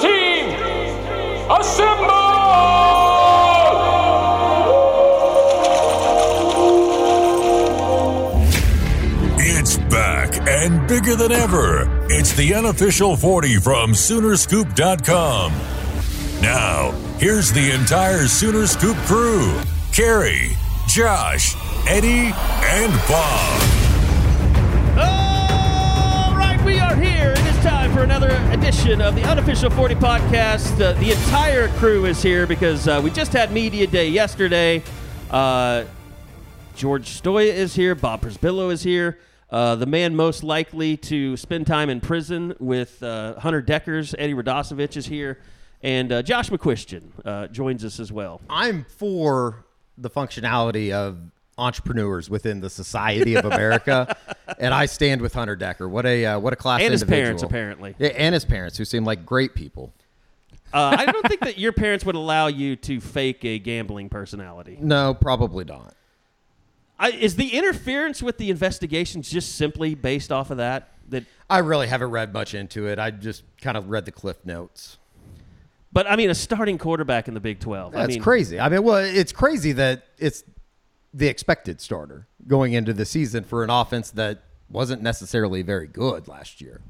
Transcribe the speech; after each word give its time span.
Team, 0.00 0.50
assemble! 1.50 2.16
It's 9.38 9.78
back 9.78 10.36
and 10.48 10.86
bigger 10.86 11.16
than 11.16 11.32
ever. 11.32 11.88
It's 12.10 12.34
the 12.34 12.54
unofficial 12.54 13.16
40 13.16 13.56
from 13.56 13.92
Soonerscoop.com. 13.92 15.52
Now, 16.42 16.90
here's 17.18 17.50
the 17.52 17.72
entire 17.72 18.26
Sooner 18.26 18.66
Scoop 18.66 18.96
crew 19.06 19.58
Carrie, 19.92 20.50
Josh, 20.88 21.56
Eddie, 21.88 22.32
and 22.34 22.92
Bob. 23.08 23.75
For 27.96 28.02
another 28.02 28.36
edition 28.52 29.00
of 29.00 29.14
the 29.14 29.22
unofficial 29.22 29.70
40 29.70 29.94
podcast. 29.94 30.78
Uh, 30.78 30.92
the 31.00 31.12
entire 31.12 31.68
crew 31.78 32.04
is 32.04 32.22
here 32.22 32.46
because 32.46 32.86
uh, 32.86 33.00
we 33.02 33.10
just 33.10 33.32
had 33.32 33.52
media 33.52 33.86
day 33.86 34.10
yesterday. 34.10 34.82
Uh, 35.30 35.84
George 36.74 37.18
Stoia 37.18 37.46
is 37.46 37.74
here. 37.74 37.94
Bob 37.94 38.20
Przybylo 38.20 38.70
is 38.70 38.82
here. 38.82 39.18
Uh, 39.50 39.76
the 39.76 39.86
man 39.86 40.14
most 40.14 40.44
likely 40.44 40.98
to 40.98 41.38
spend 41.38 41.66
time 41.66 41.88
in 41.88 42.02
prison 42.02 42.54
with 42.60 43.02
uh, 43.02 43.40
Hunter 43.40 43.62
Dekkers, 43.62 44.14
Eddie 44.18 44.34
Radosevich 44.34 44.98
is 44.98 45.06
here, 45.06 45.38
and 45.82 46.12
uh, 46.12 46.20
Josh 46.20 46.50
McCuistion 46.50 47.50
joins 47.50 47.82
us 47.82 47.98
as 47.98 48.12
well. 48.12 48.42
I'm 48.50 48.84
for 48.84 49.64
the 49.96 50.10
functionality 50.10 50.92
of 50.92 51.16
entrepreneurs 51.58 52.28
within 52.28 52.60
the 52.60 52.68
society 52.70 53.34
of 53.34 53.44
America, 53.44 54.16
and 54.58 54.74
I 54.74 54.86
stand 54.86 55.20
with 55.20 55.34
Hunter 55.34 55.56
Dekker. 55.56 55.88
What 55.88 56.04
a 56.06 56.26
uh, 56.26 56.38
what 56.38 56.52
a 56.52 56.56
class 56.56 56.80
And 56.82 56.92
his 56.92 57.02
individual. 57.02 57.24
parents, 57.24 57.42
apparently. 57.42 57.94
Yeah, 57.98 58.08
and 58.08 58.34
his 58.34 58.44
parents, 58.44 58.76
who 58.78 58.84
seem 58.84 59.04
like 59.04 59.24
great 59.26 59.54
people. 59.54 59.92
Uh, 60.72 60.96
I 60.98 61.06
don't 61.06 61.26
think 61.26 61.40
that 61.40 61.58
your 61.58 61.72
parents 61.72 62.04
would 62.04 62.16
allow 62.16 62.48
you 62.48 62.76
to 62.76 63.00
fake 63.00 63.44
a 63.44 63.58
gambling 63.58 64.08
personality. 64.08 64.76
No, 64.80 65.14
probably 65.14 65.64
not. 65.64 65.94
I, 66.98 67.10
is 67.10 67.36
the 67.36 67.50
interference 67.56 68.22
with 68.22 68.38
the 68.38 68.50
investigations 68.50 69.30
just 69.30 69.54
simply 69.54 69.94
based 69.94 70.32
off 70.32 70.50
of 70.50 70.56
that? 70.58 70.88
That, 71.10 71.24
I 71.48 71.58
really 71.58 71.86
haven't 71.86 72.10
read 72.10 72.32
much 72.32 72.52
into 72.54 72.86
it. 72.88 72.98
I 72.98 73.10
just 73.10 73.44
kind 73.60 73.76
of 73.76 73.88
read 73.90 74.06
the 74.06 74.12
cliff 74.12 74.38
notes. 74.44 74.98
but 75.92 76.10
I 76.10 76.16
mean, 76.16 76.30
a 76.30 76.34
starting 76.34 76.78
quarterback 76.78 77.28
in 77.28 77.34
the 77.34 77.40
Big 77.40 77.60
Twelve. 77.60 77.94
I 77.94 78.00
That's 78.00 78.14
mean, 78.14 78.22
crazy. 78.22 78.58
I 78.58 78.68
mean, 78.68 78.82
well, 78.82 78.96
it's 78.96 79.32
crazy 79.32 79.72
that 79.72 80.04
it's 80.18 80.42
the 81.16 81.28
expected 81.28 81.80
starter 81.80 82.26
going 82.46 82.74
into 82.74 82.92
the 82.92 83.06
season 83.06 83.42
for 83.42 83.64
an 83.64 83.70
offense 83.70 84.10
that 84.12 84.42
wasn't 84.68 85.00
necessarily 85.00 85.62
very 85.62 85.86
good 85.86 86.28
last 86.28 86.60
year. 86.60 86.80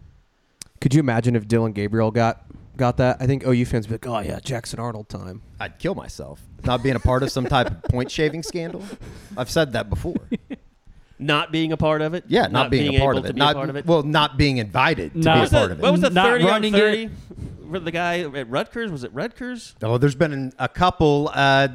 Could 0.80 0.94
you 0.94 1.00
imagine 1.00 1.36
if 1.36 1.46
Dillon 1.46 1.72
Gabriel 1.72 2.10
got 2.10 2.44
got 2.76 2.96
that? 2.98 3.18
I 3.20 3.26
think 3.26 3.46
OU 3.46 3.64
fans 3.66 3.88
would 3.88 4.00
be 4.00 4.08
like, 4.08 4.26
"Oh 4.26 4.28
yeah, 4.28 4.40
Jackson 4.40 4.78
Arnold 4.80 5.08
time." 5.08 5.42
I'd 5.60 5.78
kill 5.78 5.94
myself 5.94 6.40
not 6.64 6.82
being 6.82 6.96
a 6.96 7.00
part 7.00 7.22
of 7.22 7.30
some 7.30 7.46
type 7.46 7.68
of 7.70 7.82
point 7.84 8.10
shaving 8.10 8.42
scandal. 8.42 8.82
I've 9.36 9.50
said 9.50 9.72
that 9.74 9.88
before. 9.88 10.16
Not 11.18 11.50
being 11.50 11.72
a 11.72 11.78
part 11.78 12.02
of 12.02 12.12
it. 12.12 12.24
Yeah, 12.28 12.46
not, 12.48 12.70
being, 12.70 12.94
a 12.94 12.98
part 13.00 13.16
able 13.16 13.20
of 13.20 13.24
to 13.28 13.32
be 13.32 13.36
be 13.36 13.38
not 13.38 13.52
a 13.52 13.54
part 13.54 13.70
of 13.70 13.76
it. 13.76 13.86
well, 13.86 14.02
not 14.02 14.36
being 14.36 14.58
invited 14.58 15.14
to 15.14 15.18
Not- 15.20 15.34
be 15.34 15.46
a 15.46 15.48
part 15.48 15.68
the, 15.68 15.72
of 15.72 15.78
it. 15.78 15.82
what 15.82 15.92
was 15.92 16.02
the 16.02 16.10
Not 16.10 16.26
thirty 16.26 16.44
on 16.44 16.50
running 16.50 16.74
it. 16.74 16.76
thirty 16.76 17.10
for 17.70 17.78
the 17.78 17.90
guy 17.90 18.20
at 18.20 18.50
Rutgers? 18.50 18.92
Was 18.92 19.02
it 19.02 19.14
Rutgers? 19.14 19.74
Oh, 19.82 19.96
there's 19.96 20.14
been 20.14 20.52
a 20.58 20.68
couple. 20.68 21.30
Uh, 21.32 21.68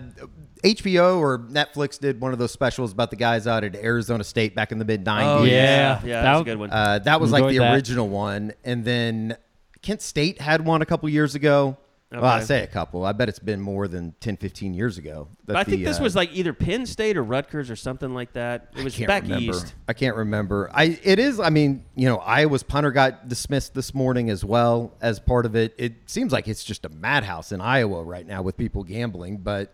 HBO 0.63 1.19
or 1.19 1.39
Netflix 1.39 1.99
did 1.99 2.21
one 2.21 2.33
of 2.33 2.39
those 2.39 2.51
specials 2.51 2.91
about 2.91 3.09
the 3.09 3.15
guys 3.15 3.47
out 3.47 3.63
at 3.63 3.75
Arizona 3.75 4.23
State 4.23 4.55
back 4.55 4.71
in 4.71 4.79
the 4.79 4.85
mid 4.85 5.03
'90s. 5.03 5.23
Oh 5.23 5.43
yeah. 5.43 5.53
yeah, 5.53 6.01
yeah, 6.05 6.21
that's 6.21 6.41
a 6.41 6.43
good 6.43 6.57
one. 6.57 6.71
Uh, 6.71 6.99
that 6.99 7.19
was 7.19 7.31
like 7.31 7.47
the 7.47 7.59
that. 7.59 7.73
original 7.73 8.07
one, 8.07 8.53
and 8.63 8.85
then 8.85 9.37
Kent 9.81 10.01
State 10.01 10.39
had 10.39 10.65
one 10.65 10.81
a 10.81 10.85
couple 10.85 11.09
years 11.09 11.35
ago. 11.35 11.77
Well, 12.11 12.25
I 12.25 12.41
say 12.41 12.61
a 12.61 12.67
couple. 12.67 13.05
I 13.05 13.13
bet 13.13 13.29
it's 13.29 13.39
been 13.39 13.61
more 13.61 13.87
than 13.87 14.13
10, 14.19 14.35
15 14.35 14.73
years 14.73 14.97
ago. 14.97 15.29
that 15.45 15.53
but 15.53 15.55
I 15.55 15.63
think 15.63 15.85
this 15.85 15.97
uh, 15.97 16.03
was 16.03 16.13
like 16.13 16.33
either 16.33 16.51
Penn 16.51 16.85
State 16.85 17.15
or 17.15 17.23
Rutgers 17.23 17.71
or 17.71 17.77
something 17.77 18.13
like 18.13 18.33
that. 18.33 18.73
It 18.75 18.83
was 18.83 18.97
back 18.99 19.23
remember. 19.23 19.53
east. 19.53 19.73
I 19.87 19.93
can't 19.93 20.17
remember. 20.17 20.69
I 20.73 20.99
it 21.03 21.19
is. 21.19 21.39
I 21.39 21.49
mean, 21.49 21.85
you 21.95 22.09
know, 22.09 22.17
Iowa's 22.17 22.63
punter 22.63 22.91
got 22.91 23.29
dismissed 23.29 23.73
this 23.73 23.93
morning 23.93 24.29
as 24.29 24.43
well 24.43 24.93
as 24.99 25.21
part 25.21 25.45
of 25.45 25.55
it. 25.55 25.73
It 25.77 25.93
seems 26.07 26.33
like 26.33 26.49
it's 26.49 26.65
just 26.65 26.83
a 26.83 26.89
madhouse 26.89 27.53
in 27.53 27.61
Iowa 27.61 28.03
right 28.03 28.27
now 28.27 28.41
with 28.41 28.57
people 28.57 28.83
gambling. 28.83 29.37
But 29.37 29.73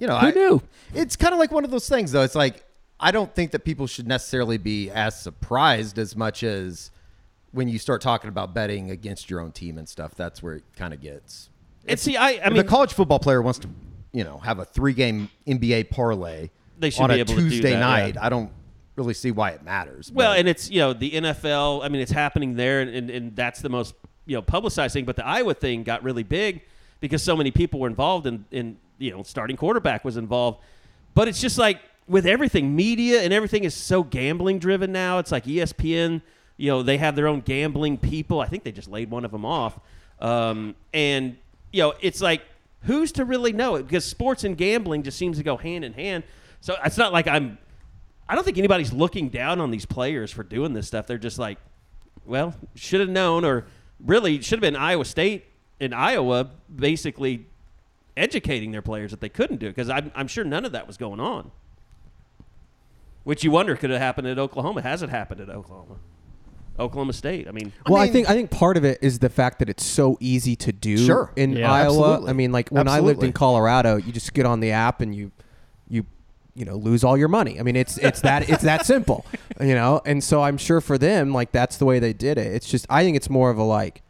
you 0.00 0.06
know, 0.06 0.16
Who 0.16 0.28
I, 0.28 0.30
knew? 0.30 0.62
It's 0.94 1.14
kind 1.14 1.34
of 1.34 1.38
like 1.38 1.52
one 1.52 1.62
of 1.64 1.70
those 1.70 1.88
things, 1.88 2.10
though. 2.10 2.22
It's 2.22 2.34
like 2.34 2.64
I 2.98 3.10
don't 3.10 3.32
think 3.34 3.50
that 3.50 3.64
people 3.64 3.86
should 3.86 4.08
necessarily 4.08 4.56
be 4.56 4.90
as 4.90 5.20
surprised 5.20 5.98
as 5.98 6.16
much 6.16 6.42
as 6.42 6.90
when 7.52 7.68
you 7.68 7.78
start 7.78 8.00
talking 8.00 8.28
about 8.28 8.54
betting 8.54 8.90
against 8.90 9.28
your 9.28 9.40
own 9.40 9.52
team 9.52 9.76
and 9.76 9.86
stuff. 9.86 10.14
That's 10.14 10.42
where 10.42 10.54
it 10.54 10.64
kind 10.74 10.94
of 10.94 11.02
gets. 11.02 11.50
And 11.86 11.98
see, 12.00 12.16
I, 12.16 12.40
I 12.44 12.48
mean, 12.48 12.58
a 12.60 12.64
college 12.64 12.94
football 12.94 13.18
player 13.18 13.42
wants 13.42 13.58
to, 13.60 13.68
you 14.12 14.24
know, 14.24 14.38
have 14.38 14.58
a 14.58 14.64
three-game 14.64 15.30
NBA 15.46 15.90
parlay 15.90 16.50
They 16.78 16.90
should 16.90 17.02
on 17.02 17.10
be 17.10 17.16
a 17.16 17.18
able 17.18 17.34
to 17.34 17.40
do 17.40 17.50
Tuesday 17.50 17.70
that, 17.72 17.78
yeah. 17.78 17.78
night, 17.80 18.16
I 18.20 18.28
don't 18.30 18.50
really 18.96 19.14
see 19.14 19.30
why 19.30 19.50
it 19.50 19.62
matters. 19.62 20.10
Well, 20.10 20.32
but- 20.32 20.38
and 20.38 20.48
it's 20.48 20.70
you 20.70 20.80
know 20.80 20.94
the 20.94 21.10
NFL. 21.10 21.84
I 21.84 21.88
mean, 21.88 22.00
it's 22.00 22.12
happening 22.12 22.56
there, 22.56 22.80
and, 22.80 22.90
and, 22.90 23.10
and 23.10 23.36
that's 23.36 23.60
the 23.60 23.68
most 23.68 23.94
you 24.24 24.36
know 24.36 24.42
publicized 24.42 24.94
thing. 24.94 25.04
But 25.04 25.16
the 25.16 25.26
Iowa 25.26 25.54
thing 25.54 25.82
got 25.82 26.02
really 26.02 26.22
big 26.22 26.62
because 27.00 27.22
so 27.22 27.36
many 27.36 27.50
people 27.50 27.80
were 27.80 27.88
involved, 27.88 28.26
in 28.26 28.44
in, 28.50 28.76
you 29.00 29.10
know 29.10 29.24
starting 29.24 29.56
quarterback 29.56 30.04
was 30.04 30.16
involved. 30.16 30.60
But 31.14 31.26
it's 31.26 31.40
just 31.40 31.58
like 31.58 31.80
with 32.06 32.26
everything, 32.26 32.76
media 32.76 33.22
and 33.22 33.32
everything 33.32 33.64
is 33.64 33.74
so 33.74 34.04
gambling 34.04 34.60
driven 34.60 34.92
now. 34.92 35.18
It's 35.18 35.32
like 35.32 35.44
ESPN. 35.44 36.22
You 36.56 36.70
know, 36.70 36.82
they 36.82 36.98
have 36.98 37.16
their 37.16 37.26
own 37.26 37.40
gambling 37.40 37.96
people. 37.96 38.40
I 38.40 38.46
think 38.46 38.64
they 38.64 38.72
just 38.72 38.88
laid 38.88 39.10
one 39.10 39.24
of 39.24 39.32
them 39.32 39.44
off, 39.44 39.80
um, 40.20 40.76
and 40.94 41.36
you 41.72 41.82
know, 41.82 41.94
it's 42.00 42.20
like 42.20 42.42
who's 42.84 43.12
to 43.12 43.24
really 43.24 43.52
know 43.52 43.76
it 43.76 43.84
because 43.84 44.04
sports 44.04 44.44
and 44.44 44.56
gambling 44.56 45.02
just 45.02 45.18
seems 45.18 45.38
to 45.38 45.42
go 45.42 45.56
hand 45.56 45.84
in 45.84 45.92
hand. 45.94 46.22
So 46.60 46.76
it's 46.84 46.98
not 46.98 47.12
like 47.12 47.26
I'm 47.26 47.58
I 48.28 48.34
don't 48.34 48.44
think 48.44 48.58
anybody's 48.58 48.92
looking 48.92 49.28
down 49.28 49.60
on 49.60 49.72
these 49.72 49.86
players 49.86 50.30
for 50.30 50.44
doing 50.44 50.72
this 50.72 50.86
stuff. 50.86 51.06
They're 51.08 51.18
just 51.18 51.38
like, 51.38 51.58
well, 52.24 52.54
should 52.76 53.00
have 53.00 53.08
known, 53.08 53.44
or 53.44 53.66
really 53.98 54.40
should 54.40 54.58
have 54.58 54.60
been 54.60 54.76
Iowa 54.76 55.04
State 55.04 55.46
and 55.80 55.94
Iowa 55.94 56.50
basically 56.74 57.46
educating 58.20 58.70
their 58.72 58.82
players 58.82 59.10
that 59.10 59.20
they 59.20 59.28
couldn't 59.28 59.56
do 59.58 59.68
because 59.68 59.88
I'm, 59.88 60.12
I'm 60.14 60.28
sure 60.28 60.44
none 60.44 60.64
of 60.64 60.72
that 60.72 60.86
was 60.86 60.96
going 60.96 61.20
on. 61.20 61.50
Which 63.24 63.44
you 63.44 63.50
wonder 63.50 63.76
could 63.76 63.90
have 63.90 64.00
happened 64.00 64.26
at 64.28 64.38
Oklahoma. 64.38 64.82
Has 64.82 65.02
it 65.02 65.10
happened 65.10 65.40
at 65.40 65.48
Oklahoma. 65.50 65.96
Oklahoma 66.78 67.12
State. 67.12 67.46
I 67.46 67.50
mean, 67.52 67.72
Well, 67.86 68.00
I, 68.00 68.04
mean- 68.04 68.12
think 68.12 68.30
I 68.30 68.34
think 68.34 68.50
part 68.50 68.76
of 68.76 68.84
it 68.84 68.98
is 69.02 69.18
the 69.18 69.28
fact 69.28 69.58
that 69.58 69.68
it's 69.68 69.84
so 69.84 70.16
easy 70.20 70.56
to 70.56 70.72
do 70.72 70.96
Sure. 70.98 71.30
in 71.36 71.52
Yeah. 71.52 71.70
Iowa. 71.70 71.86
Absolutely. 72.12 72.30
I 72.30 72.32
mean, 72.32 72.52
like 72.52 72.70
when 72.70 72.88
I 72.88 73.00
lived 73.00 73.22
in 73.22 73.32
Colorado, 73.32 73.96
you 73.96 74.12
just 74.12 74.32
get 74.32 74.46
on 74.46 74.60
the 74.60 74.70
app 74.72 75.00
and 75.00 75.14
you 75.14 75.30
you 75.88 76.06
you 76.54 76.64
know 76.64 76.76
lose 76.76 77.04
all 77.04 77.16
your 77.18 77.28
money. 77.28 77.60
I 77.60 77.62
mean, 77.62 77.76
it's 77.76 77.98
it's 77.98 78.20
that 78.22 78.48
it's 78.48 78.62
that 78.62 78.86
simple, 78.86 79.26
you 79.60 79.74
know. 79.74 80.00
And 80.06 80.24
so 80.24 80.42
I'm 80.42 80.56
sure 80.56 80.80
for 80.80 80.96
them, 80.96 81.32
like 81.34 81.52
that's 81.52 81.76
the 81.76 81.84
way 81.84 81.98
they 81.98 82.12
did 82.14 82.38
it. 82.38 82.46
It's 82.46 82.68
just 82.68 82.86
I 82.88 83.04
think 83.04 83.16
it's 83.16 83.28
more 83.28 83.50
of 83.50 83.58
a 83.58 83.62
like 83.62 84.02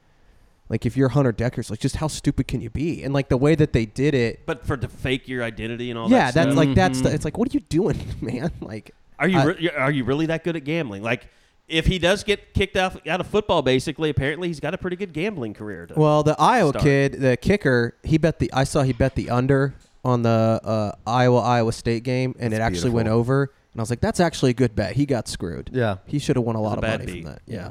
like 0.71 0.87
if 0.87 0.97
you're 0.97 1.11
Hunter 1.11 1.33
Dekkers, 1.35 1.69
like 1.69 1.81
just 1.81 1.97
how 1.97 2.07
stupid 2.09 2.49
can 2.49 2.63
you 2.63 2.71
be? 2.71 3.03
And 3.03 3.13
like 3.13 3.29
the 3.29 3.37
way 3.37 3.55
that 3.57 3.75
they 3.75 3.85
did 3.85 4.15
it. 4.15 4.47
but 4.47 4.65
for 4.67 4.79
to 4.79 4.89
fake 4.89 5.29
your 5.29 5.43
identity 5.45 5.91
and 5.91 5.99
all 5.99 6.09
that. 6.09 6.15
yeah, 6.17 6.31
that. 6.31 6.35
that's 6.35 6.47
stuff. 6.53 6.57
like 6.67 6.75
that's 6.75 7.01
the, 7.03 7.13
it's 7.13 7.25
like 7.27 7.37
what 7.37 7.49
are 7.51 7.53
you 7.53 7.61
doing, 7.69 8.01
man? 8.23 8.51
Like 8.63 8.93
Are 9.19 9.29
you 9.29 9.39
I- 9.39 9.45
re- 9.45 9.71
are 9.77 9.91
you 9.91 10.05
really 10.05 10.25
that 10.27 10.43
good 10.45 10.57
at 10.57 10.65
gambling? 10.65 11.03
Like, 11.03 11.29
if 11.69 11.87
he 11.87 11.99
does 12.01 12.25
get 12.25 12.55
kicked 12.55 12.77
out 12.77 13.07
out 13.07 13.21
of 13.21 13.27
football, 13.29 13.63
basically, 13.63 14.11
apparently 14.11 14.49
he's 14.49 14.59
got 14.61 14.73
a 14.75 14.79
pretty 14.79 14.97
good 14.97 15.13
gambling 15.13 15.55
career. 15.55 15.87
To, 15.87 15.95
Well, 15.95 16.23
the 16.25 16.35
Iowa 16.39 16.71
start. 16.71 16.83
kid, 16.85 17.13
the 17.21 17.37
kicker, 17.37 17.95
he 18.03 18.19
bet 18.19 18.39
the. 18.41 18.51
I 18.53 18.65
saw 18.65 18.83
he 18.83 18.93
bet 18.93 19.15
the 19.15 19.31
under 19.31 19.75
on 20.05 20.23
the 20.23 20.61
uh, 20.65 20.93
Iowa 21.07 21.39
Iowa 21.41 21.73
State 21.73 22.03
game, 22.03 22.35
and 22.41 22.53
That's 22.53 22.61
it 22.61 22.63
actually 22.65 22.91
went 22.91 23.09
over. 23.09 23.53
And 23.73 23.81
I 23.81 23.83
was 23.83 23.91
like, 23.91 24.01
"That's 24.01 24.19
actually 24.19 24.51
a 24.51 24.55
good 24.55 24.75
bet." 24.75 24.95
He 24.97 25.07
got 25.07 25.29
screwed. 25.29 25.71
Yeah. 25.73 25.99
he 26.07 26.19
should 26.19 26.35
have 26.35 26.45
won 26.45 26.57
a 26.57 26.61
lot 26.61 26.73
a 26.73 26.77
of 26.79 26.83
bad 26.83 27.01
money 27.01 27.13
beat. 27.13 27.23
from 27.25 27.33
that. 27.35 27.43
Yeah. 27.47 27.71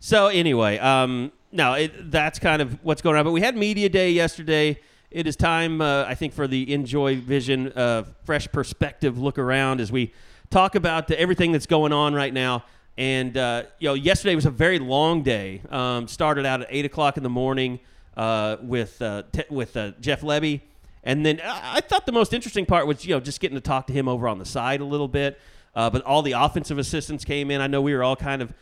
So 0.00 0.28
anyway, 0.28 0.78
um, 0.78 1.32
no, 1.54 1.74
it, 1.74 2.10
that's 2.10 2.40
kind 2.40 2.60
of 2.60 2.82
what's 2.82 3.00
going 3.00 3.16
on. 3.16 3.24
But 3.24 3.30
we 3.30 3.40
had 3.40 3.56
media 3.56 3.88
day 3.88 4.10
yesterday. 4.10 4.76
It 5.12 5.28
is 5.28 5.36
time, 5.36 5.80
uh, 5.80 6.04
I 6.04 6.16
think, 6.16 6.34
for 6.34 6.48
the 6.48 6.66
NJOY 6.66 7.20
Vision 7.20 7.70
uh, 7.72 8.02
fresh 8.24 8.50
perspective 8.50 9.18
look 9.18 9.38
around 9.38 9.80
as 9.80 9.92
we 9.92 10.12
talk 10.50 10.74
about 10.74 11.06
the, 11.06 11.18
everything 11.18 11.52
that's 11.52 11.66
going 11.66 11.92
on 11.92 12.12
right 12.12 12.34
now. 12.34 12.64
And 12.98 13.36
uh, 13.36 13.62
you 13.78 13.88
know, 13.88 13.94
yesterday 13.94 14.34
was 14.34 14.46
a 14.46 14.50
very 14.50 14.80
long 14.80 15.22
day. 15.22 15.62
Um, 15.70 16.08
started 16.08 16.44
out 16.44 16.60
at 16.60 16.66
eight 16.70 16.86
o'clock 16.86 17.16
in 17.16 17.22
the 17.22 17.30
morning 17.30 17.78
uh, 18.16 18.56
with 18.60 19.00
uh, 19.00 19.22
with 19.48 19.76
uh, 19.76 19.92
Jeff 20.00 20.22
Lebby, 20.22 20.60
and 21.04 21.24
then 21.24 21.40
I-, 21.40 21.76
I 21.76 21.80
thought 21.82 22.04
the 22.04 22.12
most 22.12 22.32
interesting 22.32 22.66
part 22.66 22.88
was 22.88 23.06
you 23.06 23.14
know 23.14 23.20
just 23.20 23.38
getting 23.38 23.56
to 23.56 23.60
talk 23.60 23.86
to 23.86 23.92
him 23.92 24.08
over 24.08 24.26
on 24.26 24.40
the 24.40 24.44
side 24.44 24.80
a 24.80 24.84
little 24.84 25.08
bit. 25.08 25.40
But 25.72 26.02
all 26.02 26.22
the 26.22 26.32
offensive 26.32 26.78
assistants 26.78 27.24
came 27.24 27.52
in. 27.52 27.60
I 27.60 27.68
know 27.68 27.80
we 27.80 27.94
were 27.94 28.02
all 28.02 28.16
kind 28.16 28.42
of 28.42 28.52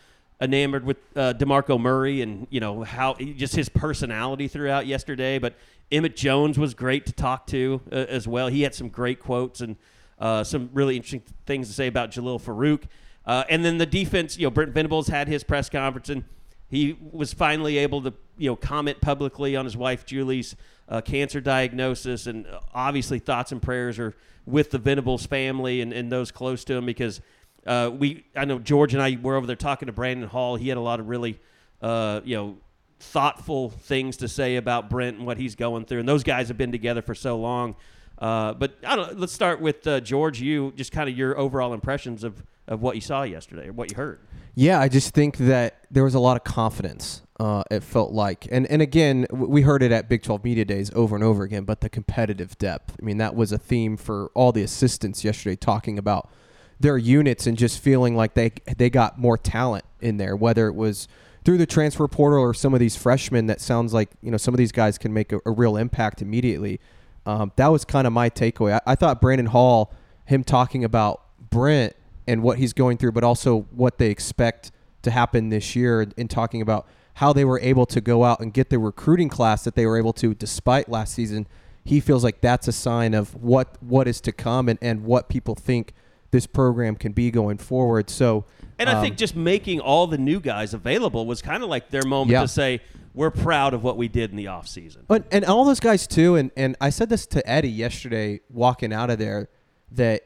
enamored 0.43 0.85
with 0.85 0.99
uh, 1.17 1.33
DeMarco 1.35 1.81
Murray 1.81 2.21
and 2.21 2.47
you 2.50 2.61
know 2.61 2.83
how 2.83 3.15
just 3.15 3.55
his 3.55 3.69
personality 3.69 4.49
throughout 4.49 4.87
yesterday. 4.87 5.39
But 5.39 5.55
Emmett 5.91 6.17
Jones 6.17 6.59
was 6.59 6.75
great 6.75 7.06
to 7.06 7.12
talk 7.12 7.47
to 7.49 7.81
uh, 7.91 7.94
as 7.94 8.27
well. 8.27 8.49
He 8.49 8.62
had 8.62 8.75
some 8.75 8.89
great 8.89 9.21
quotes 9.21 9.61
and 9.61 9.77
uh, 10.19 10.44
some 10.44 10.71
really 10.73 10.97
interesting 10.97 11.23
things 11.47 11.69
to 11.69 11.75
say 11.75 11.87
about 11.87 12.11
Jalil 12.11 12.41
Farooq. 12.41 12.85
Uh, 13.25 13.44
and 13.49 13.65
then 13.65 13.79
the 13.79 13.87
defense, 13.87 14.37
you 14.37 14.47
know, 14.47 14.50
Brent 14.50 14.73
Venables 14.73 15.09
had 15.09 15.29
his 15.29 15.44
press 15.44 15.69
conference 15.69 16.09
and 16.09 16.25
he 16.73 16.97
was 17.12 17.35
finally 17.35 17.77
able 17.77 18.00
to 18.03 18.15
you 18.39 18.50
know 18.50 18.56
comment 18.56 19.00
publicly 19.00 19.55
on 19.55 19.67
his 19.67 19.77
wife 19.77 20.06
Julie's 20.06 20.56
uh, 20.89 21.03
cancer 21.03 21.41
diagnosis, 21.41 22.27
and 22.27 22.47
uh, 22.47 22.61
obviously 22.75 23.19
thoughts 23.19 23.53
and 23.53 23.61
prayers 23.61 23.99
are 23.99 24.15
with 24.47 24.71
the 24.71 24.79
Venables 24.79 25.27
family 25.27 25.83
and, 25.83 25.93
and 25.93 26.11
those 26.11 26.33
close 26.33 26.65
to 26.65 26.75
him 26.75 26.87
because 26.87 27.21
uh, 27.67 27.91
we 27.97 28.25
I 28.35 28.44
know 28.44 28.59
George 28.59 28.94
and 28.94 29.03
I 29.03 29.19
were 29.20 29.37
over 29.37 29.47
there 29.47 29.56
talking 29.56 29.87
to 29.87 29.93
Brandon 29.93 30.29
Hall. 30.29 30.56
He 30.56 30.69
had 30.69 30.79
a 30.79 30.82
lot 30.82 31.00
of 31.00 31.09
really 31.09 31.41
uh, 31.81 32.20
you 32.25 32.37
know 32.37 32.56
thoughtful 32.99 33.70
things 33.70 34.17
to 34.19 34.29
say 34.29 34.56
about 34.56 34.88
Brent 34.88 35.19
and 35.19 35.26
what 35.26 35.37
he's 35.37 35.55
going 35.55 35.85
through, 35.85 36.00
and 36.00 36.09
those 36.09 36.23
guys 36.23 36.49
have 36.49 36.59
been 36.59 36.73
together 36.73 37.03
for 37.03 37.14
so 37.14 37.38
long. 37.38 37.76
Uh, 38.19 38.55
but 38.55 38.76
I 38.87 38.97
don't. 38.97 39.19
Let's 39.19 39.32
start 39.32 39.61
with 39.61 39.87
uh, 39.87 40.00
George. 40.00 40.41
You 40.41 40.73
just 40.76 40.93
kind 40.93 41.09
of 41.09 41.17
your 41.17 41.37
overall 41.37 41.73
impressions 41.73 42.25
of, 42.25 42.43
of 42.69 42.81
what 42.81 42.94
you 42.94 43.00
saw 43.00 43.25
yesterday 43.25 43.69
or 43.69 43.73
what 43.73 43.91
you 43.91 43.97
heard. 43.97 44.20
Yeah, 44.55 44.81
I 44.81 44.88
just 44.88 45.15
think 45.15 45.38
that 45.38 45.87
there 45.91 46.05
was 46.05 46.15
a 46.15 46.20
lot 46.20 46.37
of 46.37 46.44
confidence. 46.44 47.23
Uh, 47.41 47.65
it 47.70 47.82
felt 47.82 48.12
like, 48.12 48.47
and 48.53 48.67
and 48.67 48.81
again, 48.81 49.26
we 49.32 49.62
heard 49.62 49.82
it 49.82 49.91
at 49.91 50.08
Big 50.08 50.23
12 50.23 50.44
Media 50.44 50.65
Days 50.65 50.93
over 50.94 51.17
and 51.17 51.25
over 51.25 51.43
again. 51.43 51.65
But 51.65 51.81
the 51.81 51.88
competitive 51.88 52.56
depth. 52.58 52.97
I 53.00 53.05
mean, 53.05 53.19
that 53.19 53.35
was 53.35 53.50
a 53.50 53.58
theme 53.58 53.97
for 53.97 54.31
all 54.35 54.53
the 54.53 54.62
assistants 54.62 55.25
yesterday, 55.25 55.56
talking 55.56 55.99
about 55.99 56.31
their 56.80 56.98
units 56.98 57.46
and 57.46 57.56
just 57.56 57.80
feeling 57.80 58.16
like 58.16 58.34
they 58.34 58.52
they 58.76 58.90
got 58.90 59.19
more 59.19 59.38
talent 59.38 59.84
in 60.00 60.16
there. 60.16 60.36
Whether 60.36 60.66
it 60.66 60.74
was 60.74 61.08
through 61.44 61.58
the 61.58 61.66
transfer 61.66 62.06
portal 62.08 62.40
or 62.40 62.54
some 62.54 62.74
of 62.74 62.80
these 62.80 62.96
freshmen, 62.96 63.46
that 63.46 63.60
sounds 63.60 63.92
like 63.92 64.10
you 64.22 64.30
know 64.30 64.36
some 64.36 64.54
of 64.54 64.58
these 64.58 64.72
guys 64.72 64.98
can 64.98 65.12
make 65.12 65.32
a, 65.32 65.40
a 65.46 65.50
real 65.50 65.76
impact 65.76 66.22
immediately. 66.22 66.80
Um, 67.24 67.52
that 67.56 67.69
was 67.69 67.84
kind 67.84 68.06
of 68.06 68.12
my 68.12 68.30
takeaway. 68.30 68.74
I, 68.74 68.92
I 68.92 68.94
thought 68.94 69.20
Brandon 69.20 69.46
Hall, 69.46 69.92
him 70.24 70.42
talking 70.42 70.84
about 70.84 71.22
Brent 71.50 71.94
and 72.26 72.42
what 72.42 72.58
he's 72.58 72.72
going 72.72 72.98
through, 72.98 73.12
but 73.12 73.24
also 73.24 73.62
what 73.70 73.98
they 73.98 74.10
expect 74.10 74.70
to 75.02 75.10
happen 75.10 75.48
this 75.48 75.74
year, 75.74 76.06
and, 76.16 76.30
talking 76.30 76.62
about 76.62 76.86
how 77.14 77.32
they 77.32 77.44
were 77.44 77.58
able 77.60 77.84
to 77.86 78.00
go 78.00 78.24
out 78.24 78.40
and 78.40 78.54
get 78.54 78.70
the 78.70 78.78
recruiting 78.78 79.28
class 79.28 79.64
that 79.64 79.74
they 79.74 79.84
were 79.84 79.98
able 79.98 80.12
to, 80.12 80.34
despite 80.34 80.88
last 80.88 81.14
season. 81.14 81.46
He 81.84 81.98
feels 81.98 82.22
like 82.22 82.40
that's 82.40 82.69
a 82.69 82.72
sign 82.72 83.12
of 83.12 83.34
what 83.34 83.76
what 83.82 84.06
is 84.06 84.20
to 84.22 84.32
come 84.32 84.69
and, 84.69 84.78
and 84.80 85.04
what 85.04 85.28
people 85.28 85.56
think 85.56 85.92
this 86.32 86.46
program 86.46 86.96
can 86.96 87.12
be 87.12 87.31
going 87.31 87.58
forward. 87.58 88.11
So, 88.11 88.44
And 88.79 88.88
I 88.88 88.94
um, 88.94 89.02
think 89.02 89.17
just 89.17 89.37
making 89.37 89.79
all 89.81 90.08
the 90.08 90.19
new 90.19 90.40
guys 90.40 90.75
available 90.75 91.25
was 91.26 91.40
kind 91.40 91.62
of 91.62 91.69
like 91.69 91.90
their 91.90 92.02
moment 92.02 92.32
Yeah. 92.32 92.40
to 92.40 92.49
say 92.49 92.81
we're 93.14 93.31
proud 93.31 93.75
of 93.75 93.84
what 93.84 93.96
we 93.96 94.08
did 94.08 94.31
in 94.31 94.37
the 94.37 94.46
offseason. 94.46 95.02
But 95.06 95.25
and 95.31 95.44
all 95.44 95.64
those 95.64 95.79
guys 95.81 96.06
too, 96.06 96.34
and 96.34 96.50
and 96.56 96.76
I 96.81 96.90
said 96.90 97.08
this 97.11 97.26
to 97.29 97.49
Eddie 97.49 97.70
yesterday 97.70 98.40
walking 98.50 98.93
out 98.93 99.11
of 99.11 99.19
there 99.19 99.49
that, 99.93 100.23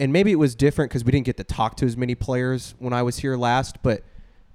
and 0.00 0.12
maybe 0.12 0.30
it 0.30 0.36
was 0.36 0.54
different 0.54 0.90
because 0.90 1.04
we 1.04 1.10
didn't 1.10 1.26
get 1.26 1.36
to 1.38 1.44
talk 1.44 1.76
to 1.78 1.86
as 1.86 1.96
many 1.96 2.14
players 2.14 2.74
when 2.78 2.92
I 2.92 3.02
was 3.02 3.18
here 3.18 3.36
last, 3.36 3.82
but 3.82 4.04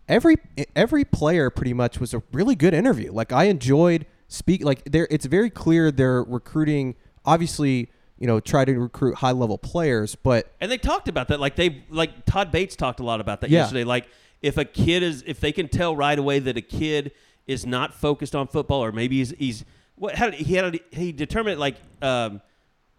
every 0.07 0.37
every 0.75 1.03
player 1.03 1.49
pretty 1.49 1.73
much 1.73 1.99
was 1.99 2.13
a 2.13 2.23
really 2.31 2.55
good 2.55 2.73
interview. 2.73 3.11
Like 3.11 3.33
I 3.33 3.45
enjoyed 3.45 4.05
speak 4.29 4.63
like 4.63 4.85
there. 4.85 5.07
It's 5.11 5.25
very 5.25 5.49
clear 5.49 5.91
they're 5.91 6.23
recruiting. 6.23 6.95
Obviously, 7.25 7.89
you 8.23 8.27
know, 8.27 8.39
try 8.39 8.63
to 8.63 8.73
recruit 8.79 9.15
high 9.15 9.33
level 9.33 9.57
players, 9.57 10.15
but 10.15 10.49
And 10.61 10.71
they 10.71 10.77
talked 10.77 11.09
about 11.09 11.27
that. 11.27 11.41
Like 11.41 11.57
they 11.57 11.83
like 11.89 12.23
Todd 12.25 12.53
Bates 12.53 12.73
talked 12.77 13.01
a 13.01 13.03
lot 13.03 13.19
about 13.19 13.41
that 13.41 13.49
Yeah. 13.49 13.59
yesterday. 13.59 13.83
Like 13.83 14.07
if 14.41 14.57
a 14.57 14.63
kid 14.63 15.03
is 15.03 15.25
if 15.27 15.41
they 15.41 15.51
can 15.51 15.67
tell 15.67 15.93
right 15.93 16.17
away 16.17 16.39
that 16.39 16.55
a 16.55 16.61
kid 16.61 17.11
is 17.47 17.65
not 17.65 17.93
focused 17.93 18.33
on 18.33 18.47
football 18.47 18.81
or 18.81 18.93
maybe 18.93 19.17
he's 19.17 19.31
he's 19.37 19.65
what 19.95 20.15
how 20.15 20.29
did, 20.29 20.35
he 20.35 20.53
had 20.53 20.79
he 20.91 21.11
determined 21.11 21.55
it 21.55 21.59
like 21.59 21.75
um 22.01 22.41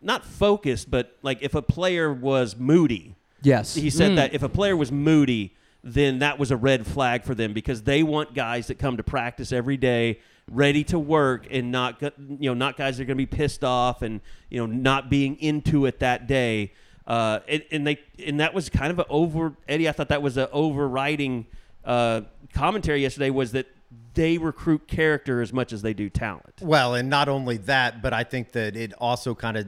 not 0.03 0.27
focused 0.27 0.91
but 0.91 1.17
like 1.23 1.39
if 1.41 1.55
a 1.55 1.63
player 1.63 2.13
was 2.13 2.55
moody. 2.59 3.15
yes, 3.41 3.75
He 3.75 3.89
said 3.89 4.19
that 4.19 4.35
if 4.35 4.43
a 4.43 4.49
player 4.51 4.77
was 4.77 4.93
moody, 4.93 5.55
then 5.83 6.19
that 6.19 6.39
was 6.39 6.51
a 6.51 6.57
red 6.59 6.87
flag 6.87 7.25
for 7.25 7.35
them 7.35 7.55
because 7.55 7.85
they 7.85 8.03
want 8.03 8.35
guys 8.35 8.67
that 8.67 8.79
come 8.79 8.99
to 8.99 9.03
practice 9.03 9.53
every 9.53 9.79
day, 9.79 10.19
ready 10.51 10.85
to 10.85 10.99
work, 10.99 11.47
and 11.51 11.71
not 11.71 12.01
you 12.03 12.51
know 12.51 12.55
not 12.55 12.77
guys 12.77 12.97
that 12.97 13.05
are 13.05 13.07
going 13.07 13.17
to 13.17 13.27
be 13.27 13.27
pissed 13.27 13.65
off 13.65 14.03
and 14.03 14.21
you 14.51 14.59
know 14.59 14.67
not 14.67 15.11
being 15.11 15.37
into 15.37 15.87
it 15.87 15.99
that 16.01 16.27
day. 16.27 16.73
Uh, 17.07 17.41
and, 17.49 17.65
and 17.71 17.87
they 17.87 17.99
and 18.25 18.41
that 18.41 18.55
was 18.55 18.71
kind 18.71 18.91
of 18.91 18.99
an 18.99 19.05
over 19.09 19.57
Eddie. 19.69 19.89
I 19.89 19.93
thought 19.93 20.09
that 20.09 20.23
was 20.23 20.37
an 20.37 20.49
overriding 20.53 21.47
uh, 21.85 22.23
commentary 22.53 23.03
yesterday 23.03 23.31
was 23.31 23.53
that 23.53 23.67
they 24.15 24.39
recruit 24.39 24.87
character 24.89 25.43
as 25.43 25.53
much 25.53 25.73
as 25.73 25.83
they 25.83 25.93
do 25.93 26.09
talent. 26.09 26.55
Well, 26.63 26.95
and 26.95 27.11
not 27.11 27.29
only 27.29 27.57
that, 27.59 28.01
but 28.01 28.13
I 28.13 28.25
think 28.25 28.53
that 28.53 28.77
it 28.77 28.93
also 28.99 29.35
kind 29.35 29.57
of 29.57 29.67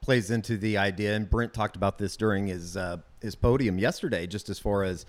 plays 0.00 0.30
into 0.30 0.56
the 0.56 0.78
idea, 0.78 1.14
and 1.16 1.28
Brent 1.28 1.52
talked 1.52 1.76
about 1.76 1.98
this 1.98 2.16
during 2.16 2.46
his 2.46 2.76
uh, 2.76 2.98
his 3.20 3.34
podium 3.34 3.78
yesterday, 3.78 4.26
just 4.26 4.48
as 4.48 4.58
far 4.58 4.84
as 4.84 5.04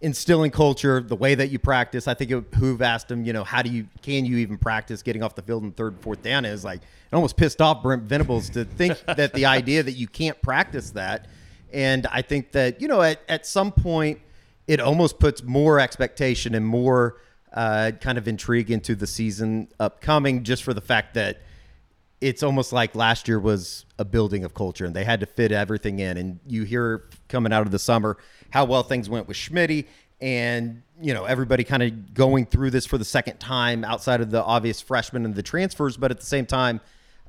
instilling 0.00 0.50
culture, 0.50 1.00
the 1.00 1.16
way 1.16 1.34
that 1.34 1.50
you 1.50 1.58
practice. 1.58 2.06
I 2.06 2.14
think 2.14 2.30
it, 2.30 2.50
Hoove 2.52 2.80
asked 2.80 3.10
him, 3.10 3.24
you 3.24 3.32
know, 3.32 3.44
how 3.44 3.62
do 3.62 3.70
you 3.70 3.86
can 4.02 4.24
you 4.24 4.38
even 4.38 4.58
practice 4.58 5.02
getting 5.02 5.22
off 5.22 5.34
the 5.34 5.42
field 5.42 5.64
in 5.64 5.72
third 5.72 5.94
and 5.94 6.02
fourth 6.02 6.22
down? 6.22 6.44
Is 6.44 6.64
like 6.64 6.80
it 6.80 7.14
almost 7.14 7.36
pissed 7.36 7.60
off 7.60 7.82
Brent 7.82 8.04
Venables 8.04 8.50
to 8.50 8.64
think 8.64 8.98
that 9.06 9.34
the 9.34 9.46
idea 9.46 9.82
that 9.82 9.92
you 9.92 10.06
can't 10.06 10.40
practice 10.42 10.90
that, 10.90 11.26
and 11.72 12.06
I 12.06 12.22
think 12.22 12.52
that 12.52 12.80
you 12.80 12.88
know 12.88 13.02
at 13.02 13.20
at 13.28 13.46
some 13.46 13.72
point 13.72 14.20
it 14.66 14.80
almost 14.80 15.18
puts 15.18 15.42
more 15.42 15.80
expectation 15.80 16.54
and 16.54 16.66
more 16.66 17.16
uh, 17.52 17.92
kind 18.00 18.18
of 18.18 18.28
intrigue 18.28 18.70
into 18.70 18.94
the 18.94 19.06
season 19.06 19.68
upcoming, 19.80 20.44
just 20.44 20.62
for 20.62 20.74
the 20.74 20.80
fact 20.80 21.14
that 21.14 21.40
it's 22.20 22.42
almost 22.42 22.72
like 22.72 22.94
last 22.94 23.28
year 23.28 23.38
was 23.38 23.86
a 23.98 24.04
building 24.04 24.44
of 24.44 24.52
culture 24.52 24.84
and 24.84 24.94
they 24.94 25.04
had 25.04 25.20
to 25.20 25.26
fit 25.26 25.52
everything 25.52 26.00
in. 26.00 26.16
And 26.16 26.40
you 26.46 26.64
hear 26.64 27.08
coming 27.28 27.52
out 27.52 27.62
of 27.62 27.70
the 27.70 27.78
summer 27.78 28.18
how 28.50 28.64
well 28.64 28.82
things 28.82 29.08
went 29.08 29.28
with 29.28 29.36
Schmitty 29.36 29.86
and, 30.20 30.82
you 31.00 31.14
know, 31.14 31.24
everybody 31.24 31.64
kind 31.64 31.82
of 31.82 32.14
going 32.14 32.46
through 32.46 32.70
this 32.70 32.86
for 32.86 32.98
the 32.98 33.04
second 33.04 33.38
time 33.38 33.84
outside 33.84 34.20
of 34.20 34.30
the 34.30 34.42
obvious 34.42 34.80
freshmen 34.80 35.24
and 35.24 35.34
the 35.34 35.42
transfers. 35.42 35.96
But 35.96 36.10
at 36.10 36.18
the 36.18 36.26
same 36.26 36.46
time, 36.46 36.80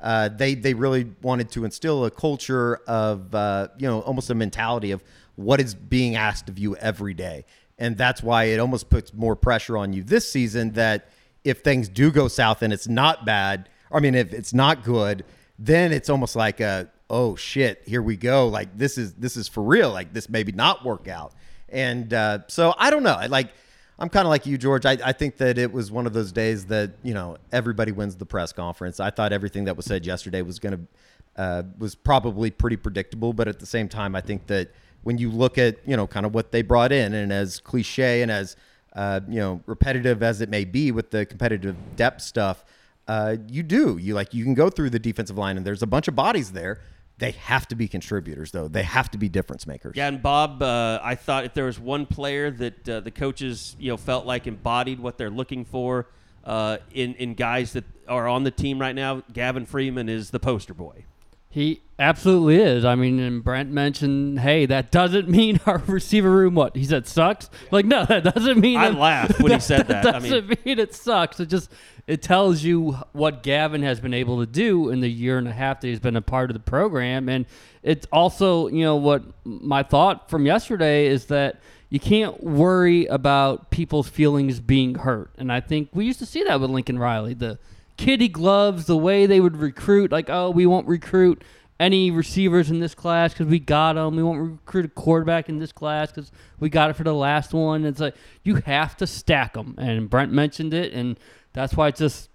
uh, 0.01 0.29
they, 0.29 0.55
they 0.55 0.73
really 0.73 1.11
wanted 1.21 1.51
to 1.51 1.65
instill 1.65 2.05
a 2.05 2.11
culture 2.11 2.77
of, 2.87 3.35
uh, 3.35 3.67
you 3.77 3.87
know, 3.87 3.99
almost 4.01 4.29
a 4.29 4.35
mentality 4.35 4.91
of 4.91 5.03
what 5.35 5.59
is 5.59 5.75
being 5.75 6.15
asked 6.15 6.49
of 6.49 6.57
you 6.57 6.75
every 6.77 7.13
day. 7.13 7.45
And 7.77 7.97
that's 7.97 8.23
why 8.23 8.45
it 8.45 8.59
almost 8.59 8.89
puts 8.89 9.13
more 9.13 9.35
pressure 9.35 9.77
on 9.77 9.93
you 9.93 10.03
this 10.03 10.29
season 10.29 10.71
that 10.71 11.09
if 11.43 11.59
things 11.59 11.87
do 11.87 12.11
go 12.11 12.27
south 12.27 12.61
and 12.61 12.73
it's 12.73 12.87
not 12.87 13.25
bad, 13.25 13.69
I 13.91 13.99
mean, 13.99 14.15
if 14.15 14.33
it's 14.33 14.53
not 14.53 14.83
good, 14.83 15.23
then 15.57 15.91
it's 15.91 16.09
almost 16.09 16.35
like 16.35 16.59
a, 16.59 16.89
oh 17.09 17.35
shit, 17.35 17.81
here 17.85 18.01
we 18.01 18.17
go. 18.17 18.47
Like 18.47 18.77
this 18.77 18.97
is 18.97 19.13
this 19.13 19.37
is 19.37 19.47
for 19.47 19.63
real. 19.63 19.91
Like 19.91 20.13
this 20.13 20.29
maybe 20.29 20.51
not 20.51 20.83
work 20.85 21.07
out. 21.07 21.33
And 21.69 22.13
uh, 22.13 22.39
so 22.47 22.73
I 22.77 22.89
don't 22.89 23.03
know. 23.03 23.13
I 23.13 23.27
like 23.27 23.51
I'm 23.99 24.09
kind 24.09 24.25
of 24.25 24.29
like 24.29 24.45
you, 24.45 24.57
George. 24.57 24.85
I, 24.85 24.97
I 25.03 25.11
think 25.11 25.37
that 25.37 25.57
it 25.57 25.73
was 25.73 25.91
one 25.91 26.07
of 26.07 26.13
those 26.13 26.31
days 26.31 26.65
that 26.67 26.91
you 27.03 27.13
know 27.13 27.37
everybody 27.51 27.91
wins 27.91 28.15
the 28.15 28.25
press 28.25 28.53
conference. 28.53 28.99
I 28.99 29.09
thought 29.09 29.33
everything 29.33 29.65
that 29.65 29.75
was 29.75 29.85
said 29.85 30.05
yesterday 30.05 30.41
was 30.41 30.57
going 30.59 30.77
to 30.77 31.41
uh, 31.41 31.63
was 31.77 31.95
probably 31.95 32.51
pretty 32.51 32.77
predictable, 32.77 33.33
but 33.33 33.47
at 33.47 33.59
the 33.59 33.65
same 33.65 33.89
time, 33.89 34.15
I 34.15 34.21
think 34.21 34.47
that 34.47 34.71
when 35.03 35.17
you 35.17 35.29
look 35.29 35.57
at 35.57 35.77
you 35.87 35.97
know 35.97 36.07
kind 36.07 36.25
of 36.25 36.33
what 36.33 36.51
they 36.51 36.61
brought 36.61 36.91
in, 36.91 37.13
and 37.13 37.33
as 37.33 37.59
cliche 37.59 38.21
and 38.21 38.31
as 38.31 38.55
uh, 38.93 39.19
you 39.27 39.39
know 39.39 39.61
repetitive 39.65 40.23
as 40.23 40.41
it 40.41 40.49
may 40.49 40.63
be 40.63 40.91
with 40.91 41.11
the 41.11 41.25
competitive 41.25 41.75
depth 41.97 42.21
stuff, 42.21 42.63
uh, 43.07 43.35
you 43.49 43.63
do 43.63 43.97
you 43.97 44.13
like 44.13 44.33
you 44.33 44.45
can 44.45 44.53
go 44.53 44.69
through 44.69 44.89
the 44.89 44.99
defensive 44.99 45.37
line, 45.37 45.57
and 45.57 45.65
there's 45.65 45.83
a 45.83 45.87
bunch 45.87 46.07
of 46.07 46.15
bodies 46.15 46.53
there. 46.53 46.79
They 47.19 47.31
have 47.31 47.67
to 47.67 47.75
be 47.75 47.89
contributors, 47.89 48.51
though. 48.51 48.69
They 48.69 48.83
have 48.83 49.11
to 49.11 49.17
be 49.17 49.27
difference 49.27 49.67
makers. 49.67 49.95
Yeah, 49.97 50.07
and 50.07 50.21
Bob, 50.21 50.61
uh, 50.61 50.99
I 51.03 51.15
thought 51.15 51.43
if 51.43 51.53
there 51.53 51.65
was 51.65 51.77
one 51.77 52.05
player 52.05 52.49
that 52.49 52.89
uh, 52.89 52.99
the 53.01 53.11
coaches, 53.11 53.75
you 53.77 53.89
know, 53.89 53.97
felt 53.97 54.25
like 54.25 54.47
embodied 54.47 55.01
what 55.01 55.17
they're 55.17 55.29
looking 55.29 55.65
for 55.65 56.07
uh, 56.45 56.77
in 56.91 57.13
in 57.15 57.33
guys 57.33 57.73
that 57.73 57.83
are 58.07 58.27
on 58.27 58.43
the 58.43 58.51
team 58.51 58.79
right 58.79 58.95
now, 58.95 59.21
Gavin 59.33 59.65
Freeman 59.65 60.07
is 60.07 60.29
the 60.31 60.39
poster 60.39 60.73
boy. 60.73 61.03
He 61.51 61.81
absolutely 61.97 62.57
is. 62.57 62.85
I 62.85 62.93
mean, 62.95 63.19
and 63.19 63.43
Brent 63.43 63.71
mentioned, 63.71 64.39
hey, 64.39 64.67
that 64.67 64.91
doesn't 64.91 65.27
mean 65.37 65.59
our 65.65 65.79
receiver 65.87 66.29
room. 66.29 66.53
What 66.55 66.75
he 66.75 66.85
said 66.85 67.07
sucks. 67.07 67.49
Like, 67.71 67.85
no, 67.85 68.05
that 68.05 68.23
doesn't 68.23 68.59
mean. 68.59 68.77
I 68.77 68.89
that- 68.91 68.99
laughed 68.99 69.39
when 69.41 69.51
he 69.53 69.59
said 69.59 69.87
that. 69.87 70.03
that 70.03 70.13
doesn't 70.21 70.47
mean- 70.47 70.57
mean 70.65 70.79
it 70.79 70.93
sucks. 70.93 71.39
It 71.39 71.47
just 71.47 71.71
it 72.05 72.21
tells 72.21 72.63
you 72.63 72.93
what 73.13 73.43
Gavin 73.43 73.81
has 73.83 73.99
been 73.99 74.13
able 74.13 74.39
to 74.39 74.45
do 74.45 74.89
in 74.89 74.99
the 75.01 75.09
year 75.09 75.37
and 75.37 75.47
a 75.47 75.51
half 75.51 75.81
that 75.81 75.87
he's 75.87 75.99
been 75.99 76.15
a 76.15 76.21
part 76.21 76.49
of 76.49 76.53
the 76.55 76.59
program, 76.59 77.29
and 77.29 77.45
it's 77.83 78.05
also 78.11 78.67
you 78.67 78.83
know 78.83 78.95
what 78.95 79.23
my 79.43 79.83
thought 79.83 80.29
from 80.29 80.45
yesterday 80.45 81.07
is 81.07 81.25
that 81.25 81.59
you 81.89 81.99
can't 81.99 82.43
worry 82.43 83.05
about 83.07 83.71
people's 83.71 84.07
feelings 84.07 84.59
being 84.59 84.93
hurt. 84.95 85.31
And 85.39 85.51
I 85.51 85.59
think 85.61 85.89
we 85.93 86.05
used 86.05 86.19
to 86.19 86.25
see 86.27 86.43
that 86.43 86.59
with 86.61 86.69
Lincoln 86.69 86.99
Riley. 86.99 87.33
The 87.33 87.57
kitty 87.99 88.29
gloves, 88.29 88.85
the 88.85 88.95
way 88.95 89.25
they 89.25 89.41
would 89.41 89.57
recruit, 89.57 90.09
like, 90.09 90.29
oh, 90.29 90.49
we 90.49 90.65
won't 90.65 90.87
recruit 90.87 91.43
any 91.81 92.11
receivers 92.11 92.71
in 92.71 92.79
this 92.79 92.95
class 92.95 93.33
because 93.33 93.47
we 93.47 93.59
got 93.59 93.93
them. 93.93 94.15
We 94.15 94.23
won't 94.23 94.39
recruit 94.39 94.85
a 94.85 94.89
quarterback 94.89 95.49
in 95.49 95.59
this 95.59 95.73
class 95.73 96.09
because 96.09 96.31
we 96.61 96.69
got 96.69 96.89
it 96.89 96.93
for 96.93 97.03
the 97.03 97.13
last 97.13 97.53
one. 97.53 97.83
It's 97.83 97.99
like 97.99 98.15
you 98.43 98.55
have 98.55 98.95
to 98.97 99.07
stack 99.07 99.53
them. 99.53 99.75
And 99.77 100.09
Brent 100.09 100.31
mentioned 100.31 100.73
it, 100.73 100.93
and 100.93 101.19
that's 101.51 101.75
why 101.75 101.89
it's 101.89 101.99
just 101.99 102.29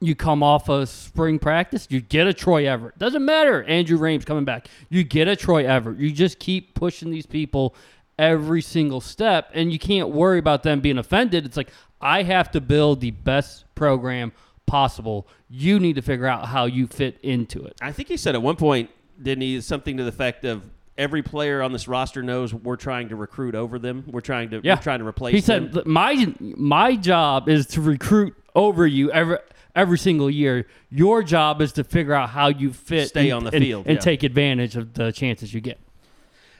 you 0.00 0.14
come 0.14 0.42
off 0.42 0.70
of 0.70 0.88
spring 0.88 1.38
practice, 1.38 1.86
you 1.90 2.00
get 2.00 2.26
a 2.26 2.32
Troy 2.32 2.66
Everett. 2.66 2.98
Doesn't 2.98 3.24
matter. 3.24 3.62
Andrew 3.64 3.98
Raym's 3.98 4.24
coming 4.24 4.46
back. 4.46 4.68
You 4.88 5.04
get 5.04 5.28
a 5.28 5.36
Troy 5.36 5.66
Everett. 5.66 5.98
You 5.98 6.10
just 6.10 6.38
keep 6.38 6.74
pushing 6.74 7.10
these 7.10 7.26
people 7.26 7.74
every 8.18 8.62
single 8.62 9.02
step, 9.02 9.50
and 9.52 9.70
you 9.70 9.78
can't 9.78 10.08
worry 10.08 10.38
about 10.38 10.62
them 10.62 10.80
being 10.80 10.96
offended. 10.96 11.44
It's 11.44 11.58
like, 11.58 11.70
I 12.00 12.22
have 12.22 12.50
to 12.52 12.60
build 12.62 13.00
the 13.00 13.10
best 13.10 13.66
program 13.74 14.32
possible. 14.66 15.26
You 15.48 15.78
need 15.80 15.94
to 15.96 16.02
figure 16.02 16.26
out 16.26 16.46
how 16.46 16.64
you 16.66 16.86
fit 16.86 17.18
into 17.22 17.64
it. 17.64 17.74
I 17.80 17.92
think 17.92 18.08
he 18.08 18.16
said 18.16 18.34
at 18.34 18.42
one 18.42 18.56
point, 18.56 18.90
didn't 19.22 19.42
he, 19.42 19.60
something 19.60 19.96
to 19.96 20.02
the 20.02 20.08
effect 20.08 20.44
of 20.44 20.62
every 20.96 21.22
player 21.22 21.60
on 21.62 21.72
this 21.72 21.88
roster 21.88 22.22
knows 22.22 22.54
we're 22.54 22.76
trying 22.76 23.08
to 23.08 23.16
recruit 23.16 23.54
over 23.54 23.78
them. 23.78 24.04
We're 24.06 24.20
trying 24.20 24.50
to 24.50 24.60
Yeah. 24.62 24.76
we're 24.76 24.82
trying 24.82 25.00
to 25.00 25.06
replace 25.06 25.34
He 25.34 25.40
said, 25.40 25.72
them. 25.72 25.82
"My 25.86 26.32
my 26.40 26.96
job 26.96 27.48
is 27.48 27.66
to 27.68 27.80
recruit 27.80 28.34
over 28.54 28.86
you 28.86 29.10
every 29.10 29.38
every 29.76 29.98
single 29.98 30.30
year. 30.30 30.66
Your 30.90 31.22
job 31.24 31.60
is 31.60 31.72
to 31.72 31.82
figure 31.84 32.14
out 32.14 32.28
how 32.30 32.46
you 32.46 32.72
fit, 32.72 33.08
Stay 33.08 33.30
and- 33.30 33.38
on 33.38 33.44
the 33.44 33.50
and- 33.54 33.64
field, 33.64 33.86
and 33.86 33.96
yeah. 33.96 34.00
take 34.00 34.22
advantage 34.22 34.76
of 34.76 34.94
the 34.94 35.10
chances 35.10 35.52
you 35.52 35.60
get." 35.60 35.78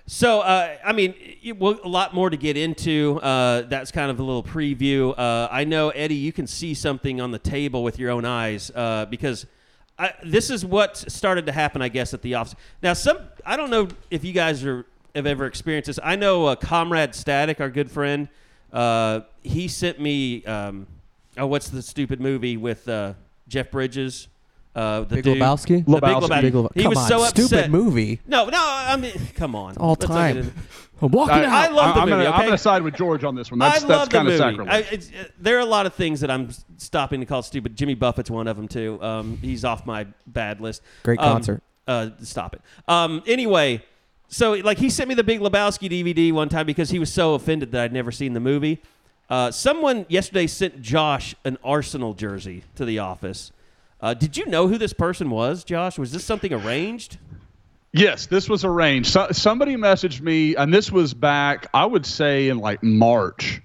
So, 0.06 0.40
uh, 0.40 0.76
I 0.84 0.92
mean, 0.92 1.14
it, 1.42 1.58
well, 1.58 1.78
a 1.82 1.88
lot 1.88 2.12
more 2.12 2.28
to 2.28 2.36
get 2.36 2.58
into. 2.58 3.18
Uh, 3.22 3.62
that's 3.62 3.90
kind 3.90 4.10
of 4.10 4.20
a 4.20 4.22
little 4.22 4.42
preview. 4.42 5.18
Uh, 5.18 5.48
I 5.50 5.64
know, 5.64 5.88
Eddie, 5.90 6.16
you 6.16 6.30
can 6.30 6.46
see 6.46 6.74
something 6.74 7.22
on 7.22 7.30
the 7.30 7.38
table 7.38 7.82
with 7.82 7.98
your 7.98 8.10
own 8.10 8.26
eyes 8.26 8.70
uh, 8.74 9.06
because 9.06 9.46
I, 9.98 10.12
this 10.22 10.50
is 10.50 10.62
what 10.62 10.98
started 10.98 11.46
to 11.46 11.52
happen, 11.52 11.80
I 11.80 11.88
guess, 11.88 12.12
at 12.12 12.20
the 12.20 12.34
office. 12.34 12.54
Now, 12.82 12.92
some 12.92 13.18
I 13.46 13.56
don't 13.56 13.70
know 13.70 13.88
if 14.10 14.24
you 14.24 14.34
guys 14.34 14.62
are, 14.64 14.84
have 15.14 15.26
ever 15.26 15.46
experienced 15.46 15.86
this. 15.86 15.98
I 16.02 16.16
know 16.16 16.46
uh, 16.46 16.56
Comrade 16.56 17.14
Static, 17.14 17.60
our 17.60 17.70
good 17.70 17.90
friend, 17.90 18.28
uh, 18.74 19.20
he 19.42 19.68
sent 19.68 20.00
me. 20.00 20.44
Um, 20.44 20.86
oh, 21.38 21.46
what's 21.46 21.70
the 21.70 21.80
stupid 21.80 22.20
movie 22.20 22.58
with 22.58 22.90
Jeff 23.48 23.70
Bridges? 23.70 24.28
Uh, 24.74 25.00
the 25.00 25.16
Big 25.16 25.24
dude- 25.24 25.38
Lebowski? 25.38 25.84
The 25.84 25.92
Big 25.92 26.02
Lebowski. 26.02 26.20
Lebowski. 26.28 26.40
Big 26.42 26.52
Leb- 26.54 26.70
He 26.74 26.82
Come 26.82 26.90
was 26.90 26.98
on, 26.98 27.08
so 27.08 27.22
upset. 27.24 27.46
stupid 27.48 27.70
movie. 27.70 28.20
No, 28.26 28.46
no, 28.48 28.58
I 28.60 28.96
mean, 28.96 29.12
come 29.34 29.54
on. 29.54 29.76
All 29.76 29.90
Let's 29.90 30.08
not 30.08 30.14
time. 30.14 30.34
get 30.36 30.44
into- 30.46 30.58
I'm 31.02 31.10
walking 31.10 31.34
I, 31.36 31.44
out. 31.44 31.52
I 31.52 31.68
love 31.74 31.94
the 31.96 32.00
I'm 32.02 32.08
movie, 32.08 32.22
Gonna, 32.24 32.36
I'm 32.36 32.40
going 32.42 32.50
to 32.52 32.58
side 32.58 32.82
with 32.82 32.94
George 32.94 33.24
on 33.24 33.34
this 33.34 33.50
one. 33.50 33.58
That's, 33.58 33.84
I 33.84 33.86
that's 33.86 33.98
love 34.00 34.08
the 34.08 34.16
kind 34.16 34.28
of 34.28 34.32
movie. 34.34 34.38
sacrilege. 34.56 34.72
I, 34.90 34.94
it's, 34.94 35.08
uh, 35.10 35.24
there 35.38 35.56
are 35.56 35.60
a 35.60 35.64
lot 35.66 35.86
of 35.86 35.94
things 35.94 36.20
that 36.20 36.30
I'm 36.30 36.46
s- 36.48 36.64
stopping 36.78 37.20
to 37.20 37.26
call 37.26 37.42
stupid. 37.42 37.76
Jimmy 37.76 37.94
Buffett's 37.94 38.30
one 38.30 38.46
of 38.48 38.56
them 38.56 38.68
too. 38.68 38.98
Um, 39.02 39.36
he's 39.42 39.64
off 39.64 39.84
my 39.86 40.06
bad 40.26 40.60
list. 40.60 40.82
Great 41.02 41.18
Um, 41.20 41.32
concert. 41.32 41.62
Uh, 41.86 42.10
stop 42.22 42.54
it. 42.54 42.62
Um, 42.88 43.22
anyway, 43.26 43.82
so 44.28 44.52
like 44.54 44.78
he 44.78 44.88
sent 44.88 45.08
me 45.08 45.14
the 45.14 45.24
Big 45.24 45.40
Lebowski 45.40 45.90
DVD 45.90 46.32
one 46.32 46.48
time 46.48 46.64
because 46.64 46.90
he 46.90 46.98
was 46.98 47.12
so 47.12 47.34
offended 47.34 47.72
that 47.72 47.82
I'd 47.82 47.92
never 47.92 48.10
seen 48.12 48.32
the 48.32 48.40
movie. 48.40 48.80
Uh, 49.28 49.50
someone 49.50 50.06
yesterday 50.08 50.46
sent 50.46 50.80
Josh 50.80 51.34
an 51.44 51.58
Arsenal 51.64 52.14
jersey 52.14 52.62
to 52.76 52.84
the 52.84 52.98
office. 53.00 53.52
Uh, 54.04 54.12
did 54.12 54.36
you 54.36 54.44
know 54.44 54.68
who 54.68 54.76
this 54.76 54.92
person 54.92 55.30
was, 55.30 55.64
Josh? 55.64 55.98
Was 55.98 56.12
this 56.12 56.22
something 56.22 56.52
arranged? 56.52 57.16
Yes, 57.90 58.26
this 58.26 58.50
was 58.50 58.62
arranged. 58.62 59.08
So, 59.08 59.28
somebody 59.32 59.76
messaged 59.76 60.20
me, 60.20 60.54
and 60.56 60.74
this 60.74 60.92
was 60.92 61.14
back, 61.14 61.68
I 61.72 61.86
would 61.86 62.04
say, 62.04 62.50
in 62.50 62.58
like 62.58 62.82
March. 62.82 63.62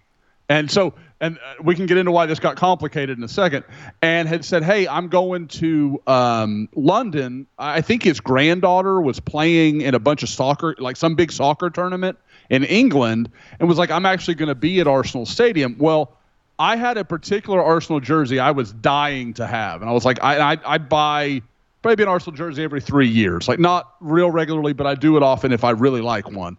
And 0.47 0.71
so, 0.71 0.93
and 1.19 1.37
uh, 1.39 1.55
we 1.61 1.75
can 1.75 1.87
get 1.87 1.97
into 1.97 2.11
why 2.11 2.25
this 2.25 2.39
got 2.39 2.55
complicated 2.55 3.17
in 3.17 3.23
a 3.25 3.27
second. 3.27 3.65
And 4.01 4.29
had 4.29 4.45
said, 4.45 4.63
"Hey, 4.63 4.87
I'm 4.87 5.09
going 5.09 5.49
to 5.49 6.01
um, 6.07 6.69
London. 6.73 7.45
I 7.57 7.81
think 7.81 8.01
his 8.01 8.21
granddaughter 8.21 9.01
was 9.01 9.19
playing 9.19 9.81
in 9.81 9.93
a 9.93 9.99
bunch 9.99 10.23
of 10.23 10.29
soccer, 10.29 10.73
like 10.79 10.95
some 10.95 11.15
big 11.15 11.33
soccer 11.33 11.69
tournament 11.69 12.17
in 12.49 12.63
England, 12.63 13.29
and 13.59 13.67
was 13.67 13.77
like, 13.77 13.91
I'm 13.91 14.05
actually 14.05 14.35
going 14.35 14.47
to 14.47 14.55
be 14.55 14.79
at 14.79 14.87
Arsenal 14.87 15.25
Stadium. 15.25 15.75
Well, 15.77 16.13
I 16.59 16.75
had 16.75 16.97
a 16.97 17.05
particular 17.05 17.63
Arsenal 17.63 18.01
jersey 18.01 18.37
I 18.39 18.51
was 18.51 18.73
dying 18.73 19.33
to 19.35 19.47
have, 19.47 19.81
and 19.81 19.89
I 19.89 19.93
was 19.93 20.05
like, 20.05 20.21
I 20.21 20.53
I, 20.53 20.57
I 20.65 20.77
buy 20.77 21.41
probably 21.81 22.03
an 22.03 22.09
Arsenal 22.09 22.35
jersey 22.35 22.63
every 22.63 22.81
three 22.81 23.07
years, 23.07 23.47
like 23.47 23.59
not 23.59 23.95
real 24.01 24.29
regularly, 24.29 24.73
but 24.73 24.85
I 24.85 24.95
do 24.95 25.15
it 25.17 25.23
often 25.23 25.53
if 25.53 25.63
I 25.63 25.71
really 25.71 26.01
like 26.01 26.29
one. 26.29 26.57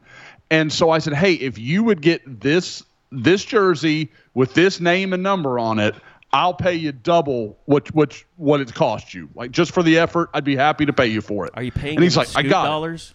And 0.51 0.73
so 0.73 0.91
I 0.91 0.99
said, 0.99 1.13
hey, 1.15 1.35
if 1.35 1.59
you 1.59 1.85
would 1.85 2.01
get 2.01 2.41
this 2.41 2.83
this 3.13 3.45
jersey 3.45 4.11
with 4.35 4.55
this 4.55 4.81
name 4.81 5.13
and 5.13 5.23
number 5.23 5.59
on 5.59 5.79
it, 5.79 5.95
I'll 6.33 6.55
pay 6.55 6.75
you 6.75 6.93
double 6.93 7.59
what 7.67 7.95
what 7.95 8.25
what 8.37 8.61
it 8.61 8.73
cost 8.73 9.13
you. 9.13 9.29
Like 9.35 9.51
just 9.51 9.73
for 9.73 9.83
the 9.83 9.99
effort, 9.99 10.31
I'd 10.33 10.45
be 10.45 10.57
happy 10.57 10.87
to 10.87 10.93
pay 10.93 11.09
you 11.09 11.21
for 11.21 11.47
it. 11.47 11.53
Are 11.55 11.63
you 11.63 11.73
paying? 11.73 11.97
And 11.97 12.05
he's 12.05 12.17
like, 12.17 12.29
I 12.35 12.43
got 12.43 12.65
it. 12.65 12.69
dollars. 12.69 13.15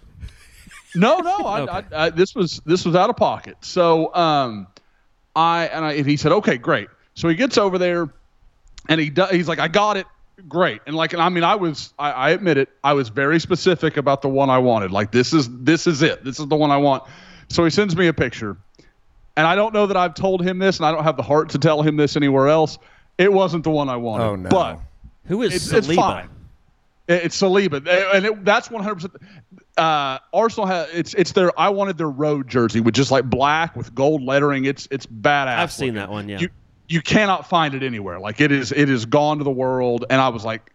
No, 0.93 1.19
no, 1.19 1.37
I, 1.37 1.61
Okay. 1.79 1.95
I, 1.95 2.05
I, 2.05 2.09
this 2.11 2.35
was 2.35 2.61
this 2.65 2.85
was 2.85 2.95
out 2.95 3.09
of 3.09 3.17
pocket. 3.17 3.57
So, 3.61 4.13
um, 4.13 4.67
I 5.35 5.65
and 5.67 5.83
I 5.85 5.93
and 5.93 6.05
he 6.07 6.17
said, 6.17 6.31
okay, 6.31 6.57
great. 6.57 6.87
So 7.13 7.27
he 7.27 7.35
gets 7.35 7.57
over 7.57 7.77
there, 7.77 8.09
and 8.89 8.99
he 9.01 9.09
does. 9.09 9.31
He's 9.31 9.47
like, 9.47 9.59
I 9.59 9.67
got 9.67 9.97
it, 9.97 10.05
great. 10.47 10.81
And 10.85 10.95
like, 10.95 11.13
and 11.13 11.21
I 11.21 11.29
mean, 11.29 11.43
I 11.43 11.55
was, 11.55 11.93
I, 11.99 12.11
I 12.11 12.29
admit 12.31 12.57
it, 12.57 12.69
I 12.83 12.93
was 12.93 13.09
very 13.09 13.39
specific 13.39 13.97
about 13.97 14.21
the 14.21 14.29
one 14.29 14.49
I 14.49 14.57
wanted. 14.57 14.91
Like, 14.91 15.11
this 15.11 15.33
is 15.33 15.47
this 15.63 15.87
is 15.87 16.01
it. 16.01 16.23
This 16.23 16.39
is 16.39 16.47
the 16.47 16.55
one 16.55 16.71
I 16.71 16.77
want. 16.77 17.03
So 17.49 17.63
he 17.63 17.69
sends 17.69 17.95
me 17.95 18.07
a 18.07 18.13
picture, 18.13 18.57
and 19.37 19.45
I 19.47 19.55
don't 19.55 19.73
know 19.73 19.87
that 19.87 19.97
I've 19.97 20.13
told 20.15 20.41
him 20.43 20.59
this, 20.59 20.77
and 20.77 20.85
I 20.85 20.91
don't 20.91 21.03
have 21.03 21.17
the 21.17 21.23
heart 21.23 21.49
to 21.49 21.57
tell 21.59 21.81
him 21.81 21.95
this 21.97 22.15
anywhere 22.15 22.47
else. 22.47 22.77
It 23.17 23.31
wasn't 23.31 23.63
the 23.63 23.71
one 23.71 23.87
I 23.87 23.95
wanted. 23.97 24.23
Oh, 24.25 24.35
no. 24.35 24.49
But 24.49 24.79
Who 25.27 25.41
is 25.41 25.53
it's, 25.55 25.71
it's 25.71 25.87
Saliba? 25.87 25.95
fine. 25.95 26.29
It- 27.07 27.23
It's 27.25 27.39
Saliba, 27.41 27.77
and 28.15 28.25
it, 28.25 28.43
that's 28.45 28.69
one 28.71 28.83
hundred 28.83 28.95
percent. 28.95 29.13
Uh, 29.77 30.19
Arsenal 30.33 30.67
has 30.67 30.89
it's 30.93 31.13
it's 31.13 31.33
their. 31.33 31.57
I 31.59 31.69
wanted 31.69 31.97
their 31.97 32.09
road 32.09 32.47
jersey 32.47 32.79
with 32.79 32.95
just 32.95 33.11
like 33.11 33.25
black 33.25 33.75
with 33.75 33.93
gold 33.93 34.23
lettering. 34.23 34.65
It's 34.65 34.87
it's 34.89 35.05
badass. 35.05 35.57
I've 35.57 35.71
seen 35.71 35.87
looking. 35.87 35.95
that 35.95 36.09
one, 36.09 36.29
yeah. 36.29 36.39
You 36.39 36.49
you 36.87 37.01
cannot 37.01 37.49
find 37.49 37.73
it 37.73 37.83
anywhere. 37.83 38.19
Like 38.19 38.39
it 38.39 38.51
is 38.51 38.71
it 38.71 38.89
is 38.89 39.05
gone 39.05 39.39
to 39.39 39.43
the 39.43 39.51
world. 39.51 40.05
And 40.09 40.21
I 40.21 40.29
was 40.29 40.45
like, 40.45 40.71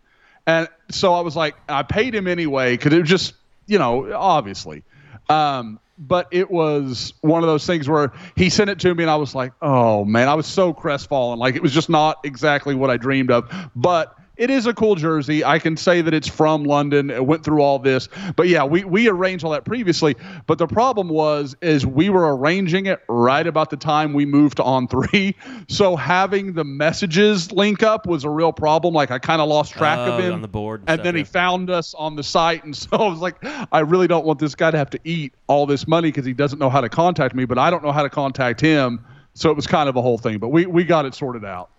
and 0.46 0.68
so 0.90 1.14
I 1.14 1.20
was 1.20 1.34
like, 1.34 1.56
I 1.68 1.82
paid 1.82 2.14
him 2.14 2.26
anyway 2.26 2.76
because 2.76 2.92
it 2.92 3.00
was 3.00 3.08
just 3.08 3.34
you 3.66 3.78
know 3.78 4.12
obviously. 4.12 4.82
Um, 5.28 5.78
but 5.98 6.28
it 6.30 6.50
was 6.50 7.12
one 7.20 7.42
of 7.42 7.48
those 7.48 7.66
things 7.66 7.88
where 7.88 8.12
he 8.34 8.48
sent 8.48 8.70
it 8.70 8.80
to 8.80 8.94
me 8.94 9.04
and 9.04 9.10
I 9.10 9.16
was 9.16 9.34
like, 9.34 9.52
oh 9.62 10.04
man, 10.04 10.28
I 10.28 10.34
was 10.34 10.46
so 10.46 10.72
crestfallen. 10.72 11.38
Like 11.38 11.56
it 11.56 11.62
was 11.62 11.72
just 11.72 11.88
not 11.88 12.18
exactly 12.24 12.74
what 12.74 12.90
I 12.90 12.96
dreamed 12.96 13.30
of. 13.30 13.50
But 13.76 14.16
it 14.40 14.48
is 14.48 14.64
a 14.64 14.72
cool 14.72 14.94
jersey. 14.94 15.44
I 15.44 15.58
can 15.58 15.76
say 15.76 16.00
that 16.00 16.14
it's 16.14 16.26
from 16.26 16.64
London. 16.64 17.10
It 17.10 17.26
went 17.26 17.44
through 17.44 17.60
all 17.60 17.78
this. 17.78 18.08
But 18.36 18.48
yeah, 18.48 18.64
we, 18.64 18.84
we 18.84 19.06
arranged 19.06 19.44
all 19.44 19.50
that 19.50 19.66
previously. 19.66 20.16
But 20.46 20.56
the 20.56 20.66
problem 20.66 21.10
was 21.10 21.54
is 21.60 21.86
we 21.86 22.08
were 22.08 22.34
arranging 22.34 22.86
it 22.86 23.02
right 23.06 23.46
about 23.46 23.68
the 23.68 23.76
time 23.76 24.14
we 24.14 24.24
moved 24.24 24.56
to 24.56 24.64
on 24.64 24.88
three. 24.88 25.36
So 25.68 25.94
having 25.94 26.54
the 26.54 26.64
messages 26.64 27.52
link 27.52 27.82
up 27.82 28.06
was 28.06 28.24
a 28.24 28.30
real 28.30 28.52
problem. 28.52 28.94
Like 28.94 29.10
I 29.10 29.18
kind 29.18 29.40
of 29.42 29.48
lost 29.48 29.72
track 29.72 29.98
Oh, 29.98 30.12
of 30.12 30.24
him 30.24 30.32
on 30.32 30.42
the 30.42 30.48
board 30.48 30.80
and 30.80 30.88
And 30.88 30.96
stuff, 30.96 31.04
then 31.04 31.14
he 31.14 31.22
found 31.24 31.68
us 31.70 31.92
on 31.94 32.16
the 32.16 32.22
site. 32.22 32.64
And 32.64 32.74
so 32.76 32.88
I 32.92 33.08
was 33.08 33.20
like, 33.20 33.36
I 33.70 33.80
really 33.80 34.08
don't 34.08 34.24
want 34.24 34.38
this 34.38 34.54
guy 34.54 34.70
to 34.70 34.78
have 34.78 34.90
to 34.90 34.98
eat 35.04 35.34
all 35.48 35.66
this 35.66 35.86
money 35.86 36.08
because 36.08 36.24
he 36.24 36.32
doesn't 36.32 36.58
know 36.58 36.70
how 36.70 36.80
to 36.80 36.88
contact 36.88 37.34
me, 37.34 37.44
but 37.44 37.58
I 37.58 37.68
don't 37.70 37.84
know 37.84 37.92
how 37.92 38.02
to 38.02 38.10
contact 38.10 38.60
him. 38.60 39.04
So 39.34 39.50
it 39.50 39.56
was 39.56 39.66
kind 39.66 39.88
of 39.88 39.96
a 39.96 40.02
whole 40.02 40.18
thing. 40.18 40.38
But 40.38 40.48
we, 40.48 40.64
we 40.66 40.84
got 40.84 41.04
it 41.04 41.14
sorted 41.14 41.44
out. 41.44 41.70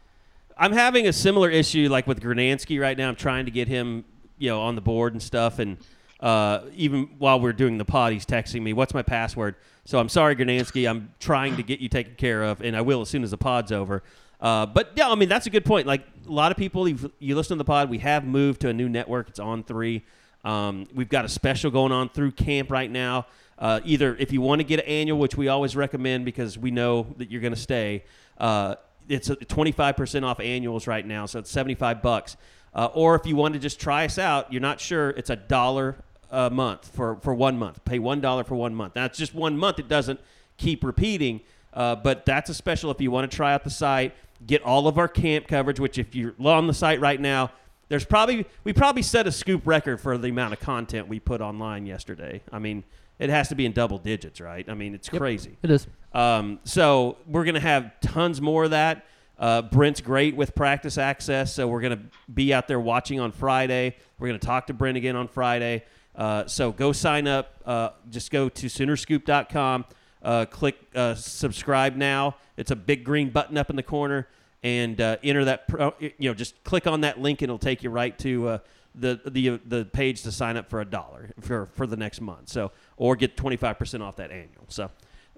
I'm 0.62 0.74
having 0.74 1.08
a 1.08 1.13
similar 1.13 1.50
issue 1.50 1.89
like 1.89 2.06
with 2.06 2.22
Granansky 2.22 2.80
right 2.80 2.96
now. 2.96 3.10
I'm 3.10 3.15
trying 3.15 3.46
to 3.46 3.51
get 3.51 3.68
him, 3.68 4.06
you 4.38 4.51
know, 4.51 4.62
on 4.62 4.75
the 4.75 4.82
board 4.82 5.13
and 5.13 5.22
stuff. 5.22 5.58
And 5.58 5.77
uh, 6.20 6.65
even 6.75 7.10
while 7.18 7.39
we're 7.39 7.51
doing 7.51 7.80
the 7.80 7.86
pod, 7.86 8.13
he's 8.13 8.27
texting 8.27 8.62
me, 8.62 8.72
"What's 8.72 8.94
my 8.94 9.01
password?" 9.01 9.56
So 9.86 9.98
I'm 9.98 10.08
sorry, 10.08 10.36
Granansky. 10.36 10.88
I'm 10.88 11.15
trying 11.20 11.58
to 11.58 11.63
get 11.63 11.80
you 11.80 11.89
taken 11.89 12.13
care 12.13 12.44
of, 12.44 12.62
and 12.62 12.77
I 12.77 12.82
will 12.82 13.01
as 13.01 13.10
soon 13.10 13.24
as 13.24 13.32
the 13.32 13.39
pod's 13.39 13.72
over. 13.72 14.03
Uh, 14.39 14.68
but 14.68 14.91
yeah, 14.94 15.10
I 15.10 15.15
mean 15.15 15.30
that's 15.30 15.48
a 15.48 15.50
good 15.50 15.65
point. 15.65 15.88
Like 15.88 16.03
a 16.27 16.32
lot 16.32 16.51
of 16.51 16.60
people, 16.60 16.88
you 16.88 17.36
listen 17.36 17.58
to 17.58 17.60
the 17.60 17.65
pod. 17.65 17.89
We 17.89 17.98
have 17.98 18.24
moved 18.24 18.62
to 18.62 18.70
a 18.70 18.74
new 18.74 18.88
network. 18.88 19.30
It's 19.30 19.39
on 19.39 19.63
three. 19.63 20.03
Um, 20.46 20.86
we've 20.94 21.10
got 21.10 21.25
a 21.25 21.30
special 21.30 21.72
going 21.72 21.91
on 21.91 22.10
through 22.10 22.34
camp 22.34 22.70
right 22.70 22.89
now. 22.89 23.25
Uh, 23.58 23.80
either 23.84 24.15
if 24.20 24.32
you 24.32 24.41
want 24.41 24.60
to 24.60 24.63
get 24.63 24.80
an 24.80 24.86
annual, 24.86 25.18
which 25.18 25.36
we 25.36 25.48
always 25.48 25.75
recommend 25.75 26.25
because 26.25 26.56
we 26.56 26.70
know 26.70 27.08
that 27.18 27.32
you're 27.32 27.41
going 27.41 27.53
to 27.53 27.60
stay. 27.60 28.03
Uh, 28.38 28.75
it's 29.08 29.29
a 29.29 29.36
25% 29.36 30.24
off 30.24 30.39
annuals 30.39 30.88
right 30.88 31.05
now, 31.05 31.25
so 31.25 31.39
it's 31.39 31.51
75 31.51 32.01
bucks. 32.01 32.38
Uh, 32.74 32.89
or 32.93 33.15
if 33.15 33.25
you 33.25 33.36
want 33.36 33.53
to 33.53 33.60
just 33.60 33.79
try 33.79 34.05
us 34.05 34.17
out, 34.17 34.51
you're 34.51 34.62
not 34.62 34.79
sure, 34.79 35.10
it's 35.12 35.29
a 35.29 35.36
dollar 35.36 35.98
a 36.31 36.50
month 36.50 36.89
for, 36.93 37.17
for 37.17 37.34
one 37.34 37.58
month. 37.58 37.84
Pay 37.84 38.00
one 38.00 38.22
dollar 38.22 38.43
for 38.43 38.55
one 38.55 38.74
month. 38.74 38.93
It's 38.96 39.17
just 39.17 39.36
one 39.36 39.58
month; 39.58 39.79
it 39.79 39.88
doesn't 39.88 40.20
keep 40.58 40.84
repeating. 40.84 41.41
Uh, 41.74 41.96
but 41.96 42.25
that's 42.25 42.50
a 42.50 42.53
special 42.53 42.91
if 42.91 43.00
you 43.00 43.12
want 43.12 43.29
to 43.29 43.36
try 43.36 43.53
out 43.53 43.63
the 43.63 43.70
site, 43.70 44.13
get 44.46 44.62
all 44.63 44.88
of 44.88 44.98
our 44.98 45.08
camp 45.08 45.48
coverage. 45.48 45.79
Which 45.79 45.98
if 45.98 46.15
you're 46.15 46.34
on 46.39 46.67
the 46.67 46.74
site 46.74 47.01
right 47.01 47.20
now, 47.20 47.51
there's 47.89 48.05
probably 48.05 48.46
we 48.63 48.72
probably 48.72 49.01
set 49.01 49.27
a 49.27 49.31
scoop 49.31 49.63
record 49.65 50.00
for 50.00 50.17
the 50.17 50.29
amount 50.29 50.53
of 50.53 50.60
content 50.62 51.08
we 51.08 51.20
put 51.20 51.41
online 51.41 51.86
yesterday. 51.86 52.41
I 52.51 52.60
mean, 52.60 52.86
it 53.21 53.29
has 53.29 53.49
to 53.49 53.55
be 53.55 53.67
in 53.67 53.71
double 53.71 53.99
digits, 53.99 54.41
right? 54.41 54.67
I 54.67 54.73
mean, 54.73 54.95
it's 54.95 55.07
crazy. 55.07 55.55
It 55.61 55.69
is. 55.69 55.85
Um, 56.11 56.59
so 56.63 57.17
we're 57.27 57.43
going 57.43 57.55
to 57.55 57.61
have 57.61 57.99
tons 58.01 58.41
more 58.41 58.63
of 58.63 58.71
that. 58.71 59.05
Uh, 59.37 59.61
Brent's 59.61 60.01
great 60.01 60.35
with 60.35 60.55
practice 60.55 60.97
access, 60.97 61.53
so 61.53 61.67
we're 61.67 61.81
going 61.81 61.97
to 61.97 62.03
be 62.33 62.51
out 62.51 62.67
there 62.67 62.79
watching 62.79 63.19
on 63.19 63.31
Friday. 63.31 63.95
We're 64.17 64.29
going 64.29 64.39
to 64.39 64.45
talk 64.45 64.67
to 64.67 64.73
Brent 64.73 64.97
again 64.97 65.15
on 65.15 65.27
Friday. 65.27 65.83
Uh, 66.15 66.47
so 66.47 66.71
go 66.71 66.91
sign 66.91 67.27
up. 67.27 67.61
Uh, 67.63 67.89
just 68.09 68.31
go 68.31 68.49
to 68.49 68.65
Soonerscoop.com. 68.65 69.85
Uh, 70.23 70.45
click 70.45 70.77
uh, 70.95 71.13
subscribe 71.13 71.95
now. 71.95 72.37
It's 72.57 72.71
a 72.71 72.75
big 72.75 73.03
green 73.03 73.29
button 73.29 73.55
up 73.55 73.69
in 73.69 73.75
the 73.75 73.83
corner, 73.83 74.27
and 74.63 74.99
uh, 74.99 75.17
enter 75.23 75.45
that. 75.45 75.67
Pro, 75.67 75.93
you 75.99 76.29
know, 76.29 76.33
just 76.33 76.63
click 76.63 76.87
on 76.87 77.01
that 77.01 77.19
link, 77.19 77.41
and 77.41 77.49
it'll 77.49 77.59
take 77.59 77.83
you 77.83 77.91
right 77.91 78.17
to 78.19 78.47
uh, 78.47 78.57
the 78.95 79.19
the 79.25 79.60
the 79.65 79.86
page 79.86 80.24
to 80.24 80.31
sign 80.31 80.57
up 80.57 80.69
for 80.69 80.81
a 80.81 80.86
dollar 80.86 81.29
for 81.39 81.67
for 81.74 81.88
the 81.88 81.98
next 81.98 82.21
month. 82.21 82.50
So 82.50 82.71
or 82.98 83.15
get 83.15 83.38
twenty 83.38 83.57
five 83.57 83.79
percent 83.79 84.03
off 84.03 84.17
that 84.17 84.31
annual. 84.31 84.65
So 84.69 84.89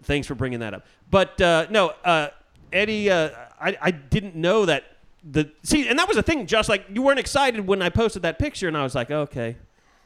thanks 0.03 0.27
for 0.27 0.35
bringing 0.35 0.59
that 0.59 0.73
up. 0.73 0.85
But 1.09 1.39
uh, 1.41 1.67
no, 1.69 1.93
uh, 2.03 2.29
Eddie, 2.71 3.09
uh, 3.09 3.29
I 3.59 3.77
I 3.81 3.91
didn't 3.91 4.35
know 4.35 4.65
that 4.65 4.83
the 5.23 5.51
see, 5.63 5.87
and 5.87 5.97
that 5.99 6.07
was 6.07 6.17
the 6.17 6.23
thing, 6.23 6.45
Josh. 6.47 6.67
Like 6.67 6.85
you 6.93 7.01
weren't 7.01 7.19
excited 7.19 7.65
when 7.67 7.81
I 7.81 7.89
posted 7.89 8.23
that 8.23 8.39
picture, 8.39 8.67
and 8.67 8.77
I 8.77 8.83
was 8.83 8.95
like, 8.95 9.11
okay, 9.11 9.57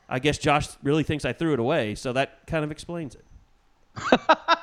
I 0.10 0.20
guess 0.20 0.38
Josh 0.38 0.68
really 0.84 1.04
thinks 1.04 1.26
I 1.26 1.34
threw 1.34 1.54
it 1.54 1.60
away. 1.60 1.96
So 1.96 2.14
that 2.14 2.46
kind 2.48 2.64
of 2.64 2.72
explains 2.72 3.16
it. 3.16 3.26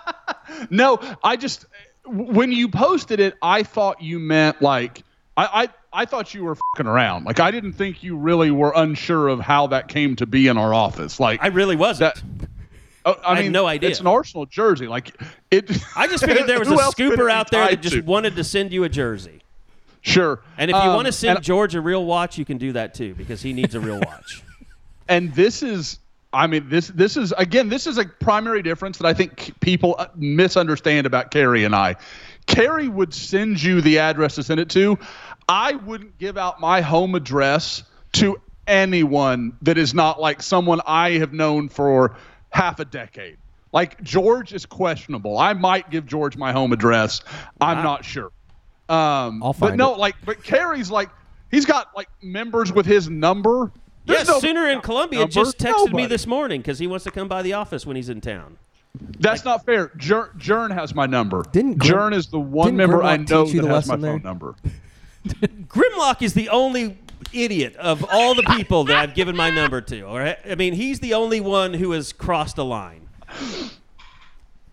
No, 0.71 0.99
I 1.23 1.37
just 1.37 1.67
when 2.07 2.53
you 2.53 2.69
posted 2.69 3.21
it, 3.21 3.35
I 3.43 3.63
thought 3.63 4.03
you 4.03 4.19
meant 4.19 4.61
like 4.61 5.03
I 5.37 5.65
I, 5.65 5.69
I 5.95 6.05
thought 6.07 6.35
you 6.35 6.45
were 6.45 6.57
fucking 6.57 6.87
around. 6.87 7.25
Like 7.25 7.41
I 7.41 7.51
didn't 7.51 7.75
think 7.75 8.03
you 8.03 8.17
really 8.17 8.51
were 8.51 8.73
unsure 8.75 9.29
of 9.29 9.41
how 9.41 9.69
that 9.69 9.89
came 9.89 10.17
to 10.17 10.27
be 10.27 10.49
in 10.49 10.59
our 10.59 10.75
office. 10.75 11.21
Like 11.21 11.43
I 11.43 11.47
really 11.49 11.77
wasn't. 11.77 12.15
that. 12.17 12.49
Oh, 13.07 13.13
I, 13.25 13.33
I 13.33 13.37
had 13.37 13.45
mean, 13.45 13.53
no 13.53 13.67
idea. 13.67 13.91
It's 13.91 14.01
an 14.01 14.07
Arsenal 14.07 14.47
jersey. 14.47 14.87
Like 14.89 15.15
it. 15.51 15.71
I 15.97 16.07
just 16.09 16.25
figured 16.25 16.47
there 16.49 16.59
was 16.59 16.69
a 16.69 16.73
who 16.73 16.81
else 16.81 16.95
could 16.95 17.13
it 17.13 17.19
scooper 17.19 17.31
out 17.31 17.51
there 17.51 17.69
that 17.69 17.81
just 17.81 17.97
to? 17.97 18.03
wanted 18.03 18.35
to 18.37 18.45
send 18.45 18.73
you 18.73 18.85
a 18.85 18.89
jersey. 18.89 19.41
Sure. 20.01 20.41
And 20.59 20.71
if 20.71 20.75
you 20.75 20.83
Um, 20.83 20.95
want 20.97 21.07
to 21.07 21.13
send 21.13 21.37
and- 21.37 21.45
George 21.45 21.75
a 21.75 21.81
real 21.81 22.05
watch, 22.05 22.37
you 22.39 22.45
can 22.45 22.59
do 22.59 22.73
that 22.73 22.93
too 22.95 23.15
because 23.15 23.41
he 23.41 23.53
needs 23.53 23.75
a 23.75 23.81
real 23.81 24.01
watch. 24.01 24.43
and 25.09 25.35
this 25.35 25.63
is 25.63 25.99
i 26.33 26.47
mean 26.49 26.69
this 26.69 26.89
this 26.89 27.17
is 27.17 27.33
again 27.39 27.69
this 27.69 27.87
is 27.87 27.97
a 27.99 28.05
primary 28.05 28.61
difference 28.63 28.99
that 28.99 29.07
i 29.07 29.13
think 29.15 29.53
people 29.61 29.95
uh, 29.99 30.07
misunderstand 30.17 31.07
about 31.07 31.31
carrie 31.31 31.63
and 31.63 31.77
i 31.77 31.95
carrie 32.47 32.89
would 32.89 33.15
send 33.15 33.63
you 33.63 33.81
the 33.83 33.99
address 34.01 34.35
to 34.35 34.43
send 34.43 34.59
it 34.59 34.69
to 34.71 34.99
i 35.49 35.73
wouldn't 35.75 36.17
give 36.19 36.37
out 36.37 36.61
my 36.61 36.81
home 36.81 37.15
address 37.15 37.83
to 38.13 38.41
anyone 38.67 39.57
that 39.63 39.77
is 39.79 39.95
not 39.95 40.21
like 40.21 40.43
someone 40.43 40.81
i 40.87 41.11
have 41.13 41.33
known 41.33 41.69
for 41.69 42.17
half 42.51 42.81
a 42.81 42.85
decade 42.85 43.37
like 43.73 44.01
george 44.03 44.53
is 44.53 44.65
questionable 44.67 45.37
i 45.39 45.53
might 45.53 45.91
give 45.91 46.07
george 46.07 46.37
my 46.37 46.53
home 46.53 46.73
address 46.73 47.23
i'm 47.61 47.83
not 47.83 48.05
sure 48.05 48.31
um 48.89 49.43
I'll 49.43 49.53
find 49.53 49.73
but 49.73 49.77
no 49.77 49.95
it. 49.95 49.99
like 49.99 50.15
but 50.25 50.43
carrie's 50.43 50.91
like 50.91 51.09
he's 51.51 51.67
got 51.67 51.89
like 51.97 52.09
members 52.23 52.73
with 52.73 52.87
his 52.87 53.09
number 53.09 53.71
Yes, 54.07 54.27
There's 54.27 54.29
no- 54.29 54.41
Sooner 54.49 54.69
in 54.69 54.83
Columbia 54.83 55.21
number. 55.21 55.33
just 55.33 55.57
texted 55.57 55.95
me 55.95 56.05
this 56.05 56.27
morning 56.27 56.61
because 56.61 56.79
he 56.79 56.87
wants 56.87 57.05
to 57.05 57.11
come 57.11 57.27
by 57.27 57.41
the 57.41 57.55
office 57.55 57.87
when 57.87 57.97
he's 57.97 58.11
in 58.11 58.21
town. 58.21 58.59
That's 59.19 59.47
not 59.47 59.65
fair. 59.65 59.89
Jern, 59.97 60.39
Jern 60.39 60.75
has 60.75 60.95
my 60.95 61.07
number. 61.07 61.43
Didn't 61.53 61.79
Jern 61.79 62.13
is 62.13 62.27
the 62.27 62.39
one 62.39 62.67
didn't 62.67 62.77
member 62.77 63.03
I 63.03 63.17
know 63.17 63.47
that 63.47 63.53
the 63.53 63.57
has 63.57 63.63
my 63.65 63.71
lesson 63.73 63.91
phone 63.93 64.01
there? 64.03 64.19
number. 64.19 64.57
Grimlock 65.25 66.23
is 66.23 66.35
the 66.35 66.49
only 66.51 66.99
idiot 67.33 67.77
of 67.77 68.05
all 68.11 68.35
the 68.35 68.43
people 68.43 68.85
that 68.85 68.97
I've 68.97 69.15
given 69.15 69.37
my 69.37 69.51
number 69.51 69.81
to. 69.81 70.03
All 70.03 70.19
right? 70.19 70.39
I 70.49 70.55
mean, 70.55 70.75
he's 70.75 71.01
the 71.01 71.15
only 71.15 71.41
one 71.41 71.75
who 71.75 71.93
has 71.93 72.13
crossed 72.13 72.59
a 72.59 72.63
line. 72.63 73.09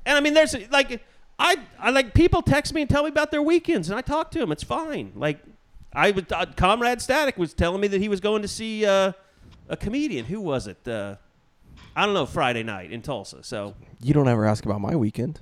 And 0.06 0.18
I 0.18 0.20
mean, 0.20 0.34
there's 0.34 0.56
like, 0.70 1.02
I, 1.40 1.56
I 1.80 1.90
like 1.92 2.14
people 2.14 2.42
text 2.42 2.74
me 2.74 2.82
and 2.82 2.90
tell 2.90 3.04
me 3.04 3.10
about 3.10 3.32
their 3.32 3.42
weekends, 3.42 3.90
and 3.90 3.98
I 3.98 4.02
talk 4.02 4.32
to 4.32 4.40
them. 4.40 4.52
It's 4.52 4.64
fine. 4.64 5.12
Like, 5.16 5.40
I 5.94 6.12
was 6.12 6.26
uh, 6.32 6.46
Comrade 6.56 7.02
Static 7.02 7.38
was 7.38 7.54
telling 7.54 7.82
me 7.82 7.88
that 7.90 8.00
he 8.02 8.10
was 8.10 8.20
going 8.20 8.42
to 8.42 8.48
see 8.48 8.86
uh, 8.86 9.14
a 9.68 9.78
comedian. 9.78 10.26
Who 10.26 10.40
was 10.40 10.68
it? 10.68 10.88
Uh, 10.88 11.16
I 11.96 12.06
don't 12.06 12.14
know. 12.14 12.26
Friday 12.26 12.64
night 12.64 12.92
in 12.92 13.02
Tulsa. 13.02 13.44
So 13.44 13.76
You 14.02 14.14
don't 14.14 14.28
ever 14.28 14.46
ask 14.46 14.66
about 14.66 14.82
my 14.82 14.96
weekend. 14.96 15.40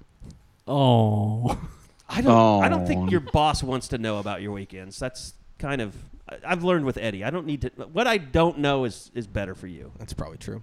Oh. 0.67 1.59
I 2.09 2.21
don't. 2.21 2.63
I 2.63 2.69
don't 2.69 2.83
Oh. 2.83 2.85
think 2.87 3.11
your 3.11 3.19
boss 3.21 3.61
wants 3.63 3.89
to 3.89 3.97
know 3.97 4.17
about 4.17 4.41
your 4.41 4.51
weekends. 4.51 4.97
That's 4.99 5.33
kind 5.59 5.81
of. 5.81 5.95
I- 6.29 6.37
I've 6.45 6.63
learned 6.63 6.85
with 6.85 6.97
Eddie. 6.97 7.23
I 7.23 7.29
don't 7.29 7.45
need 7.45 7.61
to. 7.61 7.69
What 7.93 8.07
I 8.07 8.17
don't 8.17 8.59
know 8.59 8.83
is 8.85 9.11
is 9.13 9.27
better 9.27 9.53
for 9.55 9.67
you. 9.67 9.91
That's 9.99 10.13
probably 10.13 10.37
true. 10.37 10.61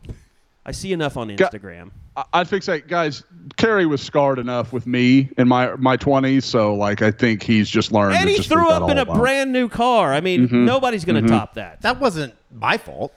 I 0.69 0.73
see 0.73 0.93
enough 0.93 1.17
on 1.17 1.29
Instagram. 1.29 1.91
I, 2.17 2.25
I'd 2.33 2.49
fixate, 2.49 2.89
guys. 2.89 3.23
Carrie 3.57 3.87
was 3.87 4.03
scarred 4.03 4.41
enough 4.41 4.73
with 4.73 4.85
me 4.89 5.29
in 5.39 5.47
my 5.47 5.77
my 5.77 5.97
twenties, 5.97 6.45
so 6.45 6.75
like 6.75 7.03
I 7.03 7.13
think 7.13 7.45
he's 7.45 7.71
just 7.71 7.93
learned. 7.93 8.15
to 8.15 8.21
Eddie 8.21 8.35
just 8.37 8.49
threw 8.49 8.69
up 8.69 8.91
in 8.91 8.99
a 8.99 9.05
alone. 9.05 9.19
brand 9.19 9.53
new 9.53 9.69
car. 9.69 10.13
I 10.13 10.21
mean, 10.21 10.49
Mm-hmm. 10.49 10.65
nobody's 10.65 11.05
going 11.05 11.23
to 11.23 11.29
top 11.31 11.55
that. 11.55 11.83
That 11.83 12.01
wasn't 12.01 12.35
my 12.53 12.77
fault. 12.79 13.13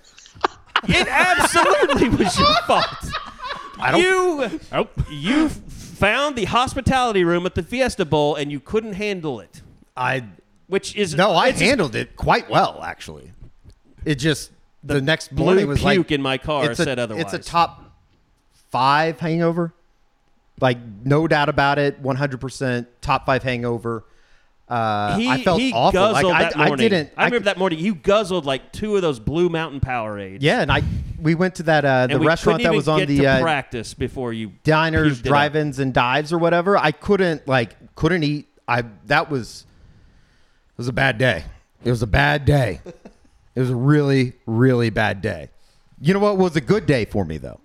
It 0.88 1.08
absolutely 1.10 2.10
was 2.10 2.38
your 2.38 2.54
fault. 2.68 2.86
I 3.80 3.92
don't. 3.92 4.02
You 4.02 4.60
Nope. 4.72 5.02
you 5.10 5.46
f- 5.46 5.60
found 6.00 6.36
the 6.36 6.46
hospitality 6.46 7.24
room 7.24 7.46
at 7.46 7.56
the 7.56 7.64
Fiesta 7.64 8.06
Bowl 8.06 8.36
and 8.36 8.52
you 8.52 8.60
couldn't 8.60 8.94
handle 8.94 9.40
it, 9.40 9.62
I 9.96 10.24
which 10.68 10.96
is 10.96 11.16
no, 11.16 11.32
I 11.32 11.50
it's 11.50 11.60
just 11.60 11.70
handled 11.70 11.96
it 11.96 12.16
quite 12.16 12.50
well 12.50 12.82
actually. 12.84 13.34
It 14.06 14.16
just 14.16 14.52
the, 14.84 15.02
next 15.02 15.36
blue 15.36 15.46
morning 15.46 15.68
was 15.68 15.80
puke 15.80 15.86
like 15.86 16.12
in 16.12 16.22
my 16.22 16.38
car 16.38 16.72
it's 16.72 16.80
a, 16.80 16.84
said 16.84 17.00
otherwise. 17.00 17.26
It's 17.26 17.48
a 17.48 17.52
top 17.52 17.84
five 18.72 19.20
hangover, 19.20 19.74
like 20.62 20.78
no 21.04 21.28
doubt 21.28 21.50
about 21.50 21.80
it. 21.80 22.00
One 22.00 22.16
hundred 22.16 22.40
percent 22.40 22.88
top 23.02 23.26
five 23.26 23.44
hangover. 23.44 24.06
Uh, 24.70 25.18
He, 25.18 25.28
I 25.28 25.44
felt 25.44 25.60
he 25.60 25.74
awful. 25.74 26.00
Like 26.00 26.14
guzzled 26.14 26.34
I, 26.34 26.44
that 26.44 26.58
I 26.58 26.68
morning. 26.68 26.90
didn't. 26.90 27.12
I 27.18 27.26
remember 27.26 27.46
that 27.46 27.58
morning. 27.58 27.80
You 27.80 27.96
guzzled 27.96 28.46
like 28.46 28.72
two 28.72 28.96
of 28.96 29.02
those 29.02 29.20
Blue 29.20 29.50
Mountain 29.50 29.80
Powerades. 29.80 30.40
Yeah, 30.42 30.62
and 30.62 30.72
I 30.72 30.84
we 31.20 31.34
went 31.36 31.56
to 31.56 31.64
that 31.64 31.86
uh, 31.86 32.08
the 32.08 32.20
restaurant 32.20 32.62
that 32.64 32.74
was 32.74 32.88
on 32.88 33.00
the 33.06 33.18
to 33.18 33.26
uh, 33.26 33.42
practice 33.42 33.94
before 33.94 34.32
you 34.32 34.54
diners, 34.64 35.22
drive-ins, 35.22 35.80
and 35.80 35.94
dives 35.94 36.32
or 36.32 36.38
whatever. 36.38 36.78
I 36.78 36.92
couldn't 36.92 37.48
like 37.48 37.96
couldn't 37.96 38.24
eat. 38.24 38.48
I 38.68 38.84
that 39.06 39.32
was 39.32 39.66
it 40.72 40.78
was 40.78 40.88
a 40.88 40.94
bad 40.94 41.18
day. 41.18 41.46
It 41.84 41.90
was 41.90 42.04
a 42.04 42.08
bad 42.08 42.46
day. 42.46 42.82
it 43.56 43.60
was 43.60 43.72
a 43.72 43.76
really 43.76 44.34
really 44.46 44.92
bad 44.92 45.22
day. 45.22 45.50
You 46.00 46.14
know 46.14 46.20
what 46.20 46.38
was 46.38 46.56
a 46.56 46.62
good 46.62 46.86
day 46.86 47.06
for 47.06 47.26
me 47.26 47.38
though? 47.38 47.60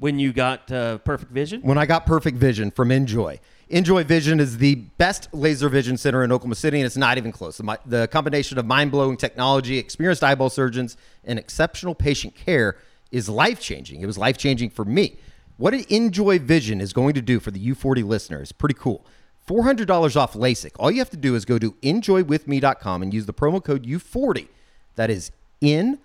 when 0.00 0.18
you 0.18 0.32
got 0.32 0.72
uh, 0.72 0.98
perfect 0.98 1.30
vision. 1.30 1.60
When 1.62 1.78
I 1.78 1.86
got 1.86 2.06
perfect 2.06 2.38
vision 2.38 2.70
from 2.70 2.90
Enjoy. 2.90 3.38
NJOY 3.70 4.04
Vision 4.04 4.40
is 4.40 4.58
the 4.58 4.74
best 4.74 5.32
laser 5.32 5.68
vision 5.68 5.96
center 5.96 6.24
in 6.24 6.32
Oklahoma 6.32 6.56
City, 6.56 6.80
and 6.80 6.86
it's 6.86 6.96
not 6.96 7.18
even 7.18 7.30
close. 7.30 7.60
The, 7.86 8.08
combination 8.08 8.58
of 8.58 8.66
mind 8.66 8.90
blowing 8.90 9.16
technology, 9.16 9.78
experienced 9.78 10.24
eyeball 10.24 10.50
surgeons, 10.50 10.96
and 11.24 11.38
exceptional 11.38 11.94
patient 11.94 12.34
care 12.34 12.78
is 13.12 13.28
life 13.28 13.60
changing. 13.60 14.00
It 14.00 14.06
was 14.06 14.18
life 14.18 14.36
changing 14.36 14.70
for 14.70 14.84
me. 14.84 15.18
What 15.56 15.72
NJOY 15.72 16.40
Vision 16.40 16.80
is 16.80 16.92
going 16.92 17.14
to 17.14 17.22
do 17.22 17.38
for 17.38 17.52
the 17.52 17.64
U40 17.72 18.04
listener 18.04 18.42
is 18.42 18.50
pretty 18.50 18.74
cool. 18.74 19.06
$400 19.46 20.16
off 20.16 20.34
LASIK. 20.34 20.72
All 20.80 20.90
you 20.90 20.98
have 20.98 21.10
to 21.10 21.16
do 21.16 21.36
is 21.36 21.44
go 21.44 21.58
to 21.58 21.72
njoywithme.com 21.82 23.02
and 23.02 23.14
use 23.14 23.26
the 23.26 23.34
promo 23.34 23.62
code 23.62 23.84
U40. 23.86 24.48
That 24.96 25.10
is 25.10 25.30
N 25.62 26.00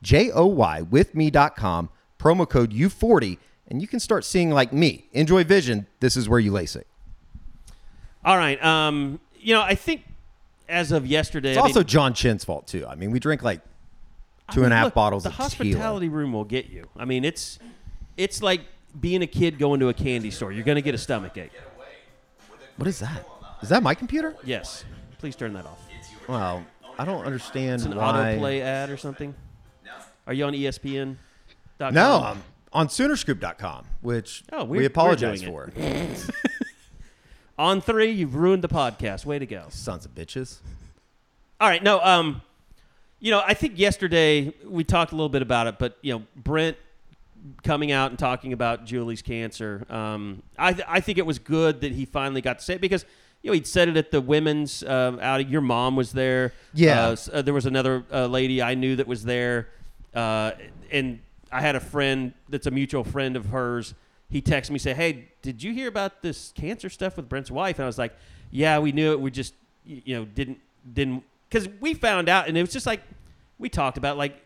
J 0.00 0.30
O 0.30 0.46
Y 0.46 0.80
with 0.82 1.14
me.com, 1.14 1.90
promo 2.18 2.48
code 2.48 2.72
U40, 2.72 3.36
and 3.68 3.82
you 3.82 3.88
can 3.88 4.00
start 4.00 4.24
seeing 4.24 4.50
like 4.50 4.72
me. 4.72 5.08
NJOY 5.14 5.44
Vision. 5.44 5.86
This 6.00 6.16
is 6.16 6.26
where 6.26 6.40
you 6.40 6.52
LASIK. 6.52 6.84
All 8.24 8.36
right. 8.36 8.62
Um, 8.64 9.20
you 9.38 9.54
know, 9.54 9.62
I 9.62 9.74
think 9.74 10.04
as 10.68 10.92
of 10.92 11.06
yesterday, 11.06 11.50
It's 11.50 11.58
I 11.58 11.62
also 11.62 11.80
mean, 11.80 11.86
John 11.86 12.14
Chin's 12.14 12.44
fault 12.44 12.66
too. 12.66 12.86
I 12.86 12.94
mean, 12.94 13.10
we 13.10 13.18
drink 13.18 13.42
like 13.42 13.60
I 14.48 14.52
two 14.52 14.64
and 14.64 14.72
a 14.72 14.76
half 14.76 14.86
look, 14.86 14.94
bottles 14.94 15.22
The 15.24 15.30
hospitality 15.30 16.06
tequila. 16.06 16.18
room 16.22 16.32
will 16.32 16.44
get 16.44 16.68
you. 16.70 16.88
I 16.96 17.04
mean, 17.04 17.24
it's 17.24 17.58
it's 18.16 18.42
like 18.42 18.62
being 19.00 19.22
a 19.22 19.26
kid 19.26 19.58
going 19.58 19.80
to 19.80 19.88
a 19.88 19.94
candy 19.94 20.30
store. 20.30 20.52
You're 20.52 20.64
going 20.64 20.76
to 20.76 20.82
get 20.82 20.94
a 20.94 20.98
stomach 20.98 21.36
ache. 21.38 21.52
What 22.76 22.86
is 22.88 22.98
that? 23.00 23.26
Is 23.62 23.68
that 23.68 23.82
my 23.82 23.94
computer? 23.94 24.34
Yes. 24.44 24.84
Please 25.18 25.36
turn 25.36 25.52
that 25.52 25.66
off. 25.66 25.78
Well, 26.28 26.64
I 26.98 27.04
don't 27.04 27.24
understand 27.24 27.74
It's 27.74 27.84
an 27.84 27.94
why. 27.96 28.36
autoplay 28.38 28.60
ad 28.62 28.90
or 28.90 28.96
something. 28.96 29.34
Are 30.26 30.32
you 30.32 30.44
on 30.44 30.52
ESPN? 30.52 31.16
No, 31.78 32.22
I'm 32.22 32.42
on 32.72 32.88
Soonerscoop.com, 32.88 33.84
which 34.02 34.44
Oh, 34.52 34.64
we 34.64 34.84
apologize 34.84 35.42
for. 35.42 35.70
On 37.60 37.82
three, 37.82 38.10
you've 38.10 38.36
ruined 38.36 38.64
the 38.64 38.68
podcast. 38.68 39.26
Way 39.26 39.38
to 39.38 39.44
go. 39.44 39.66
Sons 39.68 40.06
of 40.06 40.14
bitches. 40.14 40.60
All 41.60 41.68
right, 41.68 41.82
no, 41.82 42.00
um, 42.00 42.40
you 43.18 43.30
know, 43.30 43.42
I 43.46 43.52
think 43.52 43.78
yesterday 43.78 44.54
we 44.64 44.82
talked 44.82 45.12
a 45.12 45.14
little 45.14 45.28
bit 45.28 45.42
about 45.42 45.66
it, 45.66 45.78
but 45.78 45.98
you 46.00 46.14
know, 46.14 46.22
Brent 46.34 46.78
coming 47.62 47.92
out 47.92 48.08
and 48.08 48.18
talking 48.18 48.54
about 48.54 48.86
Julie's 48.86 49.20
cancer. 49.20 49.84
Um, 49.90 50.42
I 50.58 50.72
th- 50.72 50.86
I 50.88 51.00
think 51.00 51.18
it 51.18 51.26
was 51.26 51.38
good 51.38 51.82
that 51.82 51.92
he 51.92 52.06
finally 52.06 52.40
got 52.40 52.60
to 52.60 52.64
say 52.64 52.76
it 52.76 52.80
because 52.80 53.04
you 53.42 53.50
know 53.50 53.52
he'd 53.54 53.66
said 53.66 53.90
it 53.90 53.98
at 53.98 54.10
the 54.10 54.22
women's 54.22 54.82
uh, 54.82 55.18
outing. 55.20 55.50
Your 55.50 55.60
mom 55.60 55.96
was 55.96 56.12
there. 56.12 56.54
Yeah. 56.72 57.08
Uh, 57.08 57.16
uh, 57.30 57.42
there 57.42 57.52
was 57.52 57.66
another 57.66 58.04
uh, 58.10 58.24
lady 58.24 58.62
I 58.62 58.74
knew 58.74 58.96
that 58.96 59.06
was 59.06 59.22
there, 59.22 59.68
uh, 60.14 60.52
and 60.90 61.18
I 61.52 61.60
had 61.60 61.76
a 61.76 61.80
friend 61.80 62.32
that's 62.48 62.66
a 62.66 62.70
mutual 62.70 63.04
friend 63.04 63.36
of 63.36 63.44
hers 63.44 63.92
he 64.30 64.40
texted 64.40 64.70
me 64.70 64.78
say, 64.78 64.94
"Hey, 64.94 65.28
did 65.42 65.62
you 65.62 65.72
hear 65.72 65.88
about 65.88 66.22
this 66.22 66.52
cancer 66.54 66.88
stuff 66.88 67.16
with 67.16 67.28
Brent's 67.28 67.50
wife?" 67.50 67.78
And 67.78 67.84
I 67.84 67.86
was 67.86 67.98
like, 67.98 68.14
"Yeah, 68.50 68.78
we 68.78 68.92
knew 68.92 69.12
it. 69.12 69.20
We 69.20 69.30
just 69.30 69.54
you 69.84 70.16
know 70.16 70.24
didn't 70.24 70.58
didn't 70.90 71.24
because 71.48 71.68
we 71.80 71.94
found 71.94 72.28
out, 72.28 72.48
and 72.48 72.56
it 72.56 72.60
was 72.60 72.72
just 72.72 72.86
like 72.86 73.02
we 73.58 73.68
talked 73.68 73.98
about 73.98 74.16
like." 74.16 74.40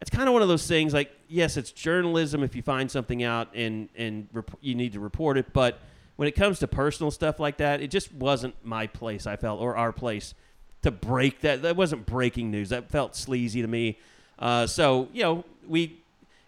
It's 0.00 0.08
kind 0.08 0.26
of 0.28 0.32
one 0.32 0.40
of 0.40 0.48
those 0.48 0.66
things. 0.66 0.94
Like, 0.94 1.10
yes, 1.28 1.58
it's 1.58 1.72
journalism. 1.72 2.42
If 2.42 2.56
you 2.56 2.62
find 2.62 2.90
something 2.90 3.22
out 3.22 3.48
and 3.54 3.90
and 3.94 4.28
rep- 4.32 4.56
you 4.62 4.74
need 4.74 4.94
to 4.94 5.00
report 5.00 5.36
it, 5.36 5.52
but 5.52 5.78
when 6.16 6.26
it 6.26 6.32
comes 6.32 6.58
to 6.60 6.66
personal 6.66 7.10
stuff 7.10 7.38
like 7.38 7.58
that, 7.58 7.82
it 7.82 7.90
just 7.90 8.12
wasn't 8.14 8.54
my 8.64 8.86
place. 8.86 9.26
I 9.26 9.36
felt 9.36 9.60
or 9.60 9.76
our 9.76 9.92
place 9.92 10.34
to 10.82 10.90
break 10.90 11.40
that. 11.40 11.60
That 11.60 11.76
wasn't 11.76 12.06
breaking 12.06 12.50
news. 12.50 12.70
That 12.70 12.90
felt 12.90 13.14
sleazy 13.14 13.60
to 13.60 13.68
me. 13.68 13.98
Uh, 14.38 14.66
so 14.66 15.08
you 15.12 15.22
know, 15.22 15.44
we 15.68 15.99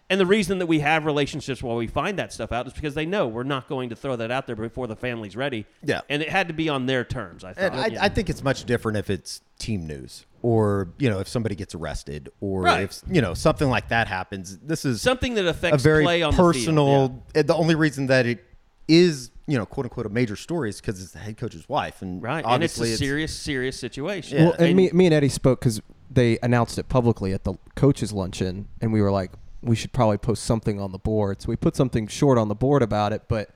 and 0.09 0.19
the 0.19 0.25
reason 0.25 0.59
that 0.59 0.65
we 0.67 0.79
have 0.79 1.05
relationships 1.05 1.63
while 1.63 1.75
we 1.77 1.87
find 1.87 2.19
that 2.19 2.31
stuff 2.33 2.51
out 2.51 2.67
is 2.67 2.73
because 2.73 2.93
they 2.93 3.05
know 3.05 3.27
we're 3.27 3.43
not 3.43 3.67
going 3.67 3.89
to 3.89 3.95
throw 3.95 4.15
that 4.17 4.31
out 4.31 4.47
there 4.47 4.55
before 4.55 4.85
the 4.87 4.95
family's 4.95 5.35
ready. 5.35 5.65
Yeah. 5.83 6.01
and 6.09 6.21
it 6.21 6.29
had 6.29 6.47
to 6.49 6.53
be 6.53 6.69
on 6.69 6.85
their 6.85 7.03
terms. 7.03 7.43
I 7.43 7.53
thought. 7.53 7.73
I, 7.73 7.87
Yeah. 7.87 8.03
I 8.03 8.09
think 8.09 8.29
it's 8.29 8.43
much 8.43 8.65
different 8.65 8.97
if 8.97 9.09
it's 9.09 9.41
team 9.59 9.87
news 9.87 10.25
or 10.41 10.89
you 10.97 11.09
know 11.09 11.19
if 11.19 11.27
somebody 11.27 11.55
gets 11.55 11.73
arrested 11.73 12.29
or 12.41 12.63
Right. 12.63 12.83
if 12.83 13.01
you 13.09 13.21
know 13.21 13.33
something 13.33 13.69
like 13.69 13.89
that 13.89 14.07
happens. 14.07 14.57
This 14.59 14.83
is 14.85 15.01
something 15.01 15.35
that 15.35 15.45
affects 15.45 15.63
a 15.63 15.67
affects 15.67 15.83
very 15.83 16.03
play 16.03 16.21
on 16.21 16.33
personal. 16.33 16.85
The, 16.85 17.07
field. 17.13 17.23
and 17.35 17.47
The 17.47 17.55
only 17.55 17.75
reason 17.75 18.07
that 18.07 18.25
it 18.25 18.43
is 18.87 19.31
you 19.47 19.57
know 19.57 19.65
quote 19.65 19.85
unquote 19.85 20.05
a 20.05 20.09
major 20.09 20.35
story 20.35 20.69
is 20.69 20.81
because 20.81 21.01
it's 21.01 21.13
the 21.13 21.19
head 21.19 21.37
coach's 21.37 21.67
wife 21.69 22.01
and 22.01 22.21
right, 22.21 22.43
and 22.45 22.61
it's 22.63 22.77
a 22.77 22.81
obviously 22.83 22.95
serious, 23.05 23.33
serious 23.33 23.79
situation. 23.79 24.37
Yeah. 24.37 24.43
Well, 24.45 24.55
and, 24.59 24.75
me, 24.75 24.89
me 24.91 25.05
and 25.05 25.13
Eddie 25.13 25.29
spoke 25.29 25.61
because 25.61 25.81
they 26.11 26.37
announced 26.43 26.77
it 26.77 26.89
publicly 26.89 27.33
at 27.33 27.43
the 27.43 27.53
coaches' 27.75 28.11
luncheon, 28.13 28.67
and 28.81 28.93
we 28.93 29.01
were 29.01 29.11
like, 29.11 29.31
we 29.63 29.75
should 29.75 29.93
probably 29.93 30.17
post 30.17 30.43
something 30.43 30.79
on 30.79 30.91
the 30.91 30.97
board. 30.99 31.41
So 31.41 31.47
we 31.49 31.55
put 31.55 31.75
something 31.75 32.07
short 32.07 32.37
on 32.37 32.49
the 32.49 32.55
board 32.55 32.81
about 32.83 33.13
it, 33.13 33.23
but 33.27 33.49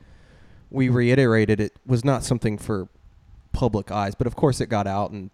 we 0.72 0.90
reiterated 0.90 1.60
it 1.60 1.74
was 1.86 2.04
not 2.06 2.24
something 2.24 2.58
for 2.58 2.88
public 3.52 3.92
eyes. 3.92 4.16
But 4.16 4.26
of 4.28 4.36
course, 4.36 4.62
it 4.62 4.68
got 4.68 4.88
out, 4.88 5.12
and 5.12 5.30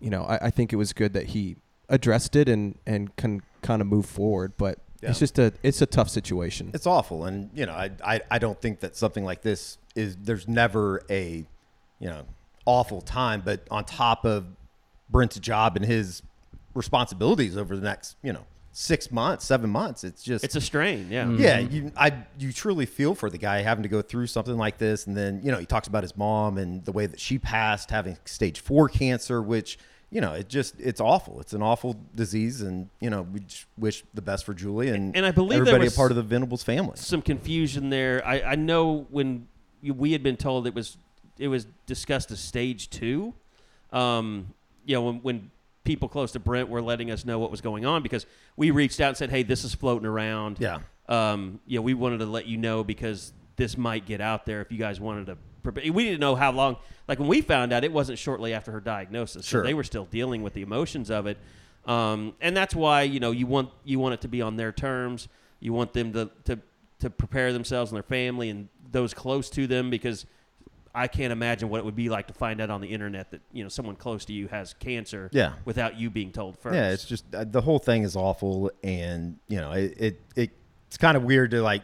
you 0.00 0.10
know, 0.10 0.24
I, 0.24 0.46
I 0.46 0.50
think 0.50 0.72
it 0.72 0.76
was 0.76 0.92
good 0.92 1.12
that 1.14 1.28
he 1.28 1.56
addressed 1.88 2.36
it 2.36 2.48
and 2.48 2.78
and 2.86 3.14
can 3.16 3.42
kind 3.62 3.80
of 3.80 3.88
move 3.88 4.06
forward. 4.06 4.52
But 4.58 4.78
Yeah. 5.02 5.10
it's 5.10 5.18
just 5.18 5.38
a 5.38 5.52
it's 5.62 5.80
a 5.82 5.86
tough 5.86 6.08
situation. 6.10 6.70
It's 6.74 6.86
awful, 6.86 7.24
and 7.24 7.50
you 7.54 7.64
know, 7.66 7.72
I, 7.72 7.90
I 8.04 8.20
I 8.30 8.38
don't 8.38 8.60
think 8.60 8.80
that 8.80 8.96
something 8.96 9.24
like 9.24 9.42
this 9.42 9.78
is. 9.94 10.16
There's 10.16 10.46
never 10.46 11.02
a, 11.08 11.46
you 12.00 12.08
know, 12.08 12.24
awful 12.66 13.00
time, 13.00 13.42
but 13.44 13.66
on 13.70 13.84
top 13.84 14.24
of 14.26 14.44
Brent's 15.08 15.38
job 15.38 15.76
and 15.76 15.84
his 15.86 16.22
responsibilities 16.74 17.56
over 17.56 17.74
the 17.76 17.82
next, 17.82 18.16
you 18.22 18.32
know, 18.32 18.44
six 18.78 19.10
months, 19.10 19.46
seven 19.46 19.70
months, 19.70 20.04
it's 20.04 20.22
just 20.22 20.44
It's 20.44 20.54
a 20.54 20.60
strain. 20.60 21.08
Yeah. 21.10 21.30
yeah, 21.30 21.58
you 21.60 21.90
I 21.96 22.24
you 22.38 22.52
truly 22.52 22.84
feel 22.84 23.14
for 23.14 23.30
the 23.30 23.38
guy 23.38 23.62
having 23.62 23.82
to 23.84 23.88
go 23.88 24.02
through 24.02 24.26
something 24.26 24.56
like 24.56 24.76
this, 24.76 25.06
and 25.06 25.16
then 25.16 25.40
you 25.42 25.50
know 25.50 25.58
he 25.58 25.64
talks 25.64 25.88
about 25.88 26.02
his 26.02 26.14
mom 26.14 26.58
and 26.58 26.84
the 26.84 26.92
way 26.92 27.06
that 27.06 27.18
she 27.18 27.38
passed, 27.38 27.90
having 27.90 28.18
stage 28.26 28.60
four 28.60 28.90
cancer, 28.90 29.40
which 29.40 29.78
you 30.10 30.20
know 30.20 30.34
it 30.34 30.50
just 30.50 30.78
it's 30.78 31.00
awful. 31.00 31.40
It's 31.40 31.54
an 31.54 31.62
awful 31.62 31.96
disease, 32.14 32.60
and 32.60 32.90
you 33.00 33.08
know 33.08 33.22
we 33.22 33.40
just 33.40 33.64
wish 33.78 34.04
the 34.12 34.22
best 34.22 34.44
for 34.44 34.52
Julie 34.52 34.90
and 34.90 35.16
And 35.16 35.24
I 35.24 35.30
believe 35.30 35.52
there 35.52 35.60
everybody 35.62 35.84
was 35.84 35.94
a 35.94 35.96
part 35.96 36.12
of 36.12 36.16
the 36.16 36.22
Venables 36.22 36.62
family. 36.62 36.96
some 36.96 37.22
confusion 37.22 37.88
there. 37.88 38.22
I, 38.26 38.42
I 38.42 38.54
know 38.56 39.06
when 39.08 39.48
we 39.82 40.12
had 40.12 40.22
been 40.22 40.36
told 40.36 40.66
it 40.66 40.74
was 40.74 40.98
it 41.38 41.48
was 41.48 41.66
discussed 41.86 42.30
as 42.30 42.40
stage 42.40 42.90
two. 42.90 43.32
Um, 43.90 44.52
you 44.84 44.94
know, 44.94 45.02
when, 45.02 45.16
when 45.22 45.50
people 45.86 46.08
close 46.08 46.32
to 46.32 46.40
Brent 46.40 46.68
were 46.68 46.82
letting 46.82 47.10
us 47.10 47.24
know 47.24 47.38
what 47.38 47.50
was 47.50 47.62
going 47.62 47.86
on 47.86 48.02
because 48.02 48.26
we 48.56 48.70
reached 48.70 49.00
out 49.00 49.08
and 49.08 49.16
said, 49.16 49.30
"Hey, 49.30 49.42
this 49.42 49.64
is 49.64 49.74
floating 49.74 50.06
around." 50.06 50.58
Yeah. 50.60 50.80
Um, 51.08 51.60
know, 51.66 51.82
we 51.82 51.94
wanted 51.94 52.18
to 52.18 52.26
let 52.26 52.46
you 52.46 52.58
know 52.58 52.84
because 52.84 53.32
this 53.56 53.78
might 53.78 54.04
get 54.04 54.20
out 54.20 54.44
there 54.44 54.60
if 54.60 54.70
you 54.70 54.78
guys 54.78 55.00
wanted 55.00 55.26
to. 55.26 55.38
prepare. 55.62 55.90
We 55.90 56.04
didn't 56.04 56.20
know 56.20 56.34
how 56.34 56.52
long. 56.52 56.76
Like 57.08 57.18
when 57.18 57.28
we 57.28 57.40
found 57.40 57.72
out, 57.72 57.84
it 57.84 57.92
wasn't 57.92 58.18
shortly 58.18 58.52
after 58.52 58.72
her 58.72 58.80
diagnosis. 58.80 59.46
Sure. 59.46 59.62
So 59.62 59.66
they 59.66 59.74
were 59.74 59.84
still 59.84 60.04
dealing 60.04 60.42
with 60.42 60.52
the 60.52 60.62
emotions 60.62 61.10
of 61.10 61.26
it, 61.26 61.38
um, 61.86 62.34
and 62.40 62.56
that's 62.56 62.74
why 62.74 63.02
you 63.02 63.20
know 63.20 63.30
you 63.30 63.46
want 63.46 63.70
you 63.84 63.98
want 63.98 64.14
it 64.14 64.20
to 64.22 64.28
be 64.28 64.42
on 64.42 64.56
their 64.56 64.72
terms. 64.72 65.28
You 65.60 65.72
want 65.72 65.92
them 65.94 66.12
to 66.12 66.30
to 66.44 66.58
to 66.98 67.10
prepare 67.10 67.52
themselves 67.52 67.90
and 67.90 67.96
their 67.96 68.02
family 68.02 68.50
and 68.50 68.68
those 68.90 69.14
close 69.14 69.50
to 69.50 69.66
them 69.66 69.90
because 69.90 70.26
I 70.98 71.08
can't 71.08 71.30
imagine 71.32 71.68
what 71.68 71.78
it 71.78 71.84
would 71.84 71.94
be 71.94 72.08
like 72.08 72.26
to 72.28 72.32
find 72.34 72.60
out 72.60 72.70
on 72.70 72.80
the 72.80 72.88
internet 72.88 73.30
that 73.32 73.42
you 73.52 73.62
know 73.62 73.68
someone 73.68 73.96
close 73.96 74.24
to 74.24 74.32
you 74.32 74.48
has 74.48 74.72
cancer. 74.74 75.28
Yeah. 75.32 75.52
Without 75.66 75.96
you 75.98 76.08
being 76.10 76.32
told 76.32 76.58
first. 76.58 76.74
Yeah, 76.74 76.90
it's 76.90 77.04
just 77.04 77.24
uh, 77.34 77.44
the 77.44 77.60
whole 77.60 77.78
thing 77.78 78.02
is 78.02 78.16
awful, 78.16 78.70
and 78.82 79.36
you 79.46 79.58
know 79.58 79.72
it, 79.72 79.94
it, 79.98 80.20
it 80.34 80.50
it's 80.88 80.96
kind 80.96 81.16
of 81.16 81.22
weird 81.22 81.50
to 81.52 81.60
like 81.62 81.82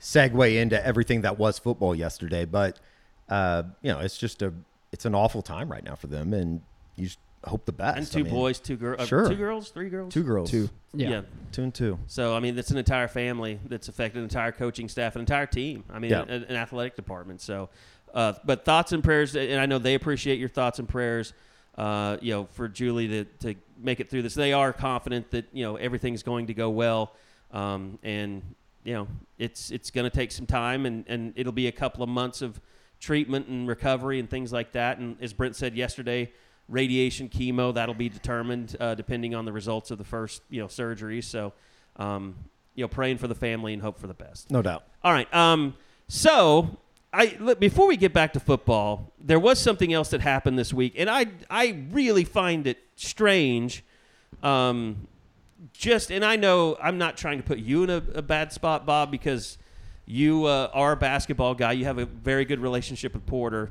segue 0.00 0.56
into 0.60 0.84
everything 0.84 1.20
that 1.22 1.38
was 1.38 1.58
football 1.58 1.94
yesterday, 1.94 2.44
but 2.44 2.80
uh, 3.28 3.64
you 3.82 3.92
know 3.92 4.00
it's 4.00 4.16
just 4.16 4.42
a 4.42 4.52
it's 4.92 5.04
an 5.04 5.14
awful 5.14 5.42
time 5.42 5.70
right 5.70 5.84
now 5.84 5.94
for 5.94 6.06
them, 6.06 6.32
and 6.32 6.60
you 6.96 7.04
just 7.06 7.18
hope 7.44 7.66
the 7.66 7.72
best. 7.72 7.98
and 7.98 8.06
I 8.06 8.10
two 8.10 8.24
mean, 8.24 8.32
boys, 8.32 8.58
two 8.58 8.76
girls, 8.76 9.06
Sure. 9.06 9.28
two 9.28 9.34
girls, 9.34 9.68
three 9.70 9.90
girls, 9.90 10.14
two 10.14 10.22
girls, 10.22 10.50
Two. 10.50 10.70
Yeah. 10.94 11.22
two 11.52 11.62
and 11.64 11.74
two. 11.74 11.98
So 12.06 12.34
I 12.34 12.40
mean, 12.40 12.56
it's 12.58 12.70
an 12.70 12.78
entire 12.78 13.08
family 13.08 13.58
that's 13.66 13.88
affected, 13.88 14.18
an 14.18 14.24
entire 14.24 14.52
coaching 14.52 14.88
staff, 14.88 15.16
an 15.16 15.20
entire 15.20 15.44
team. 15.46 15.84
I 15.90 15.98
mean, 15.98 16.12
Yeah. 16.12 16.22
an, 16.22 16.44
an 16.44 16.56
athletic 16.56 16.94
department. 16.96 17.40
So, 17.42 17.68
uh, 18.14 18.34
but 18.44 18.64
thoughts 18.64 18.92
and 18.92 19.02
prayers, 19.02 19.34
and 19.34 19.60
I 19.60 19.66
know 19.66 19.78
they 19.78 19.94
appreciate 19.94 20.38
your 20.38 20.48
thoughts 20.48 20.78
and 20.78 20.88
prayers. 20.88 21.32
Uh, 21.76 22.16
you 22.20 22.32
know, 22.32 22.48
for 22.52 22.68
Julie 22.68 23.08
to 23.08 23.24
to 23.40 23.54
make 23.76 23.98
it 23.98 24.08
through 24.08 24.22
this, 24.22 24.34
they 24.34 24.52
are 24.52 24.72
confident 24.72 25.32
that 25.32 25.46
you 25.52 25.64
know 25.64 25.74
everything's 25.76 26.22
going 26.22 26.46
to 26.46 26.54
go 26.54 26.70
well, 26.70 27.12
um, 27.50 27.98
and 28.04 28.42
you 28.84 28.94
know 28.94 29.08
it's 29.38 29.72
it's 29.72 29.90
going 29.90 30.08
to 30.08 30.16
take 30.16 30.30
some 30.30 30.46
time, 30.46 30.86
and 30.86 31.04
and 31.08 31.32
it'll 31.34 31.52
be 31.52 31.66
a 31.66 31.72
couple 31.72 32.04
of 32.04 32.08
months 32.08 32.40
of 32.40 32.60
treatment 33.00 33.48
and 33.48 33.66
recovery 33.66 34.20
and 34.20 34.30
things 34.30 34.52
like 34.52 34.70
that. 34.72 34.98
And 34.98 35.16
as 35.20 35.32
Brent 35.32 35.56
said 35.56 35.74
yesterday, 35.74 36.30
radiation, 36.68 37.28
chemo, 37.28 37.74
that'll 37.74 37.94
be 37.94 38.08
determined 38.08 38.76
uh, 38.78 38.94
depending 38.94 39.34
on 39.34 39.44
the 39.44 39.52
results 39.52 39.90
of 39.90 39.98
the 39.98 40.04
first 40.04 40.42
you 40.50 40.62
know 40.62 40.68
surgery. 40.68 41.20
So, 41.20 41.52
um, 41.96 42.36
you 42.76 42.84
know, 42.84 42.88
praying 42.88 43.18
for 43.18 43.26
the 43.26 43.34
family 43.34 43.72
and 43.72 43.82
hope 43.82 43.98
for 43.98 44.06
the 44.06 44.14
best. 44.14 44.52
No 44.52 44.62
doubt. 44.62 44.84
All 45.02 45.12
right. 45.12 45.32
Um, 45.34 45.74
so 46.06 46.78
I 47.14 47.36
look, 47.38 47.60
before 47.60 47.86
we 47.86 47.96
get 47.96 48.12
back 48.12 48.32
to 48.32 48.40
football, 48.40 49.12
there 49.20 49.38
was 49.38 49.60
something 49.60 49.92
else 49.92 50.10
that 50.10 50.20
happened 50.20 50.58
this 50.58 50.74
week, 50.74 50.94
and 50.96 51.08
I 51.08 51.26
I 51.48 51.86
really 51.90 52.24
find 52.24 52.66
it 52.66 52.78
strange. 52.96 53.84
Um, 54.42 55.06
just 55.72 56.10
and 56.10 56.24
I 56.24 56.34
know 56.34 56.76
I'm 56.82 56.98
not 56.98 57.16
trying 57.16 57.38
to 57.38 57.44
put 57.44 57.58
you 57.58 57.84
in 57.84 57.90
a, 57.90 58.02
a 58.14 58.22
bad 58.22 58.52
spot, 58.52 58.84
Bob, 58.84 59.12
because 59.12 59.58
you 60.06 60.44
uh, 60.46 60.70
are 60.74 60.92
a 60.92 60.96
basketball 60.96 61.54
guy. 61.54 61.72
You 61.72 61.84
have 61.84 61.98
a 61.98 62.04
very 62.04 62.44
good 62.44 62.58
relationship 62.58 63.14
with 63.14 63.24
Porter, 63.26 63.70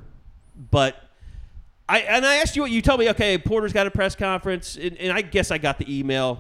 but. 0.72 0.96
I, 1.90 2.00
and 2.00 2.26
I 2.26 2.38
asked 2.38 2.56
you 2.56 2.62
what 2.62 2.72
you 2.72 2.82
told 2.82 3.02
me. 3.02 3.10
Okay, 3.10 3.38
Porter's 3.38 3.74
got 3.74 3.88
a 3.88 3.92
press 3.92 4.16
conference, 4.16 4.78
and, 4.78 4.98
and 4.98 5.12
I 5.12 5.22
guess 5.22 5.52
I 5.52 5.58
got 5.58 5.78
the 5.78 6.00
email, 6.00 6.40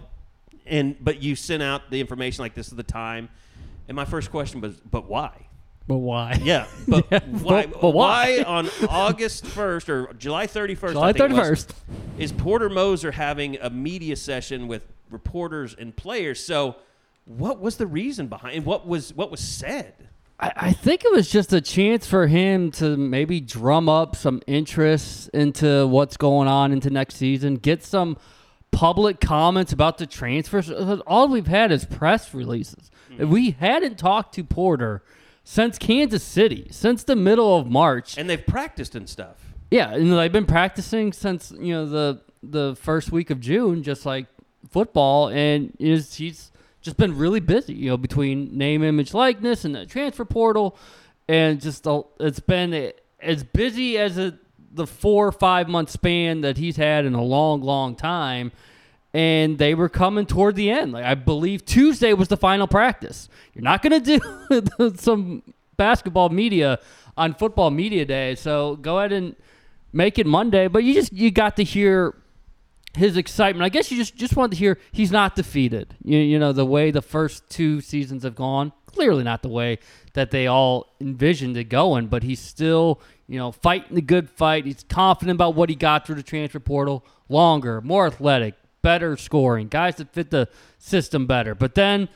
and 0.65 0.95
but 1.03 1.21
you 1.21 1.35
sent 1.35 1.61
out 1.61 1.91
the 1.91 1.99
information 1.99 2.41
like 2.41 2.53
this 2.53 2.71
at 2.71 2.77
the 2.77 2.83
time, 2.83 3.27
and 3.89 3.93
my 3.93 4.05
first 4.05 4.31
question 4.31 4.61
was, 4.61 4.77
but 4.89 5.05
why? 5.09 5.47
But 5.87 5.97
why? 5.97 6.39
Yeah, 6.43 6.67
but 6.87 7.09
why? 7.09 7.65
but- 7.65 7.81
but 7.81 7.89
why? 7.91 8.43
on 8.45 8.69
August 8.89 9.45
first 9.45 9.89
or 9.89 10.13
July 10.13 10.47
thirty 10.47 10.75
first? 10.75 10.93
July 10.93 11.13
31st. 11.13 11.69
is 12.17 12.31
Porter 12.31 12.69
Moser 12.69 13.11
having 13.11 13.57
a 13.61 13.69
media 13.69 14.15
session 14.15 14.67
with 14.67 14.85
reporters 15.09 15.75
and 15.77 15.95
players. 15.95 16.43
So, 16.45 16.75
what 17.25 17.59
was 17.59 17.77
the 17.77 17.87
reason 17.87 18.27
behind? 18.27 18.65
What 18.65 18.87
was 18.87 19.13
what 19.13 19.29
was 19.31 19.41
said? 19.41 19.93
I, 20.39 20.51
I 20.55 20.71
think 20.73 21.03
it 21.05 21.11
was 21.11 21.29
just 21.29 21.53
a 21.53 21.61
chance 21.61 22.07
for 22.07 22.27
him 22.27 22.71
to 22.71 22.97
maybe 22.97 23.39
drum 23.39 23.87
up 23.87 24.15
some 24.15 24.41
interest 24.47 25.29
into 25.33 25.85
what's 25.87 26.17
going 26.17 26.47
on 26.47 26.71
into 26.71 26.89
next 26.89 27.15
season, 27.15 27.55
get 27.55 27.83
some 27.83 28.17
public 28.71 29.19
comments 29.19 29.71
about 29.71 29.99
the 29.99 30.07
transfers. 30.07 30.71
All 31.05 31.27
we've 31.27 31.45
had 31.47 31.71
is 31.71 31.85
press 31.85 32.33
releases. 32.33 32.89
Hmm. 33.15 33.29
We 33.29 33.51
hadn't 33.51 33.99
talked 33.99 34.33
to 34.35 34.43
Porter 34.43 35.03
since 35.43 35.77
Kansas 35.77 36.23
City, 36.23 36.67
since 36.71 37.03
the 37.03 37.15
middle 37.15 37.57
of 37.57 37.69
March. 37.69 38.17
And 38.17 38.29
they've 38.29 38.45
practiced 38.45 38.95
and 38.95 39.09
stuff. 39.09 39.37
Yeah, 39.71 39.93
and 39.93 40.11
they've 40.11 40.31
been 40.31 40.45
practicing 40.45 41.13
since 41.13 41.51
you 41.59 41.73
know 41.73 41.85
the 41.85 42.21
the 42.43 42.75
first 42.75 43.11
week 43.11 43.29
of 43.29 43.39
June, 43.39 43.83
just 43.83 44.05
like 44.05 44.27
football, 44.69 45.29
and 45.29 45.75
is 45.79 46.15
he's 46.15 46.51
just 46.81 46.97
been 46.97 47.17
really 47.17 47.39
busy, 47.39 47.73
you 47.73 47.89
know, 47.89 47.97
between 47.97 48.55
name, 48.57 48.83
image, 48.83 49.13
likeness, 49.13 49.65
and 49.65 49.73
the 49.73 49.85
transfer 49.85 50.25
portal, 50.25 50.77
and 51.27 51.61
just 51.61 51.83
the, 51.83 52.03
it's 52.19 52.41
been 52.41 52.91
as 53.21 53.43
busy 53.43 53.97
as 53.97 54.17
a, 54.17 54.37
the 54.71 54.85
four 54.85 55.27
or 55.27 55.31
five 55.31 55.69
month 55.69 55.89
span 55.89 56.41
that 56.41 56.57
he's 56.57 56.75
had 56.75 57.05
in 57.05 57.13
a 57.13 57.23
long, 57.23 57.61
long 57.61 57.95
time. 57.95 58.51
And 59.13 59.59
they 59.59 59.75
were 59.75 59.89
coming 59.89 60.25
toward 60.25 60.55
the 60.55 60.71
end. 60.71 60.93
Like 60.93 61.05
I 61.05 61.13
believe 61.15 61.65
Tuesday 61.65 62.13
was 62.13 62.29
the 62.29 62.37
final 62.37 62.67
practice. 62.67 63.29
You're 63.53 63.63
not 63.63 63.81
going 63.81 64.03
to 64.03 64.61
do 64.61 64.95
some 64.97 65.43
basketball 65.77 66.29
media 66.29 66.79
on 67.15 67.33
football 67.35 67.69
media 67.69 68.05
day, 68.05 68.35
so 68.35 68.75
go 68.77 68.99
ahead 68.99 69.11
and 69.11 69.35
make 69.91 70.17
it 70.17 70.25
Monday. 70.25 70.67
But 70.67 70.83
you 70.83 70.93
just 70.93 71.13
you 71.13 71.31
got 71.31 71.55
to 71.57 71.63
hear 71.63 72.15
his 72.95 73.17
excitement. 73.17 73.63
I 73.63 73.69
guess 73.69 73.91
you 73.91 73.97
just 73.97 74.15
just 74.15 74.35
wanted 74.35 74.51
to 74.51 74.57
hear 74.57 74.79
he's 74.91 75.11
not 75.11 75.35
defeated. 75.35 75.95
You, 76.03 76.17
you 76.17 76.39
know 76.39 76.51
the 76.51 76.65
way 76.65 76.91
the 76.91 77.01
first 77.01 77.49
two 77.49 77.81
seasons 77.81 78.23
have 78.23 78.35
gone. 78.35 78.73
Clearly 78.85 79.23
not 79.23 79.41
the 79.41 79.49
way 79.49 79.79
that 80.13 80.29
they 80.29 80.45
all 80.45 80.93
envisioned 81.01 81.57
it 81.57 81.65
going, 81.65 82.07
but 82.07 82.23
he's 82.23 82.39
still 82.39 83.01
you 83.27 83.39
know 83.39 83.51
fighting 83.51 83.95
the 83.95 84.01
good 84.01 84.29
fight. 84.29 84.65
He's 84.65 84.83
confident 84.87 85.35
about 85.35 85.55
what 85.55 85.69
he 85.69 85.75
got 85.75 86.05
through 86.05 86.15
the 86.15 86.23
transfer 86.23 86.59
portal. 86.59 87.05
Longer, 87.29 87.81
more 87.81 88.05
athletic, 88.05 88.55
better 88.83 89.17
scoring, 89.17 89.67
guys 89.67 89.95
that 89.95 90.13
fit 90.13 90.29
the 90.29 90.47
system 90.77 91.25
better. 91.25 91.55
But 91.55 91.73
then 91.73 92.09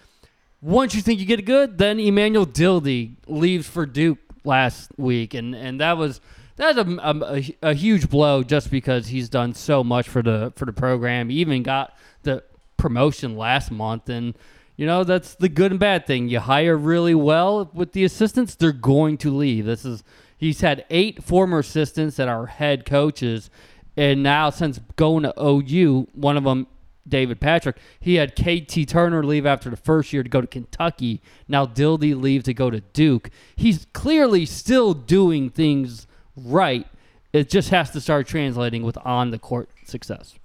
once 0.61 0.93
you 0.93 1.01
think 1.01 1.19
you 1.19 1.25
get 1.25 1.39
it 1.39 1.45
good, 1.45 1.79
then 1.79 1.99
Emmanuel 1.99 2.45
Dildy 2.45 3.15
leaves 3.25 3.67
for 3.67 3.87
Duke 3.87 4.19
last 4.43 4.91
week, 4.97 5.33
and 5.33 5.55
and 5.55 5.81
that 5.81 5.97
was 5.97 6.21
that's 6.55 6.77
a, 6.77 6.85
a, 7.01 7.69
a 7.69 7.73
huge 7.73 8.09
blow 8.09 8.43
just 8.43 8.69
because 8.69 9.07
he's 9.07 9.29
done 9.29 9.53
so 9.53 9.83
much 9.83 10.07
for 10.07 10.21
the 10.21 10.53
for 10.55 10.65
the 10.65 10.73
program. 10.73 11.29
He 11.29 11.37
even 11.37 11.63
got 11.63 11.95
the 12.23 12.43
promotion 12.77 13.37
last 13.37 13.71
month, 13.71 14.09
and 14.09 14.35
you 14.75 14.85
know 14.85 15.03
that's 15.03 15.35
the 15.35 15.49
good 15.49 15.71
and 15.71 15.79
bad 15.79 16.05
thing. 16.05 16.27
You 16.27 16.39
hire 16.39 16.75
really 16.75 17.15
well 17.15 17.69
with 17.73 17.93
the 17.93 18.03
assistants, 18.03 18.55
they're 18.55 18.71
going 18.71 19.17
to 19.19 19.35
leave. 19.35 19.65
This 19.65 19.85
is 19.85 20.03
he's 20.37 20.61
had 20.61 20.85
eight 20.89 21.23
former 21.23 21.59
assistants 21.59 22.17
that 22.17 22.27
are 22.27 22.47
head 22.47 22.85
coaches, 22.85 23.49
and 23.97 24.23
now 24.23 24.49
since 24.49 24.79
going 24.95 25.23
to 25.23 25.33
OU, 25.41 26.07
one 26.13 26.37
of 26.37 26.43
them 26.43 26.67
David 27.07 27.39
Patrick. 27.39 27.77
He 27.99 28.15
had 28.15 28.35
KT 28.35 28.87
Turner 28.87 29.23
leave 29.23 29.45
after 29.45 29.69
the 29.69 29.77
first 29.77 30.11
year 30.13 30.23
to 30.23 30.29
go 30.29 30.41
to 30.41 30.47
Kentucky. 30.47 31.21
Now 31.47 31.65
Dildy 31.65 32.19
leave 32.19 32.43
to 32.43 32.53
go 32.53 32.69
to 32.69 32.81
Duke. 32.81 33.29
He's 33.55 33.87
clearly 33.93 34.45
still 34.45 34.93
doing 34.93 35.49
things 35.49 36.05
right. 36.35 36.85
It 37.33 37.49
just 37.49 37.69
has 37.69 37.91
to 37.91 38.01
start 38.01 38.27
translating 38.27 38.83
with 38.83 38.97
on 39.05 39.31
the 39.31 39.39
court 39.39 39.69
success. 39.85 40.35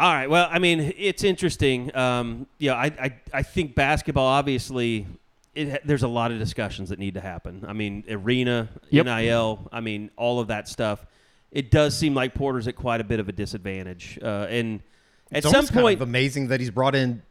All 0.00 0.12
right. 0.12 0.28
Well, 0.28 0.48
I 0.50 0.58
mean, 0.58 0.92
it's 0.96 1.22
interesting. 1.22 1.94
Um, 1.96 2.46
yeah, 2.58 2.74
I, 2.74 2.86
I, 2.86 3.14
I 3.32 3.42
think 3.42 3.74
basketball, 3.74 4.26
obviously, 4.26 5.06
it, 5.54 5.86
there's 5.86 6.02
a 6.02 6.08
lot 6.08 6.32
of 6.32 6.38
discussions 6.38 6.88
that 6.88 6.98
need 6.98 7.14
to 7.14 7.20
happen. 7.20 7.64
I 7.66 7.74
mean, 7.74 8.02
arena, 8.10 8.68
Yep. 8.90 9.06
NIL, 9.06 9.68
I 9.72 9.80
mean, 9.80 10.10
all 10.16 10.40
of 10.40 10.48
that 10.48 10.68
stuff. 10.68 11.06
It 11.54 11.70
does 11.70 11.96
seem 11.96 12.12
like 12.14 12.34
Porter's 12.34 12.68
at 12.68 12.76
quite 12.76 13.00
a 13.00 13.04
bit 13.04 13.18
of 13.20 13.28
a 13.30 13.32
disadvantage. 13.32 14.18
Uh, 14.22 14.46
and 14.50 14.82
at 15.32 15.38
It's 15.44 15.50
some 15.50 15.66
point, 15.68 15.72
kind 15.72 15.94
of 15.94 16.02
amazing 16.02 16.48
that 16.48 16.60
he's 16.60 16.70
brought 16.70 16.94
in 16.94 17.22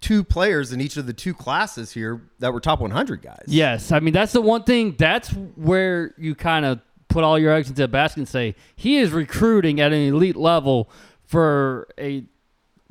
two 0.00 0.22
players 0.22 0.72
in 0.72 0.80
each 0.80 0.96
of 0.98 1.06
the 1.06 1.12
two 1.14 1.32
classes 1.34 1.92
here 1.92 2.20
that 2.38 2.52
were 2.52 2.60
top 2.60 2.80
100 2.80 3.22
guys. 3.22 3.44
Yes, 3.46 3.90
I 3.90 4.00
mean 4.00 4.12
that's 4.14 4.32
the 4.32 4.42
one 4.42 4.62
thing. 4.64 4.94
That's 4.98 5.30
where 5.30 6.12
you 6.18 6.34
kind 6.34 6.64
of 6.66 6.80
put 7.08 7.24
all 7.24 7.38
your 7.38 7.52
eggs 7.52 7.68
into 7.70 7.82
a 7.84 7.88
basket 7.88 8.18
and 8.18 8.28
say 8.28 8.54
he 8.76 8.98
is 8.98 9.10
recruiting 9.12 9.80
at 9.80 9.92
an 9.92 10.00
elite 10.14 10.36
level 10.36 10.90
for 11.26 11.88
a 11.98 12.24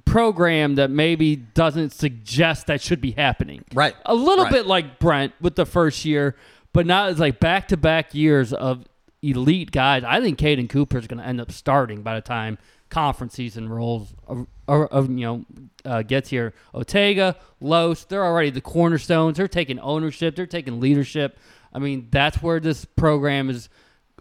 program 0.05 0.75
that 0.75 0.89
maybe 0.89 1.35
doesn't 1.35 1.91
suggest 1.91 2.67
that 2.67 2.81
should 2.81 3.01
be 3.01 3.11
happening. 3.11 3.63
Right. 3.73 3.95
A 4.05 4.15
little 4.15 4.45
Right. 4.45 4.53
bit 4.53 4.65
like 4.65 4.97
Brent 4.99 5.33
with 5.39 5.55
the 5.55 5.65
first 5.65 6.03
year, 6.05 6.35
but 6.73 6.85
not 6.85 7.09
as 7.09 7.19
like 7.19 7.39
back 7.39 7.67
to 7.69 7.77
back 7.77 8.13
years 8.15 8.51
of 8.53 8.85
elite 9.23 9.71
guys. 9.71 10.03
I 10.03 10.21
think 10.21 10.37
Caden 10.37 10.69
Cooper 10.69 10.97
is 10.97 11.07
going 11.07 11.19
to 11.19 11.25
end 11.25 11.41
up 11.41 11.51
starting 11.51 12.03
by 12.03 12.15
the 12.15 12.21
time 12.21 12.57
conference 12.89 13.33
season 13.33 13.67
rolls 13.67 14.13
or, 14.27 14.45
or, 14.67 14.93
or, 14.93 15.03
you 15.05 15.25
know 15.25 15.45
uh, 15.83 16.03
gets 16.03 16.29
here. 16.29 16.53
Otega, 16.75 17.35
Los, 17.59 18.05
they're 18.05 18.23
already 18.23 18.51
the 18.51 18.61
cornerstones. 18.61 19.37
They're 19.37 19.47
taking 19.47 19.79
ownership. 19.79 20.35
They're 20.35 20.45
taking 20.45 20.79
leadership. 20.79 21.39
I 21.73 21.79
mean, 21.79 22.07
that's 22.11 22.41
where 22.41 22.59
this 22.59 22.85
program 22.85 23.49
is 23.49 23.69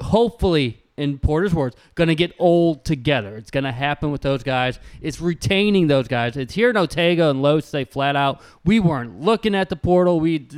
hopefully 0.00 0.82
in 0.96 1.18
Porter's 1.18 1.54
words, 1.54 1.74
going 1.94 2.08
to 2.08 2.14
get 2.14 2.32
old 2.38 2.84
together. 2.84 3.36
It's 3.36 3.50
going 3.50 3.64
to 3.64 3.72
happen 3.72 4.10
with 4.10 4.20
those 4.20 4.42
guys. 4.42 4.78
It's 5.00 5.20
retaining 5.20 5.86
those 5.86 6.06
guys. 6.06 6.36
It's 6.36 6.54
here 6.54 6.70
in 6.70 6.76
Otega 6.76 7.30
and 7.30 7.42
Los 7.42 7.66
say 7.66 7.84
flat 7.84 8.14
out, 8.14 8.40
we 8.64 8.78
weren't 8.78 9.20
looking 9.20 9.54
at 9.54 9.68
the 9.68 9.76
portal. 9.76 10.20
We 10.20 10.48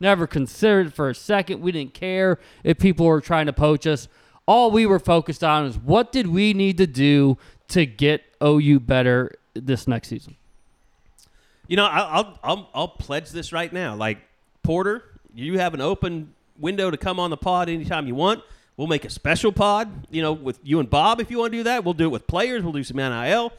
never 0.00 0.26
considered 0.26 0.94
for 0.94 1.08
a 1.08 1.14
second. 1.14 1.60
We 1.60 1.72
didn't 1.72 1.94
care 1.94 2.38
if 2.64 2.78
people 2.78 3.06
were 3.06 3.20
trying 3.20 3.46
to 3.46 3.52
poach 3.52 3.86
us. 3.86 4.08
All 4.46 4.70
we 4.70 4.86
were 4.86 4.98
focused 4.98 5.44
on 5.44 5.66
is 5.66 5.78
what 5.78 6.12
did 6.12 6.26
we 6.26 6.54
need 6.54 6.78
to 6.78 6.86
do 6.86 7.38
to 7.68 7.86
get 7.86 8.22
OU 8.42 8.80
better 8.80 9.32
this 9.54 9.86
next 9.86 10.08
season. 10.08 10.36
You 11.68 11.76
know, 11.76 11.86
I'll, 11.86 12.38
I'll 12.42 12.70
I'll 12.74 12.88
pledge 12.88 13.30
this 13.30 13.52
right 13.52 13.72
now. 13.72 13.94
Like 13.94 14.18
Porter, 14.62 15.04
you 15.32 15.58
have 15.58 15.72
an 15.72 15.80
open 15.80 16.34
window 16.58 16.90
to 16.90 16.96
come 16.96 17.20
on 17.20 17.30
the 17.30 17.36
pod 17.36 17.68
anytime 17.68 18.06
you 18.08 18.14
want. 18.14 18.42
We'll 18.76 18.88
make 18.88 19.04
a 19.04 19.10
special 19.10 19.52
pod, 19.52 20.06
you 20.10 20.22
know, 20.22 20.32
with 20.32 20.58
you 20.62 20.80
and 20.80 20.88
Bob 20.88 21.20
if 21.20 21.30
you 21.30 21.38
want 21.38 21.52
to 21.52 21.58
do 21.58 21.64
that. 21.64 21.84
We'll 21.84 21.94
do 21.94 22.06
it 22.06 22.10
with 22.10 22.26
players. 22.26 22.62
We'll 22.62 22.72
do 22.72 22.82
some 22.82 22.96
NIL. 22.96 23.52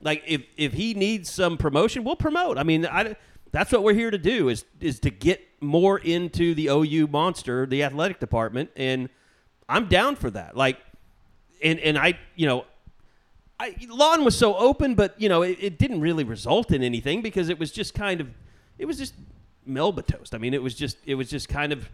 Like 0.00 0.22
if 0.26 0.42
if 0.56 0.74
he 0.74 0.94
needs 0.94 1.30
some 1.30 1.56
promotion, 1.56 2.04
we'll 2.04 2.16
promote. 2.16 2.58
I 2.58 2.62
mean, 2.62 2.86
I, 2.86 3.16
that's 3.56 3.72
what 3.72 3.82
we're 3.82 3.94
here 3.94 4.10
to 4.10 4.18
do 4.18 4.50
is 4.50 4.66
is 4.80 5.00
to 5.00 5.10
get 5.10 5.40
more 5.62 5.98
into 5.98 6.54
the 6.54 6.66
OU 6.66 7.06
monster, 7.06 7.64
the 7.64 7.84
athletic 7.84 8.20
department, 8.20 8.68
and 8.76 9.08
I'm 9.66 9.88
down 9.88 10.16
for 10.16 10.30
that. 10.30 10.54
Like, 10.54 10.78
and 11.62 11.80
and 11.80 11.96
I, 11.96 12.18
you 12.34 12.46
know, 12.46 12.66
I, 13.58 13.74
Lon 13.88 14.26
was 14.26 14.36
so 14.36 14.54
open, 14.56 14.94
but 14.94 15.18
you 15.18 15.30
know, 15.30 15.40
it, 15.40 15.56
it 15.58 15.78
didn't 15.78 16.02
really 16.02 16.22
result 16.22 16.70
in 16.70 16.82
anything 16.82 17.22
because 17.22 17.48
it 17.48 17.58
was 17.58 17.72
just 17.72 17.94
kind 17.94 18.20
of, 18.20 18.28
it 18.76 18.84
was 18.84 18.98
just 18.98 19.14
Melba 19.64 20.02
toast. 20.02 20.34
I 20.34 20.38
mean, 20.38 20.52
it 20.52 20.62
was 20.62 20.74
just, 20.74 20.98
it 21.06 21.14
was 21.14 21.30
just 21.30 21.48
kind 21.48 21.72
of 21.72 21.88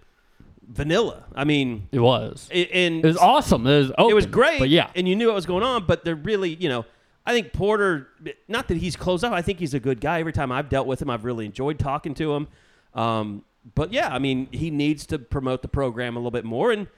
vanilla. 0.66 1.26
I 1.32 1.44
mean, 1.44 1.86
It 1.92 2.00
was. 2.00 2.48
it, 2.50 2.70
and 2.72 3.04
It 3.04 3.06
was 3.06 3.16
awesome. 3.16 3.64
It 3.68 3.78
was, 3.78 4.10
it 4.10 4.14
was 4.14 4.26
great. 4.26 4.58
But 4.58 4.68
yeah, 4.68 4.90
and 4.96 5.06
you 5.06 5.14
knew 5.14 5.28
what 5.28 5.36
was 5.36 5.46
going 5.46 5.62
on. 5.62 5.86
But 5.86 6.04
they're 6.04 6.16
really, 6.16 6.56
you 6.56 6.68
know, 6.68 6.84
I 7.24 7.32
think 7.32 7.52
Porter. 7.52 8.08
Not 8.48 8.68
that 8.68 8.76
he's 8.76 8.96
closed 8.96 9.24
up. 9.24 9.32
I 9.32 9.42
think 9.42 9.58
he's 9.58 9.74
a 9.74 9.80
good 9.80 10.00
guy. 10.00 10.20
Every 10.20 10.32
time 10.32 10.50
I've 10.50 10.68
dealt 10.68 10.86
with 10.86 11.00
him, 11.00 11.10
I've 11.10 11.24
really 11.24 11.46
enjoyed 11.46 11.78
talking 11.78 12.14
to 12.14 12.34
him. 12.34 12.48
Um, 12.94 13.44
but 13.74 13.92
yeah, 13.92 14.12
I 14.12 14.18
mean, 14.18 14.48
he 14.50 14.70
needs 14.70 15.06
to 15.06 15.18
promote 15.18 15.62
the 15.62 15.68
program 15.68 16.16
a 16.16 16.18
little 16.18 16.32
bit 16.32 16.44
more, 16.44 16.72
and 16.72 16.88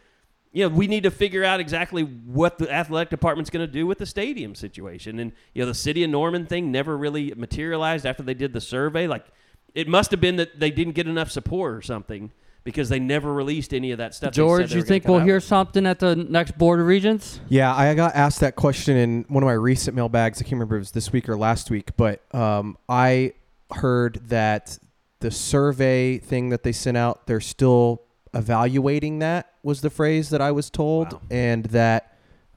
you 0.53 0.69
know, 0.69 0.75
we 0.75 0.87
need 0.87 1.03
to 1.03 1.11
figure 1.11 1.45
out 1.45 1.61
exactly 1.61 2.03
what 2.03 2.59
the 2.59 2.73
athletic 2.73 3.11
department's 3.11 3.51
going 3.51 3.67
to 3.67 3.73
do 3.73 3.87
with 3.87 3.99
the 3.99 4.07
stadium 4.07 4.55
situation. 4.55 5.19
And 5.19 5.33
you 5.53 5.63
know, 5.63 5.67
the 5.67 5.75
city 5.75 6.05
of 6.05 6.11
Norman 6.11 6.47
thing 6.47 6.71
never 6.71 6.97
really 6.97 7.35
materialized 7.37 8.07
after 8.07 8.23
they 8.23 8.35
did 8.35 8.53
the 8.53 8.61
survey. 8.61 9.07
Like, 9.07 9.27
it 9.75 9.89
must 9.89 10.11
have 10.13 10.21
been 10.21 10.37
that 10.37 10.61
they 10.61 10.71
didn't 10.71 10.95
get 10.95 11.09
enough 11.09 11.31
support 11.31 11.75
or 11.75 11.83
something 11.83 12.31
because 12.65 12.89
they 12.89 12.99
never 12.99 13.33
released 13.33 13.73
any 13.75 13.93
of 13.93 13.99
that 13.99 14.15
stuff. 14.15 14.33
George, 14.33 14.75
you 14.75 14.83
think 14.83 15.07
we'll 15.07 15.21
out 15.21 15.25
hear 15.27 15.35
with. 15.37 15.45
something 15.45 15.87
at 15.87 15.99
the 15.99 16.17
next 16.17 16.57
Board 16.59 16.81
of 16.81 16.87
Regents? 16.87 17.41
Yeah, 17.49 17.75
I 17.75 17.95
got 17.95 18.15
asked 18.15 18.41
that 18.41 18.57
question 18.57 18.97
in 18.97 19.25
one 19.29 19.43
of 19.43 19.47
my 19.47 19.53
recent 19.53 19.95
mailbags. 19.95 20.41
I 20.41 20.45
can't 20.45 20.53
remember 20.55 20.77
if 20.77 20.79
it 20.79 20.81
was 20.81 20.91
this 20.93 21.13
week 21.13 21.29
or 21.29 21.37
last 21.37 21.71
week, 21.71 21.91
but 21.97 22.23
um, 22.35 22.77
I 22.89 23.35
heard 23.73 24.21
that 24.29 24.79
the 25.21 25.31
survey 25.31 26.19
thing 26.19 26.49
that 26.49 26.63
they 26.63 26.73
sent 26.73 26.97
out, 26.97 27.27
they're 27.27 27.41
still 27.41 28.03
evaluating 28.33 29.21
that, 29.21 29.53
was 29.63 29.81
the 29.81 29.91
phrase 29.91 30.31
that 30.31 30.41
I 30.41 30.51
was 30.51 30.71
told, 30.71 31.13
Wow. 31.13 31.21
and 31.31 31.65
that 31.67 32.17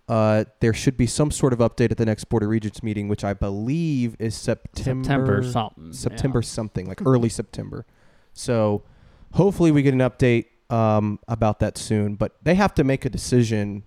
uh, 0.10 0.46
there 0.62 0.74
should 0.74 0.96
be 0.96 1.06
some 1.06 1.32
sort 1.32 1.52
of 1.54 1.60
update 1.60 1.92
at 1.92 1.98
the 1.98 2.06
next 2.06 2.26
Board 2.26 2.44
of 2.44 2.50
Regents 2.50 2.82
meeting, 2.82 3.08
which 3.10 3.24
I 3.26 3.34
believe 3.34 4.16
is 4.20 4.36
September. 4.36 5.04
September 5.04 5.44
something, 5.44 5.94
September 5.94 6.40
yeah. 6.40 6.48
something, 6.48 6.86
like 6.88 7.02
early 7.06 7.28
September. 7.30 7.86
So 8.34 8.84
hopefully 9.34 9.72
we 9.72 9.82
get 9.82 9.94
an 9.94 10.00
update 10.00 10.46
um, 10.70 11.20
about 11.28 11.60
that 11.60 11.78
soon. 11.78 12.16
But 12.16 12.36
they 12.44 12.56
have 12.56 12.74
to 12.76 12.84
make 12.84 13.06
a 13.06 13.10
decision. 13.10 13.84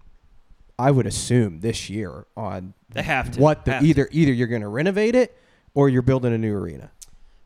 I 0.79 0.91
would 0.91 1.07
assume 1.07 1.61
this 1.61 1.91
year 1.91 2.27
on 2.37 2.73
They 2.93 3.03
have 3.03 3.33
to. 3.33 3.41
what 3.41 3.65
the 3.67 3.73
Have 3.73 3.83
to. 3.83 3.89
either 3.89 4.09
either 4.13 4.33
you're 4.33 4.47
going 4.47 4.63
to 4.63 4.69
renovate 4.69 5.15
it 5.15 5.37
or 5.75 5.89
you're 5.91 6.01
building 6.03 6.33
a 6.33 6.39
new 6.39 6.57
arena. 6.57 6.91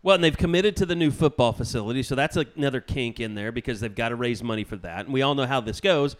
Well, 0.05 0.15
and 0.17 0.23
they've 0.23 0.37
committed 0.37 0.77
to 0.77 0.87
the 0.87 0.95
new 0.95 1.11
football 1.11 1.53
facility, 1.53 2.03
so 2.03 2.15
that's 2.15 2.37
another 2.37 2.81
kink 2.81 3.19
in 3.21 3.35
there 3.35 3.51
because 3.51 3.81
they've 3.81 3.95
got 3.95 4.11
to 4.11 4.17
raise 4.17 4.43
money 4.43 4.63
for 4.63 4.77
that. 4.77 5.07
And 5.07 5.15
we 5.15 5.23
all 5.23 5.35
know 5.35 5.47
how 5.47 5.61
this 5.63 5.81
goes. 5.81 6.15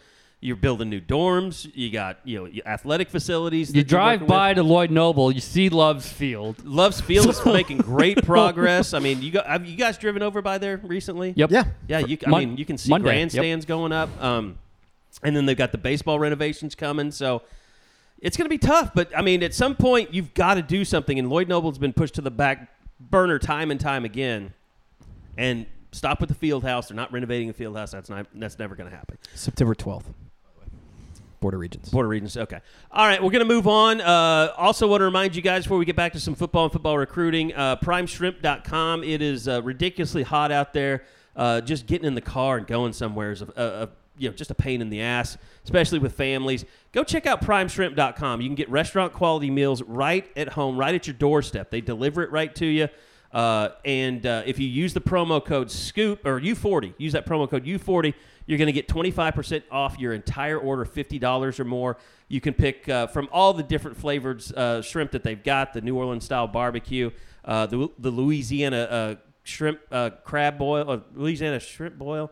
You're 0.45 0.55
building 0.55 0.89
new 0.89 1.01
dorms. 1.01 1.69
You 1.73 1.89
got 1.89 2.19
you 2.23 2.43
know 2.43 2.61
athletic 2.65 3.09
facilities. 3.09 3.73
You 3.73 3.83
drive 3.83 4.27
by 4.27 4.49
with. 4.49 4.57
to 4.57 4.63
Lloyd 4.63 4.91
Noble, 4.91 5.31
you 5.31 5.41
see 5.41 5.69
Love's 5.69 6.07
Field. 6.11 6.63
Love's 6.63 7.01
Field 7.01 7.27
is 7.27 7.43
making 7.45 7.79
great 7.79 8.23
progress. 8.23 8.93
I 8.93 8.99
mean, 8.99 9.21
you 9.21 9.31
got 9.31 9.47
have 9.47 9.65
you 9.65 9.75
guys 9.75 9.97
driven 9.97 10.21
over 10.21 10.41
by 10.41 10.57
there 10.57 10.77
recently? 10.83 11.33
Yep. 11.35 11.51
Yeah. 11.51 11.63
Yeah, 11.87 11.99
you, 11.99 12.17
I 12.25 12.29
Mon- 12.29 12.39
mean, 12.41 12.57
you 12.57 12.65
can 12.65 12.77
see 12.77 12.89
Monday, 12.89 13.07
yep. 13.07 13.15
grandstands 13.15 13.65
going 13.65 13.91
up. 13.91 14.09
Um, 14.21 14.59
and 15.23 15.35
then 15.35 15.45
they've 15.45 15.57
got 15.57 15.71
the 15.71 15.77
baseball 15.77 16.19
renovations 16.19 16.75
coming. 16.75 17.11
So 17.11 17.41
it's 18.19 18.37
going 18.37 18.45
to 18.45 18.49
be 18.49 18.57
tough. 18.57 18.91
But 18.93 19.15
I 19.17 19.21
mean, 19.21 19.43
at 19.43 19.53
some 19.53 19.75
point, 19.75 20.13
you've 20.13 20.33
got 20.33 20.55
to 20.55 20.61
do 20.61 20.85
something. 20.85 21.17
And 21.17 21.29
Lloyd 21.29 21.47
Noble's 21.47 21.77
been 21.77 21.93
pushed 21.93 22.15
to 22.15 22.21
the 22.21 22.31
back 22.31 22.69
burner 22.99 23.39
time 23.39 23.71
and 23.71 23.79
time 23.79 24.05
again. 24.05 24.53
And 25.37 25.65
stop 25.91 26.19
with 26.19 26.29
the 26.29 26.35
field 26.35 26.63
house. 26.63 26.89
They're 26.89 26.95
not 26.95 27.11
renovating 27.11 27.47
the 27.47 27.53
field 27.53 27.75
house. 27.77 27.91
That's 27.91 28.09
not. 28.09 28.27
That's 28.33 28.59
never 28.59 28.75
going 28.75 28.89
to 28.89 28.95
happen. 28.95 29.17
September 29.33 29.75
12th. 29.75 30.05
Regents. 31.53 31.89
Board 31.89 32.05
of 32.05 32.09
Regents. 32.09 32.35
Okay. 32.35 32.59
All 32.91 33.05
right. 33.05 33.21
We're 33.21 33.31
going 33.31 33.47
to 33.47 33.53
move 33.53 33.67
on. 33.67 34.01
Uh, 34.01 34.53
also, 34.57 34.87
want 34.87 35.01
to 35.01 35.05
remind 35.05 35.35
you 35.35 35.41
guys 35.41 35.63
before 35.63 35.77
we 35.77 35.85
get 35.85 35.95
back 35.95 36.13
to 36.13 36.19
some 36.19 36.35
football 36.35 36.63
and 36.63 36.73
football 36.73 36.97
recruiting, 36.97 37.53
uh, 37.53 37.75
primeshrimp.com. 37.77 39.03
It 39.03 39.21
is 39.21 39.47
uh, 39.47 39.61
ridiculously 39.61 40.23
hot 40.23 40.51
out 40.51 40.73
there. 40.73 41.03
Uh, 41.35 41.61
just 41.61 41.85
getting 41.85 42.07
in 42.07 42.15
the 42.15 42.21
car 42.21 42.57
and 42.57 42.65
going 42.65 42.93
somewhere 42.93 43.31
is 43.31 43.41
a, 43.41 43.47
a, 43.55 43.83
a 43.83 43.89
you 44.17 44.29
know 44.29 44.35
just 44.35 44.51
a 44.51 44.55
pain 44.55 44.81
in 44.81 44.89
the 44.89 45.01
ass, 45.01 45.37
especially 45.63 45.99
with 45.99 46.13
families. 46.13 46.65
Go 46.93 47.03
check 47.03 47.25
out 47.25 47.41
PrimeShrimp.com. 47.41 48.41
You 48.41 48.47
can 48.47 48.55
get 48.55 48.69
restaurant 48.69 49.13
quality 49.13 49.51
meals 49.51 49.81
right 49.83 50.29
at 50.37 50.49
home, 50.49 50.77
right 50.77 50.95
at 50.95 51.07
your 51.07 51.13
doorstep. 51.15 51.69
They 51.69 51.81
deliver 51.81 52.23
it 52.23 52.31
right 52.31 52.53
to 52.55 52.65
you. 52.65 52.87
Uh, 53.35 53.69
and 53.83 54.25
uh, 54.25 54.43
if 54.45 54.59
you 54.59 54.67
use 54.67 54.93
the 54.93 55.01
promo 55.01 55.43
code 55.43 55.69
SCOOP 55.69 56.25
or 56.25 56.39
U40, 56.39 56.93
use 56.97 57.11
that 57.11 57.25
promo 57.25 57.49
code 57.49 57.65
U40, 57.65 58.13
you're 58.45 58.57
going 58.57 58.67
to 58.67 58.73
get 58.73 58.87
25% 58.87 59.63
off 59.71 59.97
your 59.99 60.13
entire 60.13 60.57
order, 60.57 60.85
$50 60.85 61.59
or 61.59 61.63
more. 61.65 61.97
You 62.27 62.41
can 62.41 62.53
pick 62.53 62.87
uh, 62.89 63.07
from 63.07 63.29
all 63.31 63.53
the 63.53 63.63
different 63.63 63.97
flavored 63.97 64.43
uh, 64.55 64.81
shrimp 64.81 65.11
that 65.11 65.23
they've 65.23 65.41
got 65.41 65.73
the 65.73 65.81
New 65.81 65.95
Orleans 65.97 66.25
style 66.25 66.47
barbecue, 66.47 67.11
uh, 67.43 67.65
the, 67.65 67.89
the 67.99 68.11
Louisiana 68.11 68.77
uh, 68.77 69.15
shrimp 69.43 69.79
crab 70.23 70.57
boil, 70.57 70.91
or 70.91 71.03
Louisiana 71.13 71.59
shrimp 71.59 71.97
boil. 71.97 72.31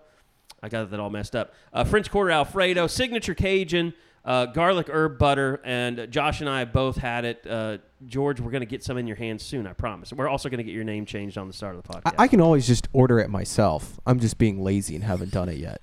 I 0.61 0.69
got 0.69 0.89
that 0.91 0.99
all 0.99 1.09
messed 1.09 1.35
up. 1.35 1.53
French 1.87 2.09
Quarter 2.09 2.31
Alfredo, 2.31 2.87
signature 2.87 3.33
Cajun, 3.33 3.93
uh, 4.25 4.45
garlic 4.47 4.89
herb 4.89 5.17
butter, 5.17 5.59
and 5.63 6.07
Josh 6.09 6.39
and 6.41 6.49
I 6.49 6.65
both 6.65 6.97
had 6.97 7.25
it. 7.25 7.45
Uh, 7.47 7.79
George, 8.05 8.39
we're 8.39 8.51
going 8.51 8.61
to 8.61 8.67
get 8.67 8.83
some 8.83 8.97
in 8.97 9.07
your 9.07 9.17
hands 9.17 9.43
soon, 9.43 9.67
I 9.67 9.73
promise. 9.73 10.13
We're 10.13 10.29
also 10.29 10.49
going 10.49 10.59
to 10.59 10.63
get 10.63 10.73
your 10.73 10.83
name 10.83 11.05
changed 11.05 11.37
on 11.37 11.47
the 11.47 11.53
start 11.53 11.75
of 11.75 11.83
the 11.83 11.89
podcast. 11.89 12.15
I, 12.17 12.23
I 12.23 12.27
can 12.27 12.41
always 12.41 12.65
just 12.65 12.87
order 12.93 13.19
it 13.19 13.29
myself. 13.29 13.99
I'm 14.05 14.19
just 14.19 14.37
being 14.37 14.61
lazy 14.61 14.95
and 14.95 15.03
haven't 15.03 15.31
done 15.31 15.49
it 15.49 15.57
yet. 15.57 15.81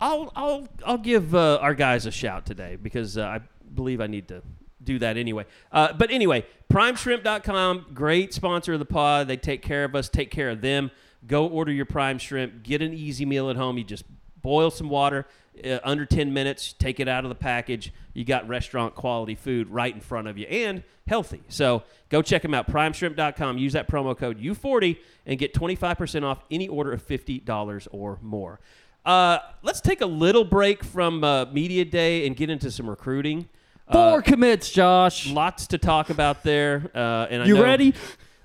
I'll 0.00 0.32
I'll 0.36 0.68
I'll 0.84 0.98
give 0.98 1.34
uh, 1.34 1.58
our 1.60 1.74
guys 1.74 2.06
a 2.06 2.10
shout 2.10 2.46
today 2.46 2.76
because 2.80 3.16
uh, 3.16 3.24
I 3.24 3.40
believe 3.74 4.00
I 4.00 4.06
need 4.06 4.28
to 4.28 4.42
do 4.82 4.98
that 5.00 5.16
anyway. 5.16 5.44
Uh, 5.72 5.92
but 5.92 6.10
anyway, 6.10 6.46
primeshrimp.com, 6.72 7.86
great 7.92 8.32
sponsor 8.32 8.74
of 8.74 8.78
the 8.78 8.84
pod. 8.84 9.28
They 9.28 9.36
take 9.36 9.62
care 9.62 9.84
of 9.84 9.94
us, 9.94 10.08
take 10.08 10.30
care 10.30 10.50
of 10.50 10.60
them. 10.60 10.90
Go 11.26 11.48
order 11.48 11.72
your 11.72 11.86
prime 11.86 12.18
shrimp. 12.18 12.62
Get 12.62 12.82
an 12.82 12.94
easy 12.94 13.24
meal 13.24 13.50
at 13.50 13.56
home. 13.56 13.78
You 13.78 13.84
just 13.84 14.04
boil 14.42 14.70
some 14.70 14.88
water, 14.88 15.26
uh, 15.64 15.80
under 15.82 16.06
10 16.06 16.32
minutes, 16.32 16.72
take 16.72 17.00
it 17.00 17.08
out 17.08 17.24
of 17.24 17.30
the 17.30 17.34
package. 17.34 17.92
You 18.14 18.24
got 18.24 18.46
restaurant 18.46 18.94
quality 18.94 19.34
food 19.34 19.68
right 19.68 19.92
in 19.92 20.00
front 20.00 20.28
of 20.28 20.38
you 20.38 20.46
and 20.46 20.84
healthy. 21.08 21.42
So 21.48 21.82
go 22.10 22.22
check 22.22 22.42
them 22.42 22.54
out, 22.54 22.68
primeshrimp.com. 22.68 23.58
Use 23.58 23.72
that 23.72 23.88
promo 23.88 24.16
code 24.16 24.40
U40 24.40 24.98
and 25.26 25.36
get 25.38 25.52
25% 25.52 26.22
off 26.22 26.44
any 26.48 26.68
order 26.68 26.92
of 26.92 27.04
$50 27.04 27.88
or 27.90 28.18
more. 28.22 28.60
Uh, 29.06 29.38
let's 29.62 29.80
take 29.80 30.00
a 30.00 30.06
little 30.06 30.44
break 30.44 30.82
from 30.82 31.22
uh, 31.22 31.44
Media 31.46 31.84
Day 31.84 32.26
and 32.26 32.36
get 32.36 32.50
into 32.50 32.72
some 32.72 32.90
recruiting. 32.90 33.48
Four 33.90 34.18
uh, 34.18 34.20
commits, 34.20 34.68
Josh. 34.72 35.30
Lots 35.30 35.68
to 35.68 35.78
talk 35.78 36.10
about 36.10 36.42
there. 36.42 36.90
Uh, 36.92 37.28
and 37.30 37.44
I 37.44 37.46
you 37.46 37.54
know, 37.54 37.62
ready? 37.62 37.94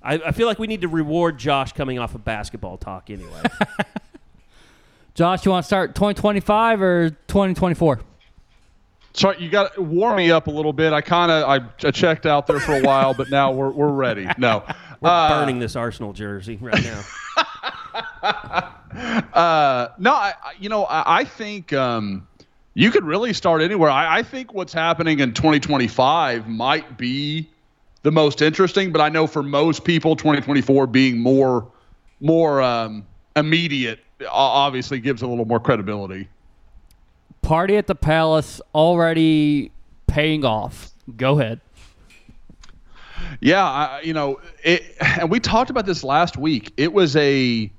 I, 0.03 0.13
I 0.13 0.31
feel 0.31 0.45
like 0.45 0.59
we 0.59 0.67
need 0.67 0.81
to 0.81 0.87
reward 0.87 1.39
Josh 1.39 1.73
coming 1.73 1.97
off 1.97 2.13
of 2.13 2.23
basketball 2.23 2.77
talk 2.77 3.09
anyway. 3.09 3.41
Josh, 5.15 5.45
you 5.45 5.51
want 5.51 5.63
to 5.63 5.67
start 5.67 5.95
2025 5.95 6.81
or 6.81 7.09
2024? 7.09 8.01
So 9.13 9.33
you 9.33 9.49
got 9.49 9.73
to 9.73 9.81
warm 9.81 10.15
me 10.15 10.31
up 10.31 10.45
a 10.45 10.51
little 10.51 10.73
bit. 10.73 10.93
I 10.93 11.01
kind 11.01 11.31
of 11.31 11.49
I, 11.49 11.87
I, 11.87 11.91
checked 11.91 12.27
out 12.27 12.45
there 12.45 12.59
for 12.59 12.75
a 12.75 12.81
while, 12.81 13.13
but 13.13 13.29
now 13.29 13.51
we're 13.51 13.71
we're 13.71 13.91
ready. 13.91 14.25
No, 14.37 14.63
we're 15.01 15.09
uh, 15.09 15.27
burning 15.27 15.59
this 15.59 15.75
Arsenal 15.75 16.13
jersey 16.13 16.57
right 16.61 16.81
now. 16.81 17.01
uh, 19.33 19.89
no, 19.97 20.13
I, 20.13 20.33
you 20.59 20.69
know 20.69 20.85
I, 20.85 21.19
I 21.19 21.23
think 21.23 21.73
um, 21.73 22.27
you 22.73 22.91
could 22.91 23.03
really 23.03 23.33
start 23.33 23.61
anywhere. 23.61 23.89
I, 23.89 24.19
I 24.19 24.23
think 24.23 24.53
what's 24.53 24.73
happening 24.73 25.19
in 25.19 25.33
2025 25.33 26.47
might 26.47 26.97
be 26.97 27.49
the 28.03 28.11
most 28.11 28.41
interesting, 28.41 28.91
but 28.91 29.01
I 29.01 29.09
know 29.09 29.27
for 29.27 29.43
most 29.43 29.83
people, 29.83 30.15
2024 30.15 30.87
being 30.87 31.19
more 31.19 31.67
more 32.19 32.61
um, 32.61 33.05
immediate 33.35 33.99
obviously 34.29 34.99
gives 34.99 35.21
a 35.21 35.27
little 35.27 35.45
more 35.45 35.59
credibility. 35.59 36.27
Party 37.41 37.75
at 37.77 37.87
the 37.87 37.95
Palace 37.95 38.61
already 38.75 39.71
paying 40.07 40.45
off. 40.45 40.91
Go 41.17 41.39
ahead. 41.39 41.59
Yeah, 43.39 43.63
I, 43.63 44.01
you 44.01 44.13
know, 44.13 44.39
it, 44.63 44.95
and 44.99 45.31
we 45.31 45.39
talked 45.39 45.69
about 45.69 45.85
this 45.85 46.03
last 46.03 46.37
week. 46.37 46.73
It 46.77 46.93
was 46.93 47.15
a 47.15 47.71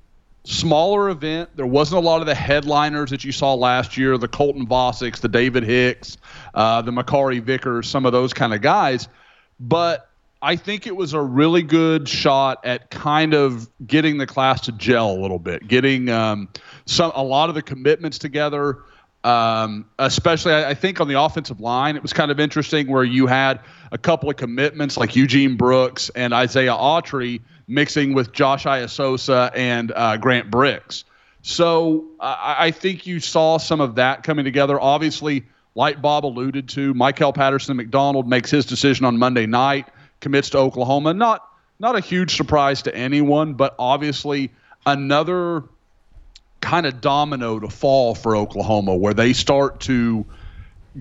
smaller 0.44 1.10
event. 1.10 1.50
There 1.56 1.66
wasn't 1.66 2.02
a 2.02 2.06
lot 2.06 2.20
of 2.20 2.26
the 2.26 2.34
headliners 2.34 3.10
that 3.10 3.24
you 3.24 3.32
saw 3.32 3.54
last 3.54 3.96
year, 3.96 4.18
the 4.18 4.28
Colton 4.28 4.66
Vaseks, 4.66 5.20
the 5.20 5.28
David 5.28 5.62
Hicks, 5.62 6.16
uh, 6.54 6.82
the 6.82 6.90
Makari 6.90 7.40
Vickers, 7.40 7.88
some 7.88 8.06
of 8.06 8.12
those 8.12 8.32
kind 8.32 8.52
of 8.52 8.60
guys. 8.60 9.08
But 9.60 10.08
I 10.40 10.56
think 10.56 10.88
it 10.88 10.96
was 10.96 11.12
a 11.12 11.20
really 11.20 11.62
good 11.62 12.08
shot 12.08 12.64
at 12.64 12.90
kind 12.90 13.32
of 13.32 13.68
getting 13.86 14.18
the 14.18 14.26
class 14.26 14.62
to 14.62 14.72
gel 14.72 15.12
a 15.12 15.20
little 15.20 15.38
bit, 15.38 15.68
getting 15.68 16.08
um, 16.08 16.48
some 16.84 17.12
a 17.14 17.22
lot 17.22 17.48
of 17.48 17.54
the 17.54 17.62
commitments 17.62 18.18
together. 18.18 18.78
Um, 19.22 19.84
especially, 20.00 20.52
I, 20.52 20.70
I, 20.70 20.74
think 20.74 21.00
on 21.00 21.06
the 21.06 21.20
offensive 21.20 21.60
line, 21.60 21.94
it 21.94 22.02
was 22.02 22.12
kind 22.12 22.32
of 22.32 22.40
interesting 22.40 22.88
where 22.88 23.04
you 23.04 23.28
had 23.28 23.60
a 23.92 23.98
couple 23.98 24.28
of 24.28 24.34
commitments 24.34 24.96
like 24.96 25.14
Eugene 25.14 25.56
Brooks 25.56 26.10
and 26.16 26.32
Isaiah 26.32 26.72
Autry 26.72 27.40
mixing 27.72 28.12
with 28.12 28.32
Josh 28.32 28.64
Aisosa 28.64 29.50
and 29.54 29.92
uh, 29.94 30.16
Grant 30.18 30.50
Bricks. 30.50 31.04
So 31.42 32.04
uh, 32.20 32.36
I 32.38 32.70
think 32.70 33.06
you 33.06 33.18
saw 33.18 33.58
some 33.58 33.80
of 33.80 33.96
that 33.96 34.22
coming 34.22 34.44
together. 34.44 34.80
Obviously, 34.80 35.44
like 35.74 36.00
Bob 36.00 36.24
alluded 36.24 36.68
to, 36.70 36.94
Michael 36.94 37.32
Patterson 37.32 37.76
McDonald 37.76 38.28
makes 38.28 38.50
his 38.50 38.66
decision 38.66 39.06
on 39.06 39.18
Monday 39.18 39.46
night 39.46 39.88
commits 40.20 40.50
to 40.50 40.58
Oklahoma. 40.58 41.14
Not 41.14 41.48
not 41.80 41.96
a 41.96 42.00
huge 42.00 42.36
surprise 42.36 42.82
to 42.82 42.94
anyone, 42.94 43.54
but 43.54 43.74
obviously 43.78 44.50
another 44.86 45.64
kind 46.60 46.86
of 46.86 47.00
domino 47.00 47.58
to 47.58 47.68
fall 47.68 48.14
for 48.14 48.36
Oklahoma 48.36 48.94
where 48.94 49.14
they 49.14 49.32
start 49.32 49.80
to 49.80 50.24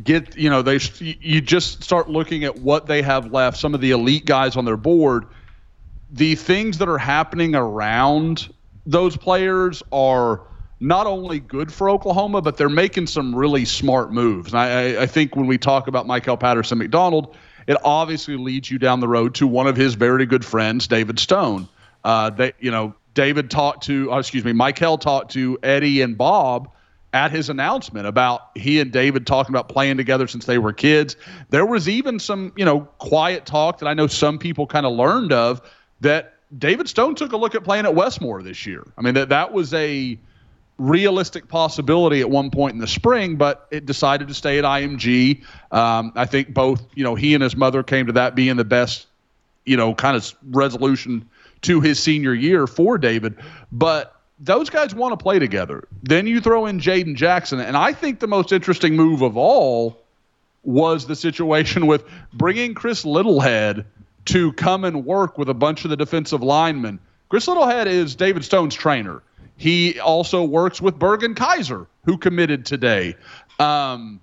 get 0.03 0.37
you 0.37 0.49
know 0.49 0.61
they 0.61 0.79
you 0.99 1.41
just 1.41 1.83
start 1.83 2.09
looking 2.09 2.45
at 2.45 2.57
what 2.57 2.87
they 2.87 3.01
have 3.01 3.31
left 3.31 3.57
some 3.57 3.75
of 3.75 3.81
the 3.81 3.91
elite 3.91 4.25
guys 4.25 4.55
on 4.55 4.65
their 4.65 4.77
board 4.77 5.25
the 6.11 6.35
things 6.35 6.77
that 6.79 6.89
are 6.89 6.97
happening 6.97 7.55
around 7.55 8.53
those 8.85 9.15
players 9.15 9.81
are 9.91 10.41
not 10.79 11.07
only 11.07 11.39
good 11.39 11.71
for 11.71 11.89
Oklahoma, 11.89 12.41
but 12.41 12.57
they're 12.57 12.67
making 12.67 13.07
some 13.07 13.35
really 13.35 13.65
smart 13.65 14.11
moves. 14.11 14.51
And 14.51 14.59
I, 14.59 15.03
I 15.03 15.05
think 15.05 15.35
when 15.35 15.45
we 15.45 15.57
talk 15.57 15.87
about 15.87 16.07
Michael 16.07 16.37
Patterson 16.37 16.79
McDonald, 16.79 17.35
it 17.67 17.77
obviously 17.83 18.35
leads 18.35 18.69
you 18.69 18.79
down 18.79 18.99
the 18.99 19.07
road 19.07 19.35
to 19.35 19.47
one 19.47 19.67
of 19.67 19.75
his 19.75 19.93
very 19.93 20.25
good 20.25 20.43
friends, 20.43 20.87
David 20.87 21.19
Stone. 21.19 21.67
Uh, 22.03 22.49
you 22.59 22.71
know, 22.71 22.95
David 23.13 23.51
talked 23.51 23.83
to, 23.83 24.11
uh, 24.11 24.17
excuse 24.17 24.43
me, 24.43 24.53
Michael 24.53 24.97
talked 24.97 25.31
to 25.33 25.59
Eddie 25.61 26.01
and 26.01 26.17
Bob 26.17 26.71
at 27.13 27.29
his 27.29 27.49
announcement 27.49 28.07
about 28.07 28.49
he 28.55 28.79
and 28.79 28.91
David 28.91 29.27
talking 29.27 29.53
about 29.53 29.69
playing 29.69 29.97
together 29.97 30.27
since 30.27 30.45
they 30.45 30.57
were 30.57 30.73
kids. 30.73 31.15
There 31.49 31.65
was 31.65 31.89
even 31.89 32.19
some, 32.19 32.53
you 32.55 32.65
know, 32.65 32.81
quiet 32.99 33.45
talk 33.45 33.79
that 33.79 33.87
I 33.87 33.93
know 33.93 34.07
some 34.07 34.39
people 34.39 34.65
kind 34.65 34.85
of 34.85 34.93
learned 34.93 35.33
of 35.33 35.61
that 36.01 36.33
David 36.57 36.89
Stone 36.89 37.15
took 37.15 37.31
a 37.31 37.37
look 37.37 37.55
at 37.55 37.63
playing 37.63 37.85
at 37.85 37.95
Westmoore 37.95 38.43
this 38.43 38.65
year. 38.65 38.85
I 38.97 39.01
mean, 39.01 39.13
that 39.13 39.29
that 39.29 39.53
was 39.53 39.73
a 39.73 40.19
realistic 40.77 41.47
possibility 41.47 42.21
at 42.21 42.29
one 42.29 42.49
point 42.49 42.73
in 42.73 42.79
the 42.79 42.87
spring, 42.87 43.35
but 43.35 43.67
it 43.71 43.85
decided 43.85 44.27
to 44.27 44.33
stay 44.33 44.57
at 44.57 44.65
IMG. 44.65 45.43
Um, 45.71 46.11
I 46.15 46.25
think 46.25 46.53
both, 46.53 46.81
you 46.95 47.03
know, 47.03 47.15
he 47.15 47.33
and 47.33 47.43
his 47.43 47.55
mother 47.55 47.83
came 47.83 48.07
to 48.07 48.13
that 48.13 48.35
being 48.35 48.57
the 48.57 48.65
best, 48.65 49.07
you 49.65 49.77
know, 49.77 49.93
kind 49.93 50.17
of 50.17 50.33
resolution 50.49 51.29
to 51.61 51.79
his 51.81 52.01
senior 52.01 52.33
year 52.33 52.67
for 52.67 52.97
David. 52.97 53.37
But 53.71 54.15
those 54.39 54.69
guys 54.69 54.95
want 54.95 55.17
to 55.17 55.21
play 55.21 55.37
together. 55.37 55.87
Then 56.01 56.25
you 56.25 56.41
throw 56.41 56.65
in 56.65 56.79
Jaden 56.79 57.15
Jackson, 57.15 57.59
and 57.59 57.77
I 57.77 57.93
think 57.93 58.19
the 58.19 58.27
most 58.27 58.51
interesting 58.51 58.95
move 58.95 59.21
of 59.21 59.37
all 59.37 60.01
was 60.63 61.05
the 61.05 61.15
situation 61.15 61.85
with 61.87 62.03
bringing 62.33 62.73
Chris 62.73 63.05
Littlehead 63.05 63.85
to 64.25 64.53
come 64.53 64.83
and 64.83 65.05
work 65.05 65.37
with 65.37 65.49
a 65.49 65.53
bunch 65.53 65.83
of 65.83 65.89
the 65.89 65.97
defensive 65.97 66.41
linemen. 66.41 66.99
Chris 67.29 67.47
Littlehead 67.47 67.87
is 67.87 68.15
David 68.15 68.43
Stone's 68.43 68.75
trainer. 68.75 69.23
He 69.57 69.99
also 69.99 70.43
works 70.43 70.81
with 70.81 70.97
Bergen 70.97 71.35
Kaiser, 71.35 71.87
who 72.05 72.17
committed 72.17 72.65
today. 72.65 73.15
Um, 73.59 74.19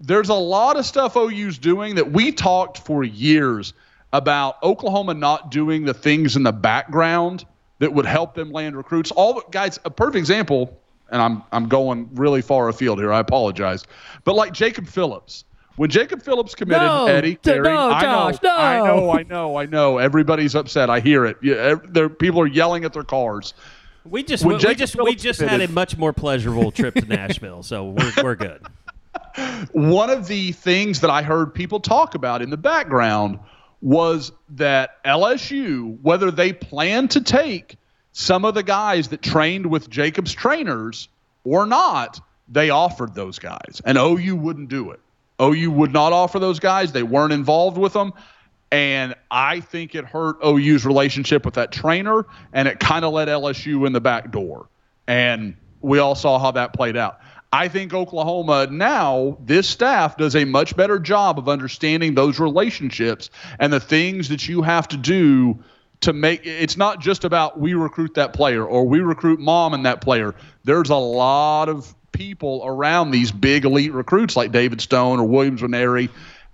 there's 0.00 0.28
a 0.28 0.34
lot 0.34 0.76
of 0.76 0.84
stuff 0.84 1.16
OU's 1.16 1.58
doing 1.58 1.94
that 1.94 2.12
we 2.12 2.32
talked 2.32 2.78
for 2.78 3.02
years 3.02 3.72
about 4.12 4.62
Oklahoma 4.62 5.14
not 5.14 5.50
doing 5.50 5.84
the 5.84 5.94
things 5.94 6.36
in 6.36 6.42
the 6.42 6.52
background 6.52 7.44
that 7.78 7.92
would 7.92 8.06
help 8.06 8.34
them 8.34 8.52
land 8.52 8.76
recruits. 8.76 9.10
All 9.10 9.42
guys, 9.50 9.80
a 9.84 9.90
perfect 9.90 10.16
example, 10.16 10.78
and 11.10 11.20
I'm 11.20 11.42
I'm 11.50 11.68
going 11.68 12.10
really 12.14 12.42
far 12.42 12.68
afield 12.68 12.98
here. 12.98 13.12
I 13.12 13.18
apologize, 13.18 13.84
but 14.24 14.34
like 14.34 14.52
Jacob 14.52 14.86
Phillips. 14.86 15.44
When 15.76 15.90
Jacob 15.90 16.22
Phillips 16.22 16.54
committed, 16.54 16.86
no, 16.86 17.06
Eddie, 17.06 17.34
Terry, 17.36 17.62
no, 17.62 17.90
I 17.90 18.00
Josh, 18.00 18.42
know, 18.42 18.48
no. 18.48 18.56
I 18.56 18.78
know, 18.78 19.10
I 19.10 19.22
know, 19.24 19.56
I 19.56 19.66
know. 19.66 19.98
Everybody's 19.98 20.54
upset. 20.54 20.88
I 20.88 21.00
hear 21.00 21.24
it. 21.26 21.36
Yeah, 21.42 21.74
people 22.18 22.40
are 22.40 22.46
yelling 22.46 22.84
at 22.84 22.92
their 22.92 23.02
cars. 23.02 23.54
We 24.04 24.22
just 24.22 24.44
we, 24.44 24.54
we 24.54 24.74
just 24.74 24.96
we 24.96 25.14
just 25.16 25.40
had 25.40 25.60
a 25.60 25.68
much 25.68 25.96
more 25.96 26.12
pleasurable 26.12 26.70
trip 26.70 26.94
to 26.94 27.06
Nashville, 27.06 27.62
so 27.62 27.90
we're 27.90 28.12
we're 28.22 28.34
good. 28.36 28.62
One 29.72 30.10
of 30.10 30.28
the 30.28 30.52
things 30.52 31.00
that 31.00 31.10
I 31.10 31.22
heard 31.22 31.54
people 31.54 31.80
talk 31.80 32.14
about 32.14 32.40
in 32.40 32.50
the 32.50 32.56
background 32.56 33.40
was 33.80 34.32
that 34.50 35.02
LSU, 35.04 35.98
whether 36.02 36.30
they 36.30 36.52
plan 36.52 37.08
to 37.08 37.20
take 37.20 37.76
some 38.12 38.44
of 38.44 38.54
the 38.54 38.62
guys 38.62 39.08
that 39.08 39.22
trained 39.22 39.66
with 39.66 39.90
Jacob's 39.90 40.32
trainers 40.32 41.08
or 41.44 41.66
not, 41.66 42.20
they 42.48 42.70
offered 42.70 43.14
those 43.14 43.38
guys, 43.38 43.82
and 43.84 43.98
OU 43.98 44.36
wouldn't 44.36 44.68
do 44.68 44.90
it. 44.90 45.00
OU 45.40 45.70
would 45.72 45.92
not 45.92 46.12
offer 46.12 46.38
those 46.38 46.60
guys. 46.60 46.92
They 46.92 47.02
weren't 47.02 47.32
involved 47.32 47.78
with 47.78 47.92
them. 47.92 48.12
And 48.70 49.14
I 49.30 49.60
think 49.60 49.94
it 49.94 50.04
hurt 50.04 50.36
OU's 50.44 50.84
relationship 50.84 51.44
with 51.44 51.54
that 51.54 51.70
trainer, 51.70 52.26
and 52.52 52.66
it 52.66 52.80
kind 52.80 53.04
of 53.04 53.12
let 53.12 53.28
LSU 53.28 53.86
in 53.86 53.92
the 53.92 54.00
back 54.00 54.32
door. 54.32 54.68
And 55.06 55.56
we 55.80 55.98
all 55.98 56.14
saw 56.14 56.38
how 56.38 56.50
that 56.52 56.72
played 56.72 56.96
out. 56.96 57.20
I 57.52 57.68
think 57.68 57.94
Oklahoma 57.94 58.66
now, 58.68 59.38
this 59.40 59.68
staff 59.68 60.16
does 60.16 60.34
a 60.34 60.44
much 60.44 60.76
better 60.76 60.98
job 60.98 61.38
of 61.38 61.48
understanding 61.48 62.14
those 62.14 62.40
relationships 62.40 63.30
and 63.60 63.72
the 63.72 63.78
things 63.78 64.28
that 64.30 64.48
you 64.48 64.62
have 64.62 64.88
to 64.88 64.96
do 64.96 65.62
to 66.00 66.12
make 66.12 66.44
it's 66.44 66.76
not 66.76 67.00
just 67.00 67.22
about 67.22 67.60
we 67.60 67.74
recruit 67.74 68.14
that 68.14 68.32
player 68.32 68.64
or 68.64 68.84
we 68.88 68.98
recruit 68.98 69.38
mom 69.38 69.72
and 69.72 69.86
that 69.86 70.00
player. 70.00 70.34
There's 70.64 70.90
a 70.90 70.96
lot 70.96 71.68
of 71.68 71.94
people 72.14 72.62
around 72.64 73.10
these 73.10 73.30
big 73.30 73.66
elite 73.66 73.92
recruits 73.92 74.36
like 74.36 74.52
David 74.52 74.80
Stone 74.80 75.20
or 75.20 75.24
Williams 75.24 75.60
Nwaneri, 75.60 76.08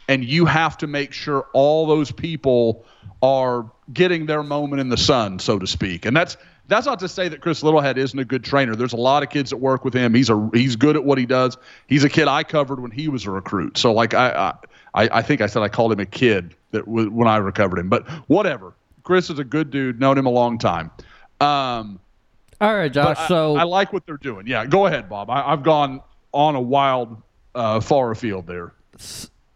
and 0.09 0.25
you 0.25 0.45
have 0.47 0.77
to 0.79 0.89
make 0.89 1.13
sure 1.13 1.47
all 1.53 1.87
those 1.87 2.11
people 2.11 2.85
are 3.23 3.71
getting 3.93 4.27
their 4.27 4.43
moment 4.43 4.81
in 4.81 4.89
the 4.89 4.97
sun, 4.97 5.39
so 5.39 5.59
to 5.59 5.67
speak. 5.67 6.05
And 6.05 6.17
that's 6.17 6.37
that's 6.67 6.87
not 6.87 7.01
to 7.01 7.09
say 7.09 7.29
that 7.29 7.41
Chris 7.41 7.63
Littlehead 7.63 7.97
isn't 7.97 8.19
a 8.19 8.25
good 8.25 8.45
trainer. 8.45 8.75
There's 8.75 8.93
a 8.93 8.97
lot 8.97 9.23
of 9.23 9.31
kids 9.31 9.51
that 9.51 9.59
work 9.59 9.85
with 9.85 9.95
him. 9.95 10.15
He's 10.15 10.31
a 10.31 10.51
he's 10.53 10.77
good 10.77 10.97
at 10.97 11.05
what 11.05 11.19
he 11.19 11.27
does. 11.27 11.57
He's 11.87 12.05
a 12.05 12.09
kid 12.09 12.27
I 12.27 12.43
covered 12.43 12.81
when 12.81 12.91
he 12.91 13.09
was 13.09 13.27
a 13.27 13.31
recruit. 13.31 13.79
So 13.79 13.93
like 13.93 14.15
I 14.15 14.55
I, 14.95 15.09
I 15.19 15.23
think 15.23 15.41
I 15.41 15.47
said 15.47 15.63
I 15.63 15.69
called 15.69 15.93
him 15.93 16.01
a 16.01 16.07
kid 16.07 16.55
that 16.73 16.89
when 16.89 17.29
I 17.29 17.37
recovered 17.37 17.79
him. 17.79 17.89
But 17.89 18.09
whatever. 18.29 18.75
Chris 19.03 19.31
is 19.31 19.39
a 19.39 19.45
good 19.45 19.71
dude. 19.71 19.99
Known 19.99 20.19
him 20.19 20.27
a 20.27 20.31
long 20.31 20.59
time. 20.59 20.91
Um, 21.41 21.99
All 22.61 22.75
right, 22.75 22.93
Josh. 22.93 23.17
I, 23.19 23.29
so 23.29 23.57
I 23.57 23.63
like 23.63 23.93
what 23.93 24.05
they're 24.07 24.17
doing. 24.17 24.47
Yeah, 24.47 24.67
go 24.67 24.87
ahead, 24.87 25.09
Bob. 25.09 25.31
I, 25.31 25.53
I've 25.53 25.63
gone 25.63 26.03
on 26.33 26.57
a 26.57 26.61
wild, 26.61 27.21
uh, 27.55 27.81
far 27.81 28.11
afield 28.11 28.47
there. 28.47 28.73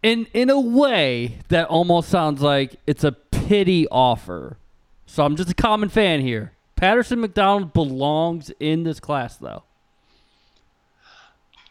in 0.01 0.27
in 0.33 0.49
a 0.49 0.59
way 0.59 1.37
that 1.49 1.67
almost 1.67 2.09
sounds 2.09 2.41
like 2.41 2.75
it's 2.87 3.03
a 3.03 3.11
pity 3.11 3.87
offer. 3.89 4.57
So 5.05 5.23
I'm 5.23 5.35
just 5.35 5.49
a 5.51 5.53
common 5.53 5.89
fan 5.89 6.21
here. 6.21 6.51
Patterson 6.75 7.21
McDonald 7.21 7.73
belongs 7.73 8.51
in 8.59 8.83
this 8.83 8.99
class, 8.99 9.37
though. 9.37 9.63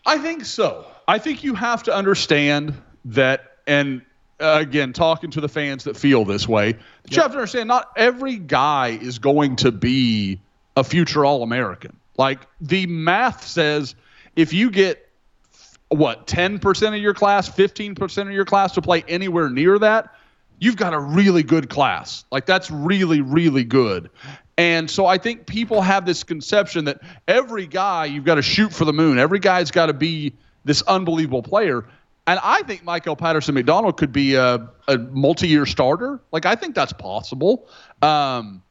I 0.06 0.18
think 0.18 0.44
so. 0.44 0.86
I 1.08 1.18
think 1.18 1.44
you 1.44 1.54
have 1.54 1.82
to 1.84 1.94
understand 1.94 2.74
that, 3.06 3.58
and 3.66 4.02
uh, 4.40 4.58
again, 4.60 4.92
talking 4.92 5.30
to 5.30 5.40
the 5.40 5.48
fans 5.48 5.84
that 5.84 5.96
feel 5.96 6.24
this 6.24 6.48
way, 6.48 6.72
that 6.72 7.14
you 7.14 7.20
have 7.20 7.32
to 7.32 7.38
understand 7.38 7.68
not 7.68 7.90
every 7.96 8.36
guy 8.36 8.98
is 9.00 9.18
going 9.18 9.56
to 9.56 9.72
be 9.72 10.40
a 10.76 10.84
future 10.84 11.24
All 11.24 11.42
American. 11.42 11.96
Like 12.16 12.40
the 12.60 12.86
math 12.86 13.46
says, 13.46 13.94
if 14.36 14.52
you 14.52 14.70
get 14.70 15.08
what 15.88 16.26
10% 16.26 16.88
of 16.88 17.02
your 17.02 17.14
class, 17.14 17.48
15% 17.48 18.22
of 18.22 18.32
your 18.32 18.44
class 18.44 18.72
to 18.72 18.82
play 18.82 19.04
anywhere 19.08 19.50
near 19.50 19.78
that, 19.78 20.14
you've 20.58 20.76
got 20.76 20.94
a 20.94 20.98
really 20.98 21.42
good 21.42 21.68
class. 21.68 22.24
Like 22.30 22.46
that's 22.46 22.70
really, 22.70 23.20
really 23.20 23.64
good. 23.64 24.10
And 24.56 24.88
so 24.88 25.06
I 25.06 25.18
think 25.18 25.46
people 25.46 25.82
have 25.82 26.06
this 26.06 26.22
conception 26.22 26.84
that 26.84 27.00
every 27.26 27.66
guy 27.66 28.04
you've 28.04 28.24
got 28.24 28.36
to 28.36 28.42
shoot 28.42 28.72
for 28.72 28.84
the 28.84 28.92
moon. 28.92 29.18
Every 29.18 29.40
guy's 29.40 29.70
got 29.70 29.86
to 29.86 29.92
be 29.92 30.32
this 30.64 30.82
unbelievable 30.82 31.42
player. 31.42 31.84
And 32.26 32.40
I 32.42 32.62
think 32.62 32.84
Michael 32.84 33.16
Patterson 33.16 33.54
McDonald 33.54 33.96
could 33.98 34.12
be 34.12 34.34
a, 34.34 34.68
a 34.88 34.98
multi-year 34.98 35.66
starter. 35.66 36.20
Like 36.32 36.46
I 36.46 36.54
think 36.54 36.74
that's 36.74 36.92
possible. 36.92 37.68
Um, 38.00 38.62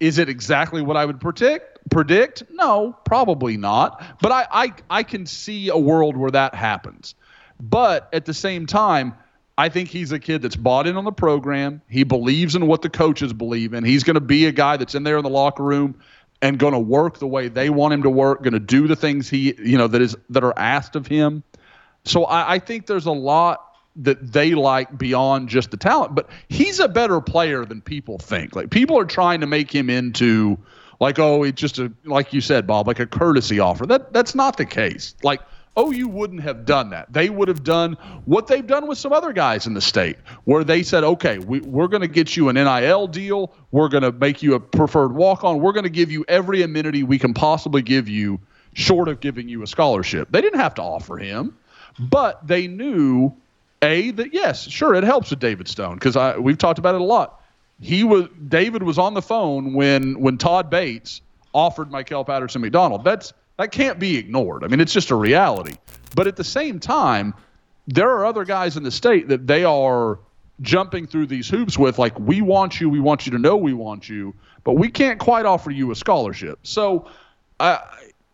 is 0.00 0.18
it 0.18 0.28
exactly 0.28 0.82
what 0.82 0.96
I 0.96 1.04
would 1.04 1.20
predict? 1.20 1.78
Predict? 1.90 2.44
No, 2.50 2.96
probably 3.04 3.56
not. 3.56 4.20
But 4.20 4.32
I, 4.32 4.46
I 4.50 4.72
I 4.90 5.02
can 5.02 5.26
see 5.26 5.68
a 5.68 5.78
world 5.78 6.16
where 6.16 6.30
that 6.30 6.54
happens. 6.54 7.14
But 7.60 8.08
at 8.12 8.26
the 8.26 8.34
same 8.34 8.66
time, 8.66 9.14
I 9.56 9.68
think 9.68 9.88
he's 9.88 10.12
a 10.12 10.18
kid 10.18 10.42
that's 10.42 10.56
bought 10.56 10.86
in 10.86 10.96
on 10.96 11.04
the 11.04 11.12
program. 11.12 11.80
He 11.88 12.04
believes 12.04 12.54
in 12.54 12.66
what 12.66 12.82
the 12.82 12.90
coaches 12.90 13.32
believe 13.32 13.72
in. 13.72 13.84
He's 13.84 14.04
going 14.04 14.14
to 14.14 14.20
be 14.20 14.46
a 14.46 14.52
guy 14.52 14.76
that's 14.76 14.94
in 14.94 15.02
there 15.02 15.16
in 15.16 15.24
the 15.24 15.30
locker 15.30 15.62
room 15.62 15.98
and 16.42 16.58
going 16.58 16.74
to 16.74 16.78
work 16.78 17.18
the 17.18 17.26
way 17.26 17.48
they 17.48 17.70
want 17.70 17.94
him 17.94 18.02
to 18.02 18.10
work. 18.10 18.42
Going 18.42 18.52
to 18.52 18.60
do 18.60 18.86
the 18.86 18.96
things 18.96 19.30
he 19.30 19.54
you 19.58 19.78
know 19.78 19.88
that 19.88 20.02
is 20.02 20.16
that 20.30 20.44
are 20.44 20.58
asked 20.58 20.96
of 20.96 21.06
him. 21.06 21.42
So 22.04 22.24
I, 22.24 22.54
I 22.54 22.58
think 22.58 22.86
there's 22.86 23.06
a 23.06 23.12
lot 23.12 23.65
that 23.96 24.32
they 24.32 24.54
like 24.54 24.96
beyond 24.96 25.48
just 25.48 25.70
the 25.70 25.76
talent. 25.76 26.14
But 26.14 26.28
he's 26.48 26.80
a 26.80 26.88
better 26.88 27.20
player 27.20 27.64
than 27.64 27.80
people 27.80 28.18
think. 28.18 28.54
Like 28.54 28.70
people 28.70 28.98
are 28.98 29.04
trying 29.04 29.40
to 29.40 29.46
make 29.46 29.74
him 29.74 29.90
into 29.90 30.58
like 31.00 31.18
oh 31.18 31.42
it's 31.42 31.60
just 31.60 31.78
a 31.78 31.92
like 32.04 32.32
you 32.32 32.40
said 32.40 32.66
Bob 32.66 32.86
like 32.86 33.00
a 33.00 33.06
courtesy 33.06 33.60
offer. 33.60 33.86
That 33.86 34.12
that's 34.12 34.34
not 34.34 34.56
the 34.56 34.66
case. 34.66 35.14
Like 35.22 35.40
Oh, 35.78 35.90
you 35.90 36.08
wouldn't 36.08 36.40
have 36.40 36.64
done 36.64 36.88
that. 36.90 37.12
They 37.12 37.28
would 37.28 37.48
have 37.48 37.62
done 37.62 37.98
what 38.24 38.46
they've 38.46 38.66
done 38.66 38.86
with 38.86 38.96
some 38.96 39.12
other 39.12 39.34
guys 39.34 39.66
in 39.66 39.74
the 39.74 39.82
state, 39.82 40.16
where 40.44 40.64
they 40.64 40.82
said, 40.82 41.04
okay, 41.04 41.38
we, 41.38 41.60
we're 41.60 41.88
going 41.88 42.00
to 42.00 42.08
get 42.08 42.34
you 42.34 42.48
an 42.48 42.54
NIL 42.54 43.06
deal. 43.08 43.52
We're 43.72 43.90
going 43.90 44.02
to 44.02 44.12
make 44.12 44.42
you 44.42 44.54
a 44.54 44.60
preferred 44.60 45.14
walk 45.14 45.44
on. 45.44 45.60
We're 45.60 45.72
going 45.72 45.84
to 45.84 45.90
give 45.90 46.10
you 46.10 46.24
every 46.28 46.62
amenity 46.62 47.02
we 47.02 47.18
can 47.18 47.34
possibly 47.34 47.82
give 47.82 48.08
you, 48.08 48.40
short 48.72 49.08
of 49.08 49.20
giving 49.20 49.50
you 49.50 49.62
a 49.62 49.66
scholarship. 49.66 50.28
They 50.30 50.40
didn't 50.40 50.60
have 50.60 50.74
to 50.76 50.82
offer 50.82 51.18
him, 51.18 51.54
but 51.98 52.46
they 52.46 52.68
knew, 52.68 53.34
A, 53.82 54.10
that 54.12 54.32
yes, 54.32 54.68
sure, 54.68 54.94
it 54.94 55.04
helps 55.04 55.30
with 55.30 55.38
David 55.38 55.68
Stone, 55.68 55.94
because 55.94 56.16
I 56.16 56.38
we've 56.38 56.58
talked 56.58 56.78
about 56.78 56.94
it 56.94 57.00
a 57.00 57.04
lot. 57.04 57.42
He 57.80 58.04
was 58.04 58.28
David 58.48 58.82
was 58.82 58.98
on 58.98 59.14
the 59.14 59.22
phone 59.22 59.74
when 59.74 60.18
when 60.20 60.38
Todd 60.38 60.70
Bates 60.70 61.20
offered 61.52 61.90
Michael 61.90 62.24
Patterson 62.24 62.62
McDonald. 62.62 63.04
That's 63.04 63.32
that 63.58 63.72
can't 63.72 63.98
be 63.98 64.16
ignored. 64.16 64.64
I 64.64 64.68
mean, 64.68 64.80
it's 64.80 64.92
just 64.92 65.10
a 65.10 65.14
reality. 65.14 65.76
But 66.14 66.26
at 66.26 66.36
the 66.36 66.44
same 66.44 66.80
time, 66.80 67.34
there 67.86 68.10
are 68.10 68.26
other 68.26 68.44
guys 68.44 68.76
in 68.76 68.82
the 68.82 68.90
state 68.90 69.28
that 69.28 69.46
they 69.46 69.64
are 69.64 70.18
jumping 70.62 71.06
through 71.06 71.26
these 71.26 71.48
hoops 71.48 71.78
with, 71.78 71.98
like, 71.98 72.18
we 72.18 72.40
want 72.40 72.80
you, 72.80 72.88
we 72.88 73.00
want 73.00 73.26
you 73.26 73.32
to 73.32 73.38
know 73.38 73.56
we 73.56 73.74
want 73.74 74.08
you, 74.08 74.34
but 74.64 74.74
we 74.74 74.88
can't 74.88 75.18
quite 75.18 75.44
offer 75.44 75.70
you 75.70 75.90
a 75.90 75.94
scholarship. 75.94 76.58
So, 76.62 77.10
uh, 77.60 77.78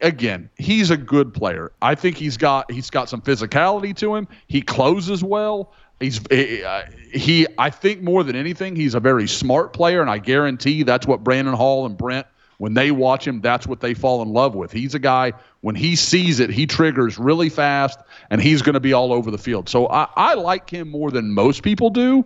again, 0.03 0.50
he's 0.59 0.90
a 0.90 0.96
good 0.96 1.32
player. 1.32 1.72
I 1.80 1.94
think 1.94 2.16
he's 2.16 2.36
got 2.36 2.70
he's 2.70 2.90
got 2.90 3.09
some 3.09 3.22
physicality 3.22 3.96
to 3.96 4.14
him. 4.14 4.28
He 4.48 4.61
closes 4.61 5.24
well. 5.24 5.72
He's 6.00 6.20
uh, 6.26 6.86
he. 7.12 7.46
I 7.57 7.70
think 7.70 8.03
more 8.03 8.22
than 8.24 8.36
anything, 8.36 8.76
he's 8.76 8.94
a 8.94 9.00
very 9.00 9.28
smart 9.28 9.72
player, 9.72 10.00
and 10.00 10.11
I 10.11 10.18
guarantee 10.18 10.82
that's 10.82 11.07
what 11.07 11.24
Brandon 11.24 11.55
Hall 11.55 11.86
and 11.86 11.96
Brent 11.96 12.26
when 12.62 12.74
they 12.74 12.92
watch 12.92 13.26
him, 13.26 13.40
that's 13.40 13.66
what 13.66 13.80
they 13.80 13.92
fall 13.92 14.22
in 14.22 14.32
love 14.32 14.55
with. 14.55 14.70
He's 14.70 14.94
a 14.94 15.00
guy, 15.00 15.32
when 15.62 15.74
he 15.74 15.96
sees 15.96 16.38
it, 16.38 16.48
he 16.48 16.64
triggers 16.64 17.18
really 17.18 17.48
fast, 17.48 17.98
and 18.30 18.40
he's 18.40 18.62
going 18.62 18.74
to 18.74 18.80
be 18.80 18.92
all 18.92 19.12
over 19.12 19.32
the 19.32 19.38
field. 19.38 19.68
So 19.68 19.88
I, 19.88 20.07
I, 20.14 20.34
like 20.34 20.70
him 20.70 20.88
more 20.88 21.11
than 21.11 21.32
most 21.32 21.64
people 21.64 21.90
do. 21.90 22.24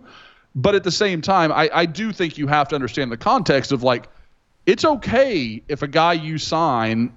But 0.53 0.75
at 0.75 0.83
the 0.83 0.91
same 0.91 1.21
time, 1.21 1.51
I, 1.51 1.71
I 1.73 1.85
do 1.87 2.11
think 2.11 2.37
you 2.37 2.45
have 2.45 2.67
to 2.67 2.75
understand 2.75 3.11
the 3.11 3.17
context 3.17 3.71
of 3.71 3.81
like, 3.81 4.09
it's 4.67 4.85
okay 4.85 5.63
if 5.67 5.81
a 5.81 5.87
guy 5.87 6.13
you 6.13 6.37
sign 6.37 7.15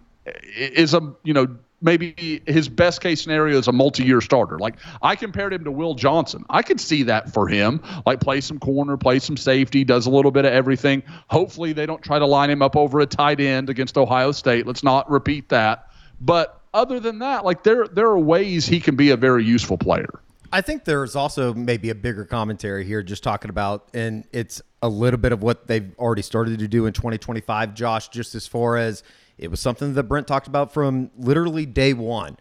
is 0.54 0.94
a, 0.94 1.14
you 1.24 1.32
know, 1.32 1.56
maybe 1.82 2.42
his 2.46 2.68
best 2.68 3.00
case 3.00 3.22
scenario 3.22 3.58
is 3.58 3.68
a 3.68 3.72
multi-year 3.72 4.20
starter. 4.20 4.58
Like 4.58 4.76
I 5.02 5.16
compared 5.16 5.52
him 5.52 5.64
to 5.64 5.72
Will 5.72 5.94
Johnson. 5.94 6.44
I 6.50 6.62
could 6.62 6.80
see 6.80 7.04
that 7.04 7.32
for 7.32 7.48
him. 7.48 7.82
Like 8.06 8.20
play 8.20 8.40
some 8.40 8.58
corner, 8.58 8.96
play 8.96 9.18
some 9.18 9.36
safety, 9.36 9.84
does 9.84 10.06
a 10.06 10.10
little 10.10 10.30
bit 10.30 10.44
of 10.44 10.52
everything. 10.52 11.02
Hopefully 11.28 11.72
they 11.72 11.86
don't 11.86 12.02
try 12.02 12.18
to 12.18 12.26
line 12.26 12.50
him 12.50 12.62
up 12.62 12.76
over 12.76 13.00
a 13.00 13.06
tight 13.06 13.40
end 13.40 13.70
against 13.70 13.96
Ohio 13.96 14.32
State. 14.32 14.66
Let's 14.66 14.82
not 14.82 15.10
repeat 15.10 15.48
that. 15.48 15.90
But 16.20 16.60
other 16.74 17.00
than 17.00 17.20
that, 17.20 17.44
like 17.44 17.62
there 17.62 17.86
there 17.88 18.06
are 18.06 18.18
ways 18.18 18.66
he 18.66 18.80
can 18.80 18.96
be 18.96 19.10
a 19.10 19.16
very 19.16 19.44
useful 19.44 19.78
player. 19.78 20.20
I 20.52 20.62
think 20.62 20.84
there's 20.84 21.14
also 21.14 21.54
maybe 21.54 21.90
a 21.90 21.94
bigger 21.94 22.24
commentary 22.24 22.84
here, 22.84 23.04
just 23.04 23.22
talking 23.22 23.50
about, 23.50 23.88
and 23.94 24.24
it's 24.32 24.60
a 24.82 24.88
little 24.88 25.18
bit 25.18 25.30
of 25.30 25.44
what 25.44 25.68
they've 25.68 25.94
already 25.96 26.22
started 26.22 26.58
to 26.58 26.66
do 26.66 26.86
in 26.86 26.92
2025, 26.92 27.72
Josh, 27.74 28.08
just 28.08 28.34
as 28.34 28.48
far 28.48 28.76
as 28.76 29.04
it 29.40 29.50
was 29.50 29.58
something 29.58 29.94
that 29.94 30.02
Brent 30.04 30.26
talked 30.26 30.46
about 30.46 30.72
from 30.72 31.10
literally 31.16 31.64
day 31.64 31.94
one, 31.94 32.36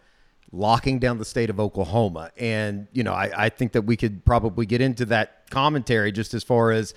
locking 0.52 0.98
down 0.98 1.16
the 1.16 1.24
state 1.24 1.48
of 1.48 1.58
Oklahoma. 1.58 2.30
And, 2.36 2.88
you 2.92 3.02
know, 3.02 3.14
I, 3.14 3.46
I 3.46 3.48
think 3.48 3.72
that 3.72 3.82
we 3.82 3.96
could 3.96 4.22
probably 4.26 4.66
get 4.66 4.82
into 4.82 5.06
that 5.06 5.48
commentary 5.50 6.12
just 6.12 6.34
as 6.34 6.44
far 6.44 6.72
as, 6.72 6.92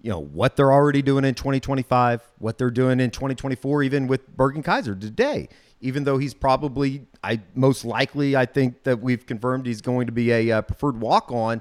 you 0.00 0.08
know, 0.08 0.20
what 0.20 0.54
they're 0.54 0.72
already 0.72 1.02
doing 1.02 1.24
in 1.24 1.34
2025, 1.34 2.22
what 2.38 2.58
they're 2.58 2.70
doing 2.70 3.00
in 3.00 3.10
2024, 3.10 3.82
even 3.82 4.06
with 4.06 4.36
Bergen 4.36 4.62
Kaiser 4.62 4.94
today. 4.94 5.48
Even 5.80 6.04
though 6.04 6.18
he's 6.18 6.34
probably, 6.34 7.06
I 7.24 7.40
most 7.56 7.84
likely, 7.84 8.36
I 8.36 8.46
think 8.46 8.84
that 8.84 9.00
we've 9.00 9.26
confirmed 9.26 9.66
he's 9.66 9.80
going 9.80 10.06
to 10.06 10.12
be 10.12 10.30
a 10.30 10.52
uh, 10.52 10.62
preferred 10.62 11.00
walk 11.00 11.32
on. 11.32 11.60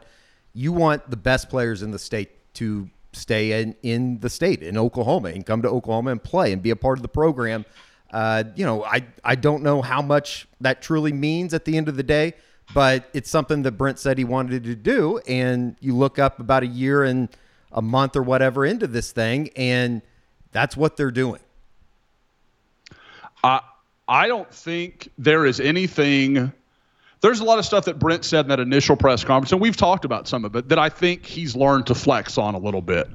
You 0.53 0.73
want 0.73 1.09
the 1.09 1.17
best 1.17 1.49
players 1.49 1.81
in 1.81 1.89
the 1.89 1.99
state 1.99 2.53
to 2.55 2.87
stay 3.19 3.61
in, 3.61 3.75
in 3.83 4.19
the 4.19 4.29
state 4.29 4.63
in 4.63 4.77
Oklahoma 4.77 5.29
and 5.29 5.45
come 5.45 5.61
to 5.61 5.69
Oklahoma 5.69 6.11
and 6.11 6.23
play 6.23 6.51
and 6.51 6.61
be 6.63 6.71
a 6.71 6.75
part 6.75 6.97
of 6.97 7.01
the 7.01 7.09
program. 7.09 7.65
Uh, 8.11 8.43
you 8.55 8.65
know, 8.65 8.83
I 8.83 9.05
I 9.23 9.35
don't 9.35 9.61
know 9.61 9.81
how 9.81 10.01
much 10.01 10.47
that 10.61 10.81
truly 10.81 11.13
means 11.13 11.53
at 11.53 11.65
the 11.65 11.77
end 11.77 11.89
of 11.89 11.95
the 11.95 12.03
day, 12.03 12.33
but 12.73 13.09
it's 13.13 13.29
something 13.29 13.61
that 13.63 13.73
Brent 13.73 13.99
said 13.99 14.17
he 14.17 14.23
wanted 14.23 14.63
to 14.63 14.75
do. 14.75 15.19
And 15.27 15.75
you 15.79 15.95
look 15.95 16.17
up 16.17 16.39
about 16.39 16.63
a 16.63 16.67
year 16.67 17.03
and 17.03 17.29
a 17.71 17.81
month 17.81 18.15
or 18.15 18.23
whatever 18.23 18.65
into 18.65 18.87
this 18.87 19.11
thing, 19.11 19.49
and 19.55 20.01
that's 20.51 20.75
what 20.75 20.97
they're 20.97 21.11
doing. 21.11 21.41
I 23.43 23.61
I 24.07 24.27
don't 24.27 24.51
think 24.51 25.09
there 25.17 25.45
is 25.45 25.59
anything. 25.59 26.51
There's 27.21 27.41
a 27.41 27.43
lot 27.43 27.59
of 27.59 27.65
stuff 27.65 27.85
that 27.85 27.99
Brent 27.99 28.23
said 28.23 28.45
in 28.45 28.49
that 28.49 28.59
initial 28.59 28.95
press 28.95 29.23
conference, 29.23 29.51
and 29.51 29.59
we've 29.59 29.75
talked 29.75 30.05
about 30.05 30.27
some 30.27 30.45
of 30.45 30.55
it 30.55 30.69
that 30.69 30.79
I 30.79 30.89
think 30.89 31.25
he's 31.25 31.55
learned 31.55 31.87
to 31.87 31.95
flex 31.95 32.37
on 32.37 32.55
a 32.55 32.59
little 32.59 32.81
bit. 32.81 33.09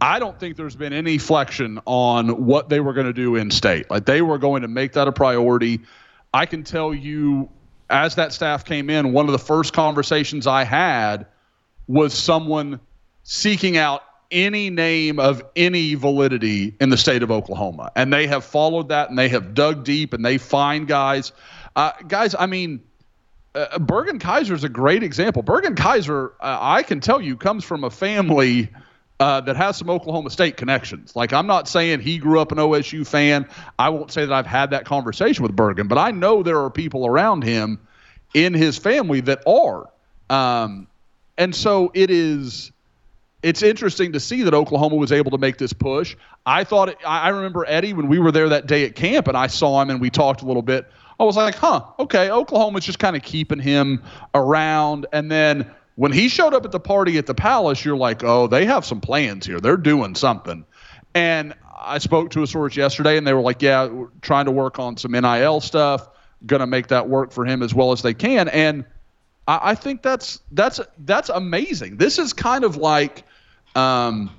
I 0.00 0.18
don't 0.18 0.38
think 0.38 0.56
there's 0.56 0.76
been 0.76 0.92
any 0.92 1.18
flexion 1.18 1.80
on 1.84 2.46
what 2.46 2.68
they 2.68 2.80
were 2.80 2.92
going 2.92 3.06
to 3.06 3.12
do 3.12 3.36
in 3.36 3.50
state. 3.50 3.90
Like 3.90 4.06
they 4.06 4.22
were 4.22 4.38
going 4.38 4.62
to 4.62 4.68
make 4.68 4.92
that 4.92 5.08
a 5.08 5.12
priority. 5.12 5.80
I 6.32 6.46
can 6.46 6.64
tell 6.64 6.94
you, 6.94 7.50
as 7.90 8.14
that 8.14 8.32
staff 8.32 8.64
came 8.64 8.88
in, 8.88 9.12
one 9.12 9.26
of 9.26 9.32
the 9.32 9.38
first 9.38 9.72
conversations 9.72 10.46
I 10.46 10.64
had 10.64 11.26
was 11.86 12.14
someone 12.14 12.80
seeking 13.24 13.76
out 13.76 14.02
any 14.30 14.70
name 14.70 15.18
of 15.18 15.42
any 15.56 15.94
validity 15.94 16.74
in 16.80 16.88
the 16.88 16.96
state 16.96 17.22
of 17.22 17.30
Oklahoma. 17.30 17.90
And 17.96 18.12
they 18.12 18.26
have 18.26 18.44
followed 18.44 18.88
that 18.88 19.10
and 19.10 19.18
they 19.18 19.28
have 19.28 19.54
dug 19.54 19.84
deep 19.84 20.14
and 20.14 20.24
they 20.24 20.38
find 20.38 20.86
guys. 20.86 21.32
Uh, 21.74 21.92
guys, 22.06 22.34
I 22.38 22.46
mean, 22.46 22.80
uh, 23.54 23.78
Bergen 23.78 24.18
Kaiser 24.18 24.54
is 24.54 24.64
a 24.64 24.68
great 24.68 25.02
example. 25.02 25.42
Bergen 25.42 25.74
Kaiser, 25.74 26.32
uh, 26.40 26.58
I 26.60 26.82
can 26.82 27.00
tell 27.00 27.20
you, 27.20 27.36
comes 27.36 27.64
from 27.64 27.84
a 27.84 27.90
family 27.90 28.70
uh, 29.18 29.40
that 29.42 29.56
has 29.56 29.76
some 29.76 29.90
Oklahoma 29.90 30.30
State 30.30 30.56
connections. 30.56 31.14
Like, 31.14 31.32
I'm 31.32 31.46
not 31.46 31.68
saying 31.68 32.00
he 32.00 32.18
grew 32.18 32.40
up 32.40 32.52
an 32.52 32.58
OSU 32.58 33.06
fan. 33.06 33.48
I 33.78 33.90
won't 33.90 34.10
say 34.10 34.24
that 34.24 34.32
I've 34.32 34.46
had 34.46 34.70
that 34.70 34.84
conversation 34.84 35.42
with 35.42 35.54
Bergen, 35.54 35.88
but 35.88 35.98
I 35.98 36.10
know 36.10 36.42
there 36.42 36.60
are 36.60 36.70
people 36.70 37.06
around 37.06 37.42
him 37.42 37.80
in 38.34 38.54
his 38.54 38.78
family 38.78 39.20
that 39.22 39.42
are. 39.46 39.90
Um, 40.30 40.86
and 41.36 41.54
so 41.54 41.90
it 41.92 42.10
is 42.10 42.70
it's 43.42 43.62
interesting 43.62 44.12
to 44.12 44.20
see 44.20 44.42
that 44.42 44.54
Oklahoma 44.54 44.96
was 44.96 45.12
able 45.12 45.30
to 45.30 45.38
make 45.38 45.56
this 45.56 45.72
push. 45.72 46.16
I 46.44 46.64
thought, 46.64 46.90
it, 46.90 46.98
I 47.06 47.30
remember 47.30 47.64
Eddie 47.66 47.94
when 47.94 48.08
we 48.08 48.18
were 48.18 48.32
there 48.32 48.50
that 48.50 48.66
day 48.66 48.84
at 48.84 48.94
camp 48.94 49.28
and 49.28 49.36
I 49.36 49.46
saw 49.46 49.80
him 49.80 49.90
and 49.90 50.00
we 50.00 50.10
talked 50.10 50.42
a 50.42 50.46
little 50.46 50.62
bit. 50.62 50.86
I 51.20 51.24
was 51.24 51.36
like, 51.36 51.54
huh, 51.54 51.84
okay, 51.98 52.30
Oklahoma's 52.30 52.86
just 52.86 52.98
kind 52.98 53.14
of 53.14 53.22
keeping 53.22 53.58
him 53.58 54.02
around. 54.34 55.04
And 55.12 55.30
then 55.30 55.70
when 55.96 56.12
he 56.12 56.30
showed 56.30 56.54
up 56.54 56.64
at 56.64 56.72
the 56.72 56.80
party 56.80 57.18
at 57.18 57.26
the 57.26 57.34
palace, 57.34 57.84
you're 57.84 57.96
like, 57.96 58.24
oh, 58.24 58.46
they 58.46 58.64
have 58.64 58.86
some 58.86 59.02
plans 59.02 59.44
here. 59.44 59.60
They're 59.60 59.76
doing 59.76 60.14
something. 60.14 60.64
And 61.14 61.54
I 61.78 61.98
spoke 61.98 62.30
to 62.30 62.42
a 62.42 62.46
source 62.46 62.74
yesterday 62.74 63.18
and 63.18 63.26
they 63.26 63.34
were 63.34 63.42
like, 63.42 63.60
yeah, 63.60 63.86
we're 63.86 64.08
trying 64.22 64.46
to 64.46 64.50
work 64.50 64.78
on 64.78 64.96
some 64.96 65.12
NIL 65.12 65.60
stuff, 65.60 66.08
going 66.46 66.60
to 66.60 66.66
make 66.66 66.86
that 66.86 67.10
work 67.10 67.32
for 67.32 67.44
him 67.44 67.62
as 67.62 67.74
well 67.74 67.92
as 67.92 68.00
they 68.00 68.14
can. 68.14 68.48
And 68.48 68.86
I, 69.46 69.72
I 69.72 69.74
think 69.74 70.00
that's 70.00 70.40
that's 70.52 70.80
that's 71.00 71.28
amazing. 71.28 71.98
This 71.98 72.18
is 72.18 72.32
kind 72.32 72.64
of 72.64 72.76
like 72.76 73.24
um, 73.74 74.30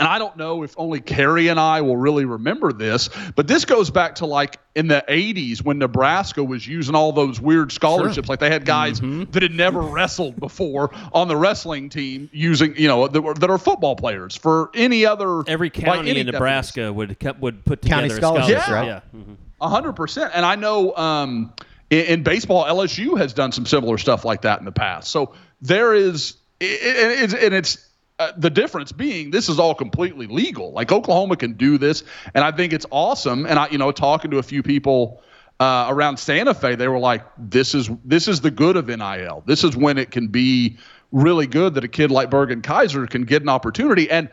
and 0.00 0.08
I 0.08 0.18
don't 0.18 0.34
know 0.38 0.62
if 0.62 0.74
only 0.78 1.00
Carrie 1.00 1.48
and 1.48 1.60
I 1.60 1.82
will 1.82 1.96
really 1.96 2.24
remember 2.24 2.72
this, 2.72 3.10
but 3.36 3.46
this 3.46 3.66
goes 3.66 3.90
back 3.90 4.14
to 4.16 4.26
like 4.26 4.58
in 4.74 4.88
the 4.88 5.04
80s 5.06 5.62
when 5.62 5.78
Nebraska 5.78 6.42
was 6.42 6.66
using 6.66 6.94
all 6.94 7.12
those 7.12 7.38
weird 7.38 7.70
scholarships. 7.70 8.26
Sure. 8.26 8.32
Like 8.32 8.40
they 8.40 8.48
had 8.48 8.64
guys 8.64 9.00
mm-hmm. 9.00 9.30
that 9.32 9.42
had 9.42 9.52
never 9.52 9.80
wrestled 9.80 10.40
before 10.40 10.90
on 11.12 11.28
the 11.28 11.36
wrestling 11.36 11.90
team 11.90 12.30
using, 12.32 12.74
you 12.76 12.88
know, 12.88 13.08
that, 13.08 13.20
were, 13.20 13.34
that 13.34 13.50
are 13.50 13.58
football 13.58 13.94
players 13.94 14.34
for 14.34 14.70
any 14.72 15.04
other. 15.04 15.44
Every 15.46 15.68
county 15.68 16.08
any 16.08 16.20
in 16.20 16.26
Nebraska 16.28 16.90
would 16.90 17.18
would 17.38 17.64
put 17.66 17.82
together 17.82 18.08
county 18.08 18.14
scholarship, 18.14 18.56
a 18.56 18.62
scholarship. 18.62 18.86
Yeah. 18.86 19.02
yeah. 19.14 19.20
Mm-hmm. 19.20 19.34
A 19.60 19.68
hundred 19.68 19.92
percent. 19.96 20.32
And 20.34 20.46
I 20.46 20.56
know 20.56 20.96
um, 20.96 21.52
in, 21.90 22.06
in, 22.06 22.22
baseball, 22.22 22.64
LSU 22.64 23.18
has 23.18 23.34
done 23.34 23.52
some 23.52 23.66
similar 23.66 23.98
stuff 23.98 24.24
like 24.24 24.42
that 24.42 24.60
in 24.60 24.64
the 24.64 24.72
past. 24.72 25.10
So 25.10 25.34
there 25.60 25.92
is, 25.92 26.36
it, 26.58 27.32
it, 27.34 27.44
and 27.44 27.54
it's 27.54 27.89
uh, 28.20 28.32
the 28.36 28.50
difference 28.50 28.92
being 28.92 29.30
this 29.30 29.48
is 29.48 29.58
all 29.58 29.74
completely 29.74 30.26
legal. 30.26 30.72
Like 30.72 30.92
Oklahoma 30.92 31.36
can 31.36 31.54
do 31.54 31.78
this, 31.78 32.04
and 32.34 32.44
I 32.44 32.52
think 32.52 32.74
it's 32.74 32.84
awesome. 32.90 33.46
And 33.46 33.58
I, 33.58 33.68
you 33.68 33.78
know, 33.78 33.90
talking 33.92 34.30
to 34.30 34.36
a 34.36 34.42
few 34.42 34.62
people 34.62 35.22
uh, 35.58 35.86
around 35.88 36.18
Santa 36.18 36.52
Fe, 36.52 36.74
they 36.74 36.86
were 36.88 36.98
like, 36.98 37.24
"This 37.38 37.74
is 37.74 37.88
this 38.04 38.28
is 38.28 38.42
the 38.42 38.50
good 38.50 38.76
of 38.76 38.88
NIL. 38.88 39.42
This 39.46 39.64
is 39.64 39.74
when 39.74 39.96
it 39.96 40.10
can 40.10 40.28
be 40.28 40.76
really 41.12 41.46
good 41.46 41.72
that 41.74 41.82
a 41.82 41.88
kid 41.88 42.10
like 42.10 42.28
Bergen 42.28 42.60
Kaiser 42.60 43.06
can 43.06 43.22
get 43.22 43.40
an 43.40 43.48
opportunity." 43.48 44.10
And 44.10 44.28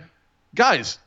guys, 0.53 0.99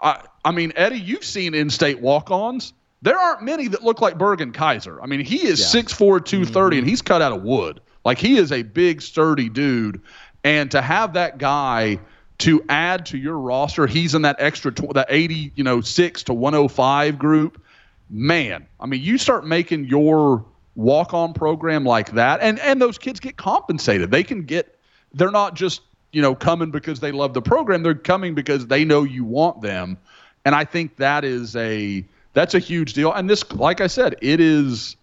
I, 0.00 0.22
I 0.44 0.52
mean, 0.52 0.72
Eddie, 0.76 1.00
you've 1.00 1.24
seen 1.24 1.52
in-state 1.52 2.00
walk-ons. 2.00 2.74
There 3.02 3.18
aren't 3.18 3.42
many 3.42 3.66
that 3.66 3.82
look 3.82 4.00
like 4.00 4.18
Bergen 4.18 4.52
Kaiser. 4.52 5.02
I 5.02 5.06
mean, 5.06 5.18
he 5.18 5.48
is 5.48 5.74
yeah. 5.74 5.82
6'4", 5.82 6.24
230, 6.24 6.76
mm-hmm. 6.76 6.78
and 6.78 6.88
he's 6.88 7.02
cut 7.02 7.22
out 7.22 7.32
of 7.32 7.42
wood. 7.42 7.80
Like 8.04 8.18
he 8.18 8.36
is 8.36 8.52
a 8.52 8.62
big, 8.62 9.02
sturdy 9.02 9.48
dude. 9.48 10.00
And 10.44 10.70
to 10.70 10.80
have 10.80 11.14
that 11.14 11.38
guy 11.38 11.98
to 12.40 12.64
add 12.68 13.06
to 13.06 13.18
your 13.18 13.38
roster. 13.38 13.86
He's 13.86 14.14
in 14.14 14.22
that 14.22 14.36
extra 14.38 14.72
tw- 14.72 14.94
that 14.94 15.06
80, 15.08 15.52
you 15.54 15.64
know, 15.64 15.80
6 15.80 16.22
to 16.24 16.34
105 16.34 17.18
group. 17.18 17.62
Man, 18.08 18.66
I 18.80 18.86
mean, 18.86 19.02
you 19.02 19.18
start 19.18 19.46
making 19.46 19.84
your 19.84 20.44
walk-on 20.74 21.34
program 21.34 21.84
like 21.84 22.12
that 22.12 22.40
and 22.40 22.58
and 22.60 22.80
those 22.80 22.96
kids 22.96 23.20
get 23.20 23.36
compensated. 23.36 24.10
They 24.10 24.22
can 24.22 24.44
get 24.44 24.78
they're 25.12 25.30
not 25.30 25.54
just, 25.54 25.82
you 26.12 26.22
know, 26.22 26.34
coming 26.34 26.70
because 26.70 27.00
they 27.00 27.12
love 27.12 27.34
the 27.34 27.42
program. 27.42 27.82
They're 27.82 27.94
coming 27.94 28.34
because 28.34 28.66
they 28.66 28.84
know 28.84 29.02
you 29.02 29.24
want 29.24 29.60
them. 29.60 29.98
And 30.44 30.54
I 30.54 30.64
think 30.64 30.96
that 30.96 31.24
is 31.24 31.54
a 31.56 32.04
that's 32.32 32.54
a 32.54 32.58
huge 32.58 32.94
deal. 32.94 33.12
And 33.12 33.28
this 33.28 33.48
like 33.52 33.80
I 33.80 33.86
said, 33.86 34.16
it 34.22 34.40
is 34.40 34.96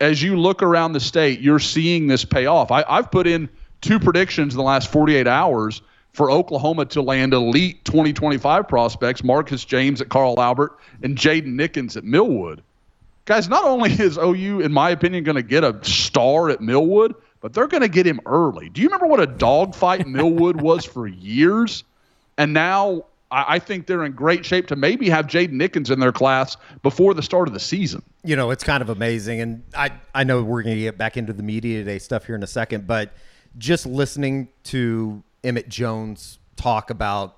as 0.00 0.20
you 0.20 0.36
look 0.36 0.62
around 0.62 0.92
the 0.92 1.00
state, 1.00 1.40
you're 1.40 1.60
seeing 1.60 2.08
this 2.08 2.24
pay 2.24 2.46
off. 2.46 2.72
I, 2.72 2.84
I've 2.88 3.10
put 3.10 3.26
in 3.26 3.48
two 3.80 4.00
predictions 4.00 4.54
in 4.54 4.58
the 4.58 4.64
last 4.64 4.90
48 4.90 5.28
hours 5.28 5.80
for 6.12 6.30
Oklahoma 6.30 6.84
to 6.86 7.02
land 7.02 7.32
elite 7.32 7.84
2025 7.84 8.68
prospects, 8.68 9.24
Marcus 9.24 9.64
James 9.64 10.00
at 10.00 10.08
Carl 10.08 10.40
Albert 10.40 10.78
and 11.02 11.16
Jaden 11.16 11.54
Nickens 11.54 11.96
at 11.96 12.04
Millwood. 12.04 12.62
Guys, 13.24 13.48
not 13.48 13.64
only 13.64 13.90
is 13.98 14.18
OU, 14.18 14.60
in 14.60 14.72
my 14.72 14.90
opinion, 14.90 15.24
going 15.24 15.36
to 15.36 15.42
get 15.42 15.64
a 15.64 15.78
star 15.82 16.50
at 16.50 16.60
Millwood, 16.60 17.14
but 17.40 17.52
they're 17.52 17.66
going 17.66 17.82
to 17.82 17.88
get 17.88 18.06
him 18.06 18.20
early. 18.26 18.68
Do 18.68 18.82
you 18.82 18.88
remember 18.88 19.06
what 19.06 19.20
a 19.20 19.26
dogfight 19.26 20.06
Millwood 20.06 20.60
was 20.60 20.84
for 20.84 21.06
years? 21.06 21.84
And 22.36 22.52
now 22.52 23.04
I, 23.30 23.58
think 23.58 23.86
they're 23.86 24.04
in 24.04 24.12
great 24.12 24.44
shape 24.44 24.66
to 24.68 24.76
maybe 24.76 25.08
have 25.08 25.26
Jaden 25.26 25.52
Nickens 25.52 25.90
in 25.90 26.00
their 26.00 26.12
class 26.12 26.56
before 26.82 27.14
the 27.14 27.22
start 27.22 27.48
of 27.48 27.54
the 27.54 27.60
season. 27.60 28.02
You 28.24 28.36
know, 28.36 28.50
it's 28.50 28.64
kind 28.64 28.82
of 28.82 28.90
amazing. 28.90 29.40
And 29.40 29.62
I, 29.74 29.92
I 30.14 30.24
know 30.24 30.42
we're 30.42 30.62
going 30.62 30.76
to 30.76 30.82
get 30.82 30.98
back 30.98 31.16
into 31.16 31.32
the 31.32 31.42
media 31.42 31.82
day 31.84 31.98
stuff 31.98 32.26
here 32.26 32.34
in 32.34 32.42
a 32.42 32.46
second, 32.46 32.86
but 32.86 33.12
just 33.58 33.86
listening 33.86 34.48
to 34.64 35.22
Emmett 35.44 35.68
Jones 35.68 36.38
talk 36.56 36.90
about, 36.90 37.36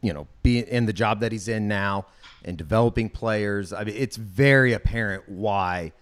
you 0.00 0.12
know, 0.12 0.26
being 0.42 0.64
in 0.64 0.86
the 0.86 0.92
job 0.92 1.20
that 1.20 1.32
he's 1.32 1.48
in 1.48 1.68
now 1.68 2.06
and 2.44 2.56
developing 2.56 3.08
players. 3.08 3.72
I 3.72 3.84
mean, 3.84 3.94
it's 3.96 4.16
very 4.16 4.72
apparent 4.72 5.28
why 5.28 5.92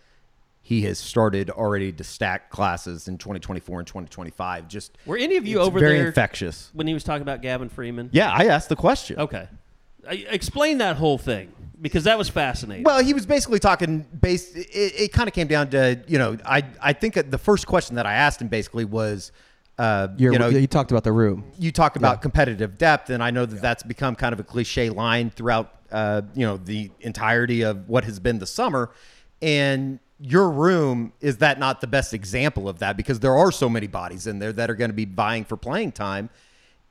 he 0.63 0.83
has 0.83 0.99
started 0.99 1.51
already 1.51 1.91
to 1.93 2.05
stack 2.05 2.51
classes 2.51 3.09
in 3.09 3.19
2024 3.19 3.81
and 3.81 3.87
2025. 3.87 4.69
Just 4.69 4.97
were 5.07 5.17
any 5.17 5.37
of 5.37 5.47
you 5.47 5.59
over 5.59 5.81
very 5.81 5.99
there? 5.99 6.07
infectious 6.07 6.71
when 6.73 6.87
he 6.87 6.95
was 6.95 7.03
talking 7.03 7.23
about 7.23 7.43
Gavin 7.43 7.69
Freeman. 7.69 8.11
Yeah, 8.13 8.31
I 8.31 8.47
asked 8.47 8.69
the 8.69 8.77
question. 8.77 9.19
Okay, 9.19 9.49
explain 10.07 10.79
that 10.79 10.97
whole 10.97 11.19
thing 11.19 11.53
because 11.81 12.05
that 12.05 12.19
was 12.19 12.29
fascinating. 12.29 12.85
Well, 12.85 13.03
he 13.03 13.15
was 13.15 13.27
basically 13.27 13.59
talking. 13.59 14.07
Based, 14.21 14.55
it, 14.55 14.69
it 14.71 15.13
kind 15.13 15.29
of 15.29 15.35
came 15.35 15.49
down 15.49 15.71
to 15.71 16.03
you 16.07 16.19
know, 16.19 16.37
I 16.45 16.65
I 16.81 16.93
think 16.93 17.15
the 17.31 17.39
first 17.39 17.67
question 17.67 17.97
that 17.97 18.07
I 18.07 18.15
asked 18.15 18.41
him 18.41 18.49
basically 18.49 18.85
was 18.85 19.33
uh, 19.81 20.09
you 20.19 20.39
know, 20.39 20.49
you 20.49 20.67
talked 20.67 20.91
about 20.91 21.05
the 21.05 21.13
room. 21.13 21.43
You 21.59 21.73
talk 21.73 21.97
about 21.97 22.19
yeah. 22.19 22.21
competitive 22.21 22.77
depth, 22.77 23.09
and 23.09 23.23
I 23.23 23.31
know 23.31 23.47
that 23.47 23.55
yeah. 23.55 23.63
that's 23.63 23.83
become 23.83 24.15
kind 24.15 24.35
of 24.35 24.39
a 24.39 24.43
cliche 24.43 24.91
line 24.91 25.31
throughout, 25.31 25.75
uh, 25.91 26.21
you 26.35 26.45
know, 26.45 26.59
the 26.59 26.91
entirety 27.01 27.63
of 27.63 27.89
what 27.89 28.05
has 28.05 28.21
been 28.21 28.39
the 28.39 28.47
summer. 28.47 28.91
And 29.41 29.99
your 30.21 30.51
room 30.51 31.15
is 31.23 31.39
that 31.39 31.59
not 31.59 31.81
the 31.81 31.87
best 31.87 32.13
example 32.13 32.69
of 32.69 32.81
that 32.81 32.99
because 32.99 33.21
there 33.21 33.35
are 33.35 33.51
so 33.51 33.71
many 33.71 33.87
bodies 33.87 34.27
in 34.27 34.39
there 34.39 34.53
that 34.53 34.69
are 34.69 34.75
going 34.75 34.91
to 34.91 34.95
be 34.95 35.07
vying 35.07 35.47
for 35.47 35.57
playing 35.57 35.93
time. 35.93 36.29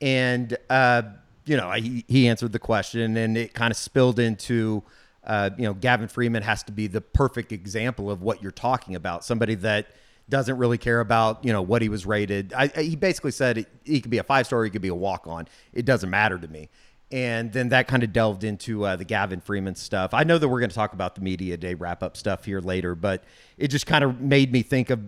And 0.01 0.57
uh, 0.67 1.03
you 1.45 1.57
know, 1.57 1.69
he, 1.73 2.03
he 2.07 2.27
answered 2.27 2.53
the 2.53 2.59
question, 2.59 3.17
and 3.17 3.37
it 3.37 3.53
kind 3.53 3.69
of 3.69 3.77
spilled 3.77 4.17
into. 4.17 4.81
Uh, 5.21 5.51
you 5.59 5.65
know, 5.65 5.75
Gavin 5.75 6.07
Freeman 6.07 6.41
has 6.41 6.63
to 6.63 6.71
be 6.71 6.87
the 6.87 7.01
perfect 7.01 7.51
example 7.51 8.09
of 8.09 8.23
what 8.23 8.41
you're 8.41 8.51
talking 8.51 8.95
about. 8.95 9.23
Somebody 9.23 9.53
that 9.55 9.87
doesn't 10.29 10.57
really 10.57 10.77
care 10.77 10.99
about 10.99 11.43
you 11.43 11.51
know 11.51 11.61
what 11.61 11.81
he 11.81 11.89
was 11.89 12.05
rated. 12.05 12.53
I, 12.53 12.71
I, 12.75 12.81
he 12.83 12.95
basically 12.95 13.31
said 13.31 13.65
he 13.83 14.01
could 14.01 14.11
be 14.11 14.19
a 14.19 14.23
five 14.23 14.45
star, 14.45 14.63
he 14.63 14.69
could 14.69 14.81
be 14.81 14.89
a 14.89 14.95
walk 14.95 15.27
on. 15.27 15.47
It 15.73 15.85
doesn't 15.85 16.09
matter 16.09 16.37
to 16.37 16.47
me. 16.47 16.69
And 17.11 17.51
then 17.51 17.69
that 17.69 17.87
kind 17.87 18.03
of 18.03 18.13
delved 18.13 18.43
into 18.43 18.85
uh, 18.85 18.95
the 18.95 19.03
Gavin 19.03 19.41
Freeman 19.41 19.73
stuff. 19.73 20.13
I 20.13 20.23
know 20.23 20.37
that 20.37 20.47
we're 20.47 20.59
going 20.59 20.69
to 20.69 20.75
talk 20.75 20.93
about 20.93 21.15
the 21.15 21.21
media 21.21 21.57
day 21.57 21.73
wrap 21.73 22.03
up 22.03 22.15
stuff 22.15 22.45
here 22.45 22.59
later, 22.59 22.93
but 22.93 23.23
it 23.57 23.69
just 23.69 23.87
kind 23.87 24.03
of 24.03 24.21
made 24.21 24.51
me 24.51 24.61
think 24.61 24.91
of 24.91 24.99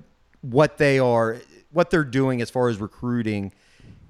what 0.41 0.77
they 0.79 0.97
are, 0.97 1.37
what 1.71 1.91
they're 1.91 2.03
doing 2.03 2.41
as 2.41 2.49
far 2.49 2.69
as 2.69 2.77
recruiting. 2.79 3.53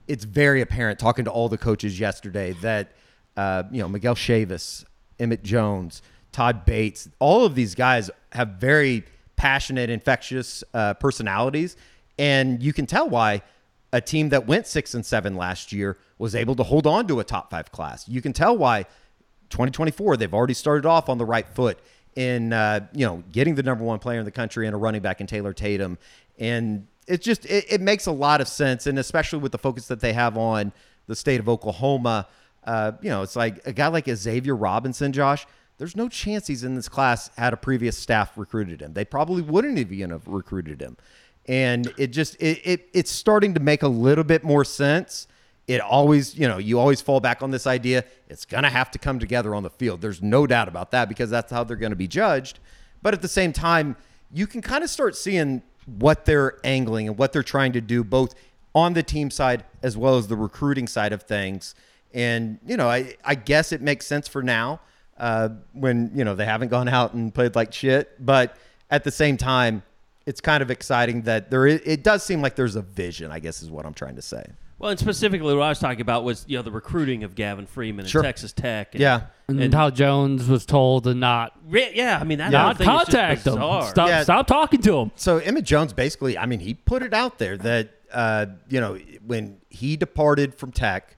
It's 0.07 0.23
very 0.23 0.61
apparent 0.61 0.99
talking 0.99 1.25
to 1.25 1.31
all 1.31 1.49
the 1.49 1.57
coaches 1.57 1.99
yesterday 1.99 2.53
that 2.61 2.93
uh, 3.35 3.63
you 3.71 3.81
know 3.81 3.89
Miguel 3.89 4.15
Chavis, 4.15 4.85
Emmett 5.19 5.43
Jones, 5.43 6.01
Todd 6.31 6.63
Bates, 6.63 7.09
all 7.19 7.45
of 7.45 7.55
these 7.55 7.75
guys 7.75 8.09
have 8.31 8.49
very 8.51 9.03
passionate, 9.41 9.89
infectious 9.89 10.63
uh, 10.75 10.93
personalities, 10.93 11.75
and 12.19 12.61
you 12.61 12.73
can 12.73 12.85
tell 12.85 13.09
why 13.09 13.41
a 13.91 13.99
team 13.99 14.29
that 14.29 14.45
went 14.45 14.67
six 14.67 14.93
and 14.93 15.03
seven 15.03 15.35
last 15.35 15.73
year 15.73 15.97
was 16.19 16.35
able 16.35 16.55
to 16.55 16.61
hold 16.61 16.85
on 16.85 17.07
to 17.07 17.19
a 17.19 17.23
top 17.23 17.49
five 17.49 17.71
class. 17.71 18.07
You 18.07 18.21
can 18.21 18.33
tell 18.33 18.55
why 18.55 18.83
2024 19.49 20.17
they've 20.17 20.31
already 20.31 20.53
started 20.53 20.85
off 20.85 21.09
on 21.09 21.17
the 21.17 21.25
right 21.25 21.47
foot, 21.49 21.79
in 22.15 22.53
uh, 22.53 22.85
you 22.93 23.03
know 23.03 23.23
getting 23.31 23.55
the 23.55 23.63
number 23.63 23.83
one 23.83 23.97
player 23.97 24.19
in 24.19 24.25
the 24.25 24.31
country 24.31 24.67
and 24.67 24.75
a 24.75 24.77
running 24.77 25.01
back 25.01 25.21
in 25.21 25.25
Taylor 25.25 25.53
Tatum, 25.53 25.97
and 26.37 26.85
it 27.07 27.23
just 27.23 27.43
it, 27.45 27.65
it 27.67 27.81
makes 27.81 28.05
a 28.05 28.11
lot 28.11 28.41
of 28.41 28.47
sense, 28.47 28.85
and 28.85 28.99
especially 28.99 29.39
with 29.39 29.51
the 29.51 29.57
focus 29.57 29.87
that 29.87 30.01
they 30.01 30.13
have 30.13 30.37
on 30.37 30.71
the 31.07 31.15
state 31.15 31.39
of 31.39 31.49
Oklahoma. 31.49 32.27
Uh, 32.63 32.91
you 33.01 33.09
know, 33.09 33.23
it's 33.23 33.35
like 33.35 33.65
a 33.65 33.73
guy 33.73 33.87
like 33.87 34.07
Xavier 34.07 34.55
Robinson, 34.55 35.11
Josh. 35.11 35.47
There's 35.77 35.95
no 35.95 36.09
chance 36.09 36.47
he's 36.47 36.63
in 36.63 36.75
this 36.75 36.89
class 36.89 37.31
had 37.37 37.53
a 37.53 37.57
previous 37.57 37.97
staff 37.97 38.37
recruited 38.37 38.81
him. 38.81 38.93
They 38.93 39.05
probably 39.05 39.41
wouldn't 39.41 39.77
even 39.77 40.11
have 40.11 40.27
recruited 40.27 40.81
him. 40.81 40.97
And 41.47 41.91
it 41.97 42.07
just 42.07 42.35
it, 42.35 42.61
it 42.63 42.89
it's 42.93 43.11
starting 43.11 43.55
to 43.55 43.59
make 43.59 43.81
a 43.81 43.87
little 43.87 44.23
bit 44.23 44.43
more 44.43 44.63
sense. 44.63 45.27
It 45.67 45.81
always, 45.81 46.37
you 46.37 46.47
know, 46.47 46.57
you 46.57 46.79
always 46.79 47.01
fall 47.01 47.19
back 47.19 47.41
on 47.41 47.51
this 47.51 47.65
idea 47.65 48.03
it's 48.29 48.45
to 48.63 48.69
have 48.69 48.91
to 48.91 48.99
come 48.99 49.19
together 49.19 49.55
on 49.55 49.63
the 49.63 49.69
field. 49.69 50.01
There's 50.01 50.21
no 50.21 50.45
doubt 50.45 50.67
about 50.67 50.91
that 50.91 51.09
because 51.09 51.29
that's 51.29 51.51
how 51.51 51.63
they're 51.63 51.77
to 51.91 51.95
be 51.95 52.07
judged. 52.07 52.59
But 53.01 53.13
at 53.13 53.21
the 53.21 53.27
same 53.27 53.53
time, 53.53 53.95
you 54.31 54.47
can 54.47 54.61
kind 54.61 54.83
of 54.83 54.89
start 54.89 55.15
seeing 55.15 55.63
what 55.85 56.25
they're 56.25 56.59
angling 56.63 57.07
and 57.07 57.17
what 57.17 57.33
they're 57.33 57.43
trying 57.43 57.73
to 57.73 57.81
do 57.81 58.03
both 58.03 58.35
on 58.73 58.93
the 58.93 59.03
team 59.03 59.29
side 59.29 59.65
as 59.81 59.97
well 59.97 60.17
as 60.17 60.27
the 60.27 60.35
recruiting 60.35 60.87
side 60.87 61.11
of 61.11 61.23
things. 61.23 61.75
And, 62.13 62.59
you 62.65 62.77
know, 62.77 62.89
I, 62.89 63.15
I 63.23 63.35
guess 63.35 63.71
it 63.71 63.81
makes 63.81 64.05
sense 64.05 64.27
for 64.27 64.43
now 64.43 64.81
uh, 65.21 65.49
when, 65.71 66.11
you 66.13 66.25
know, 66.25 66.35
they 66.35 66.45
haven't 66.45 66.67
gone 66.69 66.87
out 66.97 67.13
and 67.13 67.33
played 67.33 67.55
like 67.55 67.71
shit. 67.71 68.13
But 68.23 68.57
at 68.89 69.05
the 69.05 69.11
same 69.11 69.37
time, 69.37 69.83
it's 70.25 70.41
kind 70.41 70.61
of 70.61 70.69
exciting 70.69 71.21
that 71.23 71.49
there 71.49 71.65
is, 71.65 71.79
it 71.85 72.03
does 72.03 72.23
seem 72.23 72.41
like 72.41 72.55
there's 72.55 72.75
a 72.75 72.81
vision, 72.81 73.31
I 73.31 73.39
guess 73.39 73.61
is 73.63 73.71
what 73.71 73.85
I'm 73.85 73.93
trying 73.93 74.15
to 74.17 74.21
say. 74.21 74.43
Well, 74.79 74.89
and 74.89 74.99
specifically, 74.99 75.53
what 75.55 75.61
I 75.63 75.69
was 75.69 75.77
talking 75.77 76.01
about 76.01 76.23
was 76.23 76.43
you 76.47 76.57
know 76.57 76.63
the 76.63 76.71
recruiting 76.71 77.23
of 77.23 77.35
Gavin 77.35 77.67
Freeman 77.67 78.07
Sure. 78.07 78.21
at 78.21 78.25
Texas 78.25 78.51
Tech. 78.51 78.95
And, 78.95 79.01
Yeah. 79.01 79.21
And, 79.47 79.61
And- 79.61 79.73
how 79.73 79.91
Jones 79.91 80.47
was 80.49 80.65
told 80.65 81.03
to 81.03 81.13
not 81.13 81.53
Re- 81.67 81.91
yeah. 81.93 82.17
I 82.19 82.23
mean, 82.23 82.39
that 82.39 82.51
not 82.51 82.79
thing 82.79 82.87
contact 82.87 83.43
them. 83.43 83.53
Stop, 83.57 84.07
Yeah. 84.09 84.23
stop 84.23 84.47
talking 84.47 84.81
to 84.81 84.97
him. 84.97 85.11
So 85.15 85.37
Emmett 85.37 85.65
Jones 85.65 85.93
basically, 85.93 86.35
I 86.35 86.47
mean, 86.47 86.59
he 86.61 86.73
put 86.73 87.03
it 87.03 87.13
out 87.13 87.37
there 87.37 87.57
that 87.57 87.89
uh, 88.11 88.47
you 88.69 88.79
know 88.81 88.97
when 89.25 89.57
he 89.69 89.97
departed 89.97 90.55
from 90.55 90.71
Tech, 90.71 91.15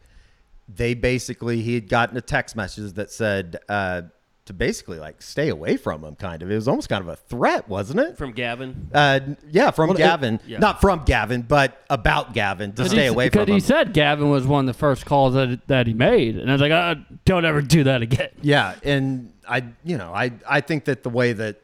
they 0.68 0.94
basically 0.94 1.62
he 1.62 1.76
had 1.76 1.90
gotten 1.90 2.18
a 2.18 2.22
text 2.22 2.56
message 2.56 2.94
that 2.94 3.12
said 3.12 3.58
uh, 3.70 4.04
to 4.46 4.54
basically 4.54 5.00
like 5.00 5.22
stay 5.22 5.50
away 5.50 5.78
from 5.78 6.04
him. 6.04 6.16
Kind 6.16 6.42
of, 6.42 6.52
it 6.52 6.56
was 6.56 6.68
almost 6.68 6.90
kind 6.90 7.02
of 7.02 7.08
a 7.08 7.16
threat, 7.16 7.68
wasn't 7.70 8.00
it? 8.00 8.18
from 8.18 8.32
Gavin. 8.32 8.90
Uh, 8.94 9.20
yeah, 9.52 9.72
from 9.72 9.90
Well, 9.90 9.96
it- 9.98 10.00
Gavin, 10.00 10.40
yeah. 10.48 10.60
not 10.60 10.82
from 10.82 11.04
Gavin, 11.06 11.42
but 11.44 11.82
about 11.90 12.34
Gavin 12.34 12.74
to 12.74 12.88
stay 12.90 13.08
away 13.08 13.30
from 13.30 13.46
Because 13.46 13.54
he 13.54 13.60
said 13.66 13.94
Gavin 13.94 14.30
was 14.30 14.46
one 14.48 14.68
of 14.68 14.74
the 14.76 14.78
first 14.80 15.06
calls 15.06 15.34
that 15.34 15.66
that 15.68 15.88
he 15.88 15.94
made, 15.94 16.38
and 16.38 16.50
I 16.50 16.54
was 16.54 16.62
like, 16.62 16.72
uh, 16.72 16.96
don't 17.26 17.46
ever 17.46 17.62
do 17.62 17.84
that 17.86 18.02
again. 18.02 18.30
Yeah, 18.42 18.76
and 18.84 19.32
I, 19.48 19.64
you 19.84 19.98
know, 19.98 20.14
I, 20.14 20.32
I 20.50 20.62
think 20.62 20.86
that 20.86 21.04
the 21.04 21.10
way 21.10 21.34
that 21.34 21.60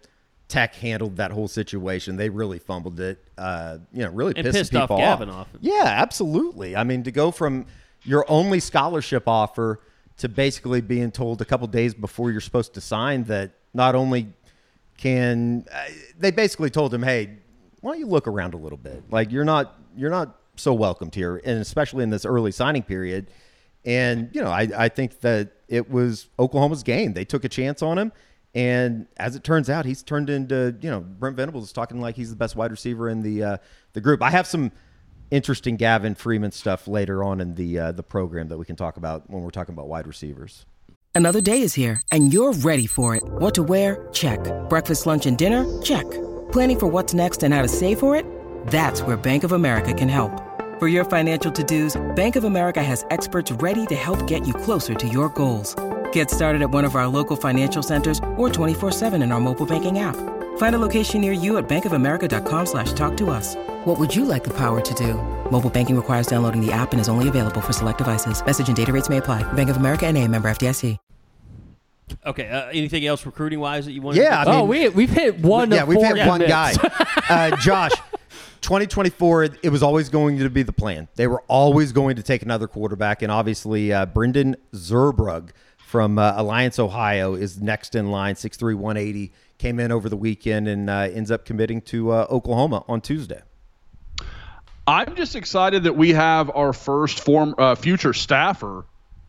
Tech 0.50 0.74
handled 0.76 1.18
that 1.18 1.32
whole 1.32 1.48
situation, 1.48 2.18
they 2.18 2.30
really 2.30 2.60
fumbled 2.60 3.00
it. 3.00 3.24
Uh, 3.38 3.78
you 3.94 4.04
know, 4.04 4.10
really 4.10 4.34
And 4.36 4.46
pissed, 4.46 4.58
pissed 4.58 4.76
off 4.76 4.84
people 4.90 4.98
Gavin 4.98 5.30
off. 5.30 5.48
Yeah, 5.62 5.84
absolutely. 5.86 6.76
I 6.76 6.84
mean, 6.84 7.04
to 7.04 7.12
go 7.12 7.30
from 7.32 7.68
your 8.04 8.26
only 8.30 8.60
scholarship 8.60 9.28
offer 9.28 9.82
to 10.18 10.30
basically 10.30 10.82
being 10.82 11.12
told 11.12 11.42
a 11.42 11.46
couple 11.46 11.68
days 11.68 11.94
before 11.94 12.32
you're 12.32 12.42
supposed 12.42 12.74
to 12.74 12.82
sign 12.82 13.24
that 13.26 13.52
not 13.74 13.96
only 13.96 14.34
can 14.98 15.66
uh, 15.74 15.86
they 16.18 16.32
basically 16.32 16.70
told 16.70 16.94
him, 16.94 17.04
hey, 17.04 17.38
why 17.82 17.92
don't 17.92 18.00
you 18.00 18.08
look 18.08 18.28
around 18.28 18.54
a 18.54 18.58
little 18.58 18.78
bit? 18.78 19.04
Like 19.10 19.32
you're 19.32 19.46
not 19.46 19.80
you're 19.96 20.10
not 20.10 20.38
so 20.56 20.74
welcomed 20.74 21.16
here, 21.16 21.42
and 21.46 21.60
especially 21.60 22.04
in 22.04 22.10
this 22.10 22.26
early 22.26 22.52
signing 22.52 22.84
period. 22.84 23.32
And 23.86 24.30
you 24.34 24.42
know, 24.42 24.52
I, 24.52 24.68
I 24.76 24.90
think 24.90 25.22
that 25.22 25.54
it 25.70 25.90
was 25.90 26.28
Oklahoma's 26.38 26.84
game. 26.84 27.14
They 27.14 27.24
took 27.24 27.46
a 27.46 27.50
chance 27.50 27.82
on 27.82 27.98
him, 27.98 28.12
and 28.54 29.08
as 29.18 29.36
it 29.38 29.44
turns 29.46 29.70
out, 29.70 29.86
he's 29.86 30.04
turned 30.04 30.30
into 30.30 30.76
you 30.82 30.90
know 30.90 31.00
Brent 31.00 31.38
Venables 31.38 31.66
is 31.66 31.72
talking 31.72 32.02
like 32.02 32.16
he's 32.16 32.30
the 32.30 32.36
best 32.36 32.58
wide 32.58 32.72
receiver 32.72 33.10
in 33.10 33.22
the 33.22 33.44
uh, 33.44 33.58
the 33.94 34.02
group. 34.02 34.22
I 34.22 34.32
have 34.32 34.48
some 34.48 34.72
interesting 35.32 35.76
Gavin 35.76 36.16
Freeman 36.16 36.52
stuff 36.52 36.88
later 36.88 37.24
on 37.24 37.42
in 37.42 37.56
the 37.56 37.80
uh, 37.80 37.92
the 37.92 38.04
program 38.04 38.48
that 38.50 38.58
we 38.58 38.66
can 38.66 38.76
talk 38.76 38.98
about 38.98 39.30
when 39.30 39.44
we're 39.44 39.50
talking 39.50 39.74
about 39.74 39.88
wide 39.88 40.08
receivers. 40.08 40.66
Another 41.16 41.42
day 41.42 41.64
is 41.64 41.74
here, 41.74 42.02
and 42.12 42.32
you're 42.32 42.54
ready 42.54 42.88
for 42.88 43.16
it. 43.16 43.24
What 43.24 43.54
to 43.56 43.64
wear? 43.64 44.08
Check. 44.14 44.40
Breakfast, 44.70 45.06
lunch, 45.06 45.26
and 45.26 45.38
dinner? 45.38 45.66
Check. 45.82 46.10
Planning 46.52 46.80
for 46.80 46.88
what's 46.88 47.14
next 47.14 47.44
and 47.44 47.54
how 47.54 47.62
to 47.62 47.68
save 47.68 48.00
for 48.00 48.16
it? 48.16 48.26
That's 48.68 49.02
where 49.02 49.18
Bank 49.18 49.44
of 49.44 49.52
America 49.52 49.94
can 49.94 50.08
help. 50.08 50.32
For 50.80 50.88
your 50.88 51.04
financial 51.04 51.52
to 51.52 51.64
dos, 51.64 51.98
Bank 52.16 52.38
of 52.38 52.46
America 52.46 52.82
has 52.82 53.06
experts 53.10 53.52
ready 53.52 53.86
to 53.88 53.96
help 53.96 54.28
get 54.28 54.48
you 54.48 54.54
closer 54.54 54.94
to 54.94 55.08
your 55.10 55.28
goals. 55.30 55.76
Get 56.14 56.32
started 56.32 56.62
at 56.62 56.70
one 56.70 56.86
of 56.86 56.96
our 56.96 57.08
local 57.08 57.36
financial 57.36 57.84
centers 57.84 58.20
or 58.38 58.48
24-7 58.48 59.22
in 59.22 59.34
our 59.34 59.42
mobile 59.42 59.66
banking 59.66 60.00
app. 60.00 60.16
Find 60.60 60.76
a 60.76 60.80
location 60.80 61.22
near 61.22 61.32
you 61.32 61.58
at 61.58 61.70
bankofamerica.com 61.70 62.66
slash 62.66 62.92
talk 62.92 63.16
to 63.18 63.30
us. 63.30 63.56
What 63.86 63.98
would 63.98 64.14
you 64.14 64.26
like 64.26 64.44
the 64.44 64.50
power 64.54 64.82
to 64.82 64.94
do? 64.94 65.14
Mobile 65.50 65.70
banking 65.70 65.96
requires 65.96 66.28
downloading 66.28 66.60
the 66.60 66.72
app 66.72 66.92
and 66.92 67.00
is 67.00 67.08
only 67.08 67.30
available 67.30 67.62
for 67.62 67.72
select 67.72 67.98
devices. 67.98 68.46
Message 68.46 68.68
and 68.68 68.76
data 68.76 68.92
rates 68.92 69.08
may 69.10 69.18
apply. 69.18 69.42
Bank 69.54 69.70
of 69.70 69.78
America 69.78 70.06
and 70.06 70.18
a 70.18 70.28
member 70.28 70.50
FDIC. 70.50 70.98
Okay. 72.26 72.50
Uh, 72.50 72.68
anything 72.70 73.06
else 73.06 73.26
recruiting 73.26 73.62
wise 73.62 73.86
that 73.86 73.94
you 73.94 74.02
want? 74.02 74.18
Yeah, 74.18 74.44
I 74.46 74.60
oh, 74.60 74.66
we 74.66 74.90
we've 74.90 75.10
hit 75.10 75.40
one. 75.40 75.72
yeah, 75.72 75.86
we've 75.86 75.98
four 75.98 76.16
hit 76.16 76.28
one 76.28 76.42
guy. 76.42 76.74
Uh, 77.30 77.56
Josh, 77.58 77.92
2024, 78.62 79.44
it 79.62 79.70
was 79.70 79.84
always 79.84 80.10
going 80.10 80.40
to 80.40 80.50
be 80.50 80.64
the 80.64 80.74
plan. 80.74 81.08
They 81.14 81.28
were 81.28 81.44
always 81.48 81.92
going 81.92 82.16
to 82.16 82.24
take 82.24 82.42
another 82.42 82.68
quarterback, 82.68 83.22
and 83.22 83.32
obviously, 83.32 83.94
uh, 83.94 84.08
Brendan 84.08 84.56
Zerbrug 84.74 85.52
from 85.90 86.20
uh, 86.20 86.34
Alliance, 86.36 86.78
Ohio, 86.78 87.34
is 87.34 87.60
next 87.60 87.96
in 87.96 88.12
line. 88.12 88.36
6'3", 88.36 88.76
180, 88.76 89.32
came 89.58 89.80
in 89.80 89.92
over 89.92 90.08
the 90.08 90.16
weekend 90.16 90.68
and 90.68 90.88
uh, 90.88 91.10
ends 91.12 91.32
up 91.32 91.46
committing 91.46 91.82
to 91.82 92.12
uh, 92.12 92.28
Oklahoma 92.30 92.84
on 92.88 93.02
Tuesday. 93.02 93.42
I'm 94.86 95.16
just 95.16 95.36
excited 95.36 95.84
that 95.84 95.96
we 95.96 96.14
have 96.14 96.52
our 96.56 96.74
first 96.74 97.20
form 97.20 97.56
uh, 97.58 97.74
future 97.74 98.14
staffer 98.14 98.86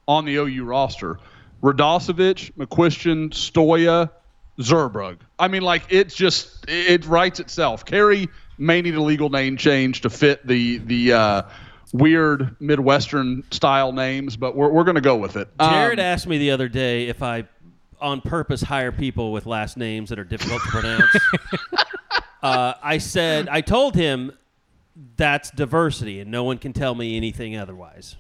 on 0.07 0.27
the 0.27 0.37
OU 0.37 0.65
roster. 0.65 1.19
Radosevich, 1.63 2.53
McCuistion, 2.53 3.31
Stoia, 3.31 4.11
Zerbrug. 4.59 5.17
I 5.39 5.49
mean, 5.49 5.63
like 5.63 5.85
it's 5.89 6.15
just 6.15 6.67
it 6.69 7.07
writes 7.07 7.41
itself. 7.41 7.87
Kerry 7.87 8.29
may 8.59 8.83
need 8.83 8.97
a 8.97 9.03
legal 9.03 9.31
name 9.31 9.57
change 9.57 10.03
to 10.03 10.11
fit 10.11 10.47
the 10.47 10.77
the 10.79 11.13
uh, 11.15 11.43
weird 11.93 12.57
Midwestern 12.61 13.43
style 13.51 13.93
names, 13.93 14.37
but 14.37 14.55
we're 14.57 14.69
we're 14.71 14.85
gonna 14.85 15.01
go 15.01 15.17
with 15.17 15.37
it. 15.37 15.49
Jared 15.61 15.99
Um, 15.99 16.05
asked 16.05 16.27
me 16.27 16.39
the 16.39 16.51
other 16.51 16.69
day 16.69 17.09
if 17.09 17.23
I, 17.23 17.45
on 18.01 18.21
purpose, 18.21 18.63
hire 18.63 18.93
people 18.93 19.33
with 19.33 19.47
last 19.47 19.77
names 19.77 20.11
that 20.11 20.19
are 20.19 20.25
difficult 20.25 20.63
to 20.63 20.69
pronounce. 20.69 21.17
uh, 22.43 22.75
I 22.83 22.99
said 22.99 23.49
I 23.49 23.61
told 23.61 23.95
him 23.95 24.33
that's 25.17 25.51
diversity, 25.51 26.21
and 26.21 26.31
no 26.31 26.45
one 26.45 26.59
can 26.59 26.73
tell 26.73 26.95
me 26.95 27.17
anything 27.17 27.57
otherwise. 27.57 28.17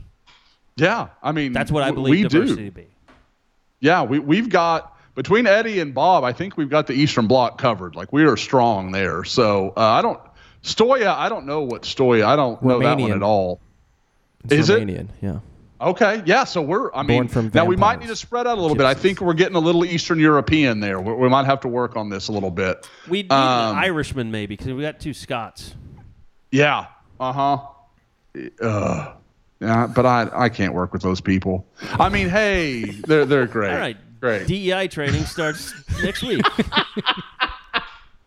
yeah, 0.76 1.08
I 1.22 1.32
mean 1.32 1.52
That's 1.52 1.70
what 1.70 1.82
I 1.82 1.90
believe 1.90 2.28
diversity 2.28 2.62
do. 2.64 2.70
to 2.70 2.74
be. 2.74 2.86
Yeah, 3.80 4.02
we 4.02 4.18
we've 4.18 4.48
got 4.48 4.96
between 5.14 5.46
Eddie 5.46 5.80
and 5.80 5.94
Bob. 5.94 6.24
I 6.24 6.32
think 6.32 6.56
we've 6.56 6.68
got 6.70 6.86
the 6.86 6.92
Eastern 6.94 7.26
Bloc 7.26 7.58
covered. 7.58 7.94
Like 7.96 8.12
we 8.12 8.24
are 8.24 8.36
strong 8.36 8.92
there. 8.92 9.24
So 9.24 9.72
uh, 9.76 9.80
I 9.80 10.02
don't 10.02 10.20
Stoia. 10.62 11.14
I 11.14 11.28
don't 11.28 11.46
know 11.46 11.62
what 11.62 11.82
Stoia. 11.82 12.24
I 12.24 12.36
don't 12.36 12.62
know 12.62 12.78
that 12.80 12.98
one 12.98 13.12
at 13.12 13.22
all. 13.22 13.60
It's 14.44 14.52
Is 14.52 14.70
it? 14.70 14.86
Romanian, 14.86 15.08
Yeah. 15.20 15.40
Okay, 15.80 16.22
yeah. 16.26 16.44
So 16.44 16.60
we're. 16.60 16.92
I 16.92 17.02
mean, 17.02 17.16
Born 17.22 17.28
from 17.28 17.50
now 17.54 17.64
we 17.64 17.74
might 17.76 18.00
need 18.00 18.08
to 18.08 18.16
spread 18.16 18.46
out 18.46 18.58
a 18.58 18.60
little 18.60 18.76
bit. 18.76 18.84
I 18.84 18.92
think 18.92 19.22
we're 19.22 19.32
getting 19.32 19.56
a 19.56 19.60
little 19.60 19.82
Eastern 19.84 20.18
European 20.18 20.80
there. 20.80 21.00
We, 21.00 21.14
we 21.14 21.28
might 21.30 21.46
have 21.46 21.60
to 21.60 21.68
work 21.68 21.96
on 21.96 22.10
this 22.10 22.28
a 22.28 22.32
little 22.32 22.50
bit. 22.50 22.86
We 23.08 23.22
need 23.22 23.32
Um, 23.32 23.76
an 23.78 23.84
Irishman 23.84 24.30
maybe 24.30 24.56
because 24.56 24.74
we 24.74 24.82
got 24.82 25.00
two 25.00 25.14
Scots. 25.14 25.74
Yeah. 26.50 26.86
Uh 27.18 27.32
huh. 27.32 27.58
Uh, 28.60 29.12
yeah, 29.60 29.86
but 29.86 30.04
I 30.04 30.28
I 30.34 30.48
can't 30.50 30.74
work 30.74 30.92
with 30.92 31.00
those 31.00 31.22
people. 31.22 31.66
I 31.98 32.10
mean, 32.10 32.28
hey, 32.28 32.82
they're 32.84 33.24
they're 33.24 33.46
great. 33.46 33.72
All 33.72 33.78
right, 33.78 33.96
Great. 34.20 34.46
DEI 34.48 34.86
training 34.88 35.24
starts 35.24 35.72
next 36.02 36.22
week. 36.22 36.44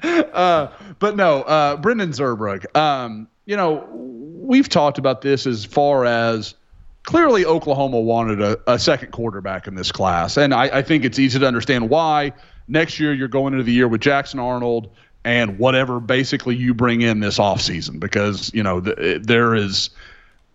but 0.99 1.15
no, 1.15 1.43
uh, 1.43 1.77
Brendan 1.77 2.11
Zerbrug. 2.11 2.75
Um, 2.75 3.27
you 3.45 3.55
know, 3.55 3.87
we've 3.91 4.67
talked 4.67 4.97
about 4.97 5.21
this 5.21 5.47
as 5.47 5.63
far 5.63 6.05
as 6.05 6.55
clearly 7.03 7.45
Oklahoma 7.45 7.99
wanted 7.99 8.41
a, 8.41 8.59
a 8.71 8.77
second 8.77 9.11
quarterback 9.11 9.65
in 9.65 9.75
this 9.75 9.91
class, 9.91 10.35
and 10.35 10.53
I, 10.53 10.79
I 10.79 10.81
think 10.81 11.05
it's 11.05 11.19
easy 11.19 11.39
to 11.39 11.47
understand 11.47 11.89
why. 11.89 12.33
Next 12.67 12.99
year, 12.99 13.13
you're 13.13 13.29
going 13.29 13.53
into 13.53 13.63
the 13.63 13.71
year 13.71 13.87
with 13.87 14.01
Jackson 14.01 14.39
Arnold 14.39 14.89
and 15.23 15.57
whatever 15.57 16.01
basically 16.01 16.55
you 16.55 16.73
bring 16.73 17.01
in 17.01 17.21
this 17.21 17.37
offseason 17.37 17.99
because 17.99 18.53
you 18.53 18.63
know 18.63 18.81
the, 18.81 19.21
there 19.23 19.55
is. 19.55 19.89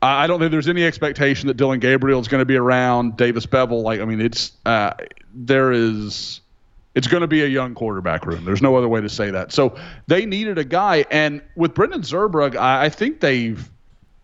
I 0.03 0.25
I 0.25 0.27
don't 0.27 0.41
think 0.41 0.51
there's 0.51 0.69
any 0.69 0.85
expectation 0.85 1.49
that 1.49 1.55
Dillon 1.55 1.81
Gabriel 1.81 2.21
is 2.21 2.29
going 2.29 2.43
to 2.43 2.47
be 2.47 2.57
around. 2.57 3.17
Davis 3.17 3.47
Beville, 3.47 3.83
like 3.83 4.01
I 4.01 4.05
mean, 4.05 4.21
it's 4.21 4.53
uh, 4.67 4.93
there 5.33 5.73
is 5.73 6.41
it's 6.99 7.07
going 7.07 7.21
to 7.21 7.29
be 7.29 7.45
a 7.45 7.47
young 7.47 7.77
quarterback 7.77 8.27
room. 8.27 8.45
There's 8.45 8.61
no 8.61 8.75
other 8.75 8.89
way 8.89 9.01
to 9.01 9.09
say 9.09 9.31
that. 9.31 9.53
So 9.53 9.77
they 10.09 10.27
needed 10.27 10.59
a 10.59 10.65
guy, 10.65 11.05
and 11.13 11.41
with 11.55 11.73
Brendan 11.73 12.03
Zerbrug, 12.03 12.57
I, 12.57 12.87
I 12.87 12.89
think 12.89 13.21
they've 13.21 13.71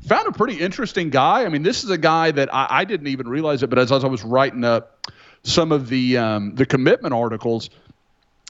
found 0.05 0.27
a 0.27 0.33
pretty 0.33 0.59
interesting 0.59 1.09
guy. 1.11 1.45
I 1.45 1.49
mean, 1.51 1.63
this 1.63 1.85
is 1.85 1.91
a 1.91 1.99
guy 1.99 2.33
that 2.33 2.53
I, 2.53 2.67
I 2.69 2.85
didn't 2.85 3.07
even 3.07 3.29
realize 3.29 3.63
it, 3.63 3.71
but 3.71 3.79
as, 3.79 3.93
as 3.93 4.03
I 4.03 4.09
was 4.09 4.25
writing 4.25 4.65
up 4.65 5.07
some 5.45 5.71
of 5.71 5.89
the 5.89 6.19
um, 6.19 6.57
the 6.57 6.67
commitment 6.67 7.15
articles, 7.15 7.71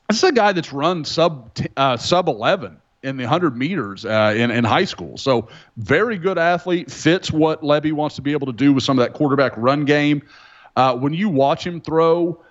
This 0.08 0.16
is 0.16 0.24
a 0.24 0.32
guy 0.32 0.52
that's 0.52 0.72
run 0.72 1.04
sub 1.04 1.54
uh, 1.76 1.98
sub 1.98 2.26
11 2.26 2.78
in 3.02 3.18
the 3.18 3.24
100 3.24 3.54
meters 3.54 4.06
uh, 4.06 4.32
in, 4.34 4.50
in 4.50 4.64
high 4.64 4.86
school. 4.86 5.18
So 5.18 5.48
very 5.76 6.16
good 6.16 6.38
athlete, 6.38 6.90
fits 6.90 7.30
what 7.30 7.60
Lebby 7.60 7.92
wants 7.92 8.16
to 8.16 8.22
be 8.22 8.32
able 8.32 8.46
to 8.46 8.54
do 8.54 8.72
with 8.72 8.84
some 8.84 8.98
of 8.98 9.04
that 9.04 9.12
quarterback 9.12 9.52
run 9.58 9.84
game. 9.84 10.22
Uh, 10.76 10.96
when 10.96 11.12
you 11.12 11.28
watch 11.28 11.66
him 11.66 11.82
throw, 11.82 12.42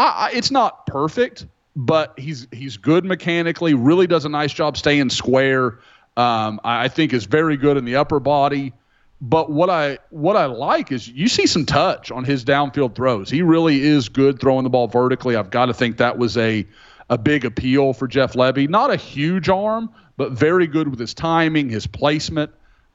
I, 0.00 0.28
I, 0.28 0.30
it's 0.32 0.50
not 0.50 0.86
perfect, 0.86 1.46
but 1.76 2.18
he's 2.18 2.46
he's 2.52 2.78
good 2.78 3.04
mechanically. 3.04 3.74
Really 3.74 4.06
does 4.06 4.24
a 4.24 4.30
nice 4.30 4.52
job 4.52 4.76
staying 4.78 5.10
square. 5.10 5.78
Um, 6.16 6.58
I, 6.64 6.84
I 6.84 6.88
think 6.88 7.12
is 7.12 7.26
very 7.26 7.56
good 7.58 7.76
in 7.76 7.84
the 7.84 7.96
upper 7.96 8.18
body. 8.18 8.72
But 9.20 9.50
what 9.50 9.68
I 9.68 9.98
what 10.08 10.36
I 10.36 10.46
like 10.46 10.90
is 10.90 11.06
you 11.06 11.28
see 11.28 11.46
some 11.46 11.66
touch 11.66 12.10
on 12.10 12.24
his 12.24 12.42
downfield 12.46 12.94
throws. 12.94 13.28
He 13.28 13.42
really 13.42 13.82
is 13.82 14.08
good 14.08 14.40
throwing 14.40 14.64
the 14.64 14.70
ball 14.70 14.86
vertically. 14.86 15.36
I've 15.36 15.50
got 15.50 15.66
to 15.66 15.74
think 15.74 15.98
that 15.98 16.16
was 16.16 16.38
a 16.38 16.66
a 17.10 17.18
big 17.18 17.44
appeal 17.44 17.92
for 17.92 18.08
Jeff 18.08 18.32
Lebby. 18.32 18.70
Not 18.70 18.90
a 18.90 18.96
huge 18.96 19.50
arm, 19.50 19.90
but 20.16 20.32
very 20.32 20.66
good 20.66 20.88
with 20.88 20.98
his 20.98 21.12
timing, 21.12 21.68
his 21.68 21.86
placement. 21.86 22.50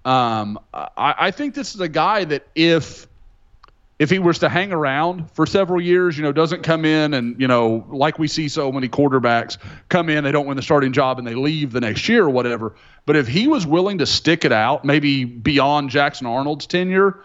Um, 0.06 0.58
I, 0.74 1.14
I 1.18 1.32
think 1.32 1.54
this 1.54 1.76
is 1.76 1.82
a 1.82 1.90
guy 1.90 2.24
that 2.24 2.48
if 2.56 3.08
if 3.98 4.10
he 4.10 4.20
was 4.20 4.40
to 4.40 4.50
hang 4.50 4.74
around 4.74 5.32
for 5.32 5.46
several 5.46 5.82
years, 5.82 6.18
you 6.18 6.24
know, 6.24 6.34
doesn't 6.34 6.64
come 6.64 6.84
in 6.84 7.14
and, 7.14 7.40
you 7.40 7.48
know, 7.48 7.86
like 7.90 8.20
we 8.20 8.28
see 8.28 8.50
so 8.50 8.72
many 8.72 8.90
quarterbacks 8.90 9.58
come 9.88 10.10
in, 10.10 10.24
they 10.26 10.34
don't 10.34 10.48
win 10.48 10.58
the 10.58 10.64
starting 10.64 10.92
job 10.92 11.18
and 11.18 11.26
they 11.26 11.36
leave 11.36 11.72
the 11.72 11.80
next 11.80 12.10
year 12.10 12.26
or 12.26 12.30
whatever. 12.30 12.76
But 13.06 13.16
if 13.16 13.28
he 13.28 13.48
was 13.48 13.66
willing 13.66 14.00
to 14.00 14.06
stick 14.06 14.44
it 14.44 14.52
out, 14.52 14.84
maybe 14.84 15.24
beyond 15.24 15.92
Jackson 15.92 16.28
Arnold's 16.28 16.68
tenure, 16.68 17.22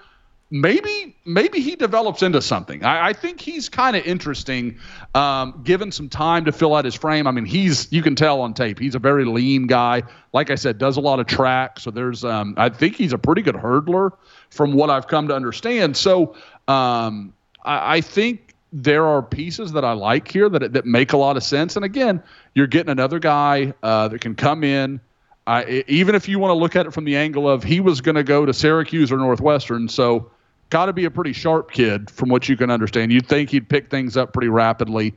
maybe 0.51 1.17
maybe 1.25 1.61
he 1.61 1.77
develops 1.77 2.23
into 2.23 2.43
something. 2.43 2.85
I, 2.85 3.09
I 3.09 3.13
think 3.13 3.41
he's 3.41 3.69
kind 3.69 3.97
of 3.97 4.05
interesting, 4.05 4.79
um, 5.15 5.61
given 5.65 5.93
some 5.93 6.09
time 6.09 6.45
to 6.45 6.53
fill 6.53 6.75
out 6.75 6.85
his 6.85 6.95
frame. 6.95 7.27
I 7.27 7.31
mean, 7.31 7.45
he's 7.45 7.91
you 7.93 8.03
can 8.03 8.17
tell 8.17 8.41
on 8.41 8.55
tape 8.55 8.79
he's 8.79 8.95
a 8.95 8.99
very 8.99 9.25
lean 9.25 9.67
guy. 9.67 10.03
Like 10.33 10.51
I 10.51 10.57
said, 10.57 10.79
does 10.79 10.97
a 10.97 11.01
lot 11.01 11.21
of 11.21 11.27
track. 11.27 11.81
So 11.81 11.91
there's 11.91 12.25
um, 12.25 12.55
I 12.57 12.69
think 12.69 12.97
he's 12.97 13.13
a 13.13 13.19
pretty 13.19 13.43
good 13.43 13.55
hurdler 13.55 14.11
from 14.51 14.73
what 14.73 14.91
I've 14.91 15.07
come 15.07 15.29
to 15.29 15.35
understand. 15.35 15.97
So 15.97 16.35
um, 16.71 17.33
I, 17.65 17.97
I 17.97 18.01
think 18.01 18.55
there 18.73 19.07
are 19.07 19.23
pieces 19.23 19.73
that 19.73 19.85
I 19.85 19.93
like 19.93 20.31
here 20.31 20.49
that 20.49 20.73
that 20.73 20.87
make 20.87 21.13
a 21.13 21.17
lot 21.17 21.37
of 21.37 21.43
sense. 21.43 21.77
And 21.77 21.85
again, 21.85 22.23
you're 22.55 22.69
getting 22.69 22.91
another 22.91 23.19
guy 23.19 23.75
uh, 23.83 24.09
that 24.09 24.21
can 24.21 24.35
come 24.35 24.63
in. 24.63 25.01
I, 25.47 25.85
even 25.89 26.15
if 26.15 26.29
you 26.29 26.39
want 26.39 26.51
to 26.51 26.55
look 26.55 26.77
at 26.77 26.87
it 26.87 26.93
from 26.93 27.05
the 27.05 27.17
angle 27.17 27.49
of 27.49 27.65
he 27.65 27.81
was 27.81 28.01
going 28.01 28.15
to 28.15 28.23
go 28.23 28.47
to 28.47 28.53
Syracuse 28.53 29.11
or 29.11 29.17
Northwestern, 29.17 29.89
so 29.89 30.31
got 30.69 30.87
to 30.87 30.93
be 30.93 31.07
a 31.07 31.11
pretty 31.11 31.33
sharp 31.33 31.73
kid 31.73 32.09
from 32.09 32.29
what 32.29 32.49
you 32.49 32.57
can 32.57 32.71
understand. 32.71 33.11
You'd 33.11 33.27
think 33.27 33.51
he'd 33.51 33.69
pick 33.69 33.91
things 33.91 34.17
up 34.17 34.33
pretty 34.33 34.49
rapidly, 34.49 35.15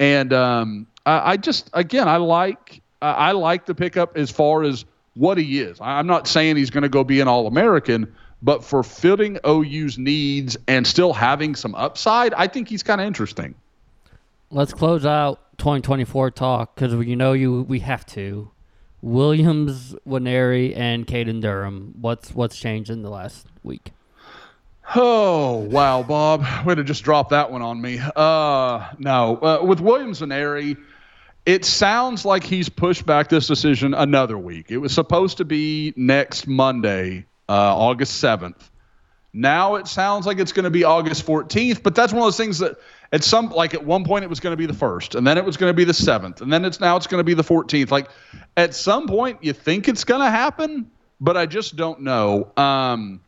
and 0.00 0.32
um, 0.32 0.86
I, 1.04 1.32
I, 1.32 1.36
just 1.36 1.70
again 1.72 2.08
I 2.08 2.16
like 2.16 2.82
I 3.00 3.32
like 3.32 3.66
the 3.66 3.74
pickup 3.74 4.16
as 4.16 4.30
far 4.30 4.64
as 4.64 4.84
what 5.14 5.38
he 5.38 5.60
is. 5.60 5.78
I'm 5.80 6.06
not 6.08 6.26
saying 6.26 6.56
he's 6.56 6.70
going 6.70 6.82
to 6.82 6.88
go 6.88 7.04
be 7.04 7.20
an 7.20 7.28
All 7.28 7.46
American, 7.46 8.12
but 8.42 8.64
for 8.64 8.82
fitting 8.82 9.38
OU's 9.46 9.98
needs 9.98 10.56
and 10.68 10.86
still 10.86 11.12
having 11.12 11.54
some 11.54 11.74
upside, 11.74 12.34
I 12.34 12.46
think 12.46 12.68
he's 12.68 12.82
kind 12.82 13.00
of 13.00 13.06
interesting. 13.06 13.54
Let's 14.50 14.72
close 14.72 15.04
out 15.04 15.40
2024 15.58 16.30
talk 16.30 16.74
because 16.74 16.92
you 17.06 17.16
know 17.16 17.32
you 17.32 17.62
we 17.62 17.80
have 17.80 18.06
to. 18.06 18.50
Williams, 19.02 19.94
Nwaneri, 20.06 20.76
and 20.76 21.06
Caden 21.06 21.40
Durham. 21.40 21.94
What's 22.00 22.34
what's 22.34 22.56
changed 22.56 22.90
in 22.90 23.02
the 23.02 23.10
last 23.10 23.46
week? 23.62 23.92
Oh 24.94 25.56
wow, 25.56 26.02
Bob, 26.02 26.44
way 26.64 26.74
to 26.74 26.84
just 26.84 27.02
drop 27.02 27.30
that 27.30 27.50
one 27.50 27.62
on 27.62 27.80
me. 27.80 28.00
Uh, 28.14 28.88
no, 28.98 29.36
uh, 29.36 29.64
with 29.64 29.80
Williams 29.80 30.20
Nwaneri, 30.20 30.76
it 31.44 31.64
sounds 31.64 32.24
like 32.24 32.44
he's 32.44 32.68
pushed 32.68 33.04
back 33.04 33.28
this 33.28 33.46
decision 33.46 33.94
another 33.94 34.38
week. 34.38 34.66
It 34.70 34.78
was 34.78 34.92
supposed 34.92 35.38
to 35.38 35.44
be 35.44 35.92
next 35.96 36.46
Monday, 36.46 37.26
uh, 37.48 37.76
August 37.76 38.22
7th. 38.22 38.70
Now 39.32 39.74
it 39.74 39.86
sounds 39.86 40.26
like 40.26 40.38
it's 40.38 40.52
going 40.52 40.64
to 40.64 40.70
be 40.70 40.84
August 40.84 41.26
14th, 41.26 41.82
but 41.82 41.94
that's 41.94 42.12
one 42.12 42.22
of 42.22 42.26
those 42.26 42.38
things 42.38 42.58
that 42.60 42.76
at 43.12 43.22
some 43.22 43.50
like 43.50 43.74
at 43.74 43.84
one 43.84 44.04
point 44.04 44.24
it 44.24 44.28
was 44.28 44.40
going 44.40 44.52
to 44.52 44.56
be 44.56 44.64
the 44.64 44.72
first, 44.72 45.14
and 45.14 45.26
then 45.26 45.36
it 45.36 45.44
was 45.44 45.58
going 45.58 45.70
to 45.70 45.74
be 45.74 45.84
the 45.84 45.94
seventh, 45.94 46.40
and 46.40 46.50
then 46.50 46.64
it's 46.64 46.80
now 46.80 46.96
it's 46.96 47.06
going 47.06 47.20
to 47.20 47.24
be 47.24 47.34
the 47.34 47.44
14th. 47.44 47.90
Like 47.90 48.08
at 48.56 48.74
some 48.74 49.06
point 49.06 49.38
you 49.42 49.52
think 49.52 49.88
it's 49.88 50.04
going 50.04 50.22
to 50.22 50.30
happen, 50.30 50.90
but 51.20 51.36
I 51.36 51.44
just 51.44 51.76
don't 51.76 52.00
know. 52.00 52.50
Um, 52.56 53.20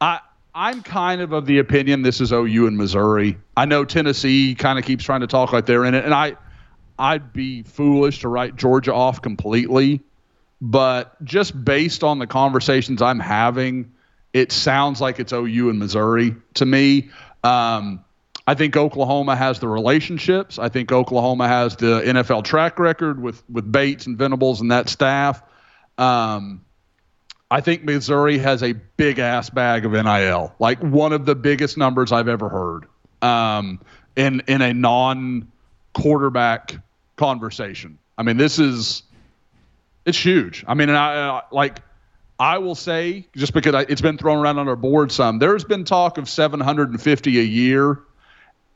I 0.00 0.20
I'm 0.54 0.82
kind 0.82 1.22
of 1.22 1.32
of 1.32 1.46
the 1.46 1.60
opinion 1.60 2.02
this 2.02 2.20
is 2.20 2.30
OU 2.30 2.66
and 2.66 2.76
Missouri. 2.76 3.38
I 3.56 3.64
know 3.64 3.86
Tennessee 3.86 4.54
kind 4.54 4.78
of 4.78 4.84
keeps 4.84 5.02
trying 5.02 5.20
to 5.20 5.26
talk 5.26 5.52
like 5.52 5.64
they're 5.64 5.86
in 5.86 5.94
it, 5.94 6.04
and 6.04 6.12
I 6.12 6.36
I'd 6.98 7.32
be 7.32 7.62
foolish 7.62 8.20
to 8.20 8.28
write 8.28 8.56
Georgia 8.56 8.92
off 8.92 9.22
completely, 9.22 10.02
but 10.60 11.22
just 11.24 11.64
based 11.64 12.02
on 12.02 12.18
the 12.18 12.26
conversations 12.26 13.00
I'm 13.02 13.20
having 13.20 13.92
it 14.32 14.52
sounds 14.52 15.00
like 15.00 15.18
it's 15.20 15.32
OU 15.32 15.70
and 15.70 15.78
Missouri 15.78 16.36
to 16.54 16.66
me. 16.66 17.10
Um, 17.42 18.04
I 18.46 18.54
think 18.54 18.76
Oklahoma 18.76 19.36
has 19.36 19.58
the 19.58 19.68
relationships. 19.68 20.58
I 20.58 20.68
think 20.68 20.90
Oklahoma 20.90 21.48
has 21.48 21.76
the 21.76 22.00
NFL 22.00 22.44
track 22.44 22.78
record 22.78 23.20
with 23.20 23.42
with 23.50 23.70
Bates 23.70 24.06
and 24.06 24.16
Venables 24.16 24.60
and 24.60 24.70
that 24.70 24.88
staff. 24.88 25.42
Um, 25.98 26.64
I 27.50 27.60
think 27.60 27.84
Missouri 27.84 28.38
has 28.38 28.62
a 28.62 28.72
big 28.72 29.18
ass 29.18 29.50
bag 29.50 29.84
of 29.84 29.92
NIL, 29.92 30.54
like 30.58 30.80
one 30.80 31.12
of 31.12 31.24
the 31.26 31.34
biggest 31.34 31.76
numbers 31.78 32.12
I've 32.12 32.28
ever 32.28 32.48
heard 32.48 32.86
um, 33.22 33.80
in 34.16 34.42
in 34.46 34.62
a 34.62 34.72
non 34.72 35.50
quarterback 35.94 36.76
conversation. 37.16 37.98
I 38.16 38.22
mean, 38.22 38.36
this 38.36 38.58
is 38.58 39.02
it's 40.08 40.24
huge. 40.24 40.64
I 40.66 40.74
mean, 40.74 40.88
and 40.88 40.96
I, 40.96 41.42
like 41.52 41.80
I 42.38 42.58
will 42.58 42.74
say, 42.74 43.26
just 43.36 43.52
because 43.52 43.74
I, 43.74 43.82
it's 43.82 44.00
been 44.00 44.16
thrown 44.16 44.38
around 44.38 44.58
on 44.58 44.68
our 44.68 44.76
board 44.76 45.12
some, 45.12 45.38
there's 45.38 45.64
been 45.64 45.84
talk 45.84 46.16
of 46.18 46.28
750 46.28 47.38
a 47.38 47.42
year, 47.42 48.00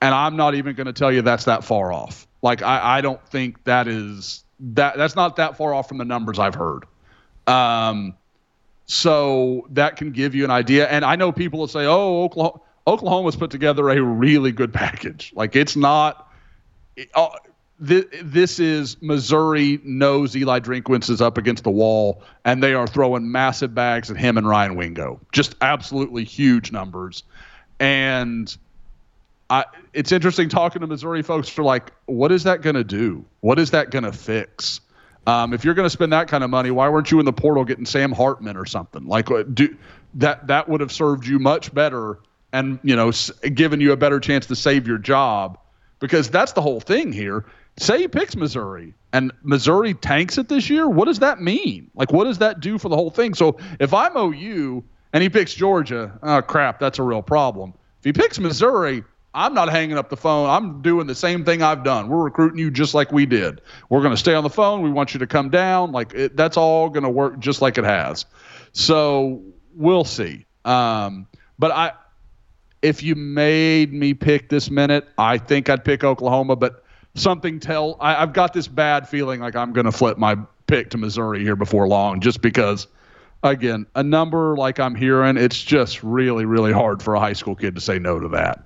and 0.01 0.15
I'm 0.15 0.37
not 0.37 0.55
even 0.55 0.77
going 0.77 0.89
to 0.89 0.93
tell 0.93 1.11
you 1.11 1.23
that's 1.23 1.45
that 1.47 1.65
far 1.65 1.93
off. 1.93 2.27
Like 2.43 2.61
I, 2.63 2.99
I 2.99 3.01
don't 3.01 3.25
think 3.29 3.65
that 3.65 3.89
is 3.89 4.45
that 4.75 4.97
that's 4.97 5.17
not 5.17 5.37
that 5.37 5.57
far 5.57 5.73
off 5.73 5.89
from 5.89 5.99
the 5.99 6.05
numbers 6.05 6.39
I've 6.39 6.55
heard. 6.55 6.85
Um, 7.47 8.15
so 8.87 9.67
that 9.71 9.97
can 9.97 10.11
give 10.13 10.35
you 10.35 10.45
an 10.45 10.51
idea. 10.51 10.87
And 10.89 11.05
I 11.05 11.17
know 11.17 11.33
people 11.33 11.61
will 11.61 11.69
say, 11.69 11.87
"Oh, 11.87 12.25
Oklahoma, 12.25 12.61
Oklahoma's 12.87 13.37
put 13.37 13.51
together 13.51 13.89
a 13.89 14.03
really 14.03 14.53
good 14.53 14.73
package." 14.73 15.33
Like 15.35 15.57
it's 15.57 15.77
not. 15.77 16.29
It, 16.97 17.11
uh, 17.15 17.31
this 17.83 18.61
is 18.61 18.97
Missouri 19.03 19.81
knows 19.83 20.37
Eli 20.37 20.61
Drinkwitz 20.61 21.11
is 21.11 21.21
up 21.21 21.37
against 21.37 21.65
the 21.65 21.71
wall, 21.71 22.23
and 22.45 22.63
they 22.63 22.75
are 22.75 22.87
throwing 22.87 23.33
massive 23.33 23.75
bags 23.75 24.09
at 24.09 24.17
him 24.17 24.39
and 24.39 24.49
Ryan 24.49 24.77
Wingo. 24.77 25.21
Just 25.33 25.57
absolutely 25.61 26.23
huge 26.23 26.71
numbers. 26.71 27.25
And 27.81 28.57
I, 29.51 29.65
it's 29.93 30.13
interesting 30.13 30.49
talking 30.49 30.81
to 30.81 30.87
Missouri 30.87 31.23
folks 31.23 31.49
for 31.49 31.65
like, 31.65 31.93
what 32.07 32.31
is 32.31 32.45
that 32.45 32.63
going 32.63 32.77
to 32.77 32.85
do? 32.85 33.25
What 33.41 33.59
is 33.59 33.73
that 33.73 33.91
going 33.91 34.05
to 34.05 34.13
fix? 34.13 34.81
Um, 35.27 35.53
if 35.53 35.65
you're 35.65 35.75
going 35.75 35.87
to 35.87 35.91
spend 35.91 36.13
that 36.13 36.29
kind 36.29 36.45
of 36.45 36.51
money, 36.51 36.71
why 36.71 36.89
weren't 36.89 37.11
you 37.11 37.19
in 37.19 37.25
the 37.25 37.33
portal 37.33 37.65
getting 37.65 37.87
Sam 37.87 38.13
Hartman 38.13 38.57
or 38.57 38.65
something? 38.65 39.07
Like, 39.07 39.29
uh, 39.29 39.43
do 39.43 39.77
that 40.15 40.47
that 40.47 40.69
would 40.69 40.81
have 40.81 40.93
served 40.93 41.27
you 41.27 41.41
much 41.41 41.75
better, 41.75 42.19
and 42.53 42.79
you 42.85 42.95
know, 42.95 43.13
given 43.55 43.81
you 43.81 43.93
a 43.93 43.97
better 43.97 44.21
chance 44.21 44.47
to 44.47 44.57
save 44.57 44.87
your 44.87 44.99
job, 44.99 45.59
because 46.01 46.29
that's 46.29 46.53
the 46.53 46.61
whole 46.61 46.81
thing 46.81 47.13
here 47.13 47.45
say 47.79 47.99
he 47.99 48.09
picks 48.09 48.37
Missouri 48.37 48.95
and 49.13 49.33
Missouri 49.43 49.95
tanks 49.95 50.39
it 50.39 50.49
this 50.49 50.71
year, 50.71 50.89
what 50.89 51.07
does 51.07 51.19
that 51.21 51.41
mean? 51.41 51.91
Like, 51.95 52.13
what 52.13 52.25
does 52.25 52.39
that 52.39 52.61
do 52.61 52.79
for 52.79 52.89
the 52.89 52.97
whole 52.97 53.11
thing? 53.11 53.35
So 53.35 53.59
if 53.79 53.93
I'm 53.93 54.17
OU 54.17 54.85
and 55.13 55.23
he 55.23 55.29
picks 55.29 55.55
Georgia, 55.55 56.19
oh 56.23 56.43
crap, 56.43 56.81
that's 56.81 56.99
a 56.99 57.03
real 57.03 57.23
problem. 57.23 57.75
If 58.01 58.05
he 58.05 58.13
picks 58.13 58.39
Missouri, 58.39 59.05
I'm 59.35 59.55
not 59.55 59.71
hanging 59.71 59.97
up 59.97 60.11
the 60.11 60.17
phone. 60.17 60.49
I'm 60.49 60.83
doing 60.83 61.07
the 61.07 61.15
same 61.15 61.45
thing 61.45 61.63
I've 61.63 61.85
done. 61.85 62.09
We're 62.09 62.23
recruiting 62.23 62.59
you 62.59 62.71
just 62.71 62.95
like 62.95 63.13
we 63.13 63.25
did. 63.25 63.61
We're 63.89 64.01
going 64.01 64.13
to 64.13 64.19
stay 64.19 64.35
on 64.35 64.45
the 64.45 64.51
phone. 64.51 64.83
We 64.83 64.91
want 64.91 65.15
you 65.15 65.21
to 65.21 65.27
come 65.27 65.49
down. 65.49 65.93
Like 65.93 66.13
it, 66.15 66.37
that's 66.37 66.57
all 66.57 66.91
going 66.91 67.05
to 67.05 67.11
work 67.11 67.39
just 67.39 67.63
like 67.63 67.79
it 67.79 67.85
has. 67.85 68.27
So 68.73 69.43
we'll 69.75 70.05
see. 70.05 70.47
Um, 70.65 71.27
but 71.59 71.71
I, 71.71 71.93
if 72.83 73.03
you 73.03 73.15
made 73.15 73.93
me 73.93 74.13
pick 74.13 74.49
this 74.49 74.71
minute, 74.71 75.09
I 75.17 75.39
think 75.39 75.71
I'd 75.71 75.85
pick 75.85 76.05
Oklahoma. 76.05 76.57
But 76.57 76.82
something 77.15 77.61
tell 77.61 77.97
I, 78.01 78.15
have 78.15 78.33
got 78.33 78.53
this 78.53 78.69
bad 78.69 79.09
feeling 79.09 79.41
like 79.41 79.57
I'm 79.57 79.73
going 79.73 79.87
to 79.87 79.93
flip 79.93 80.19
my 80.19 80.37
pick 80.67 80.91
to 80.91 80.99
Missouri 80.99 81.43
here 81.43 81.57
before 81.57 81.89
long, 81.89 82.21
just 82.21 82.41
because. 82.41 82.87
Again, 83.45 83.87
a 83.97 84.05
number 84.05 84.57
like 84.57 84.79
I'm 84.79 84.95
hearing, 84.95 85.37
it's 85.37 85.61
just 85.61 86.05
really, 86.05 86.45
really 86.45 86.73
hard 86.73 87.03
for 87.03 87.17
a 87.17 87.19
high 87.19 87.33
school 87.33 87.57
kid 87.57 87.75
to 87.75 87.81
say 87.81 87.99
no 87.99 88.21
to 88.21 88.29
that. 88.29 88.65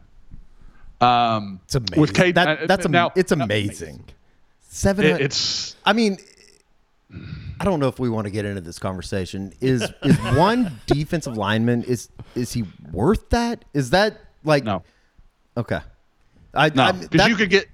Um, 1.01 1.61
it's 1.65 1.75
amazing. 1.77 2.01
With 2.01 2.13
Kate, 2.13 2.35
that, 2.35 2.49
uh, 2.63 2.67
that's 2.67 2.87
now, 2.87 3.11
it's 3.17 3.33
amazing. 3.33 4.05
Seven. 4.61 5.07
It, 5.07 5.21
it's. 5.23 5.77
I 5.87 5.95
mean, 5.95 6.19
I 7.61 7.65
don't 7.65 7.81
know 7.81 7.89
if 7.89 7.99
we 7.99 8.09
want 8.09 8.27
to 8.27 8.31
get 8.31 8.45
into 8.45 8.61
this 8.61 8.79
conversation. 8.79 9.53
Is 9.61 9.83
is 10.03 10.17
one 10.37 10.81
defensive 10.87 11.37
lineman 11.37 11.83
is 11.85 12.09
is 12.35 12.53
he 12.53 12.65
worth 12.93 13.31
that? 13.31 13.65
Is 13.73 13.91
that 13.91 14.21
like 14.45 14.65
no? 14.65 14.83
Okay. 15.57 15.81
I 16.55 16.71
no 16.71 16.93
because 16.93 17.29
you 17.29 17.37
could 17.37 17.51
get 17.51 17.67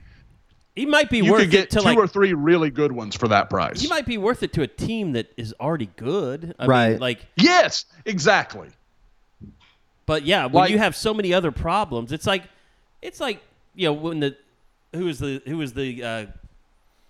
He 0.75 0.87
might 0.87 1.11
be 1.11 1.19
you 1.19 1.31
worth 1.33 1.43
could 1.43 1.51
get 1.51 1.65
it 1.65 1.71
to 1.73 1.79
two 1.81 1.85
like 1.85 1.99
or 1.99 2.07
three 2.07 2.33
really 2.33 2.71
good 2.71 2.93
ones 2.93 3.15
for 3.15 3.29
that 3.29 3.51
price. 3.51 3.81
he 3.83 3.89
might 3.89 4.07
be 4.07 4.17
worth 4.17 4.43
it 4.43 4.53
to 4.55 4.63
a 4.63 4.67
team 4.67 5.13
that 5.13 5.31
is 5.37 5.55
already 5.61 5.91
good. 5.97 6.55
I 6.59 6.67
Right. 6.67 6.91
Mean, 6.93 6.99
like, 7.01 7.27
yes, 7.37 7.85
exactly. 8.07 8.69
but 10.07 10.25
yeah, 10.25 10.45
when 10.47 10.55
Like- 10.55 10.71
you 10.71 10.79
have 10.79 10.97
so 10.97 11.13
many 11.15 11.33
other 11.35 11.53
problems, 11.53 12.11
it's 12.13 12.27
like, 12.27 12.45
it's 13.03 13.21
like 13.21 13.43
you 13.75 13.87
know 13.89 13.93
when 13.93 14.21
the 14.21 14.37
who 14.95 15.05
was 15.07 15.19
the 15.19 15.43
who 15.47 15.59
was 15.59 15.73
the 15.75 16.03
uh, 16.03 16.27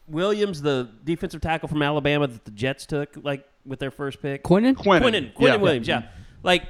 Williams, 0.09 0.63
the 0.63 0.89
defensive 1.05 1.41
tackle 1.41 1.69
from 1.69 1.83
Alabama 1.83 2.27
that 2.27 2.45
the 2.45 2.51
Jets 2.51 2.87
took 2.87 3.11
like 3.23 3.47
with 3.65 3.79
their 3.79 3.91
first 3.91 4.21
pick. 4.21 4.43
Quinnen? 4.43 4.75
Quinnen. 4.75 5.01
Quinnen, 5.03 5.35
Quinnen 5.35 5.41
Yeah. 5.41 5.57
Williams, 5.57 5.89
yeah. 5.89 6.03
Like 6.43 6.65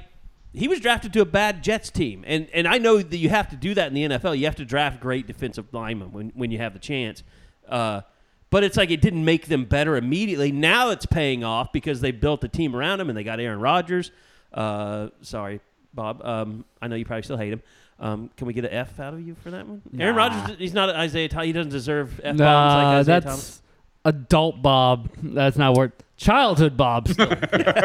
he 0.54 0.68
was 0.68 0.80
drafted 0.80 1.12
to 1.14 1.20
a 1.20 1.24
bad 1.24 1.62
Jets 1.62 1.90
team, 1.90 2.24
and 2.26 2.48
and 2.52 2.66
I 2.68 2.78
know 2.78 2.98
that 3.00 3.16
you 3.16 3.28
have 3.30 3.48
to 3.50 3.56
do 3.56 3.74
that 3.74 3.88
in 3.88 3.94
the 3.94 4.04
NFL. 4.04 4.38
You 4.38 4.44
have 4.44 4.56
to 4.56 4.64
draft 4.64 5.00
great 5.00 5.26
defensive 5.26 5.66
linemen 5.72 6.12
when 6.12 6.30
when 6.34 6.50
you 6.50 6.58
have 6.58 6.72
the 6.72 6.78
chance. 6.78 7.22
Uh, 7.68 8.02
but 8.50 8.62
it's 8.64 8.76
like 8.76 8.90
it 8.90 9.00
didn't 9.00 9.24
make 9.24 9.46
them 9.46 9.64
better 9.64 9.96
immediately. 9.96 10.52
Now 10.52 10.90
it's 10.90 11.06
paying 11.06 11.42
off 11.42 11.72
because 11.72 12.02
they 12.02 12.10
built 12.10 12.44
a 12.44 12.48
team 12.48 12.76
around 12.76 13.00
him 13.00 13.08
and 13.08 13.16
they 13.16 13.24
got 13.24 13.40
Aaron 13.40 13.60
Rodgers. 13.60 14.10
Uh, 14.52 15.08
sorry, 15.22 15.60
Bob. 15.94 16.22
Um, 16.22 16.66
I 16.82 16.88
know 16.88 16.96
you 16.96 17.06
probably 17.06 17.22
still 17.22 17.38
hate 17.38 17.52
him. 17.54 17.62
Um, 17.98 18.30
can 18.36 18.46
we 18.46 18.52
get 18.52 18.64
an 18.66 18.72
F 18.72 19.00
out 19.00 19.14
of 19.14 19.20
you 19.26 19.34
for 19.36 19.50
that 19.52 19.66
one? 19.66 19.80
Aaron 19.98 20.16
Rodgers, 20.16 20.58
he's 20.58 20.74
not 20.74 20.90
Isaiah 20.90 21.28
Thomas. 21.30 21.46
He 21.46 21.52
doesn't 21.52 21.72
deserve 21.72 22.18
F 22.22 22.36
bombs 22.36 22.40
like 22.40 22.46
Nah, 22.46 22.90
Isaiah 22.98 23.04
that's 23.20 23.24
Thomas. 23.24 23.62
adult 24.04 24.60
Bob. 24.60 25.08
That's 25.22 25.56
not 25.56 25.74
worth 25.74 25.92
childhood 26.18 26.76
Bob. 26.76 27.08
Still. 27.08 27.28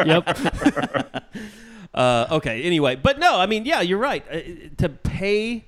yep. 0.04 0.26
Uh, 1.94 2.26
okay. 2.30 2.62
Anyway, 2.62 2.96
but 2.96 3.18
no, 3.18 3.38
I 3.38 3.46
mean, 3.46 3.64
yeah, 3.64 3.80
you're 3.80 3.98
right. 3.98 4.24
Uh, 4.30 4.40
to 4.78 4.88
pay 4.88 5.64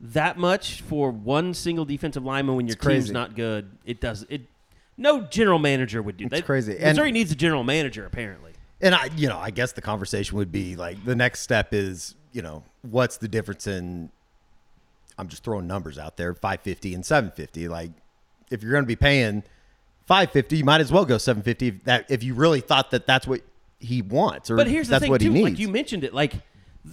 that 0.00 0.36
much 0.36 0.82
for 0.82 1.10
one 1.10 1.54
single 1.54 1.84
defensive 1.84 2.24
lineman 2.24 2.56
when 2.56 2.66
your 2.66 2.74
It's 2.74 2.84
team's 2.84 3.04
crazy. 3.04 3.12
not 3.12 3.34
good, 3.34 3.70
it 3.84 4.00
does 4.00 4.26
it. 4.28 4.42
No 4.96 5.22
general 5.22 5.58
manager 5.58 6.02
would 6.02 6.16
do 6.16 6.28
that. 6.28 6.38
It's 6.38 6.46
crazy. 6.46 6.72
And- 6.74 6.82
Missouri 6.96 7.10
needs 7.12 7.32
a 7.32 7.34
general 7.34 7.64
manager, 7.64 8.04
apparently. 8.06 8.52
And 8.80 8.94
I, 8.94 9.08
you 9.16 9.28
know, 9.28 9.38
I 9.38 9.50
guess 9.50 9.72
the 9.72 9.80
conversation 9.80 10.36
would 10.36 10.52
be 10.52 10.76
like 10.76 11.02
the 11.04 11.14
next 11.16 11.40
step 11.40 11.72
is, 11.72 12.14
you 12.32 12.42
know, 12.42 12.62
what's 12.82 13.16
the 13.16 13.28
difference 13.28 13.66
in? 13.66 14.10
I'm 15.16 15.28
just 15.28 15.42
throwing 15.44 15.66
numbers 15.66 15.96
out 15.98 16.16
there, 16.16 16.34
550 16.34 16.94
and 16.94 17.06
750. 17.06 17.68
Like, 17.68 17.92
if 18.50 18.62
you're 18.62 18.72
going 18.72 18.84
to 18.84 18.88
be 18.88 18.96
paying 18.96 19.42
550, 20.06 20.58
you 20.58 20.64
might 20.64 20.80
as 20.80 20.92
well 20.92 21.04
go 21.04 21.18
750. 21.18 21.68
If 21.68 21.84
that 21.84 22.06
if 22.10 22.22
you 22.22 22.34
really 22.34 22.60
thought 22.60 22.90
that 22.90 23.06
that's 23.06 23.26
what 23.26 23.40
he 23.80 24.02
wants, 24.02 24.50
or 24.50 24.56
But 24.56 24.66
here's 24.68 24.88
the 24.88 24.92
that's 24.92 25.02
thing, 25.02 25.10
what 25.10 25.20
too. 25.20 25.28
he 25.28 25.34
needs. 25.34 25.50
Like 25.50 25.58
you 25.58 25.68
mentioned 25.68 26.04
it, 26.04 26.14
like 26.14 26.34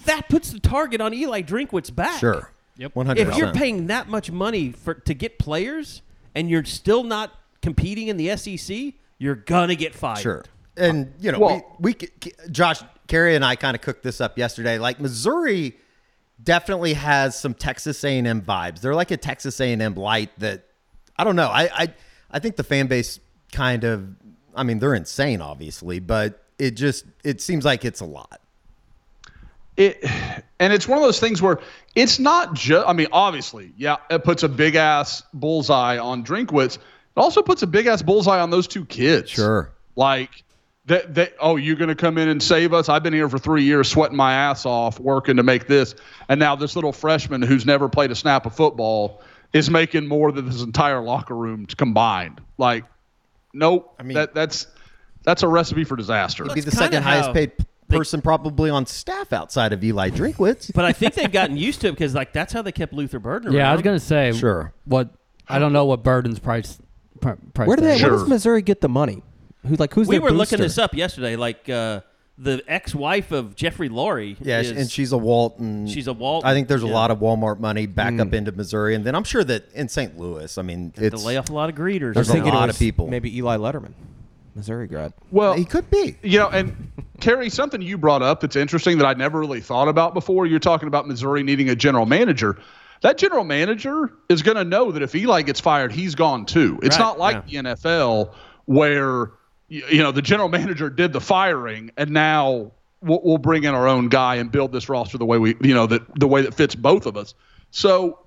that 0.05 0.27
puts 0.29 0.51
the 0.51 0.59
target 0.59 1.01
on 1.01 1.13
Eli 1.13 1.41
Drinkwitz's 1.41 1.91
back. 1.91 2.19
sure, 2.19 2.51
Yep. 2.77 2.95
100. 2.95 3.27
If 3.29 3.37
you're 3.37 3.53
paying 3.53 3.87
that 3.87 4.07
much 4.09 4.31
money 4.31 4.71
for 4.71 4.93
to 4.93 5.13
get 5.13 5.37
players 5.39 6.01
and 6.35 6.49
you're 6.49 6.63
still 6.65 7.03
not 7.03 7.31
competing 7.61 8.07
in 8.07 8.17
the 8.17 8.35
SEC, 8.37 8.93
you're 9.19 9.35
gonna 9.35 9.75
get 9.75 9.93
fired. 9.93 10.19
Sure. 10.19 10.43
And 10.77 11.13
you 11.19 11.31
know, 11.31 11.39
Well- 11.39 11.75
we, 11.79 11.95
we 11.99 12.09
Josh 12.49 12.81
Carey 13.07 13.35
and 13.35 13.43
I 13.45 13.55
kind 13.55 13.75
of 13.75 13.81
cooked 13.81 14.03
this 14.03 14.21
up 14.21 14.37
yesterday. 14.37 14.79
Like 14.79 14.99
Missouri 14.99 15.75
definitely 16.43 16.93
has 16.93 17.37
some 17.39 17.53
Texas 17.53 18.03
A&M 18.03 18.41
vibes. 18.41 18.79
They're 18.81 18.95
like 18.95 19.11
a 19.11 19.17
Texas 19.17 19.59
A&M 19.59 19.95
light 19.95 20.31
that 20.39 20.63
I 21.17 21.23
don't 21.23 21.35
know. 21.35 21.47
I 21.49 21.63
I, 21.73 21.93
I 22.31 22.39
think 22.39 22.55
the 22.55 22.63
fan 22.63 22.87
base 22.87 23.19
kind 23.51 23.83
of 23.83 24.07
I 24.55 24.63
mean, 24.63 24.79
they're 24.79 24.95
insane 24.95 25.41
obviously, 25.41 25.99
but 25.99 26.40
it 26.61 26.75
just 26.75 27.05
it 27.23 27.41
seems 27.41 27.65
like 27.65 27.83
it's 27.83 28.01
a 28.01 28.05
lot. 28.05 28.39
it 29.77 29.97
and 30.59 30.71
it's 30.71 30.87
one 30.87 30.97
of 30.99 31.03
those 31.03 31.19
things 31.19 31.41
where 31.41 31.59
it's 31.95 32.19
not 32.19 32.53
just 32.53 32.87
i 32.87 32.93
mean 32.93 33.07
obviously 33.11 33.73
yeah 33.77 33.97
it 34.09 34.23
puts 34.23 34.43
a 34.43 34.49
big 34.49 34.75
ass 34.75 35.23
bullseye 35.33 35.97
on 35.97 36.23
drinkwitz. 36.23 36.75
It 36.77 37.19
also 37.19 37.41
puts 37.41 37.61
a 37.63 37.67
big 37.67 37.87
ass 37.87 38.01
bullseye 38.01 38.39
on 38.39 38.51
those 38.51 38.67
two 38.67 38.85
kids. 38.85 39.31
Sure. 39.31 39.71
like 39.95 40.43
that 40.85 41.13
that 41.15 41.33
oh 41.39 41.55
you're 41.57 41.75
going 41.75 41.89
to 41.89 41.95
come 41.95 42.17
in 42.17 42.27
and 42.29 42.41
save 42.41 42.73
us? 42.73 42.89
I've 42.89 43.03
been 43.03 43.13
here 43.13 43.27
for 43.27 43.37
three 43.39 43.63
years 43.63 43.89
sweating 43.89 44.15
my 44.15 44.33
ass 44.33 44.65
off 44.65 44.99
working 44.99 45.35
to 45.37 45.43
make 45.43 45.67
this. 45.67 45.93
And 46.29 46.39
now 46.39 46.55
this 46.55 46.75
little 46.75 46.93
freshman 46.93 47.41
who's 47.41 47.65
never 47.65 47.89
played 47.89 48.11
a 48.11 48.15
snap 48.15 48.45
of 48.45 48.55
football 48.55 49.21
is 49.51 49.69
making 49.69 50.07
more 50.07 50.31
than 50.31 50.45
this 50.45 50.61
entire 50.61 51.01
locker 51.01 51.35
room 51.35 51.65
combined. 51.65 52.39
Like 52.57 52.85
nope. 53.53 53.93
I 53.99 54.03
mean- 54.03 54.15
that 54.15 54.33
that's 54.33 54.67
that's 55.23 55.43
a 55.43 55.47
recipe 55.47 55.83
for 55.83 55.95
disaster 55.95 56.43
He'd 56.45 56.53
be 56.55 56.61
the 56.61 56.71
second 56.71 57.03
highest 57.03 57.27
how 57.27 57.33
paid 57.33 57.57
p- 57.57 57.65
they- 57.87 57.97
person 57.97 58.21
probably 58.21 58.69
on 58.69 58.85
staff 58.85 59.33
outside 59.33 59.73
of 59.73 59.83
Eli 59.83 60.09
Drinkwitz. 60.09 60.71
But 60.73 60.85
I 60.85 60.93
think 60.93 61.13
they've 61.13 61.31
gotten 61.31 61.57
used 61.57 61.81
to 61.81 61.87
it 61.87 61.91
because 61.91 62.15
like 62.15 62.31
that's 62.33 62.53
how 62.53 62.61
they 62.61 62.71
kept 62.71 62.93
Luther 62.93 63.19
Burden 63.19 63.49
around. 63.49 63.57
Yeah, 63.57 63.69
I 63.69 63.73
was 63.73 63.81
gonna 63.81 63.99
say. 63.99 64.31
Sure. 64.33 64.73
What 64.85 65.09
I 65.49 65.59
don't 65.59 65.73
know 65.73 65.85
what 65.85 66.03
Burden's 66.03 66.39
price. 66.39 66.79
pr- 67.19 67.31
price 67.53 67.67
Where 67.67 67.75
do 67.77 67.83
they? 67.83 67.97
tag 67.97 68.03
Where 68.03 68.13
is. 68.15 68.21
does 68.21 68.29
Missouri 68.29 68.61
get 68.61 68.81
the 68.81 68.89
money? 68.89 69.21
Who 69.67 69.75
like 69.75 69.93
who's 69.93 70.07
we 70.07 70.15
their 70.15 70.21
were 70.21 70.31
looking 70.31 70.57
booster? 70.57 70.63
this 70.63 70.77
up 70.77 70.93
yesterday. 70.95 71.35
Like 71.35 71.67
uh, 71.69 72.01
the 72.37 72.63
ex-wife 72.67 73.31
of 73.31 73.55
Jeffrey 73.55 73.89
Laurie. 73.89 74.37
Yeah, 74.41 74.61
is, 74.61 74.71
and 74.71 74.89
she's 74.89 75.11
a 75.11 75.17
Walton. 75.17 75.85
She's 75.87 76.07
a 76.07 76.13
Walton, 76.13 76.49
I 76.49 76.53
think 76.53 76.67
there's 76.69 76.81
a 76.83 76.87
yeah. 76.87 76.93
lot 76.93 77.11
of 77.11 77.19
Walmart 77.19 77.59
money 77.59 77.85
back 77.85 78.13
Mm. 78.13 78.21
up 78.21 78.33
into 78.33 78.51
Missouri, 78.53 78.95
and 78.95 79.03
then 79.05 79.13
I'm 79.13 79.23
sure 79.25 79.43
that 79.43 79.71
in 79.73 79.87
St. 79.89 80.17
Louis, 80.17 80.57
I 80.57 80.61
mean, 80.63 80.91
to 80.91 81.05
it's 81.05 81.23
lay 81.23 81.37
off 81.37 81.49
a 81.49 81.53
lot 81.53 81.69
of 81.69 81.75
greeters. 81.75 82.15
There's 82.15 82.29
a 82.29 82.33
thinking 82.33 82.53
it 82.53 82.55
lot 82.55 82.67
was 82.69 82.77
of 82.77 82.79
people. 82.79 83.07
Maybe 83.07 83.37
Eli 83.37 83.57
Letterman, 83.57 83.93
Missouri 84.55 84.87
grad. 84.87 85.13
well 85.31 85.53
he 85.53 85.65
could 85.65 85.89
be. 85.89 86.17
You 86.21 86.39
know, 86.39 86.49
and 86.49 86.91
Terry, 87.19 87.49
something 87.49 87.81
you 87.81 87.97
brought 87.97 88.21
up 88.21 88.41
that's 88.41 88.55
interesting 88.55 88.97
that 88.97 89.05
I 89.05 89.13
never 89.13 89.39
really 89.39 89.61
thought 89.61 89.87
about 89.87 90.13
before. 90.13 90.45
You're 90.45 90.59
talking 90.59 90.87
about 90.87 91.07
Missouri 91.07 91.43
needing 91.43 91.69
a 91.69 91.75
general 91.75 92.05
manager. 92.05 92.57
That 93.01 93.17
general 93.17 93.43
manager 93.43 94.11
is 94.29 94.41
going 94.43 94.57
to 94.57 94.63
know 94.63 94.91
that 94.91 95.01
if 95.01 95.15
Eli 95.15 95.41
gets 95.41 95.59
fired, 95.59 95.91
he's 95.91 96.13
gone 96.15 96.45
too. 96.45 96.79
It's 96.83 96.97
Right, 96.97 97.03
not 97.03 97.17
like 97.19 97.47
the 97.47 97.55
NFL 97.55 98.33
where 98.65 99.31
you 99.69 100.03
know 100.03 100.11
the 100.11 100.21
general 100.21 100.49
manager 100.49 100.89
did 100.89 101.13
the 101.13 101.21
firing 101.21 101.91
and 101.97 102.11
now 102.11 102.71
we'll, 103.01 103.21
we'll 103.23 103.37
bring 103.37 103.63
in 103.63 103.73
our 103.73 103.87
own 103.87 104.09
guy 104.09 104.35
and 104.35 104.51
build 104.51 104.71
this 104.71 104.89
roster 104.89 105.17
the 105.17 105.25
way 105.25 105.37
we 105.37 105.55
you 105.61 105.73
know 105.73 105.87
that 105.87 106.03
the 106.19 106.27
way 106.27 106.41
that 106.41 106.53
fits 106.53 106.75
both 106.75 107.05
of 107.05 107.15
us. 107.17 107.33
So 107.71 108.19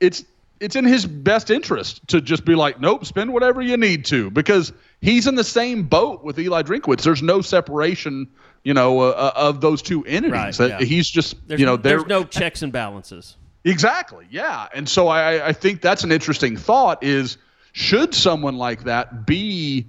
it's 0.00 0.24
it's 0.60 0.76
in 0.76 0.84
his 0.84 1.06
best 1.06 1.50
interest 1.50 2.06
to 2.08 2.20
just 2.20 2.44
be 2.44 2.54
like, 2.54 2.80
nope, 2.80 3.04
spend 3.04 3.32
whatever 3.32 3.60
you 3.60 3.76
need 3.76 4.04
to, 4.06 4.30
because 4.30 4.72
he's 5.00 5.26
in 5.26 5.34
the 5.34 5.44
same 5.44 5.84
boat 5.84 6.24
with 6.24 6.38
Eli 6.38 6.62
Drinkwitz. 6.62 7.02
There's 7.02 7.22
no 7.22 7.40
separation, 7.40 8.28
you 8.64 8.74
know, 8.74 9.00
uh, 9.00 9.08
uh, 9.10 9.32
of 9.36 9.60
those 9.60 9.82
two 9.82 10.04
entities. 10.04 10.58
Right, 10.58 10.70
yeah. 10.70 10.80
He's 10.80 11.08
just, 11.08 11.36
There's, 11.48 11.60
you 11.60 11.66
know, 11.66 11.76
there's 11.76 12.06
no 12.06 12.24
checks 12.24 12.62
and 12.62 12.72
balances. 12.72 13.36
exactly, 13.64 14.26
yeah. 14.30 14.68
And 14.74 14.88
so 14.88 15.08
I, 15.08 15.48
I 15.48 15.52
think 15.52 15.80
that's 15.80 16.04
an 16.04 16.12
interesting 16.12 16.56
thought: 16.56 17.02
is 17.02 17.36
should 17.72 18.14
someone 18.14 18.56
like 18.56 18.84
that 18.84 19.26
be 19.26 19.86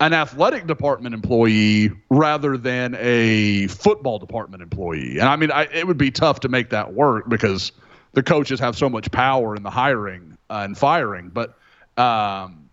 an 0.00 0.14
athletic 0.14 0.66
department 0.66 1.14
employee 1.14 1.90
rather 2.08 2.56
than 2.56 2.96
a 2.98 3.66
football 3.66 4.18
department 4.18 4.62
employee. 4.62 5.18
And 5.18 5.28
I 5.28 5.36
mean, 5.36 5.50
I, 5.50 5.64
it 5.64 5.86
would 5.86 5.98
be 5.98 6.10
tough 6.10 6.40
to 6.40 6.48
make 6.48 6.70
that 6.70 6.94
work 6.94 7.28
because 7.28 7.72
the 8.12 8.22
coaches 8.22 8.60
have 8.60 8.76
so 8.76 8.88
much 8.88 9.10
power 9.10 9.54
in 9.56 9.62
the 9.62 9.70
hiring 9.70 10.36
uh, 10.48 10.62
and 10.64 10.76
firing. 10.76 11.28
But 11.28 11.50
um, 11.96 12.68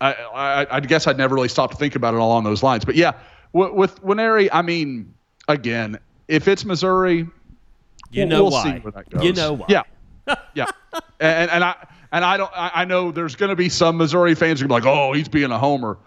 I, 0.00 0.12
I, 0.12 0.66
I 0.76 0.80
guess 0.80 1.06
I'd 1.06 1.18
never 1.18 1.34
really 1.34 1.48
stopped 1.48 1.72
to 1.72 1.78
think 1.78 1.96
about 1.96 2.14
it 2.14 2.20
along 2.20 2.44
those 2.44 2.62
lines. 2.62 2.84
But 2.84 2.94
yeah, 2.94 3.14
with, 3.52 3.72
with 3.72 4.02
Nwaneri, 4.02 4.48
I 4.52 4.62
mean, 4.62 5.12
again, 5.48 5.98
if 6.28 6.46
it's 6.46 6.64
Missouri, 6.64 7.26
You 8.10 8.26
know 8.26 8.44
we'll 8.44 8.52
why. 8.52 8.62
see 8.64 8.78
where 8.80 8.92
that 8.92 9.10
goes. 9.10 9.24
You 9.24 9.32
know 9.32 9.54
why. 9.54 9.66
Yeah, 9.68 9.82
yeah. 10.54 10.66
and 11.20 11.50
and 11.50 11.64
I 11.64 11.74
and 12.12 12.24
I 12.24 12.36
don't. 12.36 12.52
I, 12.54 12.70
I 12.74 12.84
know 12.84 13.10
there's 13.10 13.34
going 13.36 13.50
to 13.50 13.56
be 13.56 13.68
some 13.68 13.96
Missouri 13.96 14.34
fans 14.34 14.60
who 14.60 14.66
are 14.66 14.68
like, 14.70 14.86
"Oh, 14.86 15.12
he's 15.12 15.28
being 15.28 15.50
a 15.50 15.58
homer." 15.58 15.98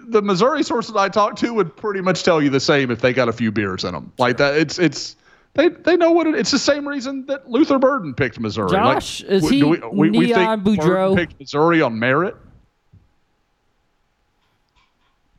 The 0.00 0.22
Missouri 0.22 0.62
sources 0.62 0.94
I 0.94 1.08
talked 1.08 1.38
to 1.38 1.52
would 1.54 1.74
pretty 1.76 2.02
much 2.02 2.22
tell 2.22 2.42
you 2.42 2.50
the 2.50 2.60
same 2.60 2.90
if 2.90 3.00
they 3.00 3.12
got 3.12 3.28
a 3.28 3.32
few 3.32 3.50
beers 3.50 3.84
in 3.84 3.92
them. 3.94 4.12
Like 4.18 4.36
that, 4.36 4.56
it's 4.56 4.78
it's 4.78 5.16
they 5.58 5.68
they 5.68 5.96
know 5.96 6.12
what 6.12 6.26
it. 6.28 6.34
It's 6.36 6.52
the 6.52 6.58
same 6.58 6.86
reason 6.86 7.26
that 7.26 7.50
Luther 7.50 7.78
Burden 7.78 8.14
picked 8.14 8.38
Missouri. 8.38 8.70
Josh, 8.70 9.22
like, 9.22 9.30
is 9.32 9.42
w- 9.42 9.54
he 9.54 9.60
do 9.80 9.88
we, 9.90 10.10
we, 10.10 10.18
we 10.18 10.26
Neon 10.26 10.62
think 10.64 10.78
Burden 10.78 10.90
Boudreaux? 10.94 11.16
picked 11.16 11.38
Missouri 11.40 11.82
on 11.82 11.98
merit? 11.98 12.36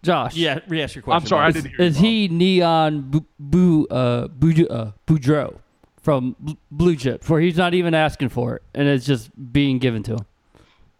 Josh. 0.01 0.35
Yeah, 0.35 0.59
re-ask 0.67 0.95
your 0.95 1.01
question. 1.01 1.23
I'm 1.23 1.27
sorry, 1.27 1.45
I 1.47 1.51
didn't 1.51 1.71
hear. 1.71 1.79
you, 1.79 1.85
Is 1.85 1.95
Bob. 1.95 2.03
he 2.05 2.27
Neon 2.29 3.01
Bu, 3.01 3.21
Bu, 3.39 3.87
uh, 3.87 4.27
Bu, 4.27 4.65
uh, 4.67 4.91
Boudreaux 5.07 5.55
from 6.01 6.35
Bl- 6.39 6.53
Blue 6.71 6.95
Chips, 6.95 7.29
where 7.29 7.41
he's 7.41 7.57
not 7.57 7.73
even 7.73 7.93
asking 7.93 8.29
for 8.29 8.55
it 8.57 8.61
and 8.73 8.87
it's 8.87 9.05
just 9.05 9.29
being 9.51 9.77
given 9.79 10.03
to 10.03 10.13
him? 10.13 10.25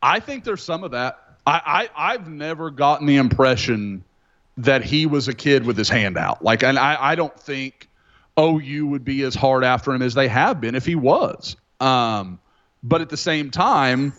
I 0.01 0.20
think 0.20 0.43
there's 0.45 0.63
some 0.63 0.84
of 0.84 0.91
that. 0.91 1.17
I, 1.47 1.89
I 1.95 2.13
I've 2.13 2.30
never 2.30 2.70
gotten 2.72 3.05
the 3.07 3.17
impression 3.17 4.03
that 4.57 4.84
he 4.84 5.05
was 5.05 5.28
a 5.30 5.34
kid 5.34 5.65
with 5.65 5.78
his 5.78 5.88
hand 5.89 6.17
out. 6.17 6.43
Like, 6.43 6.63
and 6.63 6.78
I, 6.80 6.97
I 7.11 7.15
don't 7.15 7.38
think 7.39 7.88
OU 8.39 8.87
would 8.87 9.03
be 9.03 9.23
as 9.23 9.35
hard 9.35 9.63
after 9.63 9.93
him 9.93 10.01
as 10.01 10.13
they 10.13 10.27
have 10.27 10.61
been 10.61 10.75
if 10.75 10.85
he 10.85 10.95
was. 10.95 11.55
Um, 11.79 12.39
but 12.81 13.01
at 13.01 13.09
the 13.09 13.17
same 13.17 13.51
time, 13.51 14.13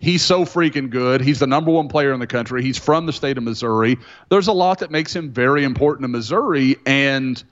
he's 0.00 0.22
so 0.22 0.44
freaking 0.44 0.90
good. 0.90 1.20
He's 1.20 1.38
the 1.38 1.46
number 1.46 1.70
one 1.70 1.88
player 1.88 2.12
in 2.12 2.20
the 2.20 2.26
country. 2.26 2.62
He's 2.62 2.78
from 2.78 3.06
the 3.06 3.12
state 3.12 3.36
of 3.38 3.44
Missouri. 3.44 3.98
There's 4.30 4.48
a 4.48 4.52
lot 4.52 4.78
that 4.80 4.90
makes 4.90 5.14
him 5.14 5.30
very 5.30 5.64
important 5.64 6.04
to 6.04 6.08
Missouri, 6.08 6.76
and 6.86 7.42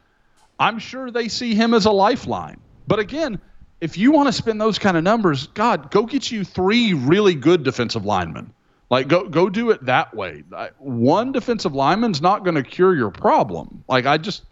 I'm 0.59 0.79
sure 0.79 1.11
they 1.11 1.29
see 1.29 1.55
him 1.55 1.75
as 1.75 1.85
a 1.85 1.91
lifeline. 1.91 2.61
But 2.87 2.99
again, 2.99 3.41
if 3.81 3.99
you 3.99 4.12
want 4.12 4.29
to 4.29 4.33
spend 4.33 4.61
those 4.61 4.79
kind 4.79 4.97
of 4.97 5.05
numbers, 5.05 5.49
God, 5.49 5.91
go 5.91 6.05
get 6.05 6.31
you 6.31 6.45
three 6.45 6.95
really 6.95 7.35
good 7.35 7.64
defensive 7.64 8.05
linemen. 8.05 8.53
Like 8.91 9.09
go 9.09 9.29
go 9.29 9.49
do 9.49 9.70
it 9.70 9.85
that 9.87 10.14
way. 10.14 10.45
One 10.79 11.33
defensive 11.33 11.75
lineman's 11.75 12.20
not 12.20 12.45
going 12.45 12.55
to 12.55 12.62
cure 12.62 12.95
your 12.95 13.11
problem. 13.11 13.83
Like 13.89 14.07
I 14.07 14.18
just 14.18 14.43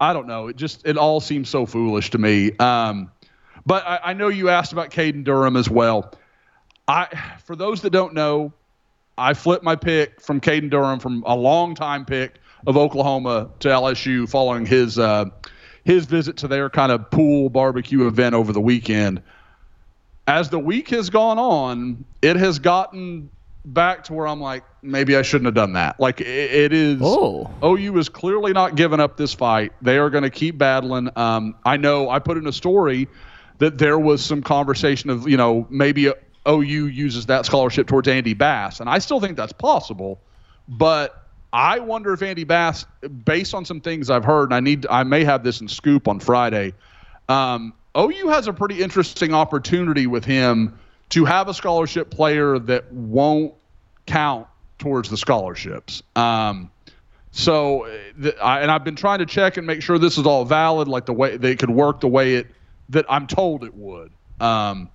I 0.00 0.12
don't 0.12 0.26
know. 0.26 0.48
It 0.48 0.56
just 0.56 0.86
it 0.86 0.96
all 0.98 1.20
seems 1.20 1.48
so 1.48 1.66
foolish 1.66 2.10
to 2.10 2.18
me. 2.18 2.52
Um, 2.58 3.10
but 3.64 3.86
I, 3.86 4.00
I 4.04 4.12
know 4.12 4.28
you 4.28 4.48
asked 4.48 4.72
about 4.72 4.90
Caden 4.90 5.24
Durham 5.24 5.56
as 5.56 5.68
well. 5.70 6.12
I 6.86 7.06
for 7.44 7.56
those 7.56 7.82
that 7.82 7.90
don't 7.90 8.14
know, 8.14 8.52
I 9.18 9.34
flipped 9.34 9.64
my 9.64 9.76
pick 9.76 10.20
from 10.20 10.40
Caden 10.40 10.70
Durham 10.70 11.00
from 11.00 11.24
a 11.26 11.34
long 11.34 11.74
time 11.74 12.04
pick 12.04 12.38
of 12.66 12.76
Oklahoma 12.76 13.50
to 13.60 13.68
LSU 13.68 14.28
following 14.28 14.66
his 14.66 14.98
uh, 14.98 15.26
his 15.84 16.04
visit 16.04 16.36
to 16.38 16.48
their 16.48 16.68
kind 16.68 16.92
of 16.92 17.10
pool 17.10 17.48
barbecue 17.48 18.06
event 18.06 18.34
over 18.34 18.52
the 18.52 18.60
weekend. 18.60 19.22
As 20.28 20.50
the 20.50 20.58
week 20.58 20.88
has 20.90 21.08
gone 21.08 21.38
on, 21.38 22.04
it 22.20 22.36
has 22.36 22.58
gotten 22.58 23.30
back 23.66 24.04
to 24.04 24.14
where 24.14 24.26
I'm 24.26 24.40
like, 24.40 24.64
maybe 24.80 25.16
I 25.16 25.22
shouldn't 25.22 25.46
have 25.46 25.54
done 25.54 25.74
that. 25.74 25.98
Like 26.00 26.20
it, 26.20 26.26
it 26.26 26.72
is. 26.72 27.00
Oh. 27.02 27.50
OU 27.62 27.98
is 27.98 28.08
clearly 28.08 28.52
not 28.52 28.76
giving 28.76 29.00
up 29.00 29.16
this 29.16 29.34
fight. 29.34 29.72
They 29.82 29.98
are 29.98 30.08
going 30.08 30.24
to 30.24 30.30
keep 30.30 30.56
battling. 30.56 31.10
Um, 31.16 31.56
I 31.64 31.76
know 31.76 32.08
I 32.08 32.20
put 32.20 32.38
in 32.38 32.46
a 32.46 32.52
story 32.52 33.08
that 33.58 33.76
there 33.76 33.98
was 33.98 34.24
some 34.24 34.42
conversation 34.42 35.10
of, 35.10 35.28
you 35.28 35.36
know, 35.36 35.66
maybe 35.68 36.12
OU 36.48 36.86
uses 36.86 37.26
that 37.26 37.44
scholarship 37.44 37.88
towards 37.88 38.06
Andy 38.06 38.34
Bass. 38.34 38.80
And 38.80 38.88
I 38.88 38.98
still 38.98 39.20
think 39.20 39.36
that's 39.36 39.52
possible. 39.52 40.20
But 40.68 41.20
I 41.52 41.80
wonder 41.80 42.12
if 42.12 42.22
Andy 42.22 42.44
Bass, 42.44 42.86
based 43.24 43.52
on 43.52 43.64
some 43.64 43.80
things 43.80 44.10
I've 44.10 44.24
heard, 44.24 44.44
and 44.44 44.54
I 44.54 44.60
need, 44.60 44.86
I 44.88 45.02
may 45.02 45.24
have 45.24 45.42
this 45.42 45.60
in 45.60 45.68
scoop 45.68 46.06
on 46.06 46.20
Friday. 46.20 46.74
Um, 47.28 47.74
OU 47.98 48.28
has 48.28 48.46
a 48.46 48.52
pretty 48.52 48.80
interesting 48.82 49.34
opportunity 49.34 50.06
with 50.06 50.24
him 50.24 50.78
to 51.10 51.24
have 51.24 51.48
a 51.48 51.54
scholarship 51.54 52.10
player 52.10 52.58
that 52.58 52.92
won't 52.92 53.54
count 54.06 54.46
towards 54.78 55.08
the 55.08 55.16
scholarships. 55.16 56.02
Um, 56.14 56.70
so, 57.30 57.86
the, 58.16 58.36
I, 58.38 58.60
and 58.60 58.70
I've 58.70 58.84
been 58.84 58.96
trying 58.96 59.18
to 59.18 59.26
check 59.26 59.56
and 59.56 59.66
make 59.66 59.82
sure 59.82 59.98
this 59.98 60.16
is 60.16 60.26
all 60.26 60.44
valid, 60.44 60.88
like 60.88 61.06
the 61.06 61.12
way 61.12 61.36
they 61.36 61.54
could 61.54 61.70
work 61.70 62.00
the 62.00 62.08
way 62.08 62.36
it 62.36 62.46
that 62.88 63.04
I'm 63.08 63.26
told 63.26 63.64
it 63.64 63.74
would. 63.74 64.12
Um, 64.40 64.90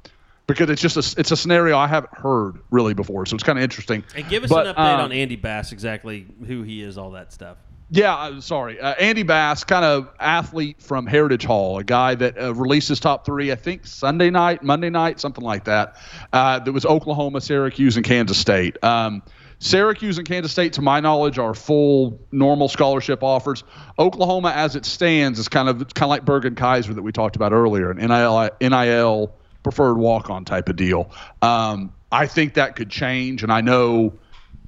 because 0.48 0.70
it's 0.70 0.82
just 0.82 0.98
a, 0.98 1.20
it's 1.20 1.32
a 1.32 1.38
scenario 1.38 1.78
I 1.78 1.88
haven't 1.88 2.14
heard 2.14 2.60
really 2.72 2.94
before, 2.94 3.26
so 3.26 3.36
it's 3.36 3.44
kind 3.44 3.58
of 3.58 3.64
interesting. 3.64 4.04
And 4.16 4.28
give 4.28 4.44
us 4.44 4.50
But, 4.50 4.68
an 4.68 4.76
update 4.76 4.96
um, 4.96 5.02
on 5.02 5.12
Andy 5.12 5.36
Bass, 5.36 5.72
exactly 5.72 6.26
who 6.46 6.64
he 6.64 6.82
is, 6.82 6.98
all 6.98 7.12
that 7.12 7.32
stuff. 7.32 7.58
Yeah, 7.94 8.16
uh, 8.16 8.40
sorry. 8.40 8.80
Uh, 8.80 8.94
Andy 8.94 9.24
Bass, 9.24 9.66
kind 9.66 9.84
of 9.84 10.10
athlete 10.18 10.82
from 10.82 11.06
Heritage 11.06 11.44
Hall, 11.44 11.78
a 11.78 11.84
guy 11.84 12.16
that 12.16 12.42
uh, 12.42 12.54
released 12.56 12.88
his 12.88 13.02
top 13.02 13.26
three, 13.26 13.52
I 13.52 13.56
think 13.56 13.86
Sunday 13.86 14.30
night, 14.30 14.64
Monday 14.64 14.90
night, 14.90 15.20
something 15.20 15.44
like 15.44 15.66
that. 15.66 15.98
Uh, 16.32 16.60
that 16.60 16.72
was 16.72 16.86
Oklahoma, 16.86 17.42
Syracuse, 17.42 17.98
and 17.98 18.06
Kansas 18.06 18.38
State. 18.38 18.82
Um, 18.82 19.22
Syracuse 19.60 20.18
and 20.18 20.26
Kansas 20.26 20.54
State, 20.54 20.74
to 20.74 20.82
my 20.82 21.02
knowledge, 21.02 21.38
are 21.38 21.54
full 21.54 22.18
normal 22.32 22.70
scholarship 22.70 23.24
offers. 23.24 23.66
Oklahoma, 24.00 24.54
as 24.56 24.78
it 24.78 24.86
stands, 24.86 25.38
is 25.38 25.50
kind 25.50 25.68
of 25.68 25.80
kind 25.94 26.06
of 26.06 26.10
like 26.10 26.24
Bergen 26.24 26.56
Kaiser 26.56 26.94
that 26.94 27.02
we 27.02 27.12
talked 27.12 27.36
about 27.36 27.52
earlier, 27.52 27.92
an 27.92 27.98
NIL, 27.98 28.50
NIL 28.62 29.36
preferred 29.64 29.98
walk-on 29.98 30.46
type 30.46 30.70
of 30.70 30.78
deal. 30.78 31.12
Um, 31.42 31.94
I 32.10 32.26
think 32.26 32.54
that 32.54 32.78
could 32.78 32.90
change, 32.90 33.44
and 33.44 33.52
I 33.52 33.60
know 33.60 34.14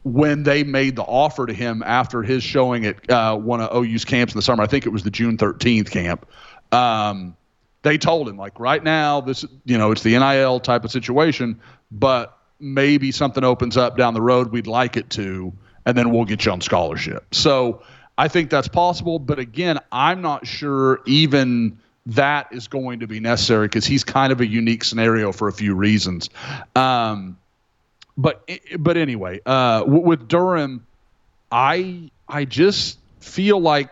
when 0.04 0.44
they 0.44 0.64
made 0.64 0.96
the 0.96 1.04
offer 1.04 1.46
to 1.46 1.54
him 1.54 1.82
after 1.86 2.22
his 2.22 2.44
showing 2.44 2.86
at 2.86 3.10
uh, 3.10 3.36
one 3.38 3.62
of 3.62 3.76
OU's 3.76 4.06
camps 4.06 4.34
in 4.34 4.38
the 4.38 4.42
summer, 4.42 4.64
I 4.64 4.68
think 4.68 4.86
it 4.86 4.90
was 4.90 5.04
the 5.04 5.12
June 5.12 5.38
13th 5.38 5.90
camp. 5.90 6.28
Um, 6.72 7.36
they 7.84 7.98
told 7.98 8.28
him 8.28 8.38
like 8.38 8.60
right 8.60 8.84
now, 8.84 9.22
this 9.22 9.46
you 9.66 9.78
know 9.78 9.92
it's 9.92 10.04
the 10.04 10.18
NIL 10.18 10.60
type 10.60 10.84
of 10.84 10.92
situation, 10.92 11.60
but 11.92 12.38
maybe 12.60 13.12
something 13.12 13.44
opens 13.44 13.78
up 13.78 13.98
down 13.98 14.14
the 14.14 14.22
road. 14.22 14.52
We'd 14.52 14.68
like 14.68 14.98
it 14.98 15.10
to, 15.12 15.54
and 15.86 15.98
then 15.98 16.12
we'll 16.12 16.26
get 16.26 16.46
you 16.46 16.52
on 16.52 16.62
scholarship. 16.62 17.34
So 17.34 17.84
I 18.18 18.28
think 18.28 18.50
that's 18.50 18.68
possible, 18.68 19.20
but 19.20 19.40
again, 19.40 19.80
I'm 19.92 20.22
not 20.22 20.48
sure 20.48 21.02
even 21.06 21.78
that 22.06 22.48
is 22.52 22.68
going 22.68 23.00
to 23.00 23.08
be 23.08 23.20
necessary 23.20 23.68
because 23.68 23.86
he's 23.86 24.04
kind 24.04 24.32
of 24.32 24.42
a 24.42 24.48
unique 24.48 24.84
scenario 24.84 25.32
for 25.32 25.48
a 25.48 25.54
few 25.54 25.74
reasons. 25.74 26.30
Um, 26.76 27.38
but 28.18 28.48
but 28.78 28.98
anyway, 28.98 29.40
uh, 29.46 29.84
with 29.86 30.28
Durham, 30.28 30.86
I 31.52 32.12
I 32.28 32.46
just 32.46 33.00
feel 33.20 33.60
like 33.60 33.90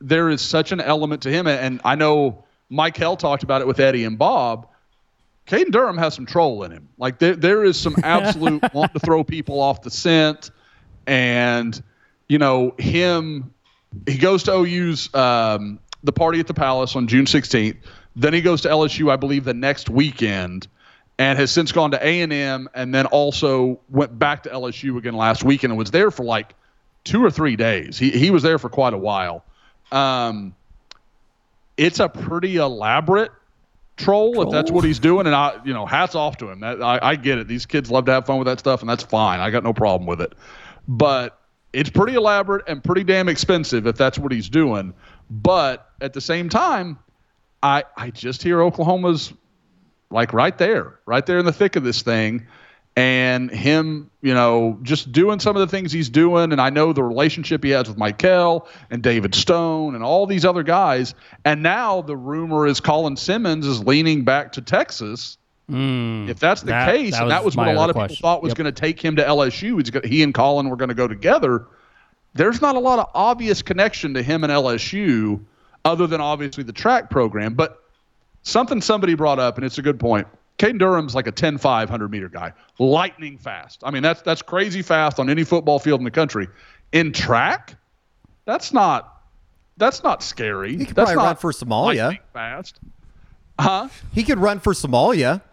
there 0.00 0.28
is 0.28 0.40
such 0.42 0.72
an 0.72 0.80
element 0.80 1.22
to 1.22 1.30
him, 1.30 1.46
and 1.46 1.80
I 1.84 1.94
know 1.94 2.44
Mike 2.68 2.96
Hell 2.96 3.16
talked 3.16 3.42
about 3.42 3.60
it 3.60 3.66
with 3.66 3.80
Eddie 3.80 4.04
and 4.04 4.18
Bob. 4.18 4.68
Caden 5.46 5.72
Durham 5.72 5.98
has 5.98 6.14
some 6.14 6.26
troll 6.26 6.62
in 6.64 6.70
him. 6.70 6.88
Like 6.98 7.18
there 7.18 7.34
there 7.34 7.64
is 7.64 7.78
some 7.78 7.96
absolute 8.02 8.62
want 8.74 8.92
to 8.92 9.00
throw 9.00 9.24
people 9.24 9.60
off 9.60 9.82
the 9.82 9.90
scent, 9.90 10.50
and 11.06 11.82
you 12.28 12.38
know 12.38 12.74
him. 12.78 13.52
He 14.06 14.16
goes 14.16 14.42
to 14.44 14.52
OU's 14.52 15.14
um, 15.14 15.78
the 16.02 16.12
party 16.12 16.40
at 16.40 16.46
the 16.46 16.54
Palace 16.54 16.96
on 16.96 17.06
June 17.06 17.26
16th. 17.26 17.76
Then 18.16 18.32
he 18.32 18.40
goes 18.40 18.62
to 18.62 18.68
LSU, 18.68 19.10
I 19.10 19.16
believe, 19.16 19.44
the 19.44 19.52
next 19.52 19.90
weekend 19.90 20.66
and 21.18 21.38
has 21.38 21.50
since 21.50 21.72
gone 21.72 21.90
to 21.92 21.98
A&M 21.98 22.68
and 22.74 22.94
then 22.94 23.06
also 23.06 23.80
went 23.88 24.18
back 24.18 24.44
to 24.44 24.48
LSU 24.48 24.96
again 24.96 25.14
last 25.14 25.44
weekend 25.44 25.72
and 25.72 25.78
was 25.78 25.90
there 25.90 26.10
for 26.10 26.24
like 26.24 26.54
two 27.04 27.24
or 27.24 27.30
three 27.30 27.56
days. 27.56 27.98
He, 27.98 28.10
he 28.10 28.30
was 28.30 28.42
there 28.42 28.58
for 28.58 28.68
quite 28.68 28.94
a 28.94 28.98
while. 28.98 29.44
Um, 29.90 30.54
it's 31.76 32.00
a 32.00 32.08
pretty 32.08 32.56
elaborate 32.56 33.30
troll, 33.96 34.42
if 34.42 34.50
that's 34.50 34.70
what 34.70 34.84
he's 34.84 34.98
doing. 34.98 35.26
And 35.26 35.34
I, 35.34 35.60
you 35.64 35.74
know, 35.74 35.86
hats 35.86 36.14
off 36.14 36.38
to 36.38 36.48
him. 36.48 36.60
That, 36.60 36.82
I, 36.82 36.98
I 37.02 37.16
get 37.16 37.38
it. 37.38 37.46
These 37.46 37.66
kids 37.66 37.90
love 37.90 38.06
to 38.06 38.12
have 38.12 38.26
fun 38.26 38.38
with 38.38 38.46
that 38.46 38.58
stuff 38.58 38.80
and 38.80 38.88
that's 38.88 39.02
fine. 39.02 39.40
I 39.40 39.50
got 39.50 39.64
no 39.64 39.72
problem 39.72 40.06
with 40.06 40.20
it. 40.20 40.34
But 40.88 41.38
it's 41.72 41.90
pretty 41.90 42.14
elaborate 42.14 42.68
and 42.68 42.82
pretty 42.82 43.04
damn 43.04 43.28
expensive 43.28 43.86
if 43.86 43.96
that's 43.96 44.18
what 44.18 44.32
he's 44.32 44.48
doing. 44.48 44.94
But 45.30 45.90
at 46.00 46.12
the 46.12 46.20
same 46.20 46.48
time, 46.48 46.98
I, 47.62 47.84
I 47.96 48.10
just 48.10 48.42
hear 48.42 48.60
Oklahoma's 48.60 49.32
like 50.12 50.32
right 50.32 50.56
there, 50.58 50.98
right 51.06 51.24
there 51.24 51.38
in 51.38 51.44
the 51.46 51.52
thick 51.52 51.76
of 51.76 51.82
this 51.84 52.02
thing. 52.02 52.46
And 52.94 53.50
him, 53.50 54.10
you 54.20 54.34
know, 54.34 54.78
just 54.82 55.12
doing 55.12 55.40
some 55.40 55.56
of 55.56 55.60
the 55.60 55.66
things 55.66 55.92
he's 55.92 56.10
doing. 56.10 56.52
And 56.52 56.60
I 56.60 56.68
know 56.68 56.92
the 56.92 57.02
relationship 57.02 57.64
he 57.64 57.70
has 57.70 57.88
with 57.88 57.96
Michael 57.96 58.68
and 58.90 59.02
David 59.02 59.34
Stone 59.34 59.94
and 59.94 60.04
all 60.04 60.26
these 60.26 60.44
other 60.44 60.62
guys. 60.62 61.14
And 61.46 61.62
now 61.62 62.02
the 62.02 62.14
rumor 62.16 62.66
is 62.66 62.80
Colin 62.80 63.16
Simmons 63.16 63.66
is 63.66 63.82
leaning 63.82 64.24
back 64.24 64.52
to 64.52 64.60
Texas. 64.60 65.38
Hmm. 65.70 66.28
if 66.28 66.38
that's 66.40 66.60
the 66.62 66.66
that- 66.66 66.92
case, 66.92 67.12
that 67.12 67.22
and 67.22 67.30
that 67.30 67.44
was 67.44 67.56
what 67.56 67.68
a 67.68 67.72
lot 67.72 67.88
of 67.88 67.96
people 67.96 68.16
thought 68.16 68.42
was 68.42 68.50
Yep. 68.50 68.56
going 68.58 68.74
to 68.74 68.78
take 68.78 69.02
him 69.02 69.16
to 69.16 69.22
LSU, 69.24 69.78
he's 69.78 69.88
gonna, 69.90 70.06
he 70.06 70.22
and 70.22 70.34
Colin 70.34 70.68
were 70.68 70.76
going 70.76 70.88
to 70.90 70.94
go 70.94 71.08
together. 71.08 71.66
There's 72.34 72.60
not 72.60 72.74
a 72.76 72.80
lot 72.80 72.98
of 72.98 73.06
obvious 73.14 73.62
connection 73.62 74.12
to 74.14 74.22
him 74.22 74.42
and 74.44 74.52
LSU 74.52 75.40
other 75.84 76.06
than 76.06 76.20
obviously 76.20 76.64
the 76.64 76.72
track 76.72 77.08
program. 77.10 77.54
But 77.54 77.81
something 78.42 78.80
somebody 78.80 79.14
brought 79.14 79.38
up, 79.38 79.56
and 79.56 79.64
it's 79.64 79.78
a 79.78 79.82
good 79.82 79.98
point. 80.00 80.26
Caden 80.58 80.78
Durham's 80.78 81.14
like 81.14 81.26
a 81.26 81.32
10 81.32 81.58
500 81.58 82.10
meter 82.10 82.28
guy, 82.28 82.52
lightning 82.78 83.38
fast. 83.38 83.80
I 83.84 83.90
mean, 83.90 84.02
that's 84.02 84.22
that's 84.22 84.42
crazy 84.42 84.82
fast 84.82 85.18
on 85.18 85.28
any 85.30 85.44
football 85.44 85.78
field 85.78 86.00
in 86.00 86.04
the 86.04 86.10
country. 86.10 86.46
In 86.92 87.12
track, 87.12 87.74
that's 88.44 88.72
not 88.72 89.22
that's 89.78 90.02
not 90.04 90.22
scary. 90.22 90.76
He 90.76 90.84
could 90.84 90.94
that's 90.94 91.10
probably 91.12 91.16
not 91.16 91.26
run 91.28 91.36
for 91.36 91.52
Somalia. 91.52 91.96
lightning 92.08 92.18
fast. 92.32 92.78
Huh? 93.58 93.88
He 94.12 94.22
could 94.24 94.38
run 94.38 94.60
for 94.60 94.72
Somalia. 94.72 95.42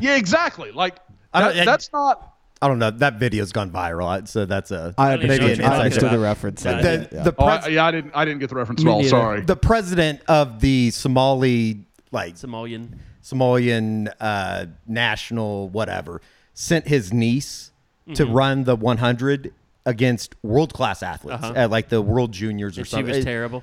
Yeah, 0.00 0.16
exactly. 0.16 0.70
Like 0.72 0.96
I 1.34 1.40
don't- 1.40 1.56
that- 1.56 1.66
that's 1.66 1.92
not 1.92 2.26
I 2.62 2.68
don't 2.68 2.78
know. 2.78 2.90
That 2.90 3.18
video's 3.18 3.52
gone 3.52 3.70
viral, 3.70 4.26
so 4.28 4.44
that's 4.46 4.70
a 4.70 4.94
I 4.98 5.16
don't 5.16 5.24
even 5.24 5.28
know 5.28 5.32
understood, 5.34 5.48
what 5.48 5.58
you're 5.58 5.80
I 5.80 5.84
understood 5.84 6.12
the 6.12 6.18
reference. 6.18 6.64
Yeah. 6.64 6.76
The, 6.76 6.82
did, 6.82 7.08
yeah. 7.12 7.22
the, 7.24 7.34
Oh, 7.38 7.46
pres- 7.46 7.64
I, 7.64 7.68
yeah, 7.68 7.84
I 7.86 7.90
didn't. 7.90 8.12
I 8.14 8.24
didn't 8.26 8.40
get 8.40 8.50
the 8.50 8.54
reference 8.56 8.82
at 8.82 8.86
all. 8.88 9.02
Sorry. 9.04 9.40
the 9.40 9.56
president 9.56 10.20
of 10.28 10.60
the 10.60 10.90
Somali 10.90 11.86
like 12.12 12.34
Somalian. 12.34 12.98
Somalian 13.22 14.12
uh, 14.20 14.66
national 14.86 15.68
whatever 15.68 16.20
sent 16.54 16.88
his 16.88 17.12
niece 17.12 17.70
to 18.14 18.24
Mm-hmm. 18.24 18.32
run 18.34 18.64
the 18.64 18.74
100 18.76 19.52
against 19.86 20.34
world 20.42 20.72
class 20.74 21.02
athletes 21.02 21.44
at 21.44 21.70
like 21.70 21.88
the 21.88 22.02
World 22.02 22.32
Juniors 22.32 22.76
or 22.76 22.80
And 22.80 22.88
she 22.88 23.02
was 23.02 23.24
terrible. 23.24 23.62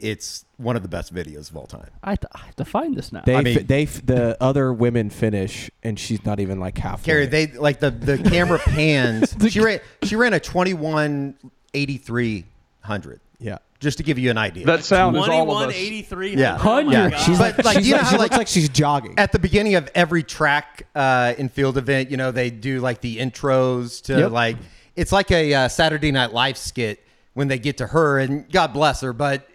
it's 0.00 0.44
one 0.56 0.76
of 0.76 0.82
the 0.82 0.88
best 0.88 1.12
videos 1.14 1.50
of 1.50 1.56
all 1.56 1.66
time. 1.66 1.90
I, 2.02 2.10
have 2.10 2.20
to- 2.20 2.28
I 2.32 2.38
have 2.46 2.56
to 2.56 2.64
find 2.64 2.96
this 2.96 3.12
now. 3.12 3.22
They, 3.26 3.34
I 3.34 3.42
mean- 3.42 3.56
fi- 3.58 3.62
they, 3.64 3.82
f- 3.82 4.04
the 4.06 4.36
other 4.42 4.72
women 4.72 5.10
finish, 5.10 5.70
and 5.82 5.98
she's 5.98 6.24
not 6.24 6.40
even 6.40 6.60
like 6.60 6.78
halfway. 6.78 7.04
Carrie, 7.12 7.26
they 7.26 7.48
like 7.48 7.80
the 7.80 7.90
the 7.90 8.18
camera 8.18 8.58
pans. 8.64 9.36
she 9.50 9.60
ran 9.60 9.80
she 10.04 10.16
ran 10.16 10.32
a 10.34 10.40
twenty 10.40 10.74
one 10.74 11.34
eighty 11.74 11.96
three 11.98 12.44
hundred. 12.80 13.20
yeah. 13.40 13.58
Just 13.80 13.98
to 13.98 14.04
give 14.04 14.18
you 14.18 14.30
an 14.30 14.38
idea. 14.38 14.66
that 14.66 14.84
sound 14.84 15.16
is 15.16 15.28
all 15.28 15.50
of 15.62 15.68
us. 15.68 15.74
eighty-three. 15.74 16.36
Yeah. 16.36 16.58
Hundred. 16.58 16.92
Yeah. 17.12 17.18
She's 17.18 17.38
But, 17.38 17.56
like, 17.58 17.64
like, 17.64 17.76
she's 17.78 17.88
you 17.88 17.92
know 17.94 17.98
like- 17.98 18.04
how, 18.06 18.10
she 18.10 18.16
like- 18.18 18.30
looks 18.30 18.38
like 18.38 18.48
she's 18.48 18.68
jogging. 18.68 19.14
at 19.18 19.32
the 19.32 19.38
beginning 19.38 19.74
of 19.76 19.88
every 19.94 20.22
track 20.22 20.86
uh, 20.94 21.34
and 21.38 21.50
field 21.52 21.78
event, 21.78 22.10
you 22.10 22.16
know, 22.16 22.30
they 22.32 22.50
do 22.50 22.80
like 22.80 23.00
the 23.00 23.18
intros 23.18 24.02
to 24.04 24.18
Yep. 24.18 24.30
like 24.32 24.56
it's 24.96 25.12
like 25.12 25.30
a 25.30 25.54
uh, 25.54 25.68
Saturday 25.68 26.10
Night 26.10 26.32
Live 26.32 26.58
skit 26.58 27.04
when 27.34 27.46
they 27.46 27.58
get 27.60 27.76
to 27.78 27.86
her, 27.86 28.18
and 28.18 28.50
God 28.50 28.72
bless 28.72 29.00
her, 29.02 29.12
but 29.12 29.46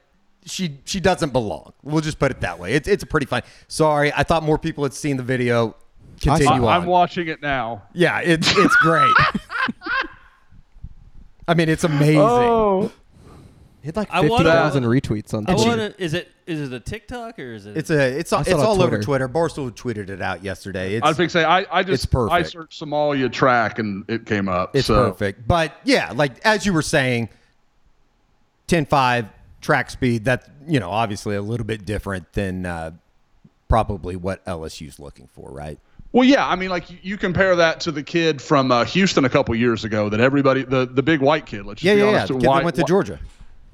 she 0.45 0.77
she 0.85 1.01
doesn't 1.01 1.33
belong. 1.33 1.73
We'll 1.83 1.99
just 2.01 2.17
put 2.19 2.31
it 2.31 2.39
that 2.41 2.59
way. 2.59 2.73
It's 2.73 2.87
it's 2.87 3.03
a 3.03 3.07
pretty 3.07 3.25
fun. 3.25 3.41
Sorry, 3.67 4.13
I 4.13 4.23
thought 4.23 4.43
more 4.43 4.57
people 4.57 4.83
had 4.85 4.93
seen 4.93 5.17
the 5.17 5.23
video. 5.23 5.75
Continue 6.21 6.63
I, 6.65 6.75
on. 6.75 6.81
I'm 6.83 6.85
watching 6.85 7.27
it 7.27 7.41
now. 7.41 7.83
yeah, 7.93 8.19
it's 8.21 8.49
it's 8.55 8.75
great. 8.77 9.11
I 11.47 11.55
mean, 11.55 11.67
it's 11.67 11.83
amazing. 11.83 12.21
Oh, 12.21 12.89
He 13.83 13.87
had 13.87 13.97
like 13.97 14.07
I 14.11 14.21
wanna- 14.21 14.45
fifty 14.45 14.45
thousand 14.45 14.83
retweets 14.85 15.33
on 15.33 15.43
I 15.45 15.53
Twitter. 15.55 15.69
want 15.69 15.97
to. 15.97 16.01
Is 16.03 16.13
it 16.13 16.29
is 16.47 16.71
it 16.71 16.73
a 16.73 16.79
TikTok 16.79 17.37
or 17.37 17.53
is 17.53 17.65
it? 17.65 17.75
It's 17.75 17.89
a 17.89 18.17
it's 18.17 18.31
I 18.31 18.39
it's 18.39 18.49
saw 18.49 18.55
it 18.55 18.59
on 18.61 18.65
all 18.65 18.81
over 18.81 18.95
Twitter. 19.01 19.27
Twitter. 19.27 19.29
Barstool 19.29 19.71
tweeted 19.71 20.09
it 20.09 20.21
out 20.21 20.41
yesterday. 20.41 20.95
It's 20.95 21.03
I 21.05 21.09
was 21.09 21.17
going 21.17 21.27
to 21.27 21.33
say 21.33 21.43
I, 21.43 21.65
I 21.69 21.83
just 21.83 22.05
It's 22.05 22.05
perfect. 22.05 22.33
I 22.33 22.43
searched 22.43 22.81
Somalia 22.81 23.29
track 23.29 23.79
and 23.79 24.05
it 24.09 24.25
came 24.25 24.47
up. 24.47 24.73
It's 24.73 24.87
so. 24.87 25.11
perfect. 25.11 25.45
But 25.45 25.73
yeah, 25.83 26.13
like 26.15 26.39
as 26.45 26.65
you 26.65 26.71
were 26.71 26.81
saying, 26.81 27.27
10-5 28.69 29.27
track 29.61 29.89
speed, 29.89 30.25
that's 30.25 30.47
you 30.67 30.79
know, 30.79 30.89
obviously 30.89 31.35
a 31.35 31.41
little 31.41 31.65
bit 31.65 31.85
different 31.85 32.31
than 32.33 32.65
uh, 32.65 32.91
probably 33.67 34.15
what 34.15 34.43
LSU's 34.45 34.97
looking 34.99 35.27
for, 35.33 35.51
right? 35.51 35.77
Well, 36.13 36.23
yeah, 36.23 36.47
I 36.47 36.55
mean, 36.55 36.69
like 36.69 36.89
you, 36.89 36.97
you 37.01 37.17
compare 37.17 37.55
that 37.57 37.81
to 37.81 37.91
the 37.91 38.03
kid 38.03 38.41
from 38.41 38.71
uh, 38.71 38.85
Houston 38.85 39.25
a 39.25 39.29
couple 39.29 39.55
years 39.55 39.83
ago 39.83 40.09
that 40.09 40.19
everybody 40.19 40.63
the 40.63 40.85
the 40.85 41.01
big 41.01 41.21
white 41.21 41.45
kid. 41.47 41.65
Let's 41.65 41.81
just 41.81 41.85
Yeah, 41.85 41.95
be 41.95 41.99
yeah, 42.01 42.05
yeah. 42.11 42.17
honest. 42.19 42.33
Kid 42.33 42.45
why- 42.47 42.57
that 42.59 42.63
went 42.65 42.75
to 42.77 42.83
Georgia. 42.83 43.19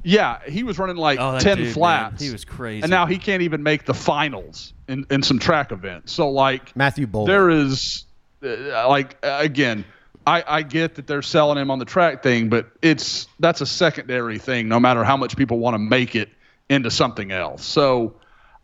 Yeah, 0.04 0.40
he 0.48 0.64
was 0.64 0.80
running 0.80 0.96
like 0.96 1.20
Oh, 1.20 1.40
ten 1.40 1.58
dude, 1.58 1.66
man, 1.68 1.74
flats. 1.74 2.22
he 2.24 2.32
was 2.32 2.46
crazy. 2.46 2.84
and 2.84 2.90
now 2.90 3.06
he 3.06 3.18
can't 3.18 3.42
even 3.42 3.64
make 3.64 3.86
the 3.86 3.94
finals 3.94 4.74
in 4.88 5.06
in 5.10 5.24
some 5.24 5.40
track 5.40 5.72
events. 5.72 6.14
So 6.14 6.30
like 6.30 6.76
Matthew 6.76 7.06
Boling. 7.08 7.28
there 7.28 7.50
is 7.50 8.06
uh, 8.44 8.88
like 8.88 9.18
uh, 9.24 9.38
again. 9.42 9.86
I, 10.28 10.44
I 10.48 10.62
get 10.62 10.96
that 10.96 11.08
they're 11.08 11.24
selling 11.24 11.58
him 11.58 11.72
on 11.72 11.80
the 11.80 11.86
track 11.86 12.22
thing, 12.22 12.50
but 12.50 12.68
it's 12.84 13.28
that's 13.40 13.62
a 13.62 13.66
secondary 13.66 14.38
thing. 14.38 14.68
No 14.68 14.80
matter 14.80 15.04
how 15.04 15.18
much 15.18 15.36
people 15.36 15.58
want 15.58 15.74
to 15.74 15.80
make 15.80 16.16
it 16.16 16.30
into 16.70 16.92
something 16.92 17.32
else, 17.32 17.66
so 17.66 18.16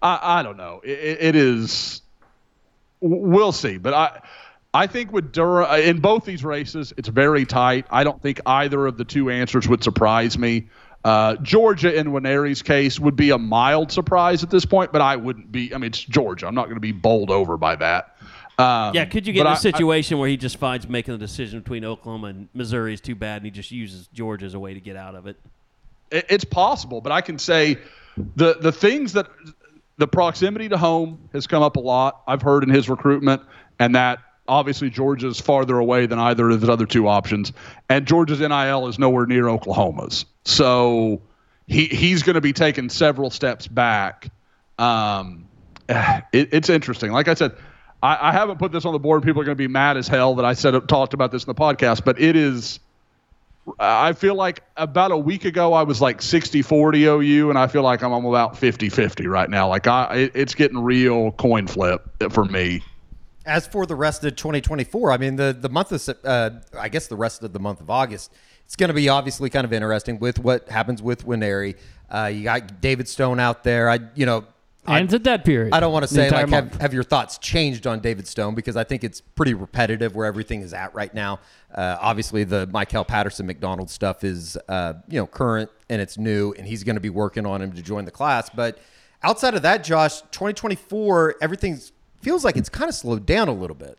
I, 0.02 0.40
I 0.40 0.44
don't 0.44 0.58
know. 0.58 0.82
It, 0.84 1.18
it 1.22 1.36
is 1.36 2.02
we'll 3.00 3.52
see. 3.52 3.78
But 3.78 3.94
I 3.94 4.22
I 4.74 4.88
think 4.88 5.12
with 5.12 5.32
Durham 5.32 5.80
in 5.82 6.00
both 6.02 6.26
these 6.26 6.44
races, 6.44 6.94
it's 6.98 7.08
very 7.08 7.46
tight. 7.46 7.86
I 7.90 8.04
don't 8.04 8.22
think 8.22 8.42
either 8.46 8.86
of 8.86 8.98
the 8.98 9.06
two 9.06 9.30
answers 9.30 9.68
would 9.68 9.84
surprise 9.84 10.38
me. 10.38 10.68
Uh, 11.06 11.36
Georgia 11.44 11.94
in 11.96 12.08
Nwaneri's 12.08 12.64
case 12.64 13.00
would 13.00 13.16
be 13.16 13.30
a 13.30 13.38
mild 13.38 13.92
surprise 13.92 14.42
at 14.42 14.50
this 14.50 14.66
point, 14.66 14.92
but 14.92 15.04
I 15.04 15.16
wouldn't 15.16 15.52
be. 15.52 15.72
I 15.72 15.78
mean, 15.78 15.90
it's 15.90 16.04
Georgia. 16.04 16.48
I'm 16.48 16.56
not 16.56 16.64
going 16.64 16.78
to 16.78 16.82
be 16.82 16.92
bowled 16.92 17.30
over 17.30 17.58
by 17.58 17.76
that. 17.76 18.18
Um, 18.58 18.96
yeah, 18.96 19.06
could 19.06 19.28
you 19.28 19.34
get 19.34 19.42
in 19.42 19.46
a 19.46 19.50
I- 19.52 19.54
I- 19.54 19.58
situation 19.58 20.18
where 20.18 20.28
he 20.28 20.36
just 20.36 20.58
finds 20.58 20.90
making 20.90 21.14
the 21.14 21.20
decision 21.20 21.60
between 21.60 21.86
Oklahoma 21.86 22.28
and 22.30 22.50
Missouri 22.56 22.92
is 22.96 23.02
too 23.02 23.14
bad, 23.14 23.38
and 23.38 23.46
he 23.46 23.52
just 23.52 23.70
uses 23.70 24.08
Georgia 24.16 24.48
as 24.48 24.56
a 24.56 24.60
way 24.60 24.74
to 24.74 24.80
get 24.80 24.96
out 24.96 25.14
of 25.14 25.28
it? 25.28 25.38
It- 26.10 26.26
it's 26.28 26.44
possible, 26.44 27.02
but 27.02 27.12
I 27.12 27.22
can 27.22 27.38
say 27.38 27.78
the 28.36 28.56
the 28.60 28.72
things 28.72 29.14
that 29.14 29.28
the 29.98 30.08
proximity 30.08 30.70
to 30.70 30.78
home 30.78 31.30
has 31.34 31.46
come 31.46 31.62
up 31.62 31.76
a 31.76 31.82
lot. 31.82 32.24
I've 32.28 32.42
heard 32.42 32.64
in 32.64 32.70
his 32.72 32.90
recruitment, 32.90 33.44
and 33.78 33.94
that 33.94 34.20
obviously 34.48 34.90
Georgia's 34.90 35.40
farther 35.40 35.78
away 35.78 36.06
than 36.06 36.20
either 36.20 36.50
of 36.50 36.62
the 36.62 36.72
other 36.72 36.86
two 36.86 37.08
options, 37.08 37.54
and 37.90 38.06
Georgia's 38.06 38.40
NIL 38.40 38.88
is 38.88 39.00
nowhere 39.00 39.26
near 39.26 39.48
Oklahoma's. 39.50 40.26
So 40.46 41.22
he 41.68 41.86
he's 41.86 42.24
going 42.24 42.36
to 42.36 42.42
be 42.42 42.54
taking 42.54 42.90
several 42.90 43.30
steps 43.30 43.68
back. 43.68 44.30
Um, 44.78 45.48
it, 45.90 46.50
it's 46.52 46.70
interesting. 46.70 47.12
Like 47.12 47.28
I 47.28 47.34
said. 47.34 47.56
I, 48.04 48.30
I 48.30 48.32
haven't 48.34 48.60
put 48.60 48.72
this 48.74 48.86
on 48.86 48.92
the 48.92 49.00
board. 49.00 49.24
People 49.24 49.42
are 49.42 49.46
going 49.46 49.58
to 49.58 49.62
be 49.62 49.70
mad 49.70 49.98
as 49.98 50.08
hell 50.08 50.36
that 50.36 50.46
I 50.46 50.54
said 50.54 50.76
talked 50.88 51.16
about 51.16 51.32
this 51.32 51.46
in 51.46 51.48
the 51.48 51.56
podcast, 51.56 52.04
but 52.04 52.20
it 52.22 52.36
is 52.36 52.80
I 53.80 54.14
feel 54.14 54.36
like 54.36 54.62
about 54.78 55.12
a 55.12 55.18
week 55.18 55.46
ago 55.46 55.74
I 55.74 55.84
was 55.84 56.02
like 56.02 56.20
60-40 56.20 57.00
OU, 57.00 57.50
and 57.50 57.58
I 57.58 57.68
feel 57.68 57.82
like 57.82 58.04
I'm, 58.04 58.12
I'm 58.12 58.26
about 58.26 58.56
50-50 58.56 59.28
right 59.28 59.50
now. 59.50 59.70
Like 59.70 59.88
I, 59.88 60.16
it, 60.16 60.32
it's 60.36 60.56
getting 60.56 60.78
real 60.78 61.32
coin 61.32 61.68
flip 61.68 62.04
for 62.30 62.46
me. 62.46 62.84
As 63.46 63.68
for 63.68 63.86
the 63.86 63.96
rest 63.96 64.24
of 64.24 64.36
2024, 64.36 65.12
I 65.12 65.18
mean 65.18 65.36
the 65.36 65.56
the 65.60 65.70
month 65.70 65.92
of 65.92 66.18
uh, 66.24 66.50
I 66.78 66.90
guess 66.90 67.08
the 67.08 67.16
rest 67.16 67.44
of 67.44 67.54
the 67.54 67.60
month 67.60 67.82
of 67.82 67.90
August, 67.90 68.32
it's 68.66 68.76
going 68.76 68.88
to 68.88 68.94
be 68.94 69.10
obviously 69.10 69.50
kind 69.50 69.66
of 69.66 69.74
interesting 69.74 70.20
with 70.20 70.40
what 70.40 70.70
happens 70.70 71.02
with 71.02 71.26
Nwaneri. 71.26 71.78
Uh, 72.10 72.32
you 72.34 72.44
got 72.44 72.82
David 72.82 73.08
Stone 73.08 73.40
out 73.40 73.64
there. 73.64 73.90
I 73.90 74.00
you 74.16 74.26
know 74.26 74.46
And 74.88 75.06
it's 75.06 75.14
a 75.14 75.20
dead 75.20 75.46
period. 75.46 75.74
I 75.74 75.80
don't 75.80 75.94
want 75.94 76.08
to 76.08 76.14
say 76.14 76.30
like 76.30 76.50
have, 76.50 76.74
have 76.76 76.94
your 76.94 77.04
thoughts 77.04 77.38
changed 77.38 77.88
on 77.88 78.00
David 78.00 78.28
Stone 78.28 78.56
because 78.56 78.76
I 78.76 78.84
think 78.84 79.04
it's 79.04 79.22
pretty 79.22 79.54
repetitive 79.54 80.16
where 80.16 80.26
everything 80.26 80.62
is 80.62 80.74
at 80.74 80.94
right 80.94 81.14
now. 81.14 81.40
Uh, 81.74 81.98
obviously, 82.00 82.44
the 82.44 82.68
Michael 82.68 83.04
Patterson 83.04 83.46
McDonald 83.46 83.90
stuff 83.90 84.24
is 84.24 84.58
uh, 84.68 84.94
you 85.08 85.20
know 85.20 85.28
current 85.28 85.70
and 85.90 86.02
it's 86.02 86.18
new, 86.18 86.54
and 86.58 86.68
he's 86.68 86.84
going 86.84 86.96
to 86.96 87.02
be 87.02 87.10
working 87.10 87.46
on 87.46 87.62
him 87.62 87.72
to 87.74 87.82
join 87.82 88.06
the 88.06 88.12
class. 88.12 88.50
But 88.50 88.80
outside 89.24 89.56
of 89.56 89.62
that, 89.64 89.84
Josh, 89.84 90.22
2024, 90.32 91.36
everything 91.42 91.80
feels 92.22 92.44
like 92.44 92.58
it's 92.58 92.70
kind 92.70 92.90
of 92.90 92.96
slowed 92.96 93.26
down 93.26 93.48
a 93.48 93.54
little 93.54 93.76
bit. 93.76 93.98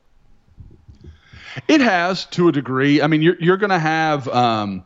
It 1.69 1.81
has 1.81 2.27
to 2.27 2.49
a 2.49 2.53
degree. 2.53 3.01
I 3.01 3.07
mean, 3.07 3.23
you're 3.23 3.37
you're 3.41 3.57
going 3.57 3.71
to 3.71 3.79
have, 3.79 4.29
um, 4.29 4.85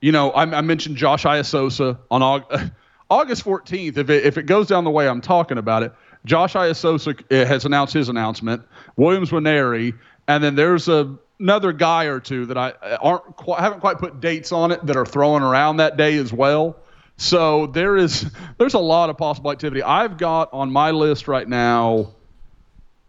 you 0.00 0.12
know, 0.12 0.30
I, 0.30 0.42
I 0.42 0.60
mentioned 0.60 0.96
Josh 0.96 1.24
Aisosa 1.24 1.98
on 2.10 2.20
Aug- 2.20 2.72
August 3.10 3.44
14th. 3.44 3.96
If 3.96 4.10
it 4.10 4.24
if 4.24 4.38
it 4.38 4.44
goes 4.44 4.68
down 4.68 4.84
the 4.84 4.90
way 4.90 5.08
I'm 5.08 5.20
talking 5.20 5.58
about 5.58 5.82
it, 5.82 5.92
Josh 6.24 6.54
Aisosa 6.54 7.18
uh, 7.30 7.46
has 7.46 7.64
announced 7.64 7.94
his 7.94 8.08
announcement. 8.08 8.62
Williams 8.96 9.30
Nwaneri, 9.30 9.94
and 10.28 10.44
then 10.44 10.54
there's 10.54 10.88
a, 10.88 11.16
another 11.40 11.72
guy 11.72 12.04
or 12.04 12.20
two 12.20 12.46
that 12.46 12.58
I 12.58 12.70
uh, 12.70 12.98
aren't 13.00 13.36
quite, 13.36 13.60
haven't 13.60 13.80
quite 13.80 13.98
put 13.98 14.20
dates 14.20 14.52
on 14.52 14.72
it 14.72 14.84
that 14.86 14.96
are 14.96 15.06
throwing 15.06 15.42
around 15.42 15.78
that 15.78 15.96
day 15.96 16.16
as 16.18 16.32
well. 16.32 16.76
So 17.16 17.66
there 17.66 17.96
is 17.96 18.30
there's 18.58 18.74
a 18.74 18.78
lot 18.78 19.10
of 19.10 19.16
possible 19.16 19.50
activity. 19.50 19.82
I've 19.82 20.18
got 20.18 20.52
on 20.52 20.70
my 20.70 20.90
list 20.90 21.28
right 21.28 21.48
now 21.48 22.12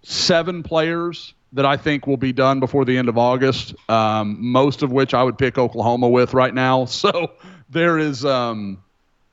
seven 0.04 0.64
players 0.64 1.34
that 1.54 1.66
I 1.66 1.78
think 1.78 2.08
will 2.08 2.18
be 2.18 2.34
done 2.34 2.60
before 2.60 2.86
the 2.86 2.98
end 2.98 3.10
of 3.10 3.18
August. 3.18 3.76
Um, 3.90 4.38
most 4.40 4.84
of 4.84 4.92
which 4.92 5.14
I 5.14 5.24
would 5.24 5.38
pick 5.38 5.58
Oklahoma 5.58 6.10
with 6.10 6.34
right 6.34 6.54
now. 6.54 6.86
So 6.98 7.32
there 7.70 7.98
is 7.98 8.26
um, 8.26 8.82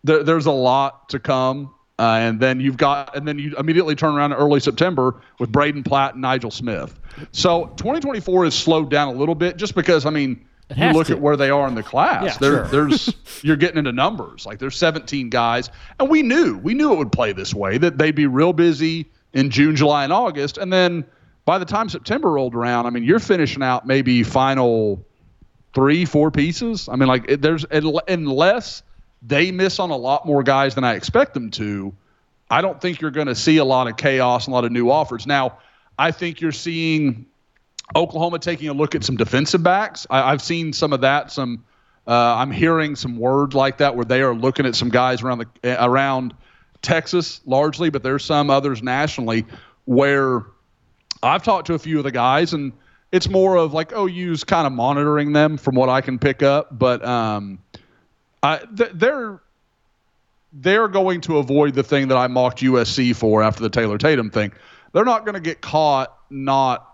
there, 0.02 0.22
there's 0.22 0.46
a 0.46 0.52
lot 0.52 1.08
to 1.10 1.18
come. 1.18 1.74
Uh, 1.96 2.18
and 2.20 2.40
then 2.40 2.58
you've 2.58 2.76
got, 2.76 3.16
and 3.16 3.26
then 3.26 3.38
you 3.38 3.54
immediately 3.56 3.94
turn 3.94 4.14
around 4.16 4.32
in 4.32 4.38
early 4.38 4.58
September 4.58 5.20
with 5.38 5.52
Braden 5.52 5.84
Platt 5.84 6.14
and 6.14 6.22
Nigel 6.22 6.50
Smith. 6.50 6.98
So 7.30 7.66
2024 7.76 8.46
is 8.46 8.54
slowed 8.54 8.90
down 8.90 9.14
a 9.14 9.16
little 9.16 9.36
bit 9.36 9.56
just 9.56 9.76
because, 9.76 10.04
I 10.04 10.10
mean, 10.10 10.44
you 10.74 10.90
look 10.92 11.06
to. 11.06 11.12
at 11.12 11.20
where 11.20 11.36
they 11.36 11.50
are 11.50 11.68
in 11.68 11.76
the 11.76 11.84
class. 11.84 12.24
Yeah, 12.24 12.36
there, 12.40 12.62
There's, 12.66 13.14
you're 13.42 13.56
getting 13.56 13.78
into 13.78 13.92
numbers. 13.92 14.44
Like 14.44 14.58
there's 14.58 14.76
17 14.76 15.30
guys, 15.30 15.70
and 16.00 16.08
we 16.08 16.22
knew, 16.22 16.58
we 16.58 16.74
knew 16.74 16.92
it 16.92 16.96
would 16.96 17.12
play 17.12 17.32
this 17.32 17.54
way. 17.54 17.78
That 17.78 17.96
they'd 17.96 18.14
be 18.14 18.26
real 18.26 18.52
busy 18.52 19.10
in 19.34 19.50
June, 19.50 19.76
July, 19.76 20.04
and 20.04 20.12
August, 20.12 20.56
and 20.56 20.72
then 20.72 21.04
by 21.44 21.58
the 21.58 21.64
time 21.64 21.88
September 21.88 22.30
rolled 22.30 22.54
around, 22.54 22.86
I 22.86 22.90
mean, 22.90 23.04
you're 23.04 23.18
finishing 23.18 23.62
out 23.62 23.86
maybe 23.86 24.22
final 24.22 25.04
three, 25.74 26.04
four 26.04 26.30
pieces. 26.30 26.88
I 26.88 26.96
mean, 26.96 27.08
like 27.08 27.40
there's 27.40 27.66
unless 27.70 28.82
they 29.20 29.50
miss 29.50 29.78
on 29.78 29.90
a 29.90 29.96
lot 29.96 30.26
more 30.26 30.42
guys 30.42 30.74
than 30.74 30.84
I 30.84 30.94
expect 30.94 31.34
them 31.34 31.50
to. 31.52 31.94
I 32.50 32.60
don't 32.60 32.80
think 32.80 33.00
you're 33.00 33.10
going 33.10 33.26
to 33.26 33.34
see 33.34 33.56
a 33.56 33.64
lot 33.64 33.88
of 33.88 33.96
chaos 33.96 34.46
and 34.46 34.52
a 34.52 34.54
lot 34.54 34.64
of 34.64 34.72
new 34.72 34.90
offers. 34.90 35.26
Now, 35.26 35.58
I 35.98 36.10
think 36.10 36.40
you're 36.40 36.52
seeing 36.52 37.26
Oklahoma 37.96 38.38
taking 38.38 38.68
a 38.68 38.74
look 38.74 38.94
at 38.94 39.02
some 39.02 39.16
defensive 39.16 39.62
backs. 39.62 40.06
I, 40.08 40.32
I've 40.32 40.42
seen 40.42 40.72
some 40.72 40.92
of 40.92 41.00
that. 41.02 41.32
Some 41.32 41.64
uh, 42.06 42.12
I'm 42.12 42.50
hearing 42.50 42.96
some 42.96 43.18
words 43.18 43.54
like 43.54 43.78
that 43.78 43.96
where 43.96 44.04
they 44.04 44.22
are 44.22 44.34
looking 44.34 44.66
at 44.66 44.74
some 44.74 44.90
guys 44.90 45.22
around 45.22 45.38
the 45.38 45.84
around 45.84 46.34
Texas 46.84 47.40
largely, 47.46 47.90
but 47.90 48.02
there's 48.02 48.24
some 48.24 48.50
others 48.50 48.82
nationally 48.82 49.44
where 49.86 50.44
I've 51.22 51.42
talked 51.42 51.66
to 51.66 51.74
a 51.74 51.78
few 51.78 51.98
of 51.98 52.04
the 52.04 52.12
guys 52.12 52.52
and 52.52 52.72
it's 53.10 53.28
more 53.28 53.56
of 53.56 53.72
like 53.72 53.92
OU's 53.92 54.44
kind 54.44 54.66
of 54.66 54.72
monitoring 54.72 55.32
them 55.32 55.56
from 55.56 55.74
what 55.74 55.88
I 55.88 56.00
can 56.00 56.18
pick 56.18 56.42
up, 56.42 56.78
but 56.78 57.04
um, 57.04 57.58
I, 58.42 58.58
th- 58.58 58.90
they're 58.94 59.40
they're 60.52 60.88
going 60.88 61.20
to 61.22 61.38
avoid 61.38 61.74
the 61.74 61.82
thing 61.82 62.08
that 62.08 62.16
I 62.16 62.28
mocked 62.28 62.60
USC 62.60 63.14
for 63.16 63.42
after 63.42 63.62
the 63.62 63.68
Taylor 63.68 63.98
Tatum 63.98 64.30
thing. 64.30 64.52
They're 64.92 65.04
not 65.04 65.24
going 65.24 65.34
to 65.34 65.40
get 65.40 65.60
caught 65.60 66.16
not 66.30 66.93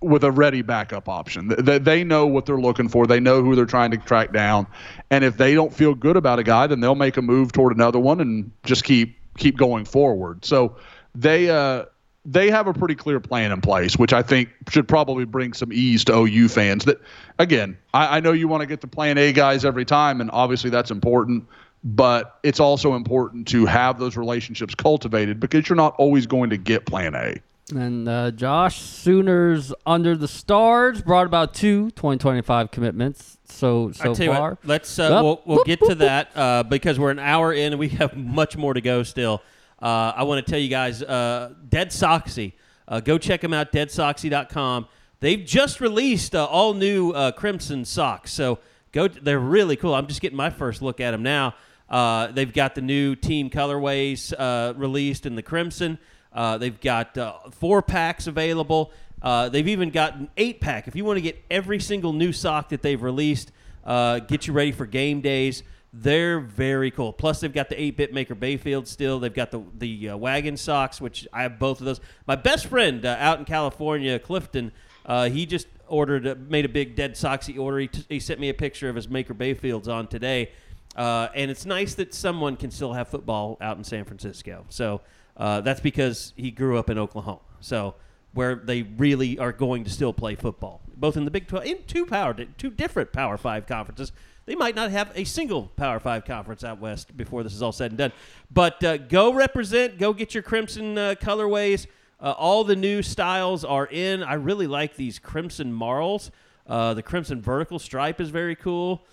with 0.00 0.24
a 0.24 0.30
ready 0.30 0.62
backup 0.62 1.08
option. 1.08 1.48
They, 1.48 1.78
they 1.78 2.04
know 2.04 2.26
what 2.26 2.46
they're 2.46 2.60
looking 2.60 2.88
for. 2.88 3.06
They 3.06 3.20
know 3.20 3.42
who 3.42 3.54
they're 3.54 3.66
trying 3.66 3.90
to 3.90 3.98
track 3.98 4.32
down. 4.32 4.66
And 5.10 5.24
if 5.24 5.36
they 5.36 5.54
don't 5.54 5.72
feel 5.72 5.94
good 5.94 6.16
about 6.16 6.38
a 6.38 6.42
guy, 6.42 6.66
then 6.66 6.80
they'll 6.80 6.94
make 6.94 7.16
a 7.16 7.22
move 7.22 7.52
toward 7.52 7.74
another 7.74 7.98
one 7.98 8.20
and 8.20 8.50
just 8.64 8.84
keep 8.84 9.16
keep 9.36 9.56
going 9.56 9.84
forward. 9.84 10.44
So 10.44 10.76
they 11.14 11.50
uh, 11.50 11.84
they 12.24 12.50
have 12.50 12.66
a 12.66 12.72
pretty 12.72 12.94
clear 12.94 13.20
plan 13.20 13.52
in 13.52 13.60
place, 13.60 13.96
which 13.96 14.12
I 14.12 14.22
think 14.22 14.50
should 14.70 14.88
probably 14.88 15.24
bring 15.24 15.52
some 15.52 15.72
ease 15.72 16.04
to 16.06 16.14
OU 16.14 16.48
fans. 16.48 16.84
That 16.84 17.00
again, 17.38 17.76
I, 17.92 18.18
I 18.18 18.20
know 18.20 18.32
you 18.32 18.48
want 18.48 18.62
to 18.62 18.66
get 18.66 18.80
the 18.80 18.86
plan 18.86 19.18
A 19.18 19.32
guys 19.32 19.64
every 19.64 19.84
time, 19.84 20.20
and 20.20 20.30
obviously 20.32 20.70
that's 20.70 20.90
important. 20.90 21.46
But 21.82 22.38
it's 22.42 22.60
also 22.60 22.94
important 22.94 23.48
to 23.48 23.64
have 23.64 23.98
those 23.98 24.14
relationships 24.14 24.74
cultivated 24.74 25.40
because 25.40 25.66
you're 25.66 25.76
not 25.76 25.94
always 25.96 26.26
going 26.26 26.50
to 26.50 26.58
get 26.58 26.84
plan 26.84 27.14
A. 27.14 27.36
And 27.72 28.08
uh, 28.08 28.30
Josh 28.32 28.80
Sooners 28.80 29.72
under 29.86 30.16
the 30.16 30.28
stars 30.28 31.02
brought 31.02 31.26
about 31.26 31.54
two 31.54 31.90
2025 31.92 32.70
commitments 32.70 33.38
so 33.46 33.90
so 33.92 34.10
I 34.10 34.14
tell 34.14 34.26
you 34.26 34.32
far. 34.32 34.50
what, 34.50 34.66
let's 34.66 34.98
uh, 34.98 35.02
Yep. 35.02 35.22
we'll, 35.22 35.42
we'll 35.44 35.64
get 35.64 35.80
to 35.80 35.94
that 35.96 36.30
uh, 36.36 36.62
because 36.62 36.98
we're 36.98 37.10
an 37.10 37.18
hour 37.18 37.52
in 37.52 37.72
and 37.72 37.78
we 37.80 37.88
have 37.90 38.16
much 38.16 38.56
more 38.56 38.74
to 38.74 38.80
go 38.80 39.02
still. 39.02 39.42
Uh, 39.80 40.12
I 40.14 40.22
want 40.24 40.44
to 40.44 40.50
tell 40.50 40.60
you 40.60 40.68
guys, 40.68 41.02
uh, 41.02 41.54
Dead 41.68 41.88
Soxy, 41.90 42.52
uh, 42.86 43.00
go 43.00 43.18
check 43.18 43.40
them 43.40 43.54
out, 43.54 43.72
deadsoxy.com. 43.72 44.86
They've 45.20 45.44
just 45.44 45.80
released 45.80 46.34
uh, 46.34 46.44
all 46.44 46.74
new 46.74 47.12
uh, 47.12 47.32
Crimson 47.32 47.84
socks, 47.84 48.32
so 48.32 48.58
go. 48.92 49.08
They're 49.08 49.38
really 49.38 49.76
cool. 49.76 49.94
I'm 49.94 50.06
just 50.06 50.20
getting 50.20 50.36
my 50.36 50.50
first 50.50 50.82
look 50.82 51.00
at 51.00 51.10
them 51.12 51.22
now. 51.22 51.54
Uh, 51.88 52.28
they've 52.28 52.52
got 52.52 52.74
the 52.74 52.80
new 52.82 53.14
team 53.16 53.50
colorways 53.50 54.32
uh, 54.38 54.74
released 54.76 55.26
in 55.26 55.34
the 55.34 55.42
Crimson. 55.42 55.98
Uh, 56.32 56.58
they've 56.58 56.80
got 56.80 57.16
uh, 57.18 57.38
four 57.50 57.82
packs 57.82 58.26
available. 58.26 58.92
Uh, 59.22 59.48
they've 59.48 59.68
even 59.68 59.90
got 59.90 60.16
an 60.16 60.30
eight 60.36 60.60
pack. 60.60 60.88
If 60.88 60.96
you 60.96 61.04
want 61.04 61.16
to 61.18 61.22
get 61.22 61.42
every 61.50 61.80
single 61.80 62.12
new 62.12 62.32
sock 62.32 62.70
that 62.70 62.82
they've 62.82 63.02
released, 63.02 63.52
uh, 63.84 64.20
get 64.20 64.46
you 64.46 64.52
ready 64.52 64.72
for 64.72 64.86
game 64.86 65.20
days. 65.20 65.62
They're 65.92 66.38
very 66.38 66.92
cool. 66.92 67.12
Plus, 67.12 67.40
they've 67.40 67.52
got 67.52 67.68
the 67.68 67.80
8 67.80 67.96
bit 67.96 68.14
maker 68.14 68.36
Bayfield 68.36 68.86
still. 68.86 69.18
They've 69.18 69.34
got 69.34 69.50
the 69.50 69.60
the 69.76 70.10
uh, 70.10 70.16
wagon 70.16 70.56
socks, 70.56 71.00
which 71.00 71.26
I 71.32 71.42
have 71.42 71.58
both 71.58 71.80
of 71.80 71.86
those. 71.86 72.00
My 72.26 72.36
best 72.36 72.66
friend 72.66 73.04
uh, 73.04 73.16
out 73.18 73.40
in 73.40 73.44
California, 73.44 74.18
Clifton, 74.20 74.70
he 75.08 75.46
just 75.46 75.66
ordered, 75.88 76.48
made 76.48 76.64
a 76.64 76.68
big 76.68 76.94
dead 76.94 77.14
soxy 77.14 77.58
order. 77.58 77.80
He, 77.80 77.88
t- 77.88 78.04
he 78.08 78.20
sent 78.20 78.38
me 78.38 78.50
a 78.50 78.54
picture 78.54 78.88
of 78.88 78.94
his 78.94 79.08
maker 79.08 79.34
Bayfields 79.34 79.88
on 79.88 80.06
today. 80.06 80.52
And 80.96 81.50
it's 81.50 81.66
nice 81.66 81.94
that 81.94 82.14
someone 82.14 82.56
can 82.56 82.70
still 82.70 82.92
have 82.92 83.08
football 83.08 83.58
out 83.60 83.76
in 83.76 83.82
San 83.82 84.04
Francisco. 84.04 84.66
So 84.68 85.00
uh, 85.40 85.62
that's 85.62 85.80
because 85.80 86.34
he 86.36 86.50
grew 86.50 86.78
up 86.78 86.90
in 86.90 86.98
Oklahoma. 86.98 87.40
So 87.60 87.94
where 88.34 88.54
they 88.54 88.82
really 88.82 89.38
are 89.38 89.52
going 89.52 89.84
to 89.84 89.90
still 89.90 90.12
play 90.12 90.34
football, 90.34 90.82
both 90.94 91.16
in 91.16 91.24
the 91.24 91.30
Big 91.30 91.48
12, 91.48 91.64
in 91.64 91.78
two 91.86 92.04
power, 92.04 92.34
two 92.34 92.70
different 92.70 93.10
Power 93.10 93.38
Five 93.38 93.66
conferences. 93.66 94.12
They 94.44 94.54
might 94.54 94.74
not 94.74 94.90
have 94.90 95.10
a 95.14 95.24
single 95.24 95.68
Power 95.76 95.98
Five 95.98 96.26
conference 96.26 96.62
out 96.62 96.78
west 96.78 97.16
before 97.16 97.42
this 97.42 97.54
is 97.54 97.62
all 97.62 97.72
said 97.72 97.90
and 97.90 97.98
done. 97.98 98.12
But 98.50 98.84
uh, 98.84 98.98
go 98.98 99.32
represent, 99.32 99.98
go 99.98 100.12
get 100.12 100.34
your 100.34 100.42
crimson 100.42 100.98
uh, 100.98 101.14
colorways. 101.18 101.86
Uh, 102.20 102.32
all 102.32 102.62
the 102.62 102.76
new 102.76 103.00
styles 103.00 103.64
are 103.64 103.86
in. 103.86 104.22
I 104.22 104.34
really 104.34 104.66
like 104.66 104.94
these 104.96 105.18
crimson 105.18 105.72
marls. 105.72 106.30
Uh, 106.66 106.92
the 106.92 107.02
crimson 107.02 107.40
vertical 107.40 107.78
stripe 107.78 108.20
is 108.20 108.28
very 108.28 108.56
cool. 108.56 109.06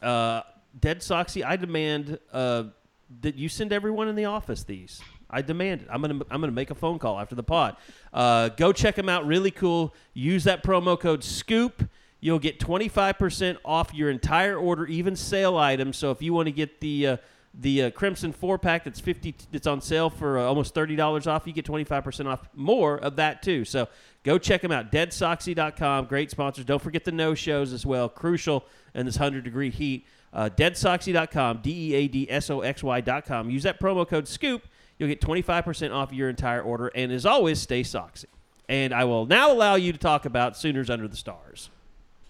Dead 0.00 1.00
Soxy, 1.00 1.44
I 1.44 1.56
demand 1.56 2.18
that 2.32 3.36
you 3.36 3.48
send 3.48 3.72
everyone 3.72 4.08
in 4.08 4.16
the 4.16 4.24
office 4.24 4.64
these. 4.64 5.02
I 5.34 5.42
demand 5.42 5.82
it. 5.82 5.88
I'm 5.90 6.00
gonna 6.00 6.20
I'm 6.30 6.40
gonna 6.40 6.52
make 6.52 6.70
a 6.70 6.74
phone 6.74 6.98
call 6.98 7.18
after 7.18 7.34
the 7.34 7.42
pod. 7.42 7.76
Uh, 8.12 8.50
go 8.50 8.72
check 8.72 8.94
them 8.94 9.08
out. 9.08 9.26
Really 9.26 9.50
cool. 9.50 9.94
Use 10.14 10.44
that 10.44 10.62
promo 10.62 10.98
code 10.98 11.24
Scoop. 11.24 11.88
You'll 12.20 12.38
get 12.38 12.58
25% 12.58 13.58
off 13.66 13.92
your 13.92 14.08
entire 14.08 14.56
order, 14.56 14.86
even 14.86 15.14
sale 15.14 15.58
items. 15.58 15.98
So 15.98 16.10
if 16.10 16.22
you 16.22 16.32
want 16.32 16.46
to 16.46 16.52
get 16.52 16.80
the 16.80 17.06
uh, 17.06 17.16
the 17.52 17.82
uh, 17.82 17.90
Crimson 17.90 18.32
four 18.32 18.58
pack 18.58 18.84
that's 18.84 18.98
50 19.00 19.34
that's 19.52 19.66
on 19.66 19.80
sale 19.80 20.10
for 20.10 20.38
uh, 20.38 20.44
almost 20.44 20.74
$30 20.74 21.26
off, 21.26 21.46
you 21.46 21.52
get 21.52 21.66
25% 21.66 22.26
off 22.26 22.48
more 22.54 22.96
of 22.98 23.16
that 23.16 23.42
too. 23.42 23.64
So 23.64 23.88
go 24.22 24.38
check 24.38 24.62
them 24.62 24.72
out. 24.72 24.90
Deadsoxy.com. 24.90 26.06
Great 26.06 26.30
sponsors. 26.30 26.64
Don't 26.64 26.82
forget 26.82 27.04
the 27.04 27.12
no 27.12 27.34
shows 27.34 27.72
as 27.72 27.84
well. 27.84 28.08
Crucial 28.08 28.64
in 28.94 29.04
this 29.06 29.18
100 29.18 29.44
degree 29.44 29.70
heat. 29.70 30.06
Uh, 30.32 30.50
deadsoxy.com, 30.50 31.60
D 31.62 31.92
E 31.92 31.94
A 31.94 32.08
D 32.08 32.26
S 32.28 32.50
O 32.50 32.62
X 32.62 32.82
Y.com. 32.82 33.50
Use 33.50 33.62
that 33.62 33.78
promo 33.78 34.08
code 34.08 34.26
SCOOP. 34.26 34.66
You'll 35.04 35.14
get 35.14 35.20
25% 35.20 35.92
off 35.92 36.12
your 36.14 36.30
entire 36.30 36.62
order. 36.62 36.88
And 36.94 37.12
as 37.12 37.26
always, 37.26 37.60
stay 37.60 37.82
soxy. 37.82 38.24
And 38.70 38.94
I 38.94 39.04
will 39.04 39.26
now 39.26 39.52
allow 39.52 39.74
you 39.74 39.92
to 39.92 39.98
talk 39.98 40.24
about 40.24 40.56
Sooners 40.56 40.88
Under 40.88 41.06
the 41.06 41.16
Stars. 41.16 41.68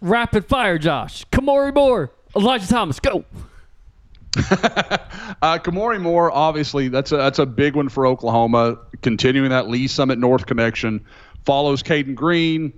Rapid 0.00 0.46
fire, 0.46 0.76
Josh. 0.76 1.24
Kamori 1.26 1.72
Moore. 1.72 2.10
Elijah 2.34 2.66
Thomas. 2.66 2.98
Go. 3.00 3.24
Uh, 5.42 5.58
Kamori 5.58 6.00
Moore, 6.00 6.30
obviously, 6.32 6.88
that's 6.88 7.12
a 7.12 7.16
that's 7.16 7.38
a 7.38 7.44
big 7.44 7.76
one 7.76 7.88
for 7.88 8.06
Oklahoma. 8.06 8.78
Continuing 9.02 9.50
that 9.50 9.68
Lee 9.68 9.86
Summit 9.86 10.18
North 10.18 10.46
connection, 10.46 11.04
follows 11.44 11.82
Caden 11.82 12.14
Green, 12.14 12.72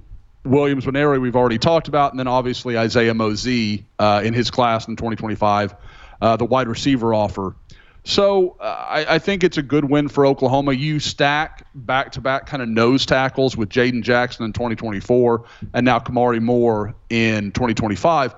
Williams 0.44 0.84
Nwaneri, 0.84 1.20
we've 1.20 1.36
already 1.36 1.58
talked 1.58 1.88
about, 1.88 2.12
and 2.12 2.18
then 2.18 2.26
obviously 2.26 2.76
Isaiah 2.76 3.14
Mozee 3.14 3.84
uh, 3.98 4.22
in 4.24 4.34
his 4.34 4.50
class 4.50 4.88
in 4.88 4.96
2025, 4.96 5.74
uh, 6.20 6.36
the 6.36 6.44
wide 6.44 6.68
receiver 6.68 7.14
offer. 7.14 7.54
So 8.06 8.56
uh, 8.60 8.86
I, 8.88 9.16
I 9.16 9.18
think 9.18 9.42
it's 9.42 9.58
a 9.58 9.62
good 9.62 9.84
win 9.84 10.06
for 10.06 10.26
Oklahoma. 10.26 10.72
You 10.74 11.00
stack 11.00 11.66
back 11.74 12.12
to 12.12 12.20
back 12.20 12.46
kind 12.46 12.62
of 12.62 12.68
nose 12.68 13.04
tackles 13.04 13.56
with 13.56 13.68
Jaden 13.68 14.04
Jackson 14.04 14.44
in 14.44 14.52
2024 14.52 15.44
and 15.74 15.84
now 15.84 15.98
Kamari 15.98 16.40
Moore 16.40 16.94
in 17.10 17.50
2025. 17.50 18.32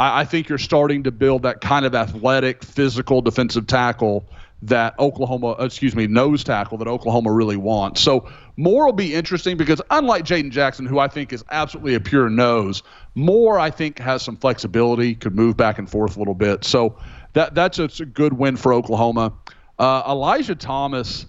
I, 0.00 0.20
I 0.20 0.24
think 0.24 0.48
you're 0.48 0.58
starting 0.58 1.04
to 1.04 1.12
build 1.12 1.44
that 1.44 1.60
kind 1.60 1.86
of 1.86 1.94
athletic, 1.94 2.64
physical 2.64 3.22
defensive 3.22 3.68
tackle 3.68 4.28
that 4.62 4.98
Oklahoma, 4.98 5.52
excuse 5.60 5.94
me, 5.94 6.08
nose 6.08 6.42
tackle 6.42 6.78
that 6.78 6.88
Oklahoma 6.88 7.32
really 7.32 7.56
wants. 7.56 8.00
So 8.00 8.28
Moore 8.56 8.86
will 8.86 8.92
be 8.92 9.14
interesting 9.14 9.56
because 9.56 9.80
unlike 9.90 10.24
Jaden 10.24 10.50
Jackson, 10.50 10.84
who 10.84 10.98
I 10.98 11.06
think 11.06 11.32
is 11.32 11.44
absolutely 11.50 11.94
a 11.94 12.00
pure 12.00 12.28
nose, 12.28 12.82
Moore 13.14 13.60
I 13.60 13.70
think 13.70 14.00
has 14.00 14.22
some 14.22 14.36
flexibility, 14.36 15.14
could 15.14 15.36
move 15.36 15.56
back 15.56 15.78
and 15.78 15.88
forth 15.88 16.16
a 16.16 16.18
little 16.18 16.34
bit. 16.34 16.64
So 16.64 16.96
that 17.32 17.54
that's 17.54 17.78
a, 17.78 17.84
a 17.84 18.06
good 18.06 18.32
win 18.32 18.56
for 18.56 18.72
Oklahoma. 18.72 19.32
Uh, 19.78 20.02
Elijah 20.06 20.54
Thomas, 20.54 21.26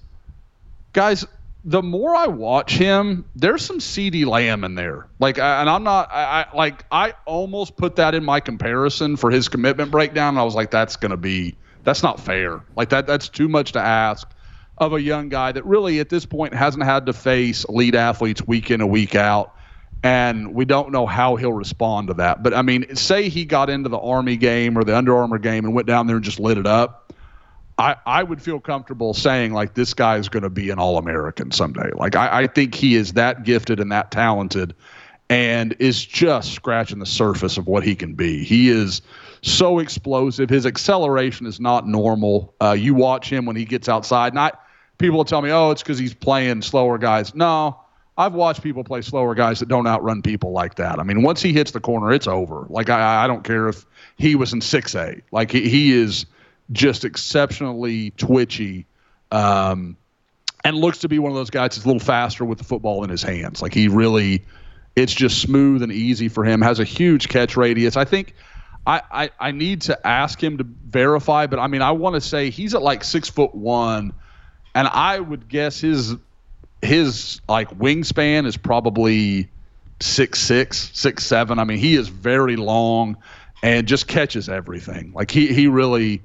guys, 0.92 1.26
the 1.66 1.82
more 1.82 2.14
I 2.14 2.28
watch 2.28 2.74
him, 2.74 3.26
there's 3.36 3.66
some 3.66 3.80
CeeDee 3.80 4.26
Lamb 4.26 4.64
in 4.64 4.76
there. 4.76 5.08
Like, 5.20 5.40
and 5.40 5.70
I'm 5.70 5.84
not, 5.84 6.12
I, 6.12 6.42
I 6.52 6.56
like, 6.56 6.86
I 6.92 7.14
almost 7.26 7.78
put 7.78 7.96
that 7.96 8.16
in 8.16 8.24
my 8.24 8.42
comparison 8.42 9.16
for 9.16 9.32
his 9.32 9.48
commitment 9.48 9.90
breakdown. 9.90 10.30
And 10.30 10.40
I 10.40 10.44
was 10.44 10.56
like, 10.56 10.72
that's 10.72 10.98
going 10.98 11.12
to 11.12 11.18
be, 11.18 11.56
that's 11.84 12.04
not 12.04 12.20
fair. 12.20 12.62
Like 12.76 12.90
that, 12.90 13.08
that's 13.08 13.30
too 13.30 13.48
much 13.48 13.72
to 13.74 13.80
ask 13.80 14.30
of 14.78 14.94
a 14.94 15.02
young 15.02 15.30
guy 15.30 15.52
that 15.54 15.66
really 15.66 16.00
at 16.00 16.10
this 16.10 16.26
point 16.26 16.54
hasn't 16.54 16.84
had 16.84 17.06
to 17.06 17.14
face 17.14 17.64
elite 17.64 17.96
athletes 17.96 18.46
week 18.46 18.70
in 18.70 18.82
and 18.82 18.90
week 18.90 19.16
out. 19.16 19.56
And 20.04 20.54
we 20.54 20.66
don't 20.66 20.92
know 20.92 21.06
how 21.06 21.38
he'll 21.38 21.54
respond 21.54 22.10
to 22.10 22.16
that. 22.16 22.44
But 22.44 22.54
I 22.54 22.62
mean, 22.62 22.96
say 22.96 23.30
he 23.30 23.46
got 23.46 23.70
into 23.70 23.88
the 23.88 23.98
Army 23.98 24.36
game 24.36 24.78
or 24.78 24.84
the 24.84 24.96
Under 24.98 25.16
Armour 25.16 25.38
game 25.38 25.64
and 25.64 25.74
went 25.74 25.88
down 25.88 26.08
there 26.08 26.18
and 26.18 26.26
just 26.26 26.42
lit 26.42 26.58
it 26.58 26.68
up. 26.68 27.14
I, 27.78 27.96
I 28.06 28.22
would 28.22 28.42
feel 28.42 28.60
comfortable 28.60 29.14
saying 29.14 29.54
like 29.54 29.74
this 29.74 29.94
guy 29.94 30.18
is 30.18 30.30
going 30.30 30.44
to 30.44 30.50
be 30.50 30.70
an 30.70 30.78
All 30.78 30.98
American 30.98 31.52
someday. 31.52 31.90
Like 31.96 32.16
I, 32.16 32.44
I 32.44 32.48
think 32.48 32.76
he 32.76 32.96
is 32.96 33.14
that 33.14 33.44
gifted 33.44 33.80
and 33.80 33.92
that 33.92 34.12
talented, 34.12 34.76
and 35.30 35.76
is 35.80 36.06
just 36.06 36.54
scratching 36.54 37.00
the 37.00 37.06
surface 37.06 37.58
of 37.58 37.66
what 37.66 37.84
he 37.84 37.96
can 37.96 38.14
be. 38.14 38.44
He 38.44 38.70
is 38.70 39.02
so 39.42 39.80
explosive. 39.80 40.50
His 40.50 40.66
acceleration 40.66 41.48
is 41.48 41.60
not 41.60 41.88
normal. 41.88 42.54
Uh, 42.62 42.76
you 42.78 42.94
watch 42.94 43.30
him 43.30 43.46
when 43.46 43.56
he 43.56 43.66
gets 43.66 43.90
outside. 43.90 44.34
Not 44.34 44.62
people 44.98 45.18
will 45.18 45.26
tell 45.26 45.42
me, 45.42 45.50
oh, 45.50 45.72
it's 45.72 45.82
because 45.82 45.98
he's 45.98 46.14
playing 46.14 46.62
slower 46.62 46.98
guys. 46.98 47.34
No, 47.34 47.80
I've 48.18 48.34
watched 48.34 48.62
people 48.62 48.84
play 48.84 49.02
slower 49.02 49.34
guys 49.34 49.60
that 49.60 49.70
don't 49.70 49.88
outrun 49.88 50.22
people 50.22 50.52
like 50.52 50.76
that. 50.76 51.00
I 51.00 51.04
mean, 51.04 51.24
once 51.24 51.42
he 51.42 51.52
hits 51.52 51.72
the 51.72 51.80
corner, 51.80 52.12
it's 52.12 52.28
over. 52.28 52.68
Like 52.70 52.90
I, 52.90 53.24
I 53.24 53.28
don't 53.28 53.44
care 53.44 53.68
if 53.70 53.86
he 54.18 54.36
was 54.36 54.54
in 54.54 54.62
six 54.62 54.94
A. 54.96 55.22
Like 55.32 55.52
he, 55.52 55.68
he 55.68 55.92
is 55.92 56.26
just 56.72 57.06
exceptionally 57.06 58.12
twitchy, 58.12 58.86
um, 59.32 59.98
and 60.64 60.78
looks 60.78 61.00
to 61.00 61.10
be 61.10 61.20
one 61.20 61.32
of 61.32 61.36
those 61.36 61.50
guys 61.50 61.72
that's 61.72 61.84
a 61.84 61.88
little 61.88 62.00
faster 62.00 62.46
with 62.46 62.60
the 62.60 62.64
football 62.64 63.04
in 63.04 63.10
his 63.10 63.24
hands. 63.24 63.62
Like 63.62 63.74
he 63.74 63.88
really, 63.88 64.46
it's 64.96 65.14
just 65.14 65.42
smooth 65.42 65.82
and 65.82 65.92
easy 65.92 66.30
for 66.30 66.44
him. 66.44 66.62
Has 66.62 66.80
a 66.80 66.86
huge 66.86 67.30
catch 67.30 67.58
radius. 67.58 67.98
I 67.98 68.06
think. 68.06 68.36
I, 68.86 69.02
I, 69.10 69.30
I 69.40 69.52
need 69.52 69.84
to 69.84 70.06
ask 70.06 70.44
him 70.44 70.58
to 70.58 70.66
verify, 70.66 71.48
but 71.48 71.58
I 71.58 71.68
mean, 71.68 71.82
I 71.82 71.92
want 71.92 72.16
to 72.16 72.22
say 72.22 72.50
he's 72.50 72.76
at 72.76 72.82
like 72.82 73.06
six 73.06 73.30
foot 73.30 73.56
one, 73.56 74.12
and 74.76 74.90
I 74.90 75.22
would 75.22 75.48
guess 75.48 75.80
his 75.80 76.16
his 76.84 77.42
like 77.48 77.70
wingspan 77.78 78.46
is 78.46 78.58
probably 78.58 79.50
six 80.00 80.40
six 80.40 80.92
six 80.94 81.26
seven. 81.26 81.60
I 81.60 81.64
mean, 81.64 81.78
he 81.78 81.96
is 81.96 82.10
very 82.10 82.56
long 82.56 83.18
and 83.62 83.88
just 83.88 84.08
catches 84.08 84.50
everything. 84.50 85.12
Like 85.14 85.32
he 85.32 85.48
he 85.48 85.68
really. 85.68 86.22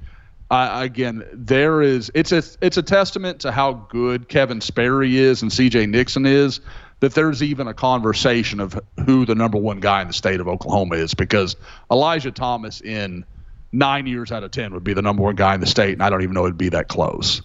Uh, 0.50 0.80
again, 0.80 1.22
there 1.34 1.82
is 1.82 2.10
it's 2.14 2.32
a 2.32 2.42
it's 2.62 2.78
a 2.78 2.82
testament 2.82 3.38
to 3.40 3.52
how 3.52 3.74
good 3.90 4.30
Kevin 4.30 4.62
Sperry 4.62 5.18
is 5.18 5.42
and 5.42 5.52
C.J. 5.52 5.84
Nixon 5.84 6.24
is 6.24 6.60
that 7.00 7.12
there's 7.12 7.42
even 7.42 7.68
a 7.68 7.74
conversation 7.74 8.58
of 8.58 8.80
who 9.04 9.26
the 9.26 9.34
number 9.34 9.58
one 9.58 9.80
guy 9.80 10.00
in 10.00 10.08
the 10.08 10.14
state 10.14 10.40
of 10.40 10.48
Oklahoma 10.48 10.96
is 10.96 11.12
because 11.12 11.54
Elijah 11.90 12.30
Thomas 12.30 12.80
in 12.80 13.26
nine 13.72 14.06
years 14.06 14.32
out 14.32 14.42
of 14.42 14.50
ten 14.50 14.72
would 14.72 14.84
be 14.84 14.94
the 14.94 15.02
number 15.02 15.22
one 15.22 15.36
guy 15.36 15.54
in 15.54 15.60
the 15.60 15.66
state, 15.66 15.92
and 15.92 16.02
I 16.02 16.08
don't 16.08 16.22
even 16.22 16.32
know 16.32 16.44
it'd 16.44 16.56
be 16.56 16.70
that 16.70 16.88
close. 16.88 17.42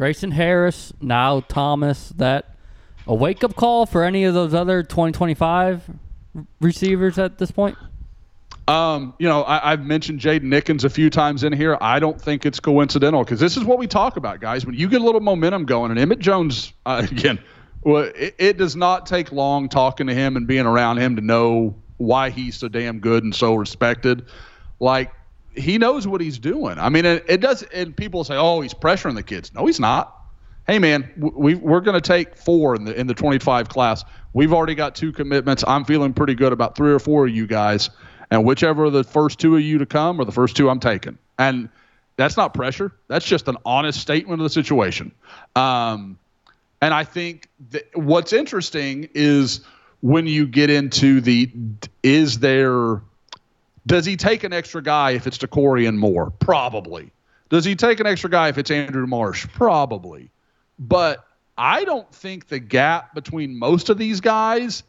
Grayson 0.00 0.30
Harris, 0.30 0.94
now 1.02 1.40
Thomas. 1.40 2.08
That 2.16 2.56
a 3.06 3.14
wake 3.14 3.44
up 3.44 3.54
call 3.54 3.84
for 3.84 4.02
any 4.02 4.24
of 4.24 4.32
those 4.32 4.54
other 4.54 4.82
2025 4.82 5.90
receivers 6.58 7.18
at 7.18 7.36
this 7.36 7.50
point? 7.50 7.76
Um, 8.66 9.12
you 9.18 9.28
know, 9.28 9.42
I, 9.42 9.72
I've 9.72 9.84
mentioned 9.84 10.18
Jaden 10.20 10.44
Nickens 10.44 10.84
a 10.84 10.88
few 10.88 11.10
times 11.10 11.44
in 11.44 11.52
here. 11.52 11.76
I 11.82 11.98
don't 11.98 12.18
think 12.18 12.46
it's 12.46 12.60
coincidental 12.60 13.24
because 13.24 13.40
this 13.40 13.58
is 13.58 13.64
what 13.64 13.78
we 13.78 13.86
talk 13.86 14.16
about, 14.16 14.40
guys. 14.40 14.64
When 14.64 14.74
you 14.74 14.88
get 14.88 15.02
a 15.02 15.04
little 15.04 15.20
momentum 15.20 15.66
going, 15.66 15.90
and 15.90 16.00
Emmett 16.00 16.20
Jones, 16.20 16.72
uh, 16.86 17.06
again, 17.10 17.38
Well, 17.82 18.10
it, 18.14 18.34
it 18.38 18.56
does 18.56 18.76
not 18.76 19.04
take 19.04 19.32
long 19.32 19.68
talking 19.68 20.06
to 20.06 20.14
him 20.14 20.34
and 20.34 20.46
being 20.46 20.64
around 20.64 20.96
him 20.96 21.16
to 21.16 21.22
know 21.22 21.74
why 21.98 22.30
he's 22.30 22.56
so 22.56 22.68
damn 22.68 23.00
good 23.00 23.22
and 23.22 23.34
so 23.34 23.54
respected. 23.54 24.24
Like 24.78 25.12
he 25.54 25.78
knows 25.78 26.06
what 26.06 26.20
he's 26.20 26.38
doing. 26.38 26.78
I 26.78 26.88
mean, 26.88 27.04
it, 27.04 27.24
it 27.28 27.40
does. 27.40 27.62
And 27.62 27.96
people 27.96 28.24
say, 28.24 28.36
"Oh, 28.36 28.60
he's 28.60 28.74
pressuring 28.74 29.14
the 29.14 29.22
kids." 29.22 29.52
No, 29.54 29.66
he's 29.66 29.80
not. 29.80 30.16
Hey, 30.66 30.78
man, 30.78 31.10
we 31.16 31.54
we're 31.54 31.80
going 31.80 32.00
to 32.00 32.06
take 32.06 32.36
four 32.36 32.76
in 32.76 32.84
the 32.84 32.98
in 32.98 33.06
the 33.06 33.14
25 33.14 33.68
class. 33.68 34.04
We've 34.32 34.52
already 34.52 34.74
got 34.74 34.94
two 34.94 35.12
commitments. 35.12 35.64
I'm 35.66 35.84
feeling 35.84 36.14
pretty 36.14 36.34
good 36.34 36.52
about 36.52 36.76
three 36.76 36.92
or 36.92 36.98
four 36.98 37.26
of 37.26 37.34
you 37.34 37.46
guys, 37.46 37.90
and 38.30 38.44
whichever 38.44 38.84
of 38.84 38.92
the 38.92 39.04
first 39.04 39.38
two 39.40 39.56
of 39.56 39.62
you 39.62 39.78
to 39.78 39.86
come 39.86 40.20
or 40.20 40.24
the 40.24 40.32
first 40.32 40.56
two 40.56 40.70
I'm 40.70 40.80
taking. 40.80 41.18
And 41.38 41.68
that's 42.16 42.36
not 42.36 42.54
pressure. 42.54 42.92
That's 43.08 43.24
just 43.24 43.48
an 43.48 43.56
honest 43.64 43.98
statement 43.98 44.40
of 44.40 44.44
the 44.44 44.50
situation. 44.50 45.12
Um, 45.56 46.18
and 46.82 46.94
I 46.94 47.04
think 47.04 47.48
what's 47.94 48.32
interesting 48.32 49.08
is 49.14 49.60
when 50.00 50.26
you 50.26 50.46
get 50.46 50.70
into 50.70 51.20
the 51.20 51.50
is 52.02 52.38
there 52.38 53.02
does 53.90 54.06
he 54.06 54.16
take 54.16 54.44
an 54.44 54.52
extra 54.52 54.82
guy 54.82 55.12
if 55.12 55.26
it's 55.26 55.38
Dakorien 55.38 55.96
Moore? 55.96 56.30
Probably. 56.30 57.12
Does 57.48 57.64
he 57.64 57.74
take 57.74 57.98
an 57.98 58.06
extra 58.06 58.30
guy 58.30 58.48
if 58.48 58.56
it's 58.56 58.70
Andrew 58.70 59.06
Marsh? 59.06 59.46
Probably. 59.48 60.30
But 60.78 61.24
I 61.58 61.84
don't 61.84 62.10
think 62.14 62.46
the 62.46 62.60
gap 62.60 63.14
between 63.14 63.58
most 63.58 63.90
of 63.90 63.98
these 63.98 64.20
guys 64.20 64.84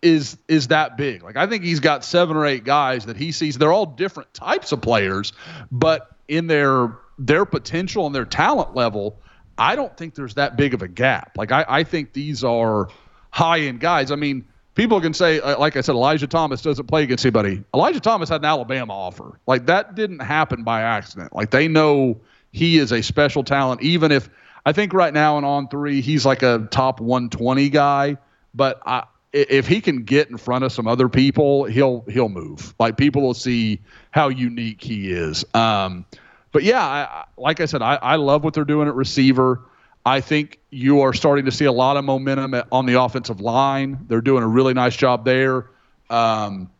is 0.00 0.38
is 0.48 0.68
that 0.68 0.96
big. 0.96 1.22
Like 1.22 1.36
I 1.36 1.46
think 1.46 1.62
he's 1.62 1.80
got 1.80 2.04
seven 2.04 2.36
or 2.36 2.46
eight 2.46 2.64
guys 2.64 3.06
that 3.06 3.16
he 3.16 3.32
sees. 3.32 3.58
They're 3.58 3.72
all 3.72 3.86
different 3.86 4.32
types 4.32 4.72
of 4.72 4.80
players, 4.80 5.32
but 5.70 6.08
in 6.26 6.46
their 6.46 6.96
their 7.18 7.44
potential 7.44 8.06
and 8.06 8.14
their 8.14 8.24
talent 8.24 8.74
level, 8.74 9.20
I 9.58 9.76
don't 9.76 9.94
think 9.96 10.14
there's 10.14 10.34
that 10.34 10.56
big 10.56 10.72
of 10.72 10.82
a 10.82 10.88
gap. 10.88 11.36
Like 11.36 11.52
I, 11.52 11.64
I 11.68 11.84
think 11.84 12.14
these 12.14 12.44
are 12.44 12.88
high 13.30 13.60
end 13.60 13.80
guys. 13.80 14.10
I 14.10 14.16
mean, 14.16 14.46
people 14.78 15.00
can 15.00 15.12
say, 15.12 15.40
uh, 15.40 15.58
like 15.58 15.76
I 15.76 15.82
said, 15.82 15.92
Elijah 15.92 16.28
Thomas 16.28 16.62
doesn't 16.62 16.86
play 16.86 17.02
against 17.02 17.26
anybody. 17.26 17.64
Elijah 17.74 18.00
Thomas 18.00 18.28
had 18.28 18.40
an 18.42 18.46
Alabama 18.46 18.94
offer. 18.94 19.38
Like 19.46 19.66
that 19.66 19.96
didn't 19.96 20.20
happen 20.20 20.62
by 20.62 20.82
accident. 20.82 21.34
Like 21.34 21.50
they 21.50 21.66
know 21.66 22.20
he 22.52 22.78
is 22.78 22.92
a 22.92 23.02
special 23.02 23.42
talent. 23.42 23.82
Even 23.82 24.12
if 24.12 24.30
I 24.64 24.72
think 24.72 24.94
right 24.94 25.12
now 25.12 25.36
in 25.36 25.44
On3, 25.44 26.00
he's 26.00 26.24
like 26.24 26.42
a 26.42 26.68
top 26.70 27.00
120 27.00 27.68
guy. 27.70 28.18
But 28.54 28.80
I, 28.86 29.04
if 29.32 29.66
he 29.66 29.80
can 29.80 30.04
get 30.04 30.30
in 30.30 30.38
front 30.38 30.62
of 30.62 30.70
some 30.70 30.86
other 30.86 31.08
people, 31.08 31.64
he'll 31.64 32.04
he'll 32.08 32.28
move. 32.28 32.72
Like 32.78 32.96
people 32.96 33.22
will 33.22 33.34
see 33.34 33.80
how 34.12 34.28
unique 34.28 34.80
he 34.80 35.10
is. 35.10 35.44
Um, 35.54 36.06
but 36.52 36.62
yeah, 36.62 36.82
I, 36.82 37.24
like 37.36 37.60
I 37.60 37.66
said, 37.66 37.82
I, 37.82 37.96
I 37.96 38.14
love 38.14 38.44
what 38.44 38.54
they're 38.54 38.64
doing 38.64 38.86
at 38.86 38.94
receiver. 38.94 39.60
I 40.08 40.22
think 40.22 40.58
you 40.70 41.02
are 41.02 41.12
starting 41.12 41.44
to 41.44 41.52
see 41.52 41.66
a 41.66 41.72
lot 41.72 41.98
of 41.98 42.04
momentum 42.04 42.54
at, 42.54 42.66
on 42.72 42.86
the 42.86 42.98
offensive 43.02 43.42
line. 43.42 44.06
They're 44.08 44.22
doing 44.22 44.42
a 44.42 44.46
really 44.46 44.72
nice 44.72 44.96
job 44.96 45.26
there. 45.26 45.66
Um, 46.08 46.70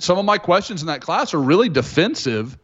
some 0.00 0.16
of 0.16 0.24
my 0.24 0.38
questions 0.38 0.80
in 0.80 0.86
that 0.86 1.02
class 1.02 1.34
are 1.34 1.40
really 1.40 1.68
defensive, 1.68 2.56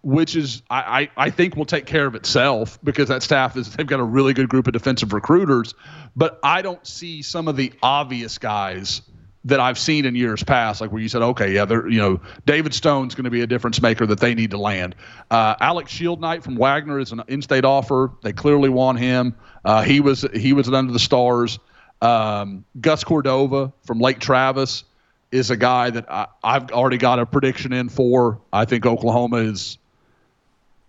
which 0.00 0.36
is 0.36 0.62
I, 0.70 1.10
I, 1.16 1.26
I 1.26 1.30
think 1.30 1.56
will 1.56 1.64
take 1.64 1.86
care 1.86 2.06
of 2.06 2.14
itself 2.14 2.78
because 2.84 3.08
that 3.08 3.24
staff 3.24 3.56
is 3.56 3.74
they've 3.74 3.84
got 3.84 3.98
a 3.98 4.04
really 4.04 4.32
good 4.32 4.48
group 4.48 4.68
of 4.68 4.74
defensive 4.74 5.12
recruiters. 5.12 5.74
But 6.14 6.38
I 6.44 6.62
don't 6.62 6.86
see 6.86 7.22
some 7.22 7.48
of 7.48 7.56
the 7.56 7.72
obvious 7.82 8.38
guys 8.38 9.02
that 9.44 9.58
I've 9.60 9.78
seen 9.78 10.04
in 10.04 10.14
years 10.14 10.42
past, 10.44 10.80
like 10.80 10.92
where 10.92 11.02
you 11.02 11.08
said, 11.08 11.22
okay, 11.22 11.52
yeah, 11.52 11.66
you 11.68 11.98
know 11.98 12.20
David 12.46 12.74
Stone's 12.74 13.14
going 13.14 13.24
to 13.24 13.30
be 13.30 13.40
a 13.40 13.46
difference 13.46 13.82
maker 13.82 14.06
that 14.06 14.20
they 14.20 14.34
need 14.34 14.52
to 14.52 14.58
land. 14.58 14.94
Uh, 15.30 15.56
Alex 15.60 15.92
Shieldknight 15.92 16.42
from 16.42 16.56
Wagoner 16.56 16.98
is 16.98 17.12
an 17.12 17.22
in-state 17.28 17.64
offer. 17.64 18.12
They 18.22 18.32
clearly 18.32 18.68
want 18.68 18.98
him. 18.98 19.34
Uh, 19.64 19.82
he 19.82 20.00
was 20.00 20.24
he 20.34 20.52
was 20.52 20.68
under 20.68 20.92
the 20.92 20.98
stars. 20.98 21.58
Um, 22.00 22.64
Gus 22.80 23.04
Cordova 23.04 23.72
from 23.84 24.00
Lake 24.00 24.18
Travis 24.18 24.84
is 25.30 25.50
a 25.50 25.56
guy 25.56 25.90
that 25.90 26.10
I, 26.10 26.26
I've 26.42 26.70
already 26.70 26.98
got 26.98 27.18
a 27.18 27.26
prediction 27.26 27.72
in 27.72 27.88
for. 27.88 28.40
I 28.52 28.64
think 28.64 28.86
Oklahoma 28.86 29.38
is 29.38 29.78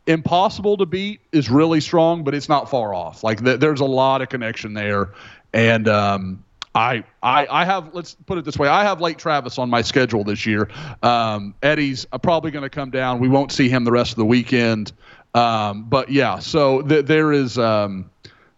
impossible 0.05 0.77
to 0.77 0.85
beat 0.85 1.21
is 1.31 1.49
really 1.49 1.79
strong, 1.81 2.23
but 2.23 2.35
it's 2.35 2.49
not 2.49 2.69
far 2.69 2.93
off. 2.93 3.23
Like 3.23 3.43
th- 3.43 3.59
there's 3.59 3.79
a 3.79 3.85
lot 3.85 4.21
of 4.21 4.29
connection 4.29 4.73
there, 4.73 5.13
and 5.53 5.87
um, 5.87 6.43
I, 6.75 7.03
I 7.21 7.45
I 7.47 7.65
have 7.65 7.93
let's 7.93 8.15
put 8.25 8.37
it 8.37 8.45
this 8.45 8.57
way. 8.57 8.67
I 8.67 8.83
have 8.83 8.99
Lake 8.99 9.17
Travis 9.17 9.59
on 9.59 9.69
my 9.69 9.81
schedule 9.81 10.23
this 10.23 10.45
year. 10.45 10.69
Um, 11.03 11.53
Eddie's 11.61 12.05
probably 12.21 12.51
going 12.51 12.63
to 12.63 12.69
come 12.69 12.89
down. 12.89 13.19
We 13.19 13.29
won't 13.29 13.51
see 13.51 13.69
him 13.69 13.83
the 13.83 13.91
rest 13.91 14.11
of 14.11 14.17
the 14.17 14.25
weekend. 14.25 14.91
Um, 15.35 15.83
but 15.85 16.09
yeah, 16.09 16.39
so 16.39 16.81
th- 16.81 17.05
there 17.05 17.31
is 17.31 17.57
um, 17.57 18.09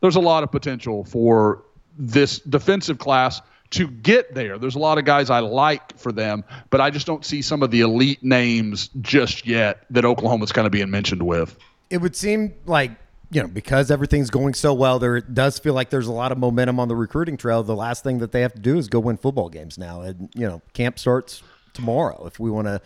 there's 0.01 0.15
a 0.15 0.21
lot 0.21 0.43
of 0.43 0.51
potential 0.51 1.03
for 1.03 1.63
this 1.97 2.39
defensive 2.39 2.99
class 2.99 3.41
to 3.71 3.87
get 3.87 4.33
there. 4.33 4.57
There's 4.57 4.75
a 4.75 4.79
lot 4.79 4.97
of 4.97 5.05
guys 5.05 5.29
I 5.29 5.39
like 5.39 5.97
for 5.97 6.11
them, 6.11 6.43
but 6.69 6.81
I 6.81 6.89
just 6.89 7.07
don't 7.07 7.25
see 7.25 7.41
some 7.41 7.63
of 7.63 7.71
the 7.71 7.81
elite 7.81 8.23
names 8.23 8.89
just 9.01 9.45
yet 9.45 9.85
that 9.89 10.05
Oklahoma's 10.05 10.51
kind 10.51 10.65
of 10.65 10.71
being 10.71 10.89
mentioned 10.89 11.23
with. 11.23 11.57
It 11.89 11.97
would 11.97 12.15
seem 12.15 12.53
like 12.65 12.91
you 13.31 13.41
know, 13.41 13.47
because 13.47 13.91
everything's 13.91 14.29
going 14.29 14.53
so 14.53 14.73
well, 14.73 14.99
there 14.99 15.21
does 15.21 15.59
feel 15.59 15.73
like 15.73 15.89
there's 15.89 16.07
a 16.07 16.11
lot 16.11 16.31
of 16.31 16.37
momentum 16.37 16.79
on 16.79 16.87
the 16.87 16.95
recruiting 16.95 17.37
trail. 17.37 17.63
The 17.63 17.75
last 17.75 18.03
thing 18.03 18.19
that 18.19 18.31
they 18.31 18.41
have 18.41 18.53
to 18.53 18.59
do 18.59 18.77
is 18.77 18.87
go 18.87 18.99
win 18.99 19.17
football 19.17 19.49
games 19.49 19.77
now. 19.77 20.01
And, 20.01 20.29
you 20.35 20.47
know, 20.47 20.61
camp 20.73 20.99
starts 20.99 21.41
tomorrow. 21.73 22.25
If 22.25 22.39
we 22.39 22.49
want 22.49 22.67
to 22.67 22.81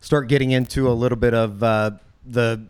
start 0.00 0.28
getting 0.28 0.50
into 0.50 0.88
a 0.88 0.92
little 0.92 1.16
bit 1.16 1.34
of 1.34 1.62
uh, 1.62 1.92
the 2.26 2.66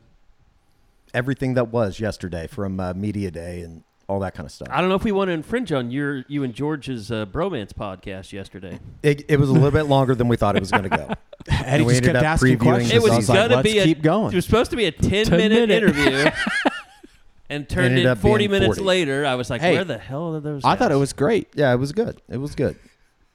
everything 1.15 1.55
that 1.55 1.69
was 1.69 2.01
yesterday 2.01 2.47
from 2.47 2.81
uh, 2.81 2.95
media 2.95 3.31
day 3.31 3.61
and 3.61 3.83
all 4.09 4.21
that 4.21 4.35
kind 4.35 4.47
of 4.47 4.53
stuff. 4.53 4.69
I 4.71 4.81
don't 4.81 4.91
know 4.91 4.95
if 4.95 5.05
we 5.05 5.13
want 5.13 5.29
to 5.29 5.33
infringe 5.33 5.73
on 5.73 5.91
your 5.91 6.25
you 6.29 6.43
and 6.45 6.55
George's 6.55 7.11
uh, 7.11 7.27
bromance 7.27 7.73
podcast 7.73 8.33
yesterday. 8.33 8.79
It, 9.03 9.25
it 9.29 9.39
was 9.39 9.49
a 9.49 9.53
little 9.53 9.71
bit 9.71 9.85
longer 9.85 10.15
than 10.15 10.29
we 10.29 10.37
thought 10.37 10.57
it 10.57 10.61
was 10.61 10.71
going 10.71 10.85
to 10.85 10.89
go. 10.89 11.11
Eddie 11.49 11.85
we 11.85 11.93
just 11.95 12.05
ended 12.05 12.15
kept 12.15 12.25
up 12.25 12.33
asking 12.33 12.59
previewing 12.59 12.61
questions. 12.61 12.93
It 12.93 13.03
was 13.03 13.13
was 13.13 13.27
gonna 13.27 13.63
be 13.63 13.79
a 13.79 13.85
keep 13.85 14.03
going. 14.03 14.33
It 14.33 14.37
was 14.37 14.45
supposed 14.45 14.71
to 14.71 14.77
be 14.77 14.85
a 14.87 14.93
ten, 14.93 15.27
10 15.27 15.39
minute 15.39 15.69
minute. 15.69 15.83
interview, 15.83 16.31
and 17.53 17.69
turned 17.69 17.87
Ended 17.87 18.05
in 18.05 18.11
up 18.11 18.19
forty 18.19 18.47
being 18.47 18.61
minutes 18.61 18.79
40. 18.79 18.83
later. 18.87 19.27
I 19.27 19.35
was 19.37 19.51
like, 19.51 19.61
Hey, 19.61 19.75
where 19.75 19.85
the 19.85 19.99
hell 19.99 20.35
are 20.37 20.41
those? 20.41 20.65
I 20.65 20.71
thought 20.77 20.89
guys? 20.89 20.97
it 20.97 21.01
was 21.01 21.13
great. 21.13 21.49
Yeah, 21.55 21.73
it 21.73 21.77
was 21.77 21.93
good. 21.93 22.21
It 22.29 22.39
was 22.39 22.55
good. 22.55 22.77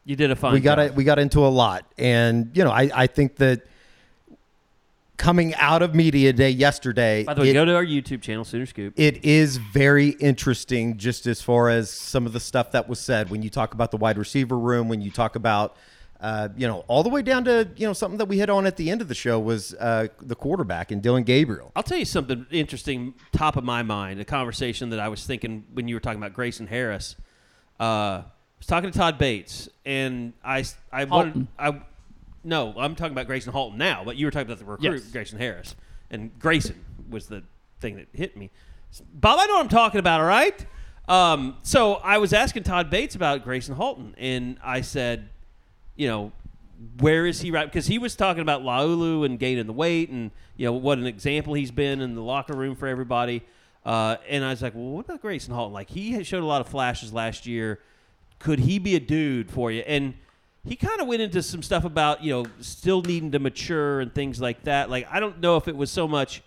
You 0.06 0.16
did 0.16 0.32
a 0.32 0.36
fine. 0.36 0.54
we 0.54 0.60
got 0.60 0.78
job. 0.78 0.88
it. 0.88 0.96
We 0.96 1.04
got 1.04 1.20
into 1.20 1.46
a 1.46 1.48
lot, 1.50 1.86
and 1.98 2.52
you 2.56 2.64
know, 2.64 2.72
I, 2.72 2.90
I 2.94 3.08
think 3.08 3.36
that 3.38 3.62
coming 5.18 5.56
out 5.56 5.82
of 5.82 5.96
media 5.96 6.32
day 6.32 6.50
yesterday, 6.52 7.24
By 7.24 7.34
the 7.34 7.42
way, 7.42 7.50
it- 7.50 7.54
go 7.54 7.66
to 7.66 7.76
our 7.76 7.84
YouTube 7.86 8.22
channel, 8.22 8.44
Sooner 8.46 8.66
Scoop. 8.68 8.94
it 8.98 9.26
is 9.26 9.58
very 9.58 10.10
interesting 10.10 10.98
just 10.98 11.26
as 11.26 11.42
far 11.42 11.70
as 11.70 11.90
some 11.90 12.26
of 12.28 12.34
the 12.34 12.40
stuff 12.40 12.72
that 12.72 12.88
was 12.88 13.00
said 13.00 13.30
when 13.30 13.42
you 13.42 13.50
talk 13.50 13.74
about 13.74 13.90
the 13.92 13.98
wide 13.98 14.18
receiver 14.18 14.58
room 14.58 14.88
when 14.90 15.02
you 15.02 15.10
talk 15.10 15.36
about 15.36 15.76
uh, 16.22 16.50
you 16.58 16.68
know 16.68 16.84
all 16.88 17.04
the 17.04 17.10
way 17.10 17.22
down 17.22 17.44
to 17.46 17.68
you 17.76 17.86
know 17.88 17.94
something 17.94 18.18
that 18.18 18.26
we 18.28 18.38
hit 18.40 18.50
on 18.50 18.66
at 18.66 18.76
the 18.78 18.90
end 18.90 19.02
of 19.02 19.08
the 19.08 19.16
show 19.16 19.40
was 19.40 19.74
uh, 19.76 20.08
the 20.22 20.36
quarterback 20.36 20.92
and 20.92 21.02
Dillon 21.02 21.24
Gabriel 21.24 21.72
I'll 21.76 21.84
tell 21.84 21.98
you 21.98 22.06
something 22.06 22.46
interesting, 22.52 23.14
top 23.32 23.56
of 23.56 23.64
my 23.64 23.84
mind, 23.84 24.20
a 24.20 24.26
conversation 24.26 24.90
that 24.90 25.00
I 25.00 25.08
was 25.10 25.26
thinking 25.26 25.64
when 25.74 25.88
you 25.88 25.96
were 25.96 26.00
talking 26.00 26.20
about 26.20 26.34
Grayson 26.34 26.68
Harris. 26.68 27.16
Uh, 27.80 27.84
I 27.84 28.60
was 28.60 28.66
talking 28.68 28.92
to 28.92 28.98
Todd 28.98 29.20
Bates, 29.20 29.70
and 29.86 30.34
I, 30.44 30.64
I 30.92 31.04
wanted, 31.04 31.46
I, 31.60 31.80
no, 32.44 32.74
I'm 32.76 32.96
talking 32.96 33.12
about 33.12 33.28
Gracen 33.28 33.52
Halton 33.52 33.78
now, 33.78 34.04
but 34.04 34.16
you 34.16 34.26
were 34.26 34.32
talking 34.32 34.48
about 34.48 34.58
the 34.58 34.66
recruit, 34.66 34.94
Yes. 34.94 35.12
Grayson 35.12 35.38
Harris. 35.38 35.76
And 36.10 36.32
Grayson 36.40 36.84
was 37.08 37.28
the 37.28 37.44
thing 37.80 37.98
that 37.98 38.08
hit 38.14 38.36
me. 38.36 38.50
Bob, 39.14 39.38
I 39.40 39.46
know 39.46 39.54
what 39.56 39.62
I'm 39.62 39.70
talking 39.70 40.00
about, 40.00 40.22
all 40.22 40.26
right? 40.26 40.66
Um, 41.08 41.58
so 41.62 41.96
I 41.96 42.18
was 42.18 42.34
asking 42.34 42.64
Todd 42.64 42.90
Bates 42.90 43.14
about 43.14 43.46
Gracen 43.46 43.76
Halton, 43.76 44.16
and 44.18 44.58
I 44.64 44.82
said, 44.82 45.30
you 45.98 46.08
know, 46.08 46.32
where 47.00 47.26
is 47.26 47.42
he 47.42 47.52
right? 47.52 47.66
Because 47.66 47.88
he 47.88 47.98
was 47.98 48.16
talking 48.16 48.42
about 48.42 48.62
Laulu 48.62 49.26
and 49.26 49.38
gaining 49.38 49.66
the 49.66 49.74
weight, 49.74 50.10
and 50.10 50.32
you 50.56 50.66
know 50.66 50.74
what 50.74 50.98
an 50.98 51.08
example 51.08 51.56
he's 51.56 51.72
been 51.72 52.00
in 52.00 52.16
the 52.16 52.22
locker 52.22 52.56
room 52.56 52.76
for 52.76 52.88
everybody. 52.88 53.44
Uh, 53.84 54.18
and 54.30 54.44
I 54.44 54.50
was 54.50 54.62
like, 54.62 54.76
well, 54.76 54.92
what 54.92 55.06
about 55.06 55.22
Gracen 55.22 55.54
Halton? 55.54 55.74
Like 55.74 55.90
he 55.90 56.24
showed 56.24 56.44
a 56.44 56.46
lot 56.46 56.62
of 56.62 56.68
flashes 56.68 57.12
last 57.12 57.46
year. 57.46 57.80
Could 58.40 58.60
he 58.60 58.80
be 58.80 58.96
a 58.96 59.00
dude 59.00 59.50
for 59.50 59.72
you? 59.72 59.82
And 59.82 60.14
he 60.68 60.76
kind 60.76 61.00
of 61.00 61.08
went 61.08 61.22
into 61.22 61.42
some 61.42 61.64
stuff 61.64 61.86
about 61.86 62.24
you 62.24 62.32
know 62.32 62.46
still 62.60 63.02
needing 63.02 63.32
to 63.32 63.40
mature 63.40 64.00
and 64.00 64.14
things 64.14 64.40
like 64.40 64.64
that. 64.64 64.90
Like 64.90 65.08
I 65.12 65.20
don't 65.20 65.40
know 65.40 65.58
if 65.58 65.68
it 65.68 65.76
was 65.76 65.90
so 65.90 66.08
much 66.08 66.44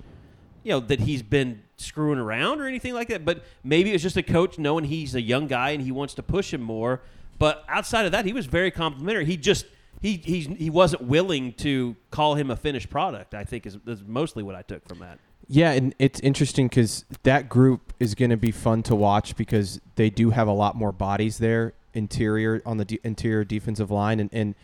you 0.62 0.70
know 0.70 0.80
that 0.80 1.00
he's 1.00 1.22
been 1.22 1.62
screwing 1.76 2.18
around 2.18 2.60
or 2.60 2.66
anything 2.66 2.94
like 2.94 3.08
that, 3.08 3.24
but 3.24 3.42
maybe 3.64 3.90
it 3.90 3.94
was 3.94 4.02
just 4.02 4.16
a 4.16 4.22
coach 4.22 4.58
knowing 4.58 4.84
he's 4.84 5.14
a 5.14 5.22
young 5.22 5.46
guy 5.46 5.70
and 5.70 5.82
he 5.82 5.90
wants 5.90 6.14
to 6.14 6.22
push 6.22 6.52
him 6.52 6.60
more. 6.60 7.00
But 7.40 7.64
outside 7.68 8.04
of 8.04 8.12
that, 8.12 8.26
he 8.26 8.34
was 8.34 8.44
very 8.44 8.70
complimentary. 8.70 9.24
He 9.24 9.38
just 9.38 9.64
he 10.00 10.20
he's, 10.22 10.46
he 10.46 10.70
wasn't 10.70 11.04
willing 11.04 11.54
to 11.54 11.96
call 12.10 12.34
him 12.34 12.50
a 12.50 12.56
finished 12.56 12.90
product. 12.90 13.34
I 13.34 13.44
think 13.44 13.66
is, 13.66 13.78
is 13.86 14.04
mostly 14.06 14.44
what 14.44 14.54
I 14.54 14.62
took 14.62 14.86
from 14.86 15.00
that. 15.00 15.18
Yeah, 15.48 15.72
and 15.72 15.94
it's 15.98 16.20
interesting 16.20 16.68
because 16.68 17.06
that 17.24 17.48
group 17.48 17.94
is 17.98 18.14
going 18.14 18.30
to 18.30 18.36
be 18.36 18.52
fun 18.52 18.84
to 18.84 18.94
watch 18.94 19.36
because 19.36 19.80
they 19.96 20.10
do 20.10 20.30
have 20.30 20.46
a 20.46 20.52
lot 20.52 20.76
more 20.76 20.92
bodies 20.92 21.38
there 21.38 21.72
interior 21.92 22.62
on 22.64 22.76
the 22.76 22.84
de- 22.84 23.00
interior 23.02 23.42
defensive 23.42 23.90
line, 23.90 24.20
and, 24.20 24.30
and 24.32 24.54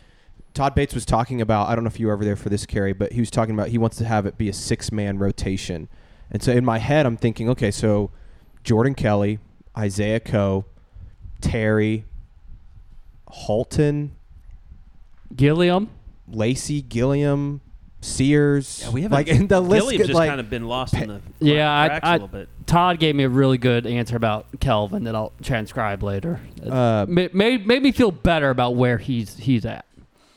Todd 0.53 0.75
Bates 0.75 0.95
was 0.95 1.07
talking 1.07 1.41
about. 1.41 1.69
I 1.69 1.75
don't 1.75 1.83
know 1.83 1.89
if 1.89 1.99
you 1.99 2.09
were 2.09 2.13
ever 2.13 2.27
there 2.27 2.37
for 2.37 2.51
this, 2.51 2.67
Carrie, 2.67 2.93
but 2.93 3.13
he 3.13 3.21
was 3.21 3.31
talking 3.31 3.55
about 3.55 3.69
he 3.69 3.79
wants 3.79 3.97
to 3.97 4.05
have 4.05 4.27
it 4.27 4.37
be 4.37 4.51
a 4.51 4.53
six 4.53 4.93
man 4.93 5.19
rotation, 5.19 5.89
and 6.31 6.43
so 6.43 6.53
in 6.53 6.65
my 6.65 6.77
head 6.77 7.07
I'm 7.07 7.17
thinking, 7.17 7.49
okay, 7.49 7.71
so 7.71 8.11
Jordan 8.65 8.95
Kelly, 8.95 9.39
Isaiah 9.77 10.21
Coe, 10.21 10.67
Terry, 11.41 12.05
Halton, 13.37 14.13
Gilliam. 15.35 15.91
Lacey, 16.29 16.83
Gilliam, 16.83 17.61
Sears. 18.01 18.81
Yeah, 18.85 18.91
we 18.91 19.03
haven't. 19.03 19.15
like 19.17 19.29
and 19.29 19.49
the 19.49 19.61
list. 19.61 19.83
Gilliam's 19.85 19.99
get, 19.99 20.07
just 20.09 20.17
like, 20.17 20.29
kind 20.29 20.41
of 20.41 20.51
been 20.51 20.67
lost 20.67 20.95
in 20.95 21.09
the 21.09 21.21
Yeah, 21.39 21.81
I, 21.81 21.87
cracks 21.89 22.05
a 22.05 22.09
I, 22.09 22.13
little 22.15 22.29
bit. 22.29 22.49
Todd 22.67 22.99
gave 22.99 23.15
me 23.15 23.25
a 23.25 23.29
really 23.29 23.59
good 23.59 23.87
answer 23.87 24.17
about 24.17 24.47
Kelvin 24.59 25.05
that 25.05 25.15
I'll 25.15 25.33
transcribe 25.43 26.03
later. 26.03 26.41
Uh, 26.69 27.07
made, 27.09 27.33
made 27.35 27.67
made 27.67 27.83
me 27.83 27.93
feel 27.93 28.11
better 28.11 28.51
about 28.51 28.75
where 28.75 28.99
he's 28.99 29.37
he's 29.37 29.65
at. 29.65 29.85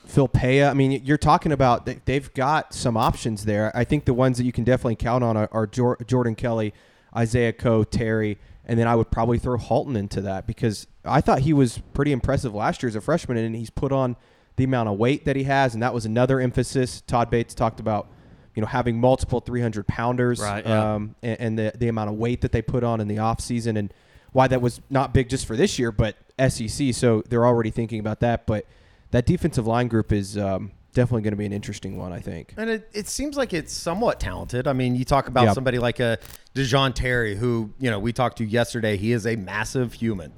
Phil 0.06 0.28
Paea. 0.28 0.70
I 0.70 0.74
mean, 0.74 0.92
you're 1.06 1.18
talking 1.18 1.52
about 1.52 1.86
they- 1.86 2.02
they've 2.06 2.32
got 2.34 2.74
some 2.74 2.98
options 2.98 3.46
there. 3.46 3.72
I 3.76 3.84
think 3.84 4.06
the 4.06 4.14
ones 4.14 4.38
that 4.38 4.44
you 4.44 4.52
can 4.52 4.64
definitely 4.64 4.96
count 4.96 5.24
on 5.24 5.38
are, 5.38 5.50
are 5.52 5.66
Jordan 5.68 6.36
Kelly, 6.36 6.74
Isaiah 7.16 7.54
Coe, 7.54 7.84
Terry, 7.84 8.38
and 8.66 8.80
then 8.80 8.88
I 8.88 8.96
would 8.96 9.10
probably 9.12 9.38
throw 9.40 9.58
Halton 9.58 9.96
into 9.96 10.22
that 10.22 10.46
because 10.48 10.86
I 11.10 11.22
thought 11.22 11.40
he 11.40 11.54
was 11.54 11.80
pretty 11.94 12.12
impressive 12.12 12.54
last 12.56 12.82
year 12.84 12.88
as 12.88 12.96
a 12.96 13.02
freshman, 13.02 13.38
and 13.38 13.56
he's 13.56 13.70
put 13.70 13.92
on 13.92 14.16
the 14.56 14.64
amount 14.64 14.90
of 14.90 14.98
weight 14.98 15.26
that 15.26 15.36
he 15.36 15.44
has, 15.44 15.74
and 15.74 15.82
that 15.84 15.94
was 15.94 16.06
another 16.06 16.40
emphasis. 16.40 17.02
Todd 17.02 17.30
Bates 17.30 17.54
talked 17.54 17.80
about, 17.80 18.08
you 18.56 18.62
know, 18.62 18.68
having 18.68 19.00
multiple 19.00 19.40
300 19.40 19.88
pounders, 19.88 20.40
Right, 20.42 20.66
yeah. 20.66 20.96
um, 20.96 21.16
and, 21.24 21.40
and 21.40 21.60
the 21.60 21.74
the 21.78 21.88
amount 21.88 22.10
of 22.10 22.16
weight 22.18 22.42
that 22.42 22.52
they 22.52 22.62
put 22.62 22.84
on 22.84 23.00
in 23.02 23.08
the 23.08 23.20
off 23.20 23.40
season, 23.42 23.78
and 23.78 23.94
why 24.32 24.48
that 24.48 24.62
was 24.62 24.82
not 24.90 25.14
big 25.14 25.30
just 25.30 25.46
for 25.46 25.56
this 25.56 25.80
year, 25.80 25.92
but 25.92 26.16
SEC. 26.50 26.94
So 26.94 27.24
they're 27.30 27.46
already 27.48 27.72
thinking 27.72 28.00
about 28.00 28.20
that, 28.20 28.46
but 28.46 28.66
that 29.12 29.26
defensive 29.26 29.66
line 29.66 29.88
group 29.88 30.12
is 30.12 30.38
um, 30.38 30.72
definitely 30.94 31.22
going 31.24 31.32
to 31.32 31.38
be 31.38 31.46
an 31.48 31.54
interesting 31.54 31.98
one, 31.98 32.12
I 32.14 32.20
think. 32.20 32.54
And 32.58 32.70
it, 32.70 32.90
it 32.94 33.08
seems 33.08 33.38
like 33.38 33.54
it's 33.54 33.74
somewhat 33.74 34.20
talented. 34.20 34.68
I 34.68 34.74
mean, 34.74 34.96
you 34.96 35.04
talk 35.06 35.28
about 35.30 35.46
Yeah. 35.46 35.54
somebody 35.54 35.80
like 35.80 36.00
a 36.00 36.20
Da'Jon 36.54 36.94
Terry, 36.94 37.36
who, 37.38 37.72
you 37.80 37.90
know, 37.90 37.98
we 37.98 38.14
talked 38.14 38.38
to 38.40 38.46
yesterday. 38.46 38.98
He 38.98 39.14
is 39.14 39.26
a 39.26 39.36
massive 39.36 39.94
human, 39.94 40.32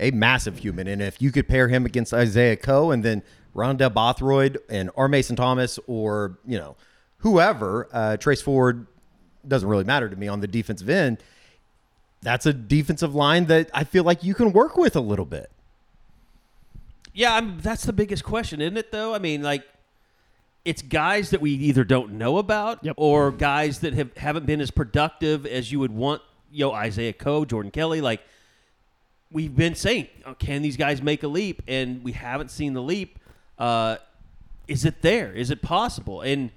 a 0.00 0.10
massive 0.10 0.58
human. 0.58 0.86
And 0.86 1.02
if 1.02 1.20
you 1.20 1.30
could 1.30 1.48
pair 1.48 1.68
him 1.68 1.86
against 1.86 2.14
Isaiah 2.14 2.56
Coe 2.56 2.90
and 2.90 3.04
then 3.04 3.22
Rondell 3.54 3.92
Bothroyd 3.92 4.58
and 4.68 4.90
R. 4.96 5.08
Mason 5.08 5.36
Thomas 5.36 5.78
or, 5.86 6.38
you 6.46 6.58
know, 6.58 6.76
whoever, 7.18 7.88
uh, 7.92 8.16
Trace 8.16 8.42
Ford 8.42 8.86
doesn't 9.46 9.68
really 9.68 9.84
matter 9.84 10.08
to 10.08 10.16
me 10.16 10.28
on 10.28 10.40
the 10.40 10.46
defensive 10.46 10.88
end. 10.88 11.18
That's 12.22 12.46
a 12.46 12.52
defensive 12.52 13.14
line 13.14 13.46
that 13.46 13.70
I 13.72 13.84
feel 13.84 14.04
like 14.04 14.22
you 14.24 14.34
can 14.34 14.52
work 14.52 14.76
with 14.76 14.96
a 14.96 15.00
little 15.00 15.24
bit. 15.24 15.50
Yeah, 17.14 17.34
I'm, 17.34 17.58
that's 17.60 17.84
the 17.84 17.92
biggest 17.92 18.24
question, 18.24 18.60
isn't 18.60 18.76
it? 18.76 18.92
Though 18.92 19.14
I 19.14 19.18
mean, 19.18 19.42
like, 19.42 19.64
it's 20.64 20.82
guys 20.82 21.30
that 21.30 21.40
we 21.40 21.52
either 21.52 21.82
don't 21.82 22.12
know 22.12 22.38
about 22.38 22.86
or 22.96 23.30
guys 23.30 23.80
that 23.80 23.94
have 23.94 24.14
haven't 24.16 24.44
been 24.44 24.60
as 24.60 24.70
productive 24.70 25.46
as 25.46 25.72
you 25.72 25.80
would 25.80 25.92
want. 25.92 26.20
You 26.52 26.66
know, 26.66 26.72
Isaiah 26.72 27.12
Coe, 27.12 27.44
Jordan 27.44 27.70
Kelly, 27.70 28.00
like 28.00 28.20
we've 29.30 29.54
been 29.54 29.74
saying, 29.74 30.08
oh, 30.26 30.34
can 30.34 30.62
these 30.62 30.76
guys 30.76 31.02
make 31.02 31.22
a 31.22 31.28
leap? 31.28 31.62
And 31.68 32.02
we 32.02 32.12
haven't 32.12 32.50
seen 32.50 32.72
the 32.74 32.82
leap. 32.82 33.18
Uh, 33.58 33.96
is 34.66 34.84
it 34.84 35.02
there? 35.02 35.32
Is 35.32 35.50
it 35.50 35.62
possible? 35.62 36.20
And 36.22 36.50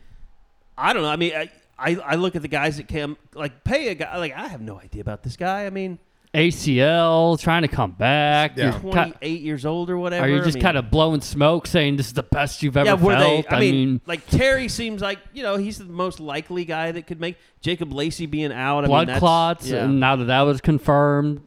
I 0.78 0.94
don't 0.94 1.02
know. 1.04 1.10
I 1.10 1.16
mean, 1.16 1.34
I, 1.36 1.50
I, 1.78 1.96
I 1.96 2.16
look 2.16 2.36
at 2.36 2.42
the 2.42 2.48
guys 2.48 2.78
that 2.78 2.88
can 2.88 3.18
like 3.34 3.64
pay 3.64 3.90
a 3.90 3.96
guy. 3.96 4.18
Like 4.18 4.34
I 4.34 4.48
have 4.48 4.62
no 4.62 4.80
idea 4.80 5.02
about 5.02 5.24
this 5.24 5.36
guy. 5.36 5.66
I 5.66 5.70
mean, 5.70 6.00
ACL 6.34 7.40
trying 7.40 7.64
to 7.64 7.68
come 7.68 7.92
back. 7.92 8.58
Yeah. 8.58 8.72
You're 8.72 8.74
ki- 8.74 9.12
28 9.12 9.42
years 9.42 9.66
old 9.66 9.90
or 9.90 9.98
whatever. 9.98 10.26
Are 10.26 10.30
you 10.30 10.42
I 10.42 10.44
just 10.44 10.56
mean- 10.56 10.64
kind 10.64 10.78
of 10.78 10.90
blowing 10.90 11.22
smoke, 11.22 11.68
saying 11.68 11.98
this 11.98 12.08
is 12.08 12.14
the 12.14 12.24
best 12.24 12.64
you've 12.64 12.78
ever 12.78 12.86
yeah, 12.88 12.94
were 12.94 13.14
felt? 13.16 13.50
they? 13.50 13.56
I, 13.56 13.60
mean, 13.60 14.02
like 14.06 14.26
Terry 14.28 14.68
seems 14.68 15.02
like 15.02 15.20
you 15.34 15.44
know 15.44 15.58
he's 15.58 15.78
the 15.78 15.86
most 15.86 16.20
likely 16.20 16.66
guy 16.66 16.92
that 16.92 17.08
could 17.08 17.20
make 17.20 17.38
Jacob 17.62 17.92
Lacey 17.92 18.26
being 18.26 18.52
out. 18.52 18.84
I 18.86 18.88
blood 18.88 19.00
mean, 19.00 19.06
that's- 19.08 19.20
clots. 19.20 19.68
Yeah. 19.68 19.84
And 19.86 20.00
now 20.00 20.16
that 20.16 20.26
that 20.26 20.42
was 20.42 20.62
confirmed, 20.62 21.42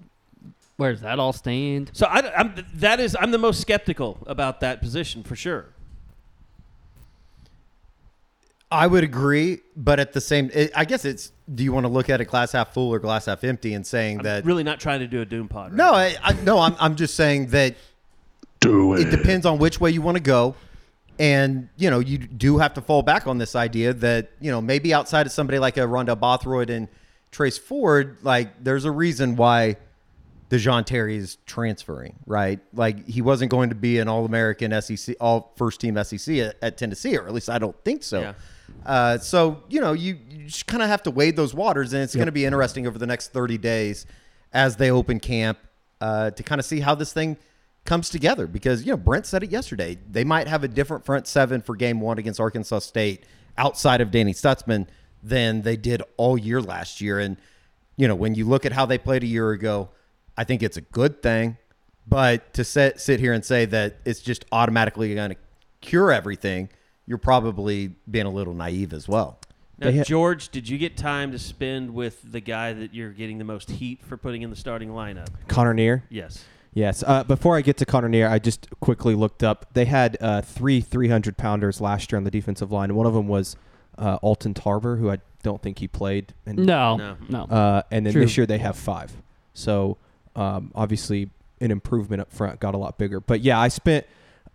where 0.76 0.92
does 0.92 1.02
that 1.02 1.18
all 1.18 1.32
stand? 1.32 1.90
so 1.92 2.06
I, 2.06 2.40
am 2.40 2.54
that 2.74 3.00
is 3.00 3.16
I'm 3.18 3.30
the 3.30 3.38
most 3.38 3.60
skeptical 3.60 4.18
about 4.26 4.60
that 4.60 4.80
position 4.80 5.22
for 5.22 5.36
sure. 5.36 5.66
I 8.74 8.88
would 8.88 9.04
agree, 9.04 9.60
but 9.76 10.00
at 10.00 10.12
the 10.12 10.20
same, 10.20 10.50
it, 10.52 10.72
I 10.74 10.84
guess 10.84 11.04
it's. 11.04 11.30
Do 11.54 11.62
you 11.62 11.72
want 11.72 11.84
to 11.84 11.92
look 11.92 12.10
at 12.10 12.20
it 12.20 12.24
glass 12.24 12.52
half 12.52 12.72
full 12.74 12.92
or 12.92 12.98
glass 12.98 13.26
half 13.26 13.44
empty 13.44 13.74
and 13.74 13.86
saying 13.86 14.18
that? 14.18 14.44
Really 14.44 14.64
not 14.64 14.80
trying 14.80 15.00
to 15.00 15.06
do 15.06 15.20
a 15.20 15.24
doom 15.24 15.46
pod. 15.46 15.70
right 15.70 15.76
no. 15.76 15.92
I, 15.92 16.16
I 16.22 16.32
no, 16.42 16.58
I'm 16.58 16.74
I'm 16.80 16.96
just 16.96 17.14
saying 17.14 17.48
that 17.48 17.76
Do 18.60 18.94
it 18.94 19.10
depends 19.10 19.46
on 19.46 19.58
which 19.58 19.80
way 19.80 19.90
you 19.90 20.02
want 20.02 20.16
to 20.16 20.22
go, 20.22 20.56
and 21.20 21.68
you 21.76 21.88
know 21.90 22.00
you 22.00 22.18
do 22.18 22.58
have 22.58 22.74
to 22.74 22.80
fall 22.80 23.02
back 23.02 23.26
on 23.28 23.38
this 23.38 23.54
idea 23.54 23.92
that 23.92 24.30
you 24.40 24.50
know 24.50 24.60
maybe 24.60 24.92
outside 24.92 25.26
of 25.26 25.32
somebody 25.32 25.58
like 25.58 25.76
a 25.76 25.80
Rondell 25.80 26.18
Bothroyd 26.18 26.70
and 26.70 26.88
Trace 27.30 27.58
Ford, 27.58 28.16
like 28.22 28.64
there's 28.64 28.86
a 28.86 28.90
reason 28.90 29.36
why 29.36 29.76
Da'Jon 30.54 30.84
Terry 30.84 31.16
is 31.16 31.36
transferring, 31.46 32.16
right? 32.26 32.60
Like 32.72 33.06
he 33.08 33.22
wasn't 33.22 33.50
going 33.50 33.70
to 33.70 33.74
be 33.74 33.98
an 33.98 34.08
All 34.08 34.24
American 34.24 34.80
SEC, 34.80 35.16
All 35.20 35.52
First 35.56 35.80
Team 35.80 36.02
SEC 36.02 36.36
at, 36.36 36.56
at 36.62 36.76
Tennessee, 36.78 37.16
or 37.16 37.26
at 37.26 37.34
least 37.34 37.50
I 37.50 37.58
don't 37.58 37.76
think 37.84 38.02
so. 38.04 38.20
Yeah. 38.20 38.34
Uh, 38.86 39.18
so 39.18 39.62
you 39.68 39.80
know 39.80 39.92
you, 39.92 40.18
you 40.30 40.46
just 40.46 40.66
kind 40.66 40.82
of 40.82 40.88
have 40.88 41.02
to 41.04 41.10
wade 41.10 41.34
those 41.36 41.54
waters, 41.54 41.92
and 41.92 42.02
it's 42.02 42.14
going 42.14 42.26
to 42.26 42.32
be 42.32 42.44
interesting 42.44 42.86
over 42.86 42.98
the 42.98 43.06
next 43.06 43.32
30 43.32 43.58
days 43.58 44.06
as 44.52 44.76
they 44.76 44.90
open 44.90 45.18
camp 45.18 45.58
uh, 46.00 46.30
to 46.30 46.42
kind 46.42 46.60
of 46.60 46.64
see 46.64 46.80
how 46.80 46.94
this 46.94 47.12
thing 47.12 47.36
comes 47.84 48.08
together. 48.08 48.46
Because 48.46 48.84
you 48.84 48.92
know 48.92 48.96
Brent 48.96 49.26
said 49.26 49.42
it 49.42 49.50
yesterday, 49.50 49.98
they 50.08 50.24
might 50.24 50.46
have 50.46 50.62
a 50.62 50.68
different 50.68 51.04
front 51.04 51.26
seven 51.26 51.62
for 51.62 51.74
Game 51.74 52.00
One 52.00 52.18
against 52.18 52.38
Arkansas 52.38 52.80
State 52.80 53.24
outside 53.58 54.00
of 54.00 54.10
Danny 54.10 54.32
Stutsman 54.32 54.86
than 55.22 55.62
they 55.62 55.76
did 55.76 56.02
all 56.16 56.38
year 56.38 56.62
last 56.62 57.00
year, 57.00 57.18
and 57.18 57.38
you 57.96 58.06
know 58.06 58.14
when 58.14 58.36
you 58.36 58.44
look 58.44 58.64
at 58.64 58.72
how 58.72 58.86
they 58.86 58.98
played 58.98 59.24
a 59.24 59.26
year 59.26 59.50
ago, 59.50 59.90
I 60.36 60.44
think 60.44 60.62
it's 60.62 60.76
a 60.76 60.80
good 60.82 61.22
thing. 61.22 61.56
But 62.06 62.52
to 62.54 62.64
sit 62.64 63.00
sit 63.00 63.18
here 63.20 63.32
and 63.32 63.44
say 63.44 63.64
that 63.66 63.96
it's 64.04 64.20
just 64.20 64.44
automatically 64.52 65.14
going 65.14 65.30
to 65.30 65.36
cure 65.80 66.12
everything, 66.12 66.68
you're 67.06 67.18
probably 67.18 67.92
being 68.10 68.26
a 68.26 68.30
little 68.30 68.52
naive 68.54 68.92
as 68.92 69.08
well. 69.08 69.38
Now, 69.78 69.90
ha- 69.90 70.04
George, 70.04 70.50
did 70.50 70.68
you 70.68 70.78
get 70.78 70.96
time 70.96 71.32
to 71.32 71.38
spend 71.38 71.94
with 71.94 72.20
the 72.30 72.40
guy 72.40 72.72
that 72.74 72.94
you're 72.94 73.10
getting 73.10 73.38
the 73.38 73.44
most 73.44 73.70
heat 73.70 74.02
for 74.04 74.16
putting 74.16 74.42
in 74.42 74.50
the 74.50 74.56
starting 74.56 74.90
lineup? 74.90 75.28
Connor 75.48 75.74
Neer. 75.74 76.04
Yes. 76.10 76.44
Yes. 76.74 77.02
Uh, 77.06 77.24
before 77.24 77.56
I 77.56 77.60
get 77.60 77.76
to 77.78 77.86
Connor 77.86 78.08
Neer, 78.08 78.28
I 78.28 78.38
just 78.38 78.68
quickly 78.80 79.14
looked 79.14 79.42
up. 79.42 79.66
They 79.74 79.84
had 79.86 80.16
uh, 80.20 80.42
three 80.42 80.80
300 80.80 81.36
pounders 81.36 81.80
last 81.80 82.12
year 82.12 82.16
on 82.18 82.24
the 82.24 82.30
defensive 82.30 82.70
line. 82.70 82.90
and 82.90 82.96
One 82.96 83.06
of 83.06 83.14
them 83.14 83.28
was 83.28 83.56
uh, 83.96 84.16
Alton 84.22 84.54
Tarver, 84.54 84.96
who 84.96 85.10
I 85.10 85.18
don't 85.42 85.62
think 85.62 85.78
he 85.78 85.88
played. 85.88 86.34
And, 86.46 86.58
No, 86.58 86.96
No. 86.96 87.16
no. 87.28 87.42
Uh, 87.44 87.82
and 87.90 88.04
then 88.06 88.12
True. 88.12 88.22
this 88.22 88.36
year 88.36 88.46
they 88.46 88.58
have 88.58 88.76
five. 88.76 89.12
So 89.54 89.96
um, 90.36 90.70
obviously 90.74 91.30
an 91.60 91.70
improvement 91.70 92.20
up 92.20 92.32
front 92.32 92.60
got 92.60 92.74
a 92.74 92.78
lot 92.78 92.98
bigger. 92.98 93.20
But 93.20 93.40
yeah, 93.40 93.58
I 93.58 93.68
spent 93.68 94.06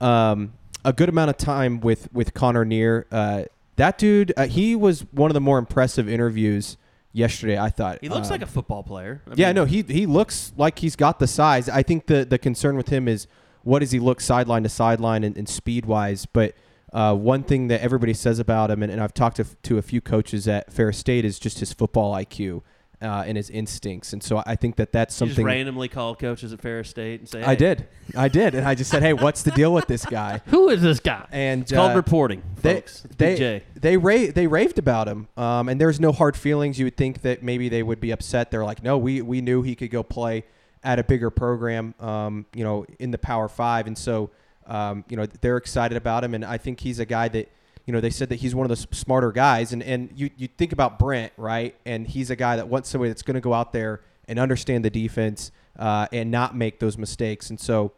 um, 0.01 0.53
a 0.85 0.93
good 0.93 1.09
amount 1.09 1.29
of 1.29 1.37
time 1.37 1.79
with 1.79 2.11
with 2.13 2.33
Connor 2.33 2.65
Neer. 2.65 3.05
Uh, 3.11 3.43
that 3.75 3.97
dude, 3.97 4.33
uh, 4.37 4.47
he 4.47 4.75
was 4.75 5.01
one 5.11 5.29
of 5.29 5.33
the 5.33 5.41
more 5.41 5.57
impressive 5.57 6.09
interviews 6.09 6.77
yesterday. 7.13 7.57
I 7.57 7.69
thought 7.69 7.99
He 8.01 8.09
looks 8.09 8.27
Um, 8.27 8.31
like 8.31 8.41
a 8.41 8.45
football 8.45 8.83
player. 8.83 9.21
I 9.29 9.33
yeah, 9.35 9.47
mean, 9.47 9.55
no, 9.55 9.65
he 9.65 9.81
he 9.83 10.05
looks 10.05 10.51
like 10.57 10.79
he's 10.79 10.95
got 10.95 11.19
the 11.19 11.27
size. 11.27 11.69
I 11.69 11.83
think 11.83 12.07
the 12.07 12.25
the 12.25 12.37
concern 12.37 12.75
with 12.75 12.89
him 12.89 13.07
is 13.07 13.27
what 13.63 13.79
does 13.79 13.91
he 13.91 13.99
look 13.99 14.21
sideline 14.21 14.63
to 14.63 14.69
sideline 14.69 15.23
and, 15.23 15.37
and 15.37 15.47
speed 15.47 15.85
wise. 15.85 16.25
But 16.25 16.55
uh, 16.93 17.13
one 17.15 17.43
thing 17.43 17.67
that 17.67 17.81
everybody 17.81 18.13
says 18.13 18.39
about 18.39 18.71
him, 18.71 18.81
and, 18.81 18.91
and 18.91 19.01
I've 19.01 19.13
talked 19.13 19.35
to, 19.37 19.45
to 19.63 19.77
a 19.77 19.81
few 19.81 20.01
coaches 20.01 20.47
at 20.47 20.71
Ferris 20.73 20.97
State, 20.97 21.23
is 21.25 21.37
just 21.37 21.59
his 21.59 21.71
football 21.73 22.13
IQ 22.13 22.63
uh, 23.01 23.23
and 23.25 23.37
his 23.37 23.49
instincts. 23.49 24.11
And 24.13 24.21
so 24.21 24.43
I 24.45 24.55
think 24.55 24.75
that 24.75 24.91
that's 24.91 25.19
You 25.19 25.27
just 25.27 25.35
something. 25.37 25.45
randomly 25.45 25.87
call 25.87 26.15
coaches 26.15 26.51
at 26.51 26.61
Ferris 26.61 26.89
State 26.89 27.21
and 27.21 27.29
say, 27.29 27.41
I 27.43 27.55
did, 27.55 27.87
I 28.15 28.27
did, 28.27 28.55
and 28.55 28.67
I 28.67 28.75
just 28.75 28.91
said, 28.91 29.01
hey, 29.03 29.13
what's 29.13 29.41
the 29.43 29.51
deal 29.51 29.73
with 29.73 29.87
this 29.87 30.05
guy? 30.05 30.41
Who 30.47 30.69
is 30.69 30.81
this 30.81 30.99
guy? 30.99 31.25
And 31.31 31.61
It's 31.61 31.71
called 31.71 31.93
uh, 31.93 31.95
reporting, 31.95 32.43
they 32.61 32.75
folks. 32.75 33.05
It's 33.05 33.15
they 33.15 33.35
Big 33.37 33.63
they 33.81 33.97
ra- 33.97 34.31
they 34.33 34.47
raved 34.47 34.79
about 34.79 35.07
him, 35.07 35.27
um, 35.37 35.69
and 35.69 35.79
there's 35.79 35.99
no 35.99 36.11
hard 36.11 36.35
feelings. 36.35 36.77
You 36.77 36.85
would 36.85 36.97
think 36.97 37.21
that 37.21 37.41
maybe 37.41 37.69
they 37.69 37.83
would 37.83 37.99
be 38.01 38.11
upset. 38.11 38.51
They're 38.51 38.65
like, 38.65 38.83
no, 38.83 38.97
we 38.97 39.21
we 39.21 39.39
knew 39.41 39.61
he 39.61 39.75
could 39.75 39.91
go 39.91 40.03
play 40.03 40.43
at 40.83 40.99
a 40.99 41.03
bigger 41.03 41.29
program, 41.29 41.93
um, 41.99 42.45
you 42.53 42.63
know, 42.63 42.85
in 42.99 43.11
the 43.11 43.17
Power 43.17 43.47
Five, 43.47 43.87
and 43.87 43.97
so 43.97 44.29
um, 44.67 45.05
you 45.09 45.15
know 45.15 45.25
they're 45.25 45.57
excited 45.57 45.95
about 45.97 46.23
him, 46.23 46.33
and 46.33 46.43
I 46.43 46.57
think 46.57 46.81
he's 46.81 46.99
a 46.99 47.05
guy 47.05 47.29
that. 47.29 47.49
You 47.89 47.93
know, 47.93 48.01
they 48.01 48.11
said 48.11 48.29
that 48.29 48.35
he's 48.35 48.53
one 48.53 48.69
of 48.69 48.69
the 48.69 48.95
smarter 48.95 49.31
guys, 49.31 49.73
and, 49.73 49.81
and 49.81 50.11
you, 50.13 50.29
you 50.37 50.47
think 50.47 50.73
about 50.73 50.99
Brent, 50.99 51.33
right? 51.37 51.73
And 51.87 52.05
he's 52.05 52.29
a 52.29 52.35
guy 52.35 52.55
that 52.55 52.67
wants 52.67 52.87
somebody 52.87 53.09
that's 53.09 53.23
going 53.23 53.33
to 53.33 53.41
go 53.41 53.51
out 53.51 53.73
there 53.73 54.01
and 54.27 54.37
understand 54.37 54.85
the 54.85 54.91
defense 54.91 55.51
uh, 55.75 56.05
and 56.13 56.29
not 56.29 56.55
make 56.55 56.77
those 56.77 56.99
mistakes. 56.99 57.49
And 57.49 57.59
so, 57.59 57.93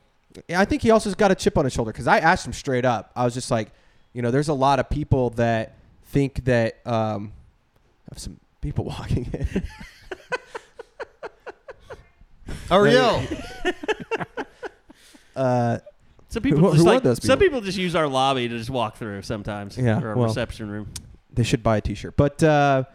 I 0.47 0.63
think 0.63 0.81
he 0.81 0.91
also 0.91 1.09
has 1.09 1.15
got 1.15 1.29
a 1.29 1.35
chip 1.35 1.57
on 1.57 1.65
his 1.65 1.73
shoulder 1.73 1.91
because 1.91 2.07
I 2.07 2.19
asked 2.19 2.47
him 2.47 2.53
straight 2.53 2.85
up. 2.85 3.11
I 3.17 3.25
was 3.25 3.33
just 3.33 3.51
like, 3.51 3.73
you 4.13 4.21
know, 4.21 4.31
there's 4.31 4.47
a 4.47 4.53
lot 4.53 4.79
of 4.79 4.89
people 4.89 5.31
that 5.31 5.75
think 6.05 6.45
that 6.45 6.79
um, 6.87 7.33
I 8.07 8.13
have 8.13 8.19
some 8.19 8.39
people 8.61 8.85
walking 8.97 9.29
in. 9.33 9.63
Ariel, 12.71 13.21
uh, 15.35 15.79
Some 16.31 16.43
people 16.43 16.59
Who- 16.59 16.71
just 16.71 16.77
who 16.79 16.83
like 16.85 17.03
those 17.03 17.21
some 17.23 17.37
people? 17.37 17.57
people 17.57 17.61
just 17.61 17.77
use 17.77 17.93
our 17.93 18.07
lobby 18.07 18.47
to 18.47 18.57
just 18.57 18.69
walk 18.69 18.95
through 18.95 19.21
sometimes. 19.21 19.77
Yeah, 19.77 20.01
or 20.01 20.13
a 20.13 20.17
well. 20.17 20.27
reception 20.29 20.69
room. 20.71 20.87
they 21.33 21.43
should 21.43 21.61
buy 21.61 21.77
a 21.77 21.81
T-shirt. 21.81 22.15
But 22.17 22.41
uh, 22.41 22.85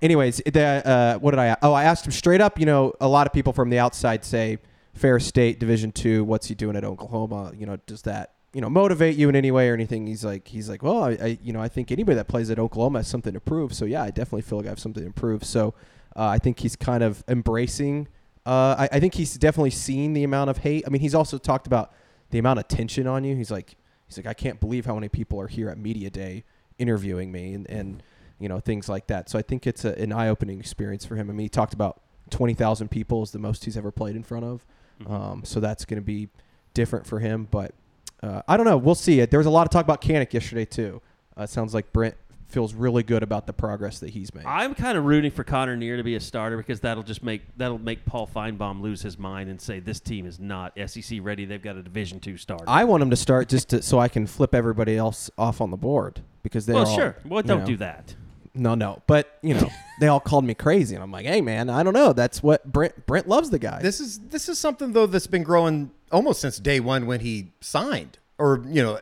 anyways, 0.00 0.42
the, 0.44 0.62
uh, 0.86 1.18
what 1.18 1.30
did 1.30 1.40
I? 1.40 1.56
Oh, 1.62 1.72
I 1.72 1.84
asked 1.84 2.04
him 2.04 2.12
straight 2.12 2.40
up. 2.40 2.58
You 2.58 2.66
know, 2.66 2.92
a 3.00 3.08
lot 3.08 3.26
of 3.26 3.32
people 3.32 3.52
from 3.52 3.70
the 3.70 3.78
outside 3.78 4.24
say, 4.24 4.58
Ferris 4.94 5.24
State 5.26 5.58
Division 5.60 5.92
two. 5.92 6.24
What's 6.24 6.48
he 6.48 6.54
doing 6.54 6.76
at 6.76 6.84
Oklahoma? 6.84 7.52
You 7.56 7.66
know, 7.66 7.76
does 7.86 8.02
that 8.02 8.32
you 8.52 8.60
know 8.60 8.68
motivate 8.68 9.16
you 9.16 9.28
in 9.28 9.36
any 9.36 9.50
way 9.50 9.70
or 9.70 9.74
anything? 9.74 10.06
He's 10.06 10.24
like 10.24 10.48
he's 10.48 10.68
like, 10.68 10.82
well, 10.82 11.04
I, 11.04 11.10
I 11.12 11.38
you 11.42 11.52
know 11.52 11.60
I 11.62 11.68
think 11.68 11.90
anybody 11.92 12.16
that 12.16 12.28
plays 12.28 12.50
at 12.50 12.58
Oklahoma 12.58 12.98
has 12.98 13.06
something 13.08 13.32
to 13.32 13.40
prove. 13.40 13.72
So 13.74 13.84
yeah, 13.84 14.02
I 14.02 14.08
definitely 14.10 14.42
feel 14.42 14.58
like 14.58 14.66
I 14.66 14.70
have 14.70 14.80
something 14.80 15.04
to 15.04 15.12
prove. 15.12 15.44
So 15.44 15.74
uh, 16.16 16.26
I 16.26 16.38
think 16.38 16.58
he's 16.60 16.74
kind 16.76 17.02
of 17.02 17.22
embracing. 17.28 18.08
Uh, 18.44 18.74
I, 18.76 18.88
I 18.96 19.00
think 19.00 19.14
he's 19.14 19.34
definitely 19.38 19.70
seen 19.70 20.14
the 20.14 20.24
amount 20.24 20.50
of 20.50 20.58
hate. 20.58 20.82
I 20.84 20.90
mean, 20.90 21.00
he's 21.00 21.14
also 21.14 21.38
talked 21.38 21.66
about 21.68 21.92
the 22.32 22.38
amount 22.38 22.58
of 22.58 22.66
tension 22.66 23.06
on 23.06 23.22
you. 23.22 23.36
He's 23.36 23.50
like 23.50 23.76
he's 24.08 24.16
like 24.16 24.26
I 24.26 24.34
can't 24.34 24.58
believe 24.58 24.84
how 24.84 24.94
many 24.94 25.08
people 25.08 25.40
are 25.40 25.46
here 25.46 25.68
at 25.68 25.78
media 25.78 26.10
day 26.10 26.42
interviewing 26.78 27.30
me 27.30 27.54
and 27.54 27.70
and 27.70 28.02
you 28.40 28.48
know 28.48 28.58
things 28.58 28.88
like 28.88 29.06
that. 29.06 29.30
So 29.30 29.38
I 29.38 29.42
think 29.42 29.66
it's 29.66 29.84
a, 29.84 29.96
an 30.00 30.12
eye 30.12 30.28
opening 30.28 30.58
experience 30.58 31.04
for 31.04 31.14
him. 31.14 31.30
I 31.30 31.32
mean, 31.32 31.44
he 31.44 31.48
talked 31.48 31.74
about 31.74 32.00
twenty 32.30 32.54
thousand 32.54 32.88
people 32.88 33.22
is 33.22 33.30
the 33.30 33.38
most 33.38 33.64
he's 33.64 33.76
ever 33.76 33.92
played 33.92 34.16
in 34.16 34.24
front 34.24 34.44
of. 34.44 34.66
Um, 35.06 35.42
so 35.44 35.60
that's 35.60 35.84
going 35.84 36.00
to 36.00 36.04
be 36.04 36.28
different 36.74 37.06
for 37.06 37.20
him. 37.20 37.46
But 37.50 37.74
uh, 38.22 38.42
I 38.48 38.56
don't 38.56 38.66
know. 38.66 38.76
We'll 38.76 38.94
see. 38.94 39.20
It. 39.20 39.30
There 39.30 39.38
was 39.38 39.46
a 39.46 39.50
lot 39.50 39.66
of 39.66 39.70
talk 39.70 39.84
about 39.84 40.00
Kanak 40.00 40.32
yesterday 40.32 40.64
too. 40.64 41.00
Uh, 41.36 41.46
sounds 41.46 41.74
like 41.74 41.92
Brent 41.92 42.14
feels 42.52 42.74
really 42.74 43.02
good 43.02 43.22
about 43.22 43.46
the 43.46 43.52
progress 43.52 43.98
that 44.00 44.10
he's 44.10 44.32
made. 44.34 44.44
I'm 44.44 44.74
kind 44.74 44.96
of 44.98 45.04
rooting 45.04 45.30
for 45.30 45.42
Connor 45.42 45.76
Neer 45.76 45.96
to 45.96 46.04
be 46.04 46.14
a 46.14 46.20
starter 46.20 46.56
because 46.56 46.80
that'll 46.80 47.02
just 47.02 47.22
make 47.22 47.42
that'll 47.56 47.78
make 47.78 48.04
Paul 48.04 48.28
Finebaum 48.32 48.80
lose 48.80 49.02
his 49.02 49.18
mind 49.18 49.50
and 49.50 49.60
say 49.60 49.80
this 49.80 50.00
team 50.00 50.26
is 50.26 50.38
not 50.38 50.72
SEC 50.86 51.18
ready. 51.22 51.44
They've 51.44 51.62
got 51.62 51.76
a 51.76 51.82
Division 51.82 52.20
two 52.20 52.36
starter. 52.36 52.64
I 52.68 52.84
want 52.84 53.02
him 53.02 53.10
to 53.10 53.16
start 53.16 53.48
just 53.48 53.70
to, 53.70 53.82
so 53.82 53.98
I 53.98 54.08
can 54.08 54.26
flip 54.26 54.54
everybody 54.54 54.96
else 54.96 55.30
off 55.36 55.60
on 55.60 55.70
the 55.70 55.76
board 55.76 56.20
because 56.42 56.66
they 56.66 56.74
well, 56.74 56.86
all, 56.86 56.96
sure. 56.96 57.16
Well, 57.24 57.42
don't 57.42 57.60
know. 57.60 57.66
do 57.66 57.76
that. 57.78 58.14
No, 58.54 58.74
no, 58.74 59.02
but 59.06 59.38
you 59.42 59.54
know 59.54 59.68
they 60.00 60.08
all 60.08 60.20
called 60.20 60.44
me 60.44 60.54
crazy, 60.54 60.94
and 60.94 61.02
I'm 61.02 61.10
like, 61.10 61.26
hey 61.26 61.40
man, 61.40 61.70
I 61.70 61.82
don't 61.82 61.94
know. 61.94 62.12
That's 62.12 62.42
what 62.42 62.70
Brent 62.70 63.06
Brent 63.06 63.26
loves 63.28 63.50
the 63.50 63.58
guy. 63.58 63.80
This 63.80 64.00
is 64.00 64.18
this 64.18 64.48
is 64.48 64.58
something 64.58 64.92
though 64.92 65.06
that's 65.06 65.26
been 65.26 65.42
growing 65.42 65.90
almost 66.10 66.40
since 66.40 66.58
day 66.58 66.78
one 66.78 67.06
when 67.06 67.20
he 67.20 67.52
signed 67.60 68.18
or 68.38 68.62
you 68.68 68.82
know 68.82 68.98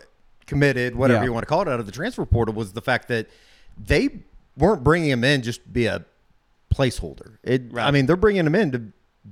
committed, 0.51 0.94
whatever 0.94 1.20
Yeah. 1.20 1.24
you 1.28 1.32
want 1.32 1.44
to 1.44 1.48
call 1.48 1.62
it, 1.62 1.68
out 1.68 1.81
of 1.81 1.86
the 1.86 1.93
transfer 1.93 2.27
portal 2.27 2.55
was 2.55 2.72
the 2.72 2.82
fact 2.82 3.09
that 3.09 3.28
they 3.82 4.20
weren't 4.59 4.85
bringing 4.85 5.09
him 5.09 5.24
in 5.24 5.40
just 5.40 5.62
to 5.62 5.68
be 5.70 5.86
a 5.86 6.05
placeholder. 6.74 7.39
It, 7.43 7.62
I 7.77 7.90
mean, 7.90 8.05
they're 8.05 8.16
bringing 8.16 8.44
him 8.47 8.55
in 8.55 8.72
to 8.72 8.82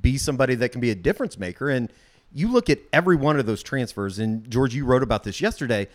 be 0.00 0.16
somebody 0.16 0.54
that 0.54 0.70
can 0.70 0.80
be 0.80 0.90
a 0.90 0.94
difference 0.94 1.38
maker. 1.38 1.68
And 1.68 1.92
you 2.32 2.48
look 2.48 2.70
at 2.70 2.78
every 2.92 3.16
one 3.16 3.38
of 3.38 3.44
those 3.46 3.62
transfers, 3.62 4.18
and 4.18 4.48
George, 4.50 4.74
you 4.74 4.84
wrote 4.86 5.02
about 5.02 5.24
this 5.24 5.40
yesterday. 5.40 5.88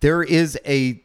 There 0.00 0.22
is 0.22 0.58
a 0.66 1.00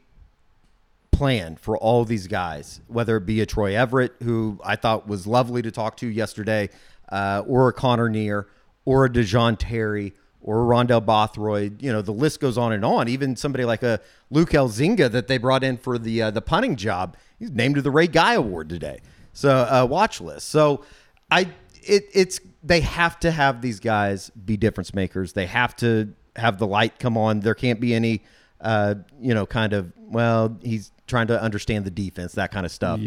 plan 1.11 1.55
for 1.55 1.77
all 1.77 2.05
these 2.05 2.27
guys, 2.27 2.81
whether 2.87 3.17
it 3.17 3.25
be 3.25 3.41
a 3.41 3.45
Troy 3.45 3.75
Everett, 3.75 4.13
who 4.23 4.59
I 4.63 4.75
thought 4.75 5.07
was 5.07 5.25
lovely 5.25 5.61
to 5.61 5.71
talk 5.71 5.97
to 5.97 6.07
yesterday, 6.07 6.69
uh, 7.09 7.43
or 7.47 7.69
a 7.69 7.73
Connor 7.73 8.09
Neer, 8.09 8.47
or 8.85 9.05
a 9.05 9.09
Da'Jon 9.09 9.57
Terry, 9.57 10.13
or 10.41 10.57
Rondell 10.63 11.05
Bothroyd. 11.05 11.81
You 11.81 11.91
know, 11.91 12.01
the 12.01 12.11
list 12.11 12.39
goes 12.39 12.57
on 12.57 12.71
and 12.71 12.85
on. 12.85 13.07
Even 13.07 13.35
somebody 13.35 13.65
like 13.65 13.83
a 13.83 13.99
Luke 14.29 14.51
Elzinga 14.51 15.11
that 15.11 15.27
they 15.27 15.37
brought 15.37 15.63
in 15.63 15.77
for 15.77 15.97
the 15.97 16.23
uh, 16.23 16.31
the 16.31 16.41
punting 16.41 16.75
job, 16.75 17.17
he's 17.39 17.51
named 17.51 17.75
to 17.75 17.81
the 17.81 17.91
Ray 17.91 18.07
Guy 18.07 18.33
Award 18.33 18.69
today. 18.69 18.99
So 19.33 19.49
uh, 19.49 19.87
watch 19.89 20.21
list. 20.21 20.49
So 20.49 20.83
I 21.31 21.51
it 21.83 22.09
it's 22.13 22.39
they 22.63 22.81
have 22.81 23.19
to 23.21 23.31
have 23.31 23.61
these 23.61 23.79
guys 23.79 24.29
be 24.31 24.57
difference 24.57 24.93
makers. 24.93 25.33
They 25.33 25.45
have 25.45 25.75
to 25.77 26.13
have 26.35 26.57
the 26.57 26.67
light 26.67 26.99
come 26.99 27.17
on. 27.17 27.39
There 27.39 27.55
can't 27.55 27.79
be 27.79 27.93
any 27.93 28.23
uh, 28.61 28.95
you 29.21 29.33
know, 29.33 29.45
kind 29.45 29.73
of, 29.73 29.91
well, 29.97 30.57
he's 30.63 30.91
trying 31.05 31.27
to 31.27 31.41
understand 31.41 31.85
the 31.85 31.91
defense, 31.91 32.33
that 32.33 32.51
kind 32.51 32.65
of 32.65 32.71
stuff. 32.71 32.99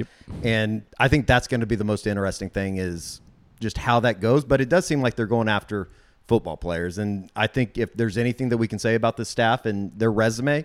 And 0.42 0.82
I 0.98 1.08
think 1.08 1.26
that's 1.26 1.48
going 1.48 1.60
to 1.60 1.66
be 1.66 1.76
the 1.76 1.84
most 1.84 2.06
interesting 2.06 2.50
thing 2.50 2.76
is 2.76 3.20
just 3.60 3.76
how 3.76 4.00
that 4.00 4.20
goes. 4.20 4.44
But 4.44 4.60
it 4.60 4.68
does 4.68 4.86
seem 4.86 5.02
like 5.02 5.16
they're 5.16 5.26
going 5.26 5.48
after 5.48 5.88
football 6.30 6.56
players. 6.56 6.96
And 6.96 7.28
I 7.34 7.46
think 7.48 7.76
if 7.76 7.92
there's 7.94 8.16
anything 8.16 8.48
that 8.50 8.56
we 8.58 8.68
can 8.68 8.78
say 8.78 8.94
about 8.94 9.16
the 9.18 9.24
staff 9.24 9.66
and 9.66 9.90
their 9.98 10.12
resume, 10.12 10.64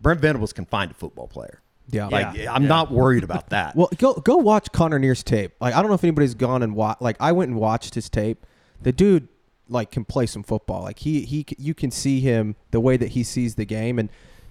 Brent 0.00 0.20
Venables 0.20 0.52
can 0.54 0.64
find 0.64 0.90
a 0.90 0.94
football 0.94 1.28
player. 1.28 1.60
Yeah. 1.90 2.06
Like, 2.06 2.34
Yeah. 2.36 2.52
I'm 2.52 2.62
Yeah. 2.62 2.68
not 2.68 2.90
worried 2.90 3.22
about 3.22 3.50
that. 3.50 3.76
Well, 3.76 3.90
go 3.98 4.14
go 4.14 4.36
watch 4.38 4.72
Connor 4.72 4.98
Neer's 4.98 5.22
tape. 5.22 5.52
Like 5.60 5.74
I 5.74 5.82
don't 5.82 5.88
know 5.90 5.94
if 5.94 6.02
anybody's 6.02 6.34
gone 6.34 6.62
and 6.62 6.74
watched. 6.74 7.02
Like 7.02 7.16
I 7.20 7.30
went 7.32 7.50
and 7.50 7.60
watched 7.60 7.94
his 7.94 8.08
tape. 8.08 8.44
The 8.82 8.90
dude 8.92 9.28
like 9.68 9.90
can 9.90 10.04
play 10.04 10.26
some 10.26 10.42
football. 10.42 10.82
Like 10.82 10.98
he 11.00 11.20
he 11.22 11.44
you 11.58 11.74
can 11.74 11.90
see 11.90 12.20
him 12.20 12.56
the 12.70 12.80
way 12.80 12.96
that 12.96 13.08
he 13.10 13.22
sees 13.22 13.54
the 13.56 13.66
game. 13.66 13.98
And 13.98 14.08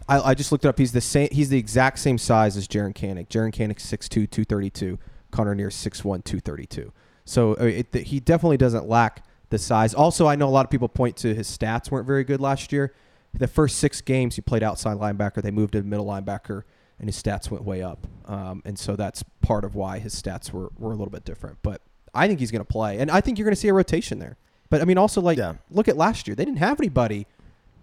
I, 0.07 0.19
I 0.21 0.33
just 0.35 0.51
looked 0.51 0.63
it 0.65 0.67
up. 0.67 0.77
He's 0.77 0.91
the 0.91 1.01
same. 1.01 1.29
He's 1.31 1.49
the 1.49 1.57
exact 1.57 1.97
same 1.99 2.17
size 2.19 2.55
as 2.55 2.67
Jaren 2.67 2.93
Kanak. 2.93 3.27
Jaren 3.27 3.51
Kanak's 3.51 3.85
6'2", 3.85 4.29
232. 4.29 4.99
Connor 5.31 5.55
Neer's 5.55 5.75
6'1", 5.75 6.23
232. 6.23 6.91
So 7.25 7.53
uh, 7.59 7.63
it, 7.63 7.91
th- 7.91 8.07
he 8.09 8.19
definitely 8.19 8.57
doesn't 8.57 8.87
lack 8.87 9.25
the 9.55 9.63
size. 9.63 9.93
Also, 9.93 10.27
I 10.27 10.35
know 10.35 10.47
a 10.47 10.51
lot 10.51 10.65
of 10.65 10.69
people 10.69 10.87
point 10.89 11.15
to 11.17 11.33
his 11.33 11.47
stats 11.47 11.89
weren't 11.89 12.05
very 12.05 12.23
good 12.23 12.41
last 12.41 12.71
year. 12.71 12.93
The 13.33 13.47
first 13.47 13.77
six 13.77 14.01
games 14.01 14.35
he 14.35 14.41
played 14.41 14.63
outside 14.63 14.97
linebacker, 14.97 15.41
they 15.41 15.51
moved 15.51 15.73
to 15.73 15.83
middle 15.83 16.05
linebacker, 16.05 16.63
and 16.99 17.07
his 17.07 17.21
stats 17.21 17.49
went 17.51 17.63
way 17.63 17.81
up. 17.81 18.07
Um, 18.25 18.61
and 18.65 18.77
so 18.79 18.95
that's 18.95 19.23
part 19.41 19.63
of 19.65 19.75
why 19.75 19.99
his 19.99 20.13
stats 20.21 20.51
were, 20.51 20.71
were 20.77 20.91
a 20.91 20.95
little 20.95 21.11
bit 21.11 21.25
different. 21.25 21.57
But 21.61 21.81
I 22.13 22.27
think 22.27 22.39
he's 22.39 22.51
going 22.51 22.61
to 22.63 22.71
play, 22.71 22.97
and 22.99 23.11
I 23.11 23.21
think 23.21 23.37
you're 23.37 23.45
going 23.45 23.55
to 23.55 23.59
see 23.59 23.67
a 23.67 23.73
rotation 23.73 24.19
there. 24.19 24.37
But 24.69 24.81
I 24.81 24.85
mean, 24.85 24.97
also 24.97 25.21
like 25.21 25.37
Yeah. 25.37 25.55
look 25.69 25.87
at 25.87 25.97
last 25.97 26.27
year; 26.27 26.35
they 26.35 26.45
didn't 26.45 26.59
have 26.59 26.79
anybody 26.79 27.27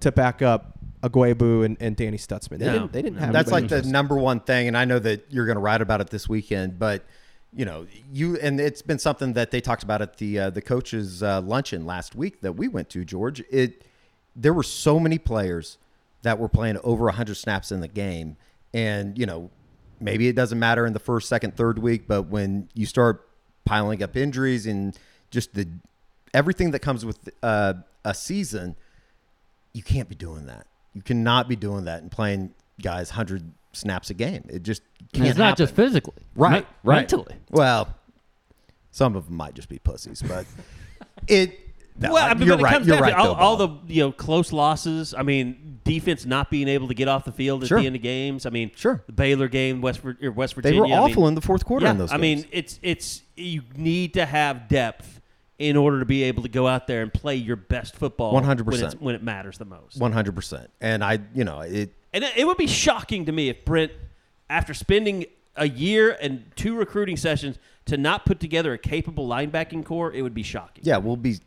to 0.01 0.11
back 0.11 0.43
up 0.43 0.79
Aguebu 1.03 1.63
and, 1.63 1.77
and 1.81 1.97
Danny 1.97 2.17
Stutsman. 2.19 2.59
They 2.59 2.67
didn't. 2.67 2.93
They 2.93 3.03
didn't 3.03 3.19
have. 3.19 3.33
That's 3.33 3.51
like 3.53 3.69
the 3.69 3.83
number 3.83 4.17
one 4.17 4.41
thing, 4.41 4.69
and 4.69 4.77
I 4.77 4.85
know 4.85 4.99
that 4.99 5.27
you're 5.31 5.47
going 5.47 5.57
to 5.57 5.61
write 5.63 5.81
about 5.81 6.01
it 6.01 6.11
this 6.11 6.29
weekend. 6.29 6.79
But 6.79 7.05
you 7.55 7.65
know, 7.65 7.87
you 8.13 8.39
and 8.39 8.61
it's 8.61 8.83
been 8.83 8.99
something 8.99 9.35
that 9.35 9.51
they 9.51 9.61
talked 9.61 9.83
about 9.83 10.01
at 10.01 10.17
the 10.17 10.39
uh, 10.39 10.51
the 10.51 10.63
coaches 10.63 11.23
uh, 11.23 11.41
luncheon 11.43 11.85
last 11.85 12.15
week 12.15 12.41
that 12.41 12.53
we 12.53 12.69
went 12.69 12.89
to. 12.91 13.05
George, 13.05 13.43
it 13.51 13.85
there 14.35 14.55
were 14.55 14.63
so 14.63 14.99
many 14.99 15.19
players 15.19 15.79
that 16.23 16.39
were 16.39 16.49
playing 16.49 16.79
over 16.83 17.05
100 17.07 17.35
snaps 17.35 17.71
in 17.71 17.81
the 17.81 17.89
game, 17.89 18.37
and 18.73 19.19
you 19.19 19.27
know, 19.27 19.51
maybe 20.01 20.29
it 20.29 20.37
doesn't 20.37 20.59
matter 20.59 20.87
in 20.87 20.95
the 20.95 20.99
first, 20.99 21.29
second, 21.29 21.57
third 21.57 21.79
week, 21.79 22.05
but 22.07 22.23
when 22.23 22.69
you 22.75 22.87
start 22.87 23.29
piling 23.65 24.03
up 24.03 24.17
injuries 24.17 24.67
and 24.67 24.99
just 25.31 25.55
the 25.55 25.69
everything 26.33 26.71
that 26.71 26.81
comes 26.81 27.05
with 27.05 27.29
uh, 27.43 27.75
a 28.05 28.15
season, 28.15 28.77
you 29.75 29.83
can't 29.83 30.09
be 30.09 30.15
doing 30.15 30.47
that. 30.47 30.67
You 30.95 31.03
cannot 31.03 31.49
be 31.49 31.57
doing 31.57 31.85
that 31.85 32.03
and 32.03 32.11
playing 32.11 32.55
guys 32.81 33.11
hundred 33.11 33.53
snaps 33.73 34.11
a 34.11 34.15
game. 34.15 34.45
It 34.49 34.63
just 34.63 34.83
can't. 35.13 35.29
it's 35.29 35.39
not 35.39 35.51
happen. 35.51 35.65
just 35.65 35.75
physically, 35.75 36.23
right, 36.35 36.63
Me- 36.63 36.67
right. 36.85 36.97
mentally. 36.99 37.37
Well, 37.51 37.95
some 38.91 39.17
of 39.17 39.27
them 39.27 39.37
might 39.37 39.55
just 39.55 39.69
be 39.69 39.79
pussies, 39.79 40.23
but 40.23 40.47
it. 41.29 41.59
No, 41.99 42.15
well, 42.15 42.25
I 42.31 42.33
mean, 42.33 42.49
you're 42.49 42.59
it 42.59 42.63
right. 42.63 42.73
comes 42.73 42.87
You're 42.87 42.97
down 42.97 43.03
right. 43.03 43.11
to 43.13 43.17
all, 43.19 43.35
though, 43.35 43.67
all 43.69 43.85
the 43.85 43.93
you 43.95 44.03
know 44.03 44.13
close 44.13 44.51
losses. 44.51 45.13
I 45.13 45.23
mean, 45.23 45.81
defense 45.85 46.25
not 46.25 46.51
being 46.51 46.67
able 46.67 46.89
to 46.89 46.95
get 46.95 47.07
off 47.07 47.27
the 47.27 47.33
field 47.33 47.63
at 47.63 47.69
Sure. 47.69 47.79
the 47.81 47.87
end 47.87 47.95
of 47.97 48.01
games. 48.03 48.47
I 48.47 48.51
mean, 48.51 48.71
Sure. 48.75 49.03
the 49.07 49.13
Baylor 49.13 49.47
game, 49.49 49.83
West 49.83 50.01
Vir- 50.01 50.17
or 50.23 50.31
West 50.31 50.55
they 50.57 50.63
Virginia. 50.63 50.81
were 50.81 50.87
I 50.87 50.89
mean, 50.89 50.99
awful 51.11 51.29
in 51.29 51.35
the 51.35 51.43
fourth 51.43 51.67
quarter 51.67 51.85
yeah, 51.85 51.91
in 51.93 51.99
those. 51.99 52.11
I 52.11 52.17
mean, 52.17 52.47
it's 52.51 52.81
it's 52.83 53.23
you 53.37 53.61
need 53.77 54.15
to 54.15 54.25
have 54.25 54.69
depth 54.69 55.21
in 55.59 55.77
order 55.77 56.01
to 56.01 56.07
be 56.07 56.23
able 56.23 56.43
to 56.45 56.49
go 56.49 56.67
out 56.67 56.87
there 56.87 57.03
and 57.03 57.13
play 57.13 57.37
your 57.37 57.57
best 57.57 57.95
football. 57.95 58.33
100%. 58.41 59.01
when 59.01 59.15
it 59.15 59.23
matters 59.23 59.59
the 59.59 59.67
most. 59.67 59.99
one 60.01 60.13
hundred 60.13 60.35
percent. 60.35 60.71
And 60.81 61.05
I, 61.05 61.19
you 61.35 61.45
know, 61.45 61.61
it. 61.61 61.93
And 62.13 62.25
it, 62.25 62.47
would 62.47 62.59
be 62.59 62.67
shocking 62.67 63.25
to 63.27 63.33
me 63.33 63.49
if 63.49 63.65
Brent, 63.65 63.93
after 64.51 64.75
spending 64.75 65.25
a 65.57 65.69
year 65.69 66.17
and 66.21 66.45
two 66.57 66.77
recruiting 66.77 67.17
sessions, 67.17 67.59
to 67.87 67.97
not 67.97 68.25
put 68.27 68.39
together 68.39 68.73
a 68.73 68.79
capable 68.79 69.27
linebacking 69.27 69.85
core, 69.85 70.13
it 70.13 70.23
would 70.23 70.35
be 70.35 70.43
shocking. 70.43 70.85
Yeah, 70.85 70.99
we'll 70.99 71.17
be. 71.17 71.39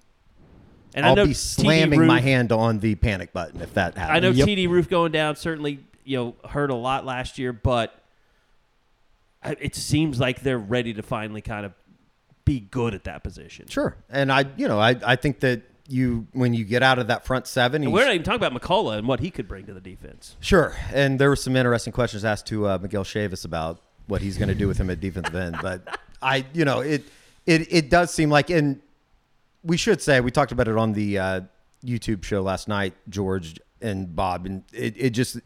And 0.93 1.05
I'll 1.05 1.15
be 1.15 1.33
slamming 1.33 2.05
my 2.05 2.19
hand 2.19 2.51
on 2.51 2.79
the 2.79 2.95
panic 2.95 3.33
button 3.33 3.61
if 3.61 3.73
that 3.73 3.97
happens. 3.97 4.15
I 4.15 4.19
know 4.19 4.31
TD 4.31 4.69
Roof 4.69 4.89
going 4.89 5.11
down 5.11 5.35
certainly 5.35 5.79
you 6.05 6.17
know 6.17 6.35
hurt 6.49 6.69
a 6.69 6.75
lot 6.75 7.05
last 7.05 7.37
year, 7.37 7.51
but 7.51 8.01
it 9.43 9.75
seems 9.75 10.19
like 10.19 10.41
they're 10.41 10.57
ready 10.57 10.93
to 10.93 11.03
finally 11.03 11.41
kind 11.41 11.65
of 11.65 11.73
be 12.45 12.59
good 12.59 12.93
at 12.93 13.03
that 13.05 13.23
position. 13.23 13.67
Sure, 13.67 13.97
and 14.09 14.31
I, 14.31 14.45
you 14.55 14.67
know, 14.67 14.79
I, 14.79 14.95
I 15.05 15.15
think 15.15 15.41
that 15.41 15.63
you 15.87 16.27
when 16.33 16.53
you 16.53 16.63
get 16.63 16.83
out 16.83 16.99
of 16.99 17.07
that 17.07 17.25
front 17.25 17.47
seven, 17.47 17.83
And 17.83 17.93
we're 17.93 18.05
not 18.05 18.13
even 18.13 18.23
talking 18.23 18.43
about 18.43 18.59
McCullough 18.59 18.97
and 18.97 19.07
what 19.07 19.19
he 19.19 19.29
could 19.31 19.47
bring 19.47 19.65
to 19.65 19.73
the 19.73 19.81
defense. 19.81 20.35
Sure, 20.39 20.75
and 20.93 21.19
there 21.19 21.29
were 21.29 21.35
some 21.35 21.55
interesting 21.55 21.93
questions 21.93 22.25
asked 22.25 22.47
to 22.47 22.67
uh, 22.67 22.77
Miguel 22.81 23.03
Chavis 23.03 23.45
about 23.45 23.81
what 24.07 24.21
he's 24.21 24.37
going 24.37 24.49
to 24.49 24.55
do 24.55 24.67
with 24.67 24.77
him 24.77 24.89
at 24.89 24.99
defensive 24.99 25.35
end. 25.35 25.57
But 25.61 25.99
I, 26.21 26.45
you 26.53 26.65
know, 26.65 26.79
it 26.79 27.03
it 27.45 27.71
it 27.71 27.89
does 27.89 28.13
seem 28.13 28.29
like, 28.29 28.49
and 28.49 28.81
we 29.63 29.77
should 29.77 30.01
say 30.01 30.21
we 30.21 30.31
talked 30.31 30.51
about 30.51 30.67
it 30.67 30.77
on 30.77 30.93
the 30.93 31.19
uh, 31.19 31.41
YouTube 31.83 32.23
show 32.23 32.41
last 32.41 32.67
night, 32.67 32.93
George 33.09 33.59
and 33.81 34.15
Bob, 34.15 34.45
and 34.45 34.63
it, 34.73 34.95
it 34.97 35.09
just 35.11 35.39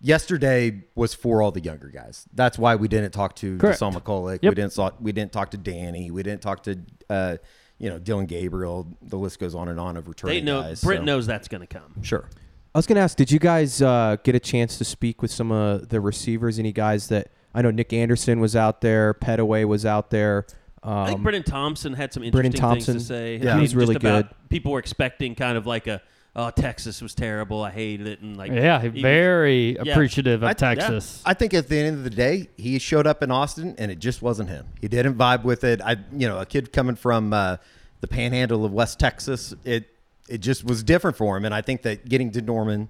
yesterday 0.00 0.84
was 0.94 1.14
for 1.14 1.42
all 1.42 1.52
the 1.52 1.60
younger 1.60 1.88
guys. 1.88 2.26
That's 2.34 2.58
why 2.58 2.76
we 2.76 2.88
didn't 2.88 3.12
talk 3.12 3.34
to 3.36 3.56
Correct. 3.58 3.80
Dasan 3.80 3.94
McCullough. 3.94 4.42
We 4.42 4.54
didn't 4.54 4.74
talk. 4.74 4.96
We 5.00 5.12
didn't 5.12 5.32
talk 5.32 5.52
to 5.52 5.56
Danny. 5.56 6.10
We 6.10 6.22
didn't 6.22 6.42
talk 6.42 6.62
to. 6.64 6.78
Uh, 7.08 7.36
you 7.78 7.88
know, 7.90 7.98
Dillon 7.98 8.26
Gabriel. 8.26 8.86
The 9.02 9.18
list 9.18 9.38
goes 9.38 9.54
on 9.54 9.68
and 9.68 9.78
on 9.80 9.96
of 9.96 10.04
They 10.04 10.08
returning 10.08 10.44
know 10.44 10.62
guys. 10.62 10.82
Brent 10.82 11.00
so- 11.00 11.04
knows 11.04 11.26
that's 11.26 11.48
going 11.48 11.60
to 11.60 11.66
come. 11.66 12.02
Sure. 12.02 12.28
I 12.74 12.78
was 12.78 12.86
going 12.86 12.96
to 12.96 13.02
ask, 13.02 13.16
did 13.16 13.30
you 13.30 13.38
guys 13.38 13.80
uh, 13.80 14.16
get 14.22 14.34
a 14.34 14.40
chance 14.40 14.76
to 14.78 14.84
speak 14.84 15.22
with 15.22 15.30
some 15.30 15.50
of 15.50 15.88
the 15.88 15.98
receivers? 16.00 16.58
Any 16.58 16.72
guys 16.72 17.08
that 17.08 17.30
I 17.54 17.62
know 17.62 17.70
Nick 17.70 17.92
Anderson 17.94 18.38
was 18.38 18.54
out 18.54 18.82
there, 18.82 19.14
Petaway 19.14 19.64
was 19.66 19.86
out 19.86 20.10
there. 20.10 20.46
I 20.82 21.06
think 21.06 21.16
Um, 21.16 21.22
Brennan 21.22 21.42
Thompson 21.42 21.94
had 21.94 22.12
some 22.12 22.20
Brennan 22.30 22.52
interesting 22.52 22.94
things 22.94 23.02
to 23.02 23.06
say. 23.08 23.38
yeah, 23.38 23.52
I 23.52 23.54
mean, 23.54 23.62
he's 23.62 23.74
really 23.74 23.94
just 23.94 24.04
about- 24.04 24.28
good. 24.28 24.48
People 24.50 24.72
were 24.72 24.78
expecting 24.78 25.34
kind 25.34 25.56
of 25.56 25.66
like 25.66 25.86
a, 25.86 26.02
oh, 26.38 26.50
Texas 26.50 27.00
was 27.00 27.14
terrible. 27.14 27.64
I 27.64 27.70
hated 27.70 28.06
it, 28.06 28.20
and 28.20 28.36
like, 28.36 28.52
Yeah, 28.52 28.80
he- 28.80 28.88
very 28.88 29.74
Yeah. 29.76 29.92
appreciative 29.92 30.42
of 30.42 30.46
I- 30.46 30.50
yeah. 30.50 30.52
Texas. 30.74 31.22
I 31.24 31.32
think 31.34 31.54
at 31.54 31.68
the 31.68 31.78
end 31.78 31.96
of 31.96 32.04
the 32.04 32.10
day, 32.10 32.48
he 32.58 32.78
showed 32.78 33.06
up 33.06 33.22
in 33.22 33.30
Austin, 33.30 33.74
and 33.78 33.90
it 33.90 33.98
just 33.98 34.20
wasn't 34.22 34.50
him. 34.50 34.66
He 34.80 34.86
didn't 34.88 35.14
vibe 35.14 35.44
with 35.44 35.64
it. 35.64 35.80
I, 35.82 35.96
you 36.12 36.28
know, 36.28 36.38
a 36.38 36.46
kid 36.46 36.72
coming 36.72 36.94
from 36.94 37.32
uh, 37.32 37.56
the 38.02 38.06
Panhandle 38.06 38.64
of 38.64 38.72
West 38.72 39.00
Texas, 39.00 39.54
it 39.64 39.88
it 40.28 40.38
just 40.42 40.64
was 40.64 40.82
different 40.82 41.16
for 41.16 41.36
him. 41.36 41.44
And 41.44 41.54
I 41.54 41.62
think 41.62 41.82
that 41.82 42.08
getting 42.08 42.32
to 42.32 42.42
Norman 42.42 42.88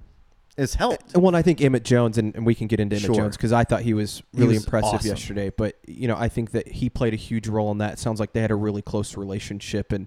has 0.56 0.73
helped. 0.74 1.14
Well, 1.14 1.28
and 1.28 1.36
I 1.36 1.43
think 1.43 1.60
Emmett 1.60 1.85
Jones, 1.85 2.16
and, 2.16 2.35
and 2.35 2.47
we 2.47 2.55
can 2.55 2.66
get 2.66 2.81
into 2.81 2.97
Emmett 2.97 3.06
Sure. 3.06 3.14
Jones 3.14 3.36
because 3.36 3.52
I 3.52 3.62
thought 3.62 3.82
he 3.82 3.93
was 3.93 4.23
He 4.32 4.40
really 4.40 4.55
was 4.55 4.64
impressive 4.64 4.94
awesome. 4.94 5.09
yesterday. 5.10 5.51
But 5.55 5.77
you 5.86 6.09
know, 6.09 6.16
I 6.16 6.28
think 6.31 6.52
that 6.52 6.66
he 6.66 6.89
played 6.89 7.12
a 7.12 7.16
huge 7.16 7.47
role 7.47 7.70
in 7.70 7.78
that. 7.78 7.93
It 7.93 7.98
sounds 7.98 8.18
like 8.20 8.32
they 8.32 8.40
had 8.40 8.51
a 8.51 8.55
really 8.56 8.81
close 8.82 9.16
relationship, 9.18 9.93
and 9.93 10.06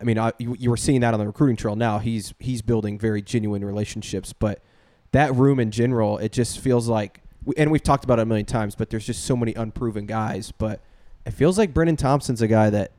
I 0.00 0.04
mean, 0.04 0.18
I, 0.18 0.32
you, 0.38 0.56
you 0.58 0.70
were 0.70 0.76
seeing 0.76 1.00
that 1.00 1.14
on 1.14 1.20
the 1.20 1.26
recruiting 1.26 1.56
trail. 1.56 1.76
Now 1.76 1.98
he's 1.98 2.34
he's 2.38 2.62
building 2.62 2.98
very 2.98 3.22
genuine 3.22 3.64
relationships. 3.64 4.32
But 4.32 4.62
that 5.12 5.34
room 5.34 5.58
in 5.60 5.70
general, 5.70 6.18
it 6.18 6.32
just 6.32 6.60
feels 6.60 6.88
like, 6.88 7.20
and 7.56 7.70
we've 7.70 7.82
talked 7.82 8.04
about 8.04 8.18
it 8.18 8.22
a 8.22 8.26
million 8.26 8.46
times. 8.46 8.74
But 8.74 8.90
there's 8.90 9.06
just 9.06 9.24
so 9.24 9.36
many 9.36 9.54
unproven 9.54 10.06
guys. 10.06 10.52
But 10.52 10.80
it 11.26 11.32
feels 11.32 11.58
like 11.58 11.74
Brennan 11.74 11.96
Thompson's 11.96 12.42
a 12.42 12.48
guy 12.48 12.70
that 12.70 12.92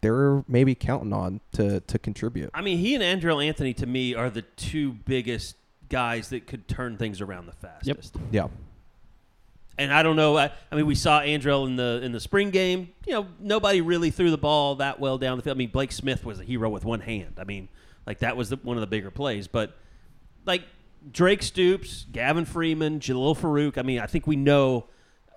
they're 0.00 0.44
maybe 0.46 0.74
counting 0.74 1.12
on 1.12 1.40
to 1.52 1.80
to 1.80 1.98
contribute. 1.98 2.50
I 2.54 2.62
mean, 2.62 2.78
he 2.78 2.94
and 2.94 3.02
Andrel 3.02 3.44
Anthony 3.44 3.74
to 3.74 3.86
me 3.86 4.14
are 4.14 4.30
the 4.30 4.42
two 4.42 4.92
biggest 4.92 5.56
guys 5.88 6.28
that 6.30 6.46
could 6.46 6.68
turn 6.68 6.96
things 6.96 7.20
around 7.20 7.46
the 7.46 7.52
fastest. 7.52 8.16
Yeah. 8.30 8.48
And 9.76 9.92
I 9.92 10.02
don't 10.02 10.16
know. 10.16 10.38
I, 10.38 10.52
I 10.70 10.76
mean, 10.76 10.86
we 10.86 10.94
saw 10.94 11.20
Andrel 11.20 11.66
in 11.66 11.76
the 11.76 12.00
in 12.02 12.12
the 12.12 12.20
spring 12.20 12.50
game. 12.50 12.92
You 13.06 13.14
know, 13.14 13.26
nobody 13.40 13.80
really 13.80 14.10
threw 14.10 14.30
the 14.30 14.38
ball 14.38 14.76
that 14.76 15.00
well 15.00 15.18
down 15.18 15.36
the 15.36 15.42
field. 15.42 15.56
I 15.56 15.58
mean, 15.58 15.70
Blake 15.70 15.92
Smith 15.92 16.24
was 16.24 16.38
a 16.40 16.44
hero 16.44 16.70
with 16.70 16.84
one 16.84 17.00
hand. 17.00 17.34
I 17.38 17.44
mean, 17.44 17.68
like 18.06 18.20
that 18.20 18.36
was 18.36 18.50
the, 18.50 18.56
one 18.56 18.76
of 18.76 18.82
the 18.82 18.86
bigger 18.86 19.10
plays. 19.10 19.48
But 19.48 19.76
like 20.46 20.62
Drake 21.10 21.42
Stoops, 21.42 22.06
Gavin 22.12 22.44
Freeman, 22.44 23.00
Jalil 23.00 23.36
Farooq. 23.36 23.76
I 23.76 23.82
mean, 23.82 23.98
I 23.98 24.06
think 24.06 24.26
we 24.26 24.36
know. 24.36 24.86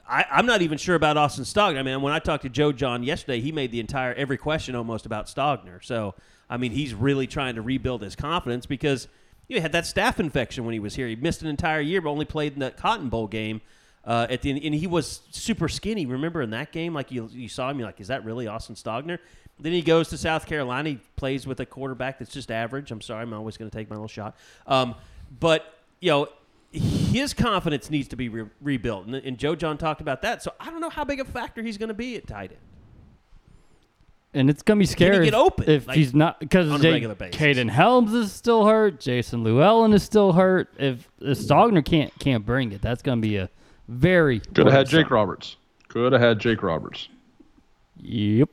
I, 0.08 0.24
I'm 0.32 0.46
not 0.46 0.62
even 0.62 0.78
sure 0.78 0.96
about 0.96 1.18
Austin 1.18 1.44
Stogner. 1.44 1.80
I 1.80 1.84
mean, 1.84 2.02
when 2.02 2.14
I 2.14 2.20
talked 2.20 2.44
to 2.44 2.50
Joe 2.50 2.72
Jon 2.72 3.04
yesterday, 3.04 3.42
he 3.42 3.52
made 3.52 3.72
the 3.72 3.80
entire 3.80 4.14
every 4.14 4.38
question 4.38 4.76
almost 4.76 5.06
about 5.06 5.26
Stogner. 5.26 5.84
So 5.84 6.14
I 6.50 6.58
mean, 6.58 6.72
he's 6.72 6.94
really 6.94 7.28
trying 7.28 7.56
to 7.56 7.62
rebuild 7.62 8.02
his 8.02 8.16
confidence 8.16 8.66
because 8.66 9.08
you 9.48 9.56
he 9.56 9.62
had 9.62 9.72
that 9.72 9.86
staph 9.86 10.20
infection 10.20 10.66
when 10.66 10.74
he 10.74 10.80
was 10.80 10.96
here. 10.96 11.08
He 11.08 11.16
missed 11.16 11.42
an 11.42 11.48
entire 11.48 11.82
year, 11.82 12.02
but 12.02 12.10
only 12.10 12.26
played 12.26 12.54
in 12.54 12.60
that 12.60 12.78
Cotton 12.78 13.10
Bowl 13.10 13.28
game. 13.28 13.62
Uh, 14.08 14.26
at 14.30 14.42
the 14.42 14.50
end, 14.52 14.62
and 14.64 14.74
he 14.74 14.88
was 14.88 15.20
super 15.32 15.68
skinny. 15.68 16.06
Remember 16.06 16.42
in 16.42 16.50
that 16.52 16.72
game, 16.72 16.94
like 16.94 17.12
you, 17.12 17.30
you 17.32 17.50
saw 17.50 17.70
him, 17.70 17.78
you're 17.78 17.88
like, 17.88 18.00
is 18.00 18.08
that 18.08 18.24
really 18.24 18.48
Austin 18.48 18.74
Stogner? 18.76 19.20
Then 19.60 19.74
he 19.74 19.82
goes 19.82 20.08
to 20.10 20.18
South 20.18 20.46
Carolina. 20.46 20.92
He 20.92 21.00
plays 21.18 21.46
with 21.46 21.60
a 21.60 21.66
quarterback 21.66 22.18
that's 22.18 22.32
just 22.32 22.50
average. 22.50 22.90
I'm 22.90 23.02
sorry, 23.02 23.24
I'm 23.24 23.34
always 23.34 23.58
going 23.58 23.70
to 23.70 23.78
take 23.78 23.90
my 23.90 23.98
little 23.98 24.08
shot. 24.08 24.38
Um, 24.66 24.96
but 25.42 25.66
you 26.00 26.10
know, 26.12 26.28
his 26.72 27.34
confidence 27.34 27.90
needs 27.90 28.08
to 28.08 28.16
be 28.16 28.30
re- 28.30 28.50
rebuilt, 28.62 29.08
and, 29.08 29.16
and 29.16 29.38
Joe 29.38 29.56
Jon 29.56 29.78
talked 29.78 30.00
about 30.00 30.22
that. 30.22 30.42
So 30.42 30.54
I 30.58 30.70
don't 30.72 30.80
know 30.80 30.90
how 30.90 31.04
big 31.04 31.20
a 31.20 31.26
factor 31.26 31.62
he's 31.62 31.78
going 31.78 31.90
to 31.90 31.94
be 31.94 32.16
at 32.16 32.28
tight 32.28 32.52
end. 32.52 32.62
and 34.34 34.50
it's 34.50 34.62
gonna 34.62 34.80
be 34.80 34.86
scary 34.86 35.26
get 35.26 35.34
if- 35.34 35.40
open, 35.40 35.70
if 35.70 35.88
like, 35.88 35.98
he's 35.98 36.14
not 36.14 36.40
because 36.40 36.70
on 36.70 36.80
a 36.80 36.84
Jay- 36.84 36.92
regular. 36.94 37.16
Caden 37.16 37.70
Helms 37.70 38.14
is 38.14 38.32
still 38.32 38.66
hurt. 38.66 39.00
Jason 39.02 39.44
Llewellyn 39.44 39.92
is 39.94 40.04
still 40.04 40.34
hurt. 40.34 40.70
If, 40.78 41.10
if 41.20 41.40
Stogner 41.40 41.84
can't 41.84 42.14
can't 42.20 42.46
bring 42.46 42.72
it, 42.72 42.82
that's 42.82 43.02
gonna 43.02 43.22
be 43.22 43.38
a 43.38 43.50
very 43.88 44.40
Could 44.40 44.66
have 44.68 44.74
had 44.74 44.88
Jake. 44.88 45.10
Roberts. 45.12 45.56
Could 45.88 46.14
have 46.14 46.22
had 46.22 46.40
Jake 46.40 46.62
Roberts. 46.64 47.08
Yep. 47.98 48.50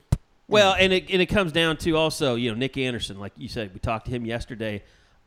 Well, 0.49 0.75
and 0.79 0.93
it 0.93 1.11
and 1.11 1.21
it 1.23 1.27
comes 1.27 1.53
down 1.53 1.77
to 1.79 1.97
also, 1.97 2.35
you 2.35 2.51
know, 2.51 2.57
Nick 2.57 2.77
Anderson, 2.77 3.19
like 3.19 3.33
you 3.37 3.49
said, 3.49 3.73
we 3.73 3.81
talked 3.81 4.07
to 4.07 4.11
him 4.13 4.25
yesterday. 4.27 4.83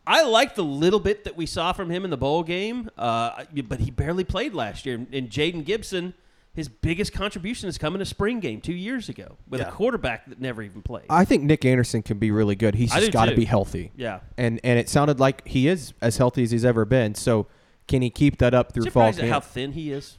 I 0.05 0.23
liked 0.23 0.55
the 0.55 0.63
little 0.63 0.99
bit 1.01 1.25
that 1.25 1.35
we 1.35 1.45
saw 1.45 1.73
from 1.73 1.89
him 1.89 2.05
in 2.05 2.11
the 2.11 2.17
bowl 2.17 2.43
game, 2.43 2.89
uh, 2.97 3.43
but 3.67 3.79
he 3.81 3.91
barely 3.91 4.23
played 4.23 4.53
last 4.53 4.85
year. 4.85 4.95
And 5.11 5.29
Jayden 5.29 5.65
Gibson, 5.65 6.13
his 6.53 6.69
biggest 6.69 7.11
contribution 7.11 7.67
is 7.67 7.77
coming 7.77 7.99
to 7.99 8.05
spring 8.05 8.39
game 8.39 8.61
two 8.61 8.73
years 8.73 9.09
ago 9.09 9.35
with 9.49 9.59
Yeah. 9.59 9.67
a 9.67 9.71
quarterback 9.71 10.29
that 10.29 10.39
never 10.39 10.61
even 10.61 10.81
played. 10.81 11.05
I 11.09 11.25
think 11.25 11.43
Nick 11.43 11.65
Anderson 11.65 12.03
can 12.03 12.19
be 12.19 12.31
really 12.31 12.55
good. 12.55 12.75
He's 12.75 12.93
I 12.93 13.01
just 13.01 13.11
got 13.11 13.25
to 13.25 13.35
be 13.35 13.43
healthy. 13.43 13.91
Yeah. 13.97 14.19
And 14.37 14.61
and 14.63 14.79
it 14.79 14.87
sounded 14.87 15.19
like 15.19 15.45
he 15.45 15.67
is 15.67 15.93
as 15.99 16.15
healthy 16.17 16.43
as 16.43 16.51
he's 16.51 16.63
ever 16.65 16.85
been. 16.85 17.13
So 17.13 17.47
can 17.87 18.01
he 18.01 18.09
keep 18.09 18.37
that 18.39 18.53
up 18.53 18.73
through 18.73 18.83
fall 18.83 19.11
Surprised 19.13 19.19
at 19.19 19.25
how 19.29 19.39
camp? 19.39 19.45
thin 19.45 19.71
he 19.73 19.91
is. 19.91 20.17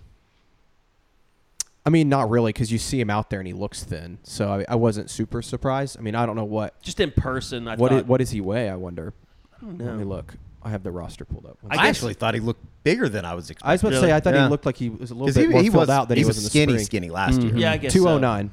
I 1.86 1.90
mean, 1.90 2.08
not 2.10 2.28
really, 2.28 2.50
because 2.52 2.70
you 2.70 2.78
see 2.78 3.00
him 3.00 3.08
out 3.08 3.30
there 3.30 3.40
and 3.40 3.46
he 3.46 3.54
looks 3.54 3.82
thin. 3.82 4.18
So 4.22 4.48
I, 4.52 4.64
I 4.68 4.74
wasn't 4.74 5.08
super 5.10 5.40
surprised. 5.40 5.96
I 5.98 6.02
mean, 6.02 6.14
I 6.14 6.26
don't 6.26 6.36
know 6.36 6.44
what 6.44 6.80
Just 6.82 7.00
in 7.00 7.10
person, 7.10 7.66
I 7.66 7.76
what 7.76 7.90
thought. 7.92 7.98
i- 7.98 8.02
what 8.02 8.18
does 8.18 8.30
he 8.30 8.40
weigh? 8.42 8.68
I 8.68 8.76
wonder. 8.76 9.14
don't 9.60 9.78
Let 9.78 9.96
me 9.96 10.04
look. 10.04 10.34
I 10.62 10.70
have 10.70 10.82
the 10.82 10.90
roster 10.90 11.24
pulled 11.24 11.46
up. 11.46 11.56
One 11.62 11.72
I 11.72 11.76
second. 11.76 11.88
Actually 11.88 12.14
thought 12.14 12.34
he 12.34 12.40
looked 12.40 12.62
bigger 12.82 13.08
than 13.08 13.24
I 13.24 13.32
was 13.34 13.48
expecting. 13.48 13.68
I 13.70 13.72
was 13.72 13.80
about 13.82 13.88
to 13.90 13.94
Really? 13.96 14.08
say 14.08 14.12
I 14.16 14.20
thought 14.20 14.34
Yeah. 14.34 14.44
he 14.44 14.50
looked 14.50 14.66
like 14.66 14.76
he 14.76 14.90
was 14.90 15.10
a 15.10 15.14
little 15.14 15.28
'Cause 15.28 15.34
bit 15.36 15.42
he, 15.46 15.48
more 15.48 15.62
he 15.62 15.68
filled 15.70 15.80
was 15.82 15.88
out 15.88 16.08
than 16.08 16.16
he 16.16 16.22
he 16.22 16.26
was, 16.26 16.36
was 16.36 16.38
in 16.38 16.44
the 16.44 16.50
skinny, 16.50 16.72
spring. 16.74 16.84
skinny 16.84 17.10
last 17.10 17.40
year. 17.40 17.56
yeah, 17.56 17.72
I 17.72 17.76
guess 17.76 17.92
Two 17.92 18.02
so. 18.02 18.08
oh 18.10 18.18
nine. 18.18 18.50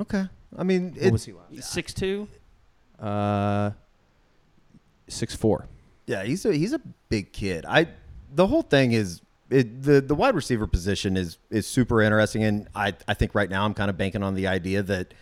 Okay. 0.00 0.24
I 0.56 0.62
mean, 0.64 0.94
What 1.00 1.12
was 1.12 1.24
he 1.26 1.32
last? 1.34 1.70
Six 1.70 1.92
two. 1.94 2.26
Uh, 2.98 3.70
six 5.06 5.34
four. 5.36 5.66
Yeah, 6.06 6.24
he's 6.24 6.44
a 6.46 6.52
he's 6.54 6.72
a 6.72 6.80
big 7.10 7.32
kid. 7.32 7.64
I 7.68 7.88
the 8.34 8.46
whole 8.46 8.62
thing 8.62 8.92
is 8.92 9.20
it, 9.50 9.82
the 9.82 10.00
the 10.00 10.14
wide 10.14 10.34
receiver 10.34 10.66
position 10.66 11.16
is 11.16 11.38
is 11.50 11.66
super 11.66 12.02
interesting, 12.02 12.44
and 12.44 12.68
I 12.74 12.94
I 13.06 13.14
think 13.14 13.34
right 13.34 13.48
now 13.48 13.64
I'm 13.64 13.74
kind 13.74 13.90
of 13.90 13.96
banking 13.96 14.22
on 14.22 14.34
the 14.34 14.46
idea 14.46 14.82
that. 14.82 15.14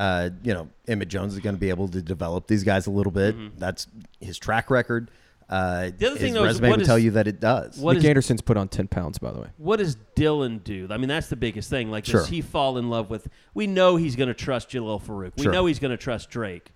Uh, 0.00 0.30
you 0.44 0.54
know, 0.54 0.68
Emmett 0.86 1.08
Jones 1.08 1.34
is 1.34 1.40
going 1.40 1.56
to 1.56 1.60
be 1.60 1.70
able 1.70 1.88
to 1.88 2.00
develop 2.00 2.46
these 2.46 2.62
guys 2.62 2.86
a 2.86 2.90
little 2.92 3.10
bit. 3.10 3.58
That's 3.58 3.88
his 4.20 4.38
track 4.38 4.70
record. 4.70 5.10
Uh, 5.50 5.56
Mm-hmm. 5.90 5.96
The 5.98 6.06
other 6.06 6.14
his 6.14 6.22
thing, 6.22 6.34
though, 6.34 6.44
is 6.44 6.48
resume 6.60 6.68
what 6.68 6.70
would 6.76 6.80
is- 6.82 6.86
tell 6.86 6.98
you 7.00 7.10
that 7.10 7.26
it 7.26 7.40
does. 7.40 7.78
What 7.80 7.94
Nick 7.94 8.04
is 8.04 8.08
Anderson's 8.08 8.40
put 8.40 8.56
on 8.56 8.68
ten 8.68 8.86
pounds, 8.86 9.18
by 9.18 9.32
the 9.32 9.40
way. 9.40 9.48
what 9.56 9.78
does 9.80 9.96
Dillon 10.14 10.58
do? 10.58 10.86
I 10.88 10.98
mean, 10.98 11.08
that's 11.08 11.26
the 11.26 11.34
biggest 11.34 11.68
thing. 11.68 11.90
Like, 11.90 12.04
Sure. 12.04 12.20
does 12.20 12.28
he 12.28 12.42
fall 12.42 12.78
in 12.78 12.88
love 12.90 13.10
with? 13.10 13.26
We 13.54 13.66
know 13.66 13.96
he's 13.96 14.14
going 14.14 14.28
to 14.28 14.34
trust 14.34 14.70
Jalil 14.70 15.02
Farooq. 15.02 15.32
We 15.36 15.42
Sure. 15.42 15.52
know 15.52 15.66
he's 15.66 15.80
going 15.80 15.90
to 15.90 15.96
trust 15.96 16.30
Drake. 16.30 16.70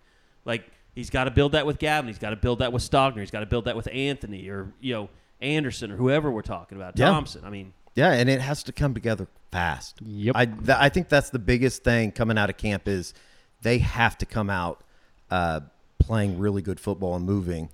Like, 0.44 0.64
he's 0.92 1.08
got 1.10 1.24
to 1.24 1.30
build 1.30 1.52
that 1.52 1.64
with 1.64 1.78
Gavin. 1.78 2.08
He's 2.08 2.18
got 2.18 2.30
to 2.30 2.36
build 2.36 2.58
that 2.58 2.72
with 2.72 2.82
Stogner. 2.82 3.20
He's 3.20 3.30
got 3.30 3.40
to 3.40 3.46
build 3.46 3.66
that 3.66 3.76
with 3.76 3.86
Anthony 3.92 4.48
or 4.48 4.72
you 4.80 4.94
know 4.94 5.10
Anderson 5.42 5.90
or 5.90 5.96
whoever 5.96 6.30
we're 6.30 6.42
talking 6.42 6.76
about. 6.78 6.98
Yeah. 6.98 7.10
Thompson. 7.10 7.44
I 7.44 7.50
mean, 7.50 7.72
Yeah, 7.94 8.12
and 8.12 8.30
it 8.30 8.40
has 8.40 8.62
to 8.64 8.72
come 8.72 8.94
together 8.94 9.26
fast. 9.50 10.00
Yep. 10.02 10.34
I 10.36 10.46
th- 10.46 10.68
I 10.70 10.88
think 10.88 11.08
that's 11.08 11.30
the 11.30 11.38
biggest 11.38 11.84
thing 11.84 12.12
coming 12.12 12.38
out 12.38 12.48
of 12.48 12.56
camp 12.56 12.88
is 12.88 13.12
they 13.60 13.78
have 13.78 14.16
to 14.18 14.26
come 14.26 14.48
out 14.48 14.82
uh, 15.30 15.60
playing 15.98 16.38
really 16.38 16.62
good 16.62 16.80
football 16.80 17.14
and 17.16 17.24
moving. 17.26 17.68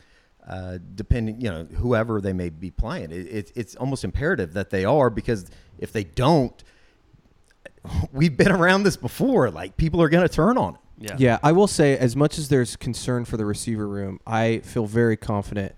Uh, 0.47 0.79
depending, 0.95 1.39
you 1.43 1.51
know, 1.51 1.65
whoever 1.77 2.23
they 2.23 2.33
may 2.33 2.49
be 2.49 2.71
playing, 2.71 3.11
it, 3.13 3.27
it, 3.27 3.53
it's 3.55 3.77
almost 3.77 4.03
imperative 4.03 4.55
that 4.55 4.71
they 4.71 4.83
are 4.83 5.11
because 5.11 5.51
if 5.79 5.93
they 5.93 6.05
don't, 6.05 6.65
we've 8.13 8.37
been 8.37 8.53
around 8.53 8.83
this 8.83 8.97
before. 8.97 9.51
Like 9.51 9.77
people 9.77 10.01
are 10.01 10.09
going 10.09 10.27
to 10.27 10.35
turn 10.35 10.57
on 10.57 10.75
it. 10.75 10.81
yeah, 10.99 11.17
Yeah, 11.19 11.39
I 11.43 11.53
will 11.53 11.67
say, 11.67 11.99
as 11.99 12.17
much 12.17 12.39
as 12.39 12.49
there's 12.49 12.77
concern 12.77 13.27
for 13.27 13.37
the 13.37 13.45
receiver 13.45 13.87
room, 13.87 14.21
I 14.27 14.61
feel 14.61 14.87
very 14.87 15.17
confident 15.19 15.75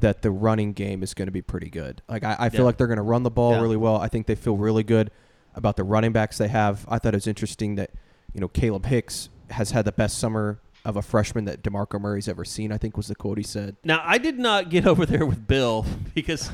that 0.00 0.22
the 0.22 0.30
running 0.30 0.72
game 0.72 1.02
is 1.02 1.14
going 1.14 1.26
to 1.26 1.32
be 1.32 1.42
pretty 1.42 1.70
good. 1.70 2.02
Like 2.08 2.24
I, 2.24 2.36
I 2.38 2.48
feel 2.50 2.60
Yeah. 2.60 2.66
like 2.66 2.76
they're 2.78 2.86
going 2.86 2.96
to 2.98 3.02
run 3.02 3.22
the 3.22 3.30
ball 3.30 3.52
Yeah. 3.52 3.60
really 3.62 3.76
well. 3.76 3.96
I 3.96 4.08
think 4.08 4.26
they 4.26 4.34
feel 4.34 4.56
really 4.56 4.82
good 4.84 5.10
about 5.54 5.76
the 5.76 5.84
running 5.84 6.12
backs 6.12 6.36
they 6.38 6.48
have. 6.48 6.84
I 6.88 6.98
thought 6.98 7.14
it 7.14 7.16
was 7.16 7.26
interesting 7.26 7.76
that 7.76 7.90
you 8.32 8.40
know 8.40 8.48
Caleb 8.48 8.86
Hicks 8.86 9.28
has 9.50 9.70
had 9.70 9.84
the 9.84 9.92
best 9.92 10.18
summer 10.18 10.58
of 10.84 10.96
a 10.96 11.02
freshman 11.02 11.46
that 11.46 11.62
DeMarco 11.62 11.98
Murray's 12.00 12.28
ever 12.28 12.44
seen. 12.44 12.70
I 12.72 12.76
think 12.76 12.96
was 12.96 13.06
the 13.06 13.14
quote 13.14 13.38
he 13.38 13.44
said. 13.44 13.76
Now 13.84 14.02
I 14.04 14.18
did 14.18 14.38
not 14.38 14.68
get 14.68 14.86
over 14.88 15.06
there 15.06 15.24
with 15.24 15.46
Bill 15.46 15.86
because 16.14 16.50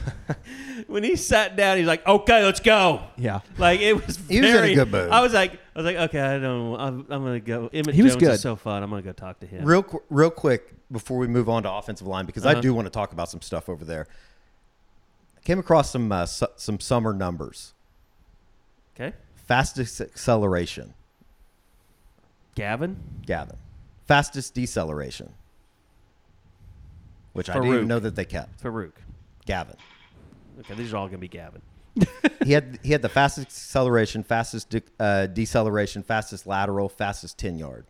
when 0.86 1.02
he 1.02 1.16
sat 1.16 1.56
down, 1.56 1.78
he's 1.78 1.86
like, 1.86 2.06
"Okay, 2.06 2.44
let's 2.44 2.60
go." 2.60 3.02
Yeah. 3.16 3.40
Like 3.58 3.80
it 3.80 3.94
was. 3.94 4.18
He 4.28 4.40
was 4.40 4.50
in 4.50 4.64
a 4.64 4.74
good 4.74 4.90
mood. 4.92 5.10
I 5.10 5.20
was 5.20 5.32
like, 5.32 5.58
I 5.69 5.69
was 5.82 5.86
like, 5.94 5.96
okay, 6.10 6.20
I 6.20 6.38
don't. 6.38 6.78
I'm, 6.80 7.00
I'm 7.10 7.24
gonna 7.24 7.40
go. 7.40 7.68
Emmett 7.72 7.94
He 7.94 8.02
was 8.02 8.12
Jones 8.12 8.20
good. 8.22 8.32
is 8.34 8.40
so 8.40 8.56
fun. 8.56 8.82
I'm 8.82 8.90
gonna 8.90 9.02
go 9.02 9.12
talk 9.12 9.40
to 9.40 9.46
him. 9.46 9.64
Real, 9.64 9.82
qu- 9.82 10.02
real 10.10 10.30
quick 10.30 10.72
before 10.90 11.18
we 11.18 11.26
move 11.26 11.48
on 11.48 11.62
to 11.64 11.70
offensive 11.72 12.06
line, 12.06 12.26
because 12.26 12.44
I 12.46 12.60
do 12.60 12.72
want 12.74 12.86
to 12.86 12.90
talk 12.90 13.12
about 13.12 13.28
some 13.28 13.40
stuff 13.42 13.68
over 13.68 13.84
there. 13.84 14.06
I 15.36 15.40
came 15.42 15.58
across 15.58 15.90
some 15.90 16.10
uh, 16.12 16.26
su- 16.26 16.46
some 16.56 16.80
summer 16.80 17.12
numbers. 17.12 17.72
Okay, 18.94 19.14
Fastest 19.46 20.00
acceleration, 20.00 20.94
Gavin. 22.54 22.96
Gavin. 23.26 23.56
Fastest 24.06 24.54
deceleration, 24.54 25.32
which 27.32 27.48
I 27.48 27.54
didn't 27.54 27.68
Farooq. 27.68 27.74
even 27.76 27.88
know 27.88 28.00
that 28.00 28.16
they 28.16 28.24
kept. 28.24 28.62
Farooq. 28.62 28.92
Gavin. 29.46 29.76
Okay, 30.60 30.74
these 30.74 30.92
are 30.92 30.96
all 30.98 31.06
gonna 31.06 31.18
be 31.18 31.28
Gavin. 31.28 31.62
He 32.42 32.52
had 32.52 32.78
he 32.82 32.92
had 32.92 33.02
the 33.02 33.08
fastest 33.10 33.48
acceleration, 33.48 34.22
fastest 34.22 34.70
de- 34.70 34.82
uh, 34.98 35.26
deceleration, 35.26 36.02
fastest 36.02 36.46
lateral, 36.46 36.88
fastest 36.88 37.38
ten 37.38 37.58
yard. 37.58 37.84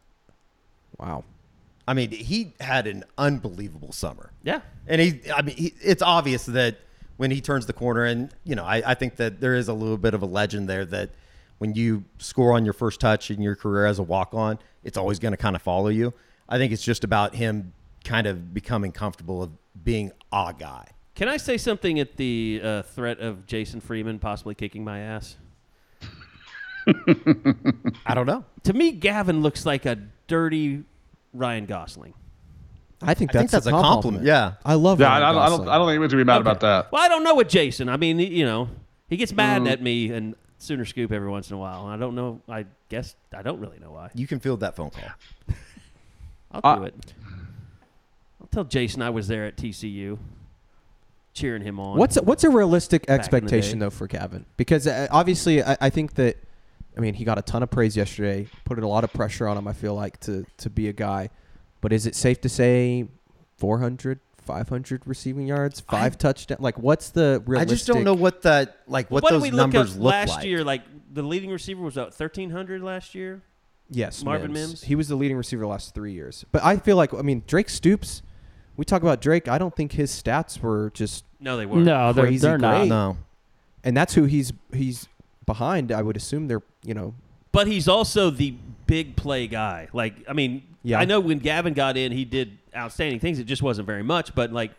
Wow. 0.99 1.23
I 1.87 1.95
mean, 1.95 2.11
he 2.11 2.53
had 2.61 2.87
an 2.87 3.05
unbelievable 3.17 3.93
summer. 3.93 4.33
Yeah. 4.43 4.61
And 4.87 5.01
he, 5.01 5.21
I 5.33 5.43
mean, 5.43 5.57
he, 5.57 5.75
it's 5.81 6.03
obvious 6.03 6.47
that 6.47 6.79
when 7.17 7.31
he 7.31 7.41
turns 7.41 7.67
the 7.67 7.73
corner, 7.73 8.05
and 8.05 8.35
you 8.45 8.55
know, 8.55 8.65
I, 8.65 8.83
I 8.85 8.95
think 8.95 9.17
that 9.17 9.41
there 9.41 9.55
is 9.55 9.69
a 9.69 9.73
little 9.73 9.97
bit 9.97 10.15
of 10.15 10.23
a 10.23 10.27
legend 10.27 10.69
there 10.69 10.85
that 10.87 11.11
when 11.59 11.75
you 11.75 12.05
score 12.19 12.55
on 12.55 12.65
your 12.65 12.75
first 12.75 13.01
touch 13.01 13.31
in 13.31 13.41
your 13.41 13.55
career 13.55 13.87
as 13.87 13.99
a 13.99 14.03
walk 14.03 14.35
on, 14.35 14.59
it's 14.83 14.97
always 14.97 15.19
going 15.19 15.33
to 15.33 15.39
kind 15.39 15.55
of 15.55 15.63
follow 15.63 15.89
you. 15.89 16.13
I 16.49 16.59
think 16.59 16.73
it's 16.73 16.83
just 16.83 17.05
about 17.05 17.35
him 17.35 17.73
kind 18.05 18.27
of 18.27 18.53
becoming 18.53 18.93
comfortable 18.93 19.43
of 19.43 19.51
being 19.85 20.11
a 20.33 20.55
guy. 20.59 20.89
Can 21.21 21.29
I 21.29 21.37
say 21.37 21.59
something 21.59 22.01
at 22.01 22.17
the 22.17 22.63
uh, 22.65 22.81
threat 22.83 23.21
of 23.21 23.47
Jason 23.47 23.83
Freeman 23.83 24.19
possibly 24.19 24.55
kicking 24.55 24.83
my 24.83 25.01
ass? 25.01 25.37
I 28.07 28.15
don't 28.15 28.25
know. 28.25 28.43
To 28.63 28.73
me, 28.73 28.91
Gavin 28.93 29.43
looks 29.43 29.67
like 29.67 29.85
a 29.85 29.99
dirty 30.29 30.83
Ryan 31.35 31.67
Gosling. 31.67 32.15
I 33.03 33.13
think 33.13 33.35
I 33.37 33.41
think 33.41 33.51
that's, 33.51 33.65
that's 33.65 33.67
a 33.67 33.71
compliment. 33.71 34.25
Yeah. 34.25 34.55
I 34.65 34.73
love. 34.77 34.99
Yeah, 34.99 35.09
Ryan 35.09 35.23
I, 35.23 35.29
I, 35.29 35.33
don't, 35.33 35.43
I 35.43 35.45
Gosling. 35.51 35.67
don't. 35.67 35.69
I 35.75 35.77
don't 35.77 35.87
think 35.89 35.91
anyone's 35.97 36.13
gonna 36.15 36.25
be 36.25 36.27
mad 36.27 36.41
about 36.41 36.61
that. 36.61 36.91
Well, 36.91 37.03
I 37.03 37.09
don't 37.09 37.23
know 37.23 37.35
with 37.35 37.51
Jason. 37.51 37.91
I 37.91 37.99
mean, 37.99 38.19
you 38.19 38.47
know, 38.47 38.71
he 39.11 39.19
gets 39.19 39.33
mad 39.35 39.61
Mm. 39.61 39.71
at 39.73 39.83
me 39.83 40.11
and 40.13 40.35
Sooner 40.57 40.87
Scoop 40.87 41.13
every 41.13 41.29
once 41.29 41.51
in 41.51 41.55
a 41.57 41.59
while. 41.59 41.85
And 41.85 41.93
I 41.93 41.99
don't 41.99 42.15
know. 42.15 42.41
I 42.49 42.65
guess 42.89 43.15
I 43.37 43.43
don't 43.43 43.61
really 43.61 43.79
know 43.79 43.91
why. 43.91 44.09
You 44.15 44.27
can 44.27 44.41
field 44.41 44.61
that 44.61 44.75
phone 44.75 44.89
call. 44.89 45.05
I'll 46.53 46.61
Uh, 46.65 46.77
do 46.77 46.85
it. 46.85 47.15
I'll 48.41 48.49
tell 48.51 48.65
Jason 48.65 49.03
I 49.03 49.11
was 49.11 49.29
there 49.29 49.45
at 49.45 49.59
TCU, 49.59 50.17
cheering 51.33 51.63
him 51.63 51.79
on. 51.79 51.99
What's 51.99 52.17
a, 52.17 52.23
what's 52.23 52.45
a 52.45 52.51
realistic 52.51 53.09
expectation 53.09 53.79
though 53.79 53.91
for 53.91 54.07
Gavin? 54.07 54.47
Because 54.57 54.87
uh, 54.87 55.09
obviously, 55.11 55.63
I, 55.63 55.77
I 55.81 55.91
think 55.91 56.15
that, 56.15 56.37
I 56.97 57.01
mean, 57.01 57.15
he 57.15 57.25
got 57.25 57.39
a 57.39 57.43
ton 57.43 57.63
of 57.63 57.71
praise 57.71 57.97
yesterday. 57.97 58.49
Put 58.65 58.79
a 58.79 58.87
lot 58.87 59.05
of 59.05 59.13
pressure 59.13 59.49
on 59.49 59.57
him. 59.57 59.69
I 59.69 59.73
feel 59.73 59.95
like 59.95 60.19
to 60.21 60.45
to 60.59 60.71
be 60.71 60.89
a 60.89 60.93
guy, 60.93 61.31
but 61.81 61.93
is 61.93 62.07
it 62.07 62.15
safe 62.15 62.41
to 62.43 62.49
say 62.49 63.07
400, 63.59 64.21
500 64.39 65.07
receiving 65.07 65.47
yards, 65.47 65.81
five 65.81 66.19
touchdowns? 66.19 66.61
Like, 66.61 66.79
what's 66.79 67.11
the 67.11 67.43
realistic? 67.47 67.73
I 67.73 67.75
just 67.75 67.87
don't 67.87 68.05
know 68.05 68.15
what 68.15 68.43
that 68.43 68.79
like 68.87 69.11
what 69.11 69.23
what 69.23 69.33
those 69.33 69.43
did 69.43 69.53
we 69.53 69.57
look 69.57 69.73
numbers 69.73 69.97
up 69.97 70.03
look 70.03 70.13
last 70.13 70.29
like. 70.31 70.47
year? 70.47 70.65
Like 70.65 70.83
the 71.13 71.23
leading 71.23 71.51
receiver 71.51 71.83
was 71.83 71.97
what 71.97 72.15
thirteen 72.15 72.51
hundred 72.51 72.83
last 72.83 73.15
year. 73.15 73.43
Yes, 73.91 74.23
Marvin 74.23 74.53
Mims. 74.53 74.69
Mims? 74.69 74.83
He 74.85 74.95
was 74.95 75.09
the 75.09 75.17
leading 75.17 75.37
receiver 75.37 75.63
the 75.63 75.69
last 75.69 75.95
three 75.95 76.13
years. 76.13 76.45
But 76.53 76.65
I 76.65 76.77
feel 76.77 76.97
like, 76.97 77.13
I 77.13 77.23
mean, 77.23 77.43
Drake 77.47 77.69
Stoops. 77.69 78.23
We 78.81 78.87
talk 78.87 79.03
about 79.03 79.21
Drake. 79.21 79.47
I 79.47 79.59
don't 79.59 79.77
think 79.77 79.93
his 79.93 80.11
stats 80.11 80.59
were 80.59 80.91
just, 80.95 81.27
No, 81.39 81.59
they 81.59 81.67
weren't. 81.67 81.85
No, 81.85 82.15
they're, 82.15 82.25
Crazy 82.25 82.39
they're 82.39 82.57
not. 82.57 82.79
great. 82.79 82.89
No. 82.89 83.19
and 83.85 83.95
that's 83.95 84.15
who 84.15 84.25
he's 84.25 84.55
he's 84.73 85.07
behind. 85.45 85.93
I 85.93 86.01
would 86.01 86.17
assume 86.17 86.49
they're, 86.49 86.63
you 86.83 86.95
know, 86.95 87.13
But 87.53 87.67
he's 87.67 87.89
also 87.89 88.31
the 88.31 88.55
big 88.87 89.17
play 89.17 89.49
guy. 89.49 89.89
Like, 89.93 90.15
I 90.27 90.33
mean, 90.33 90.63
Yeah. 90.83 90.99
I 90.99 91.05
know 91.05 91.21
when 91.21 91.41
Gavin 91.41 91.75
got 91.75 91.99
in, 91.99 92.11
he 92.11 92.25
did 92.25 92.57
outstanding 92.75 93.21
things. 93.21 93.39
It 93.39 93.45
just 93.45 93.61
wasn't 93.61 93.87
very 93.87 94.03
much. 94.03 94.35
But 94.35 94.51
like, 94.51 94.71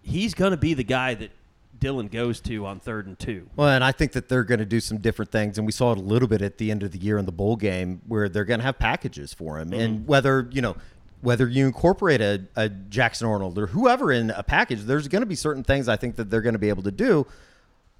he's 0.00 0.32
gonna 0.32 0.56
be 0.56 0.74
the 0.74 0.84
guy 0.84 1.14
that 1.14 1.32
Dillon 1.80 2.06
goes 2.06 2.38
to 2.42 2.66
on 2.66 2.78
third 2.78 3.08
and 3.08 3.18
two. 3.18 3.50
Well, 3.56 3.68
and 3.68 3.82
I 3.82 3.90
think 3.90 4.12
that 4.12 4.28
they're 4.28 4.44
going 4.44 4.60
to 4.60 4.64
do 4.64 4.78
some 4.78 4.98
different 4.98 5.32
things, 5.32 5.58
and 5.58 5.66
we 5.66 5.72
saw 5.72 5.92
it 5.92 5.98
a 5.98 6.00
little 6.00 6.28
bit 6.28 6.42
at 6.42 6.58
the 6.58 6.70
end 6.70 6.82
of 6.82 6.92
the 6.92 6.98
year 6.98 7.18
in 7.18 7.26
the 7.26 7.32
bowl 7.32 7.56
game, 7.56 8.00
where 8.06 8.28
they're 8.28 8.44
going 8.44 8.60
to 8.60 8.66
have 8.66 8.78
packages 8.78 9.34
for 9.34 9.58
him, 9.58 9.70
mm-hmm. 9.70 9.80
and 9.80 10.08
whether 10.08 10.48
you 10.52 10.62
know 10.62 10.76
whether 11.20 11.48
you 11.48 11.66
incorporate 11.66 12.20
a, 12.20 12.44
a 12.56 12.68
Jackson 12.68 13.26
Arnold 13.26 13.58
or 13.58 13.68
whoever 13.68 14.12
in 14.12 14.30
a 14.30 14.42
package, 14.42 14.82
there's 14.82 15.08
going 15.08 15.22
to 15.22 15.26
be 15.26 15.34
certain 15.34 15.64
things 15.64 15.88
I 15.88 15.96
think 15.96 16.16
that 16.16 16.30
they're 16.30 16.42
going 16.42 16.54
to 16.54 16.58
be 16.58 16.68
able 16.68 16.84
to 16.84 16.92
do, 16.92 17.26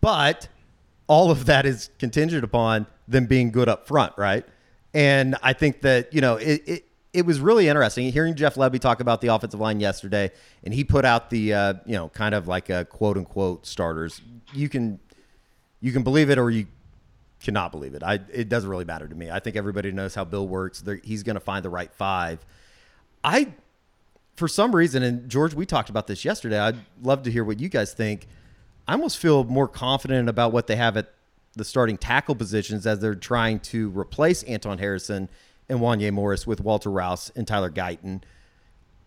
but 0.01 0.49
all 1.07 1.31
of 1.31 1.47
that 1.47 1.67
is 1.67 1.91
contingent 1.99 2.45
upon 2.45 2.87
them 3.07 3.27
being 3.27 3.51
good 3.51 3.69
up 3.69 3.87
front, 3.87 4.13
right? 4.17 4.45
And 4.95 5.37
I 5.43 5.53
think 5.53 5.83
that 5.83 6.13
you 6.13 6.21
know 6.21 6.37
it. 6.37 6.63
it 6.67 6.85
it 7.15 7.25
was 7.25 7.41
really 7.41 7.69
interesting 7.69 8.13
hearing 8.13 8.35
Jeff 8.35 8.57
Lebby 8.57 8.79
talk 8.79 9.01
about 9.01 9.23
the 9.23 9.29
offensive 9.29 9.59
line 9.59 9.81
yesterday, 9.81 10.31
and 10.63 10.75
he 10.75 10.85
put 10.85 11.07
out 11.07 11.31
the 11.31 11.55
uh, 11.55 11.75
you 11.87 11.95
know 11.95 12.11
kind 12.11 12.35
of 12.35 12.47
like 12.47 12.69
a 12.69 12.85
quote 12.85 13.17
unquote 13.17 13.67
starters. 13.67 14.21
You 14.53 14.69
can 14.69 15.01
you 15.81 15.91
can 15.91 16.03
believe 16.03 16.31
it 16.31 16.39
or 16.39 16.51
you 16.51 16.67
cannot 17.41 17.73
believe 17.73 17.95
it. 17.95 18.03
I 18.03 18.21
it 18.33 18.49
doesn't 18.49 18.69
really 18.69 18.85
matter 18.85 19.09
to 19.09 19.15
me. 19.15 19.31
I 19.31 19.41
think 19.41 19.57
everybody 19.57 19.91
knows 19.93 20.15
how 20.15 20.25
Bill 20.25 20.47
works. 20.47 20.81
They're, 20.81 21.01
he's 21.03 21.23
going 21.23 21.35
to 21.35 21.41
find 21.41 21.65
the 21.65 21.71
right 21.71 21.93
five. 21.93 22.45
I 23.25 23.53
for 24.39 24.47
some 24.47 24.75
reason, 24.75 25.03
and 25.03 25.29
George, 25.29 25.53
we 25.53 25.67
talked 25.67 25.91
about 25.91 26.07
this 26.07 26.25
yesterday. 26.25 26.59
I'd 26.59 26.79
love 27.03 27.25
to 27.25 27.31
hear 27.31 27.43
what 27.43 27.59
you 27.59 27.69
guys 27.69 27.93
think. 27.93 28.29
I 28.87 28.93
almost 28.93 29.19
feel 29.19 29.43
more 29.45 29.67
confident 29.67 30.29
about 30.29 30.53
what 30.53 30.69
they 30.69 30.77
have 30.77 30.97
at 30.97 31.13
the 31.55 31.65
starting 31.65 31.99
tackle 31.99 32.37
positions 32.37 32.87
as 32.87 33.01
they're 33.01 33.17
trying 33.17 33.59
to 33.61 33.91
replace 33.91 34.45
Anton 34.45 34.79
Harrison 34.79 35.29
and 35.69 35.81
Wanya 35.81 36.13
Morris 36.13 36.47
with 36.47 36.61
Walter 36.61 36.91
Rouse 36.91 37.33
and 37.35 37.47
Tyler 37.49 37.69
Guyton. 37.69 38.23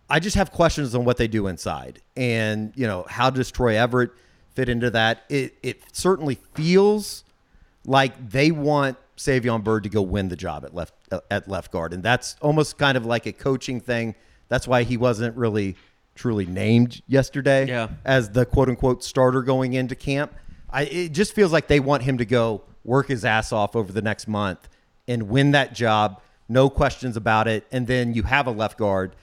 I 0.09 0.19
just 0.19 0.35
have 0.35 0.51
questions 0.51 0.93
on 0.93 1.05
what 1.05 1.15
they 1.15 1.29
do 1.29 1.47
inside, 1.47 2.01
and 2.17 2.73
you 2.75 2.85
know 2.85 3.05
how 3.09 3.29
does 3.29 3.49
Troy 3.49 3.77
Everett 3.77 4.11
fit 4.53 4.67
into 4.67 4.89
that? 4.89 5.23
It 5.29 5.55
it 5.63 5.81
certainly 5.93 6.35
feels 6.53 7.23
like 7.85 8.31
they 8.31 8.51
want 8.51 8.97
Savion 9.15 9.63
Byrd 9.63 9.83
to 9.83 9.89
go 9.89 10.01
win 10.01 10.27
the 10.27 10.35
job 10.35 10.65
at 10.65 10.75
left 10.75 10.93
Uh, 11.11 11.19
at 11.29 11.47
left 11.47 11.71
guard, 11.71 11.93
and 11.93 12.01
that's 12.01 12.37
almost 12.41 12.77
kind 12.77 12.95
of 12.95 13.05
like 13.05 13.25
a 13.25 13.33
coaching 13.33 13.81
thing. 13.81 14.15
That's 14.47 14.65
why 14.67 14.83
he 14.83 14.95
wasn't 14.95 15.35
really 15.35 15.75
truly 16.15 16.45
named 16.45 17.01
yesterday 17.07 17.67
Yeah. 17.67 17.89
as 18.05 18.29
the 18.29 18.45
quote 18.45 18.69
unquote 18.69 19.03
starter 19.03 19.41
going 19.41 19.73
into 19.73 19.93
camp. 19.93 20.33
I 20.69 20.83
it 20.83 21.09
just 21.09 21.33
feels 21.33 21.51
like 21.51 21.67
they 21.67 21.81
want 21.81 22.03
him 22.03 22.17
to 22.17 22.25
go 22.25 22.63
work 22.85 23.07
his 23.07 23.25
ass 23.25 23.51
off 23.51 23.75
over 23.75 23.91
the 23.91 24.01
next 24.01 24.27
month 24.27 24.69
and 25.07 25.23
win 25.23 25.51
that 25.51 25.73
job, 25.73 26.21
no 26.47 26.69
questions 26.69 27.17
about 27.17 27.47
it, 27.47 27.65
and 27.71 27.87
then 27.87 28.13
you 28.13 28.23
have 28.23 28.47
a 28.47 28.51
left 28.51 28.77
guard 28.77 29.15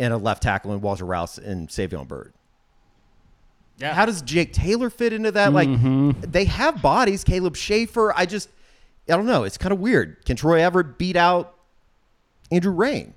and 0.00 0.12
a 0.12 0.16
left 0.16 0.42
tackle 0.42 0.72
in 0.72 0.80
Walter 0.80 1.04
Rouse 1.04 1.38
and 1.38 1.68
Savion 1.68 2.08
Byrd. 2.08 2.32
Yeah. 3.78 3.94
How 3.94 4.06
does 4.06 4.22
Jake 4.22 4.52
Taylor 4.52 4.90
fit 4.90 5.12
into 5.12 5.30
that? 5.32 5.52
Like 5.52 5.68
mm-hmm. 5.68 6.20
they 6.20 6.46
have 6.46 6.82
bodies. 6.82 7.22
Caleb 7.22 7.54
Shaffer. 7.54 8.12
I 8.16 8.26
just 8.26 8.48
I 9.10 9.16
don't 9.16 9.26
know. 9.26 9.44
It's 9.44 9.58
kind 9.58 9.72
of 9.72 9.80
weird. 9.80 10.24
Can 10.24 10.36
Troy 10.36 10.60
Everett 10.62 10.98
beat 10.98 11.16
out 11.16 11.54
Andrew 12.50 12.74
Raym? 12.74 13.12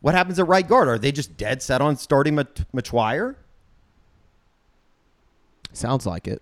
What 0.00 0.14
happens 0.14 0.38
at 0.38 0.46
right 0.46 0.66
guard? 0.66 0.88
Are 0.88 0.98
they 0.98 1.10
just 1.12 1.36
dead 1.36 1.62
set 1.62 1.80
on 1.80 1.96
starting 1.96 2.36
Mat- 2.36 2.64
Mettauer? 2.74 3.36
sounds 5.72 6.06
like 6.06 6.26
it. 6.26 6.40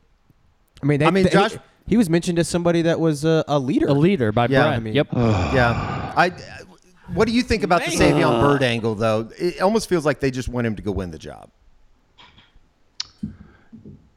I 0.82 0.86
mean, 0.86 1.00
they, 1.00 1.06
I 1.06 1.10
mean, 1.10 1.24
they- 1.24 1.30
Josh- 1.30 1.52
he, 1.52 1.58
he 1.88 1.96
was 1.96 2.08
mentioned 2.08 2.38
as 2.38 2.48
somebody 2.48 2.82
that 2.82 3.00
was 3.00 3.24
a, 3.24 3.44
a 3.48 3.58
leader. 3.58 3.86
A 3.88 3.92
leader 3.92 4.32
by 4.32 4.46
Yeah, 4.46 4.62
Brett. 4.64 4.74
I 4.74 4.78
mean- 4.80 4.94
yep. 4.94 5.08
yeah. 5.12 6.12
I. 6.16 6.30
What 7.12 7.26
do 7.28 7.34
you 7.34 7.42
think 7.42 7.62
about 7.64 7.84
the 7.84 7.96
Man. 7.98 8.14
Savion 8.14 8.40
Byrd 8.40 8.62
angle, 8.62 8.94
though? 8.94 9.28
It 9.38 9.60
almost 9.60 9.88
feels 9.90 10.06
like 10.06 10.20
they 10.20 10.30
just 10.30 10.48
want 10.48 10.66
him 10.66 10.76
to 10.76 10.82
go 10.82 10.90
win 10.90 11.10
the 11.10 11.18
job. 11.18 11.50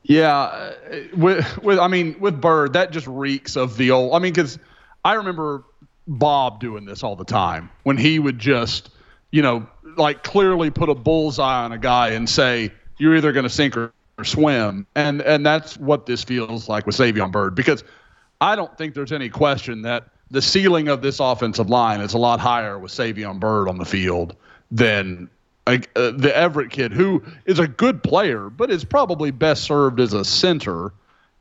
Yeah, 0.07 0.38
uh, 0.38 0.73
with 1.17 1.61
with 1.61 1.79
I 1.79 1.89
mean 1.89 2.15
with 2.19 2.39
Byrd, 2.39 2.73
that 2.73 2.91
just 2.91 3.07
reeks 3.07 3.57
of 3.57 3.75
the 3.75 3.91
old. 3.91 4.13
I 4.13 4.19
mean, 4.19 4.31
because 4.31 4.57
I 5.03 5.15
remember 5.15 5.65
Bob 6.07 6.61
doing 6.61 6.85
this 6.85 7.03
all 7.03 7.17
the 7.17 7.25
time 7.25 7.69
when 7.84 7.97
he 7.97 8.17
would 8.17 8.39
just, 8.39 8.89
you 9.31 9.41
know, 9.41 9.67
like 9.97 10.23
clearly 10.23 10.71
put 10.71 10.88
a 10.88 10.95
bullseye 10.95 11.65
on 11.65 11.73
a 11.73 11.77
guy 11.77 12.11
and 12.11 12.29
say, 12.29 12.71
"You're 12.97 13.17
either 13.17 13.34
going 13.34 13.43
to 13.43 13.49
sink 13.49 13.75
or, 13.75 13.91
or 14.17 14.23
swim," 14.23 14.88
and 14.95 15.21
and 15.21 15.45
that's 15.45 15.77
what 15.77 16.05
this 16.05 16.23
feels 16.23 16.69
like 16.69 16.85
with 16.85 16.95
Savion 16.95 17.29
Byrd 17.29 17.53
because 17.53 17.84
I 18.39 18.55
don't 18.55 18.75
think 18.77 18.93
there's 18.93 19.11
any 19.11 19.27
question 19.27 19.81
that 19.81 20.07
the 20.31 20.41
ceiling 20.41 20.88
of 20.88 21.01
this 21.01 21.19
offensive 21.19 21.69
line 21.69 21.99
is 21.99 22.13
a 22.13 22.17
lot 22.17 22.39
higher 22.39 22.79
with 22.79 22.93
Savion 22.93 23.41
Byrd 23.41 23.67
on 23.67 23.77
the 23.77 23.85
field 23.85 24.38
than 24.71 25.29
like 25.68 25.89
uh, 25.95 26.11
the 26.11 26.35
Everett 26.35 26.72
kid, 26.72 26.94
who 26.94 27.22
is 27.45 27.60
a 27.60 27.68
good 27.68 28.02
player, 28.02 28.49
but 28.49 28.72
is 28.72 28.85
probably 28.85 29.31
best 29.31 29.64
served 29.64 29.99
as 29.99 30.14
a 30.14 30.23
center. 30.23 30.94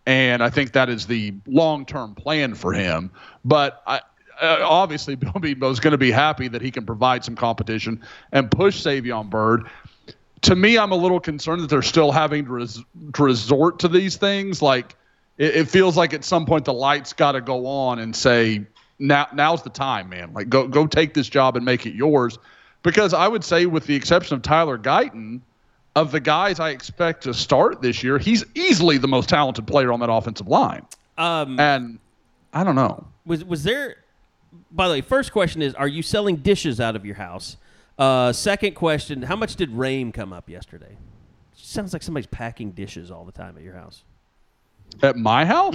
And 0.04 0.42
I 0.42 0.50
think 0.50 0.72
that 0.72 0.88
is 0.88 1.06
the 1.06 1.34
long-term 1.46 2.14
plan 2.14 2.54
for 2.54 2.72
him. 2.72 3.10
But 3.44 3.82
I, 3.86 4.00
uh, 4.40 4.58
obviously, 4.62 5.14
Bill 5.14 5.32
Beebo 5.32 5.70
is 5.70 5.80
going 5.80 5.92
to 5.92 5.98
be 5.98 6.10
happy 6.10 6.48
that 6.48 6.60
he 6.60 6.70
can 6.70 6.84
provide 6.84 7.24
some 7.24 7.36
competition 7.36 8.02
and 8.32 8.50
push 8.50 8.84
Savion 8.84 9.30
Byrd. 9.30 9.68
To 10.42 10.56
me, 10.56 10.76
I'm 10.76 10.92
a 10.92 10.96
little 10.96 11.20
concerned 11.20 11.62
that 11.62 11.70
they're 11.70 11.82
still 11.82 12.12
having 12.12 12.44
to, 12.44 12.52
res- 12.52 12.84
to 13.14 13.22
resort 13.22 13.78
to 13.80 13.88
these 13.88 14.16
things. 14.16 14.60
Like 14.60 14.96
it, 15.38 15.56
it 15.56 15.68
feels 15.68 15.96
like 15.96 16.14
at 16.14 16.24
some 16.24 16.46
point 16.46 16.64
the 16.64 16.74
lights 16.74 17.12
got 17.12 17.32
to 17.32 17.40
go 17.40 17.66
on 17.66 17.98
and 17.98 18.14
say, 18.14 18.66
"Now, 18.98 19.28
now's 19.32 19.62
the 19.62 19.70
time, 19.70 20.08
man. 20.10 20.32
Like 20.34 20.48
go 20.48 20.68
go 20.68 20.86
take 20.86 21.14
this 21.14 21.28
job 21.28 21.56
and 21.56 21.64
make 21.64 21.86
it 21.86 21.94
yours." 21.94 22.38
Because 22.86 23.12
I 23.12 23.26
would 23.26 23.42
say, 23.42 23.66
with 23.66 23.84
the 23.86 23.96
exception 23.96 24.36
of 24.36 24.42
Tyler 24.42 24.78
Guyton, 24.78 25.40
of 25.96 26.12
the 26.12 26.20
guys 26.20 26.60
I 26.60 26.70
expect 26.70 27.24
to 27.24 27.34
start 27.34 27.82
this 27.82 28.04
year, 28.04 28.16
he's 28.16 28.44
easily 28.54 28.96
the 28.96 29.08
most 29.08 29.28
talented 29.28 29.66
player 29.66 29.92
on 29.92 29.98
that 29.98 30.08
offensive 30.08 30.46
line. 30.46 30.86
Um, 31.18 31.58
And 31.58 31.98
I 32.52 32.62
don't 32.62 32.76
know. 32.76 33.04
was 33.26 33.44
was 33.44 33.64
there? 33.64 33.96
By 34.70 34.86
the 34.86 34.94
way, 34.94 35.00
first 35.00 35.32
question 35.32 35.62
is: 35.62 35.74
Are 35.74 35.88
you 35.88 36.00
selling 36.00 36.36
dishes 36.36 36.80
out 36.80 36.94
of 36.94 37.04
your 37.04 37.16
house? 37.16 37.56
Uh, 37.98 38.32
second 38.32 38.74
question: 38.76 39.22
How 39.22 39.34
much 39.34 39.56
did 39.56 39.72
Raym 39.72 40.14
come 40.14 40.32
up 40.32 40.48
yesterday? 40.48 40.96
Sounds 41.56 41.92
like 41.92 42.04
somebody's 42.04 42.28
packing 42.28 42.70
dishes 42.70 43.10
all 43.10 43.24
the 43.24 43.32
time 43.32 43.56
at 43.56 43.64
your 43.64 43.74
house. 43.74 44.04
At 45.02 45.16
my 45.16 45.44
house? 45.44 45.74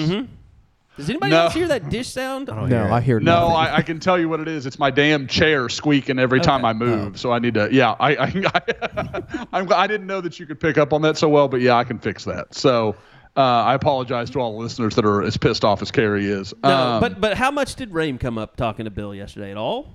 Does 0.97 1.09
anybody 1.09 1.31
No. 1.31 1.43
else 1.43 1.53
hear 1.53 1.67
that 1.69 1.89
dish 1.89 2.09
sound? 2.09 2.47
no, 2.47 2.91
I 2.93 2.99
hear 3.01 3.19
No, 3.19 3.47
nothing. 3.49 3.55
I, 3.55 3.75
I 3.77 3.81
can 3.81 3.99
tell 3.99 4.19
you 4.19 4.27
what 4.29 4.39
it 4.39 4.47
is. 4.47 4.65
It's 4.65 4.77
my 4.77 4.91
damn 4.91 5.25
chair 5.25 5.69
squeaking 5.69 6.19
every 6.19 6.41
time 6.41 6.65
I 6.65 6.73
move. 6.73 7.17
So 7.19 7.31
I 7.31 7.39
need 7.39 7.53
to. 7.55 7.69
Yeah, 7.71 7.95
I 7.99 8.15
I, 8.15 8.25
I, 8.53 9.45
I'm, 9.53 9.71
I 9.73 9.87
didn't 9.87 10.07
know 10.07 10.21
that 10.21 10.39
you 10.39 10.45
could 10.45 10.59
pick 10.59 10.77
up 10.77 10.91
on 10.93 11.01
that 11.03 11.17
so 11.17 11.29
well, 11.29 11.47
but 11.47 11.61
yeah, 11.61 11.75
I 11.75 11.83
can 11.85 11.97
fix 11.99 12.25
that. 12.25 12.53
So 12.53 12.95
Uh, 13.37 13.41
I 13.41 13.75
apologize 13.75 14.29
to 14.31 14.39
all 14.39 14.51
the 14.51 14.59
listeners 14.59 14.93
that 14.95 15.05
are 15.05 15.23
as 15.23 15.37
pissed 15.37 15.63
off 15.63 15.81
as 15.81 15.89
Carrie 15.89 16.25
is. 16.29 16.53
No, 16.63 16.69
Um, 16.69 16.99
but 16.99 17.21
but 17.21 17.37
how 17.37 17.49
much 17.51 17.75
did 17.75 17.91
Raym 17.91 18.19
come 18.19 18.37
up 18.37 18.57
talking 18.57 18.83
to 18.83 18.91
Bill 18.91 19.15
yesterday 19.15 19.51
at 19.51 19.57
all? 19.57 19.87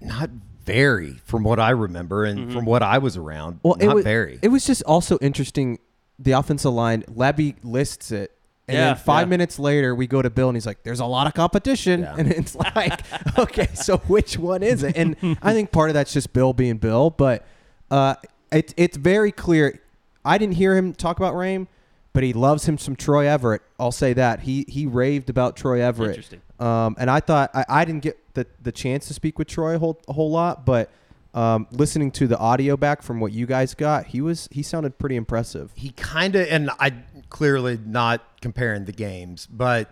Not 0.00 0.30
very, 0.64 1.20
from 1.26 1.42
what 1.44 1.60
I 1.60 1.70
remember 1.70 2.24
and 2.24 2.50
from 2.50 2.64
what 2.64 2.82
I 2.82 2.96
was 2.96 3.18
around. 3.18 3.60
Well, 3.62 3.76
not 3.78 3.82
it 3.84 3.94
was, 3.94 4.04
very. 4.04 4.38
It 4.40 4.48
was 4.48 4.64
just 4.64 4.82
also 4.84 5.18
interesting. 5.20 5.78
The 6.18 6.32
offensive 6.32 6.72
line, 6.72 7.02
Lebby 7.02 7.56
lists 7.62 8.10
it. 8.12 8.32
And 8.70 8.78
Yeah, 8.78 8.94
then 8.94 8.96
five 8.96 9.26
yeah. 9.26 9.30
minutes 9.30 9.58
later, 9.58 9.94
we 9.94 10.06
go 10.06 10.22
to 10.22 10.30
Bill, 10.30 10.48
and 10.48 10.56
he's 10.56 10.66
like, 10.66 10.82
"There's 10.82 11.00
a 11.00 11.06
lot 11.06 11.26
of 11.26 11.34
competition," 11.34 12.00
Yeah. 12.00 12.14
and 12.18 12.30
it's 12.30 12.54
like, 12.76 13.00
okay, 13.38 13.68
so 13.74 13.98
which 13.98 14.38
one 14.38 14.62
is 14.62 14.82
it? 14.82 14.96
And 14.96 15.16
I 15.42 15.52
think 15.52 15.72
part 15.72 15.90
of 15.90 15.94
that's 15.94 16.12
just 16.12 16.32
Bill 16.32 16.52
being 16.52 16.78
Bill, 16.78 17.10
but 17.10 17.44
uh, 17.90 18.14
it, 18.52 18.72
it's 18.76 18.96
very 18.96 19.32
clear. 19.32 19.80
I 20.24 20.38
didn't 20.38 20.54
hear 20.54 20.76
him 20.76 20.92
talk 20.94 21.18
about 21.18 21.34
Raym, 21.34 21.66
but 22.12 22.22
he 22.22 22.32
loves 22.32 22.66
him 22.66 22.78
some 22.78 22.96
Troy 22.96 23.26
Everett. 23.26 23.62
I'll 23.78 23.92
say 23.92 24.12
that 24.14 24.40
he 24.40 24.64
he 24.68 24.86
raved 24.86 25.30
about 25.30 25.56
Troy 25.56 25.82
Everett. 25.82 26.10
Interesting. 26.10 26.40
Um, 26.58 26.94
and 26.98 27.10
I 27.10 27.20
thought 27.20 27.50
I, 27.54 27.64
I 27.68 27.84
didn't 27.84 28.02
get 28.02 28.18
the, 28.34 28.46
the 28.62 28.70
chance 28.72 29.08
to 29.08 29.14
speak 29.14 29.38
with 29.38 29.48
Troy 29.48 29.76
a 29.76 29.78
whole, 29.78 29.98
a 30.08 30.12
whole 30.12 30.30
lot, 30.30 30.66
but 30.66 30.90
um, 31.32 31.66
listening 31.70 32.10
to 32.10 32.26
the 32.26 32.36
audio 32.36 32.76
back 32.76 33.00
from 33.02 33.18
what 33.20 33.32
you 33.32 33.46
guys 33.46 33.72
got, 33.74 34.06
he 34.06 34.20
was 34.20 34.48
he 34.52 34.62
sounded 34.62 34.98
pretty 34.98 35.16
impressive. 35.16 35.70
he 35.74 35.90
kind 35.92 36.34
of, 36.36 36.46
and 36.48 36.70
I 36.78 36.92
clearly 37.30 37.78
not 37.84 38.22
comparing 38.40 38.84
the 38.84 38.92
games, 38.92 39.46
but 39.46 39.90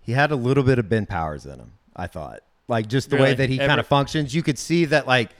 he 0.00 0.12
had 0.12 0.30
a 0.30 0.36
little 0.36 0.62
bit 0.62 0.78
of 0.78 0.88
Ben 0.88 1.06
Powers 1.06 1.46
in 1.46 1.58
him. 1.58 1.72
I 1.96 2.06
thought, 2.06 2.40
like 2.68 2.88
just 2.88 3.10
the 3.10 3.16
way 3.16 3.34
that 3.34 3.48
he 3.48 3.58
kind 3.58 3.80
of 3.80 3.86
functions, 3.86 4.34
you 4.34 4.42
could 4.42 4.58
see 4.58 4.84
that 4.86 5.06
like 5.06 5.30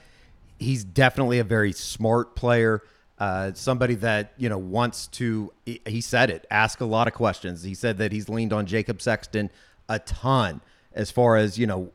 he's 0.58 0.84
definitely 0.84 1.38
a 1.38 1.44
very 1.44 1.72
smart 1.72 2.34
player. 2.34 2.82
Uh, 3.18 3.52
somebody 3.54 3.94
that 3.94 4.32
you 4.36 4.48
know 4.48 4.58
wants 4.58 5.06
to. 5.06 5.52
He, 5.64 5.80
he 5.86 6.00
said 6.00 6.30
it. 6.30 6.46
Ask 6.50 6.80
a 6.80 6.84
lot 6.84 7.06
of 7.06 7.14
questions. 7.14 7.62
He 7.62 7.74
said 7.74 7.98
that 7.98 8.10
he's 8.10 8.28
leaned 8.28 8.52
on 8.52 8.66
Jacob 8.66 9.00
Sexton 9.00 9.50
a 9.88 9.98
ton 9.98 10.60
as 10.94 11.10
far 11.10 11.36
as 11.36 11.58
you 11.58 11.66
know 11.66 11.92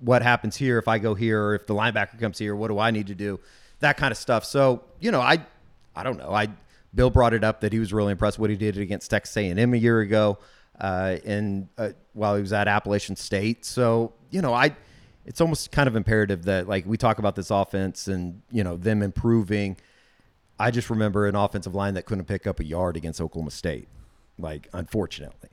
what 0.00 0.22
happens 0.22 0.56
here 0.56 0.78
if 0.78 0.88
I 0.88 0.98
go 0.98 1.14
here 1.14 1.42
or 1.42 1.54
if 1.54 1.66
the 1.66 1.74
linebacker 1.74 2.18
comes 2.18 2.38
here. 2.38 2.56
What 2.56 2.68
do 2.68 2.78
I 2.78 2.90
need 2.90 3.08
to 3.08 3.14
do? 3.14 3.40
That 3.80 3.96
kind 3.96 4.12
of 4.12 4.18
stuff. 4.18 4.44
So 4.44 4.82
you 5.00 5.10
know, 5.10 5.20
I 5.20 5.44
I 5.94 6.02
don't 6.02 6.18
know. 6.18 6.30
I 6.30 6.48
Bill 6.94 7.10
brought 7.10 7.32
it 7.32 7.44
up 7.44 7.60
that 7.60 7.72
he 7.72 7.78
was 7.78 7.92
really 7.92 8.12
impressed 8.12 8.38
what 8.38 8.50
he 8.50 8.56
did 8.56 8.76
against 8.76 9.10
Texas 9.10 9.36
A&M 9.36 9.74
a 9.74 9.76
year 9.76 10.00
ago, 10.00 10.38
uh, 10.80 11.16
and 11.24 11.68
uh, 11.78 11.90
while 12.12 12.36
he 12.36 12.42
was 12.42 12.52
at 12.52 12.68
Appalachian 12.68 13.16
State. 13.16 13.64
So 13.64 14.12
you 14.30 14.42
know, 14.42 14.52
I 14.52 14.74
it's 15.24 15.40
almost 15.40 15.70
kind 15.70 15.88
of 15.88 15.96
imperative 15.96 16.44
that 16.44 16.68
like 16.68 16.84
we 16.86 16.96
talk 16.96 17.18
about 17.18 17.36
this 17.36 17.50
offense 17.50 18.08
and 18.08 18.42
you 18.50 18.64
know 18.64 18.76
them 18.76 19.02
improving. 19.02 19.76
I 20.58 20.70
just 20.70 20.90
remember 20.90 21.26
an 21.26 21.34
offensive 21.34 21.74
line 21.74 21.94
that 21.94 22.04
couldn't 22.04 22.26
pick 22.26 22.46
up 22.46 22.60
a 22.60 22.64
yard 22.64 22.96
against 22.96 23.20
Oklahoma 23.20 23.50
State, 23.50 23.88
like 24.38 24.68
unfortunately. 24.72 25.48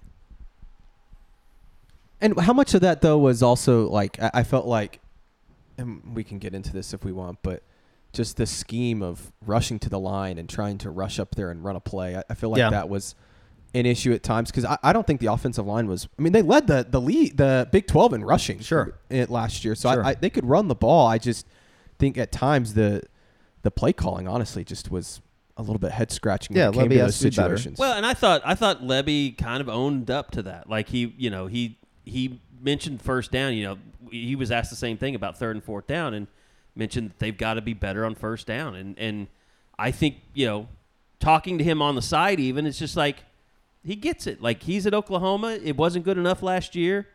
And 2.22 2.38
how 2.40 2.54
much 2.54 2.74
of 2.74 2.82
that 2.82 3.02
though 3.02 3.18
was 3.18 3.42
also 3.42 3.88
like 3.88 4.22
I, 4.22 4.32
I 4.36 4.44
felt 4.44 4.66
like, 4.66 5.00
and 5.78 6.16
we 6.16 6.24
can 6.24 6.38
get 6.40 6.54
into 6.54 6.74
this 6.74 6.94
if 6.94 7.04
we 7.04 7.12
want, 7.12 7.40
but 7.44 7.64
just 8.14 8.38
the 8.38 8.46
scheme 8.46 9.02
of 9.04 9.32
rushing 9.46 9.80
to 9.80 9.90
the 9.90 10.00
line 10.00 10.38
and 10.38 10.50
trying 10.50 10.78
to 10.80 10.90
rush 10.90 11.20
up 11.20 11.36
there 11.36 11.52
and 11.52 11.64
run 11.64 11.76
a 11.76 11.80
play. 11.80 12.16
I, 12.18 12.24
I 12.30 12.34
feel 12.34 12.50
like 12.50 12.60
Yeah. 12.60 12.70
that 12.72 12.90
was 12.90 13.14
an 13.76 13.86
issue 13.86 14.12
at 14.14 14.24
times 14.24 14.50
because 14.50 14.66
I, 14.66 14.78
I 14.82 14.94
don't 14.94 15.06
think 15.06 15.20
the 15.20 15.32
offensive 15.32 15.66
line 15.68 15.88
was. 15.88 16.08
I 16.18 16.22
mean, 16.24 16.34
they 16.34 16.42
led 16.42 16.66
the 16.68 16.86
the 16.90 17.00
lead 17.00 17.38
the 17.38 17.68
Big 17.72 17.86
Twelve 17.88 18.14
in 18.14 18.24
rushing 18.24 18.60
Sure. 18.62 18.98
it 19.10 19.30
last 19.30 19.64
year, 19.64 19.76
so 19.76 19.92
Sure. 19.94 20.04
I, 20.04 20.10
I, 20.10 20.14
they 20.16 20.30
could 20.32 20.46
run 20.46 20.68
the 20.68 20.76
ball. 20.76 21.06
I 21.08 21.20
just 21.20 21.46
think 22.00 22.18
at 22.18 22.32
times 22.32 22.74
the 22.74 23.04
the 23.62 23.70
play 23.72 23.94
calling 23.94 24.28
honestly 24.28 24.64
just 24.64 24.90
was 24.90 25.22
a 25.58 25.62
little 25.62 25.78
bit 25.78 25.92
head 25.92 26.10
scratching. 26.12 26.56
Yeah, 26.56 26.70
when 26.70 26.90
came 26.90 26.98
Lebby 26.98 27.02
has 27.02 27.20
those 27.20 27.20
to 27.20 27.24
be 27.26 27.44
better. 27.44 27.58
situations. 27.58 27.78
Well, 27.78 27.94
and 27.96 28.06
I 28.06 28.14
thought 28.16 28.42
I 28.44 28.56
thought 28.56 28.82
Lebby 28.82 29.38
kind 29.38 29.62
of 29.62 29.70
owned 29.70 30.10
up 30.10 30.32
to 30.32 30.42
that. 30.44 30.68
Like 30.68 30.90
he, 30.90 31.14
you 31.18 31.30
know, 31.30 31.46
he 31.46 31.78
he 32.06 32.42
mentioned 32.60 33.02
first 33.04 33.32
down. 33.32 33.54
You 33.54 33.64
know, 33.66 33.78
he 34.10 34.36
was 34.36 34.50
asked 34.52 34.72
the 34.72 34.76
same 34.78 34.98
thing 34.98 35.14
about 35.14 35.38
third 35.38 35.56
and 35.56 35.64
fourth 35.64 35.86
down, 35.86 36.16
and 36.16 36.26
mentioned 36.80 37.12
that 37.12 37.20
they've 37.20 37.38
got 37.38 37.56
to 37.56 37.62
be 37.62 37.74
better 37.74 38.06
on 38.06 38.16
first 38.16 38.48
down. 38.48 38.76
And 38.76 38.98
and 38.98 39.28
I 39.78 39.92
think 39.92 40.22
you 40.34 40.48
know, 40.48 40.68
talking 41.20 41.58
to 41.60 41.64
him 41.64 41.82
on 41.82 41.96
the 41.96 42.02
side, 42.02 42.40
even 42.40 42.66
it's 42.66 42.80
just 42.80 42.98
like 42.98 43.18
he 43.84 43.96
gets 43.96 44.26
it. 44.26 44.42
Like 44.42 44.64
he's 44.64 44.88
at 44.88 44.94
Oklahoma. 44.94 45.60
It 45.64 45.78
wasn't 45.78 46.06
good 46.06 46.18
enough 46.18 46.42
last 46.42 46.76
year. 46.76 47.08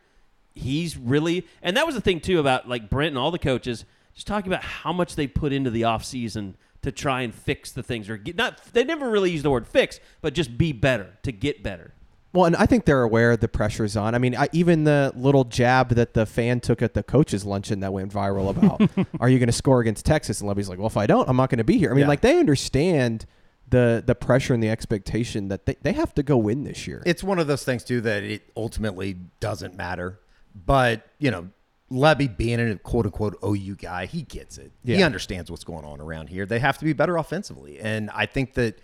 He's 0.53 0.95
really, 0.95 1.45
and 1.61 1.75
that 1.75 1.85
was 1.85 1.95
the 1.95 2.01
thing 2.01 2.21
too 2.21 2.39
about 2.39 2.69
like 2.69 2.89
Brent 2.89 3.09
and 3.09 3.17
all 3.17 3.31
the 3.31 3.39
coaches, 3.39 3.83
just 4.13 4.27
talking 4.27 4.51
about 4.51 4.63
how 4.63 4.93
much 4.93 5.15
they 5.15 5.27
put 5.27 5.51
into 5.51 5.69
the 5.69 5.81
offseason 5.81 6.53
to 6.81 6.91
try 6.91 7.21
and 7.21 7.33
fix 7.33 7.71
the 7.71 7.83
things 7.83 8.09
or 8.09 8.15
get 8.15 8.37
not. 8.37 8.63
They 8.71 8.83
never 8.83 9.09
really 9.09 9.31
use 9.31 9.43
the 9.43 9.49
word 9.49 9.67
fix, 9.67 9.99
but 10.21 10.33
just 10.33 10.57
be 10.57 10.71
better 10.71 11.17
to 11.23 11.31
get 11.31 11.63
better. 11.63 11.94
Well, 12.35 12.45
and 12.45 12.55
I 12.57 12.65
think 12.65 12.85
they're 12.85 13.01
aware 13.03 13.35
the 13.37 13.47
pressure's 13.47 13.95
on. 13.95 14.13
I 14.13 14.17
mean, 14.17 14.35
I, 14.35 14.49
even 14.51 14.83
the 14.83 15.13
little 15.15 15.45
jab 15.45 15.89
that 15.95 16.13
the 16.13 16.25
fan 16.25 16.59
took 16.59 16.81
at 16.81 16.93
the 16.93 17.01
coaches' 17.01 17.45
luncheon 17.45 17.79
that 17.79 17.93
went 17.93 18.11
viral 18.13 18.49
about, 18.49 19.07
are 19.21 19.29
you 19.29 19.39
going 19.39 19.47
to 19.47 19.53
score 19.53 19.79
against 19.79 20.05
Texas? 20.05 20.41
And 20.41 20.49
Lebby's 20.49 20.67
like, 20.67 20.77
well, 20.77 20.87
if 20.87 20.97
I 20.97 21.07
don't, 21.07 21.27
I'm 21.29 21.37
not 21.37 21.49
going 21.49 21.59
to 21.59 21.63
be 21.63 21.77
here. 21.77 21.89
I 21.91 21.93
mean, 21.93 22.01
Yeah. 22.01 22.07
like 22.09 22.21
they 22.21 22.37
understand 22.37 23.25
the 23.69 24.03
the 24.05 24.13
pressure 24.13 24.53
and 24.53 24.61
the 24.61 24.69
expectation 24.69 25.47
that 25.47 25.65
they, 25.65 25.75
they 25.81 25.93
have 25.93 26.13
to 26.15 26.23
go 26.23 26.37
win 26.37 26.65
this 26.65 26.85
year. 26.85 27.01
It's 27.05 27.23
one 27.23 27.39
of 27.39 27.47
those 27.47 27.63
things 27.63 27.83
too 27.83 28.01
that 28.01 28.23
it 28.23 28.43
ultimately 28.55 29.15
doesn't 29.39 29.75
matter. 29.75 30.19
But 30.53 31.07
you 31.19 31.31
know, 31.31 31.49
Lebby 31.91 32.35
being 32.37 32.59
a 32.59 32.77
quote 32.77 33.05
unquote 33.05 33.37
OU 33.43 33.75
guy, 33.77 34.05
he 34.05 34.21
gets 34.23 34.57
it. 34.57 34.71
He 34.83 35.01
understands 35.01 35.49
what's 35.49 35.63
going 35.63 35.85
on 35.85 35.99
around 36.01 36.27
here. 36.29 36.45
They 36.45 36.59
have 36.59 36.77
to 36.79 36.85
be 36.85 36.93
better 36.93 37.17
offensively, 37.17 37.79
and 37.79 38.09
I 38.11 38.25
think 38.25 38.53
that 38.53 38.79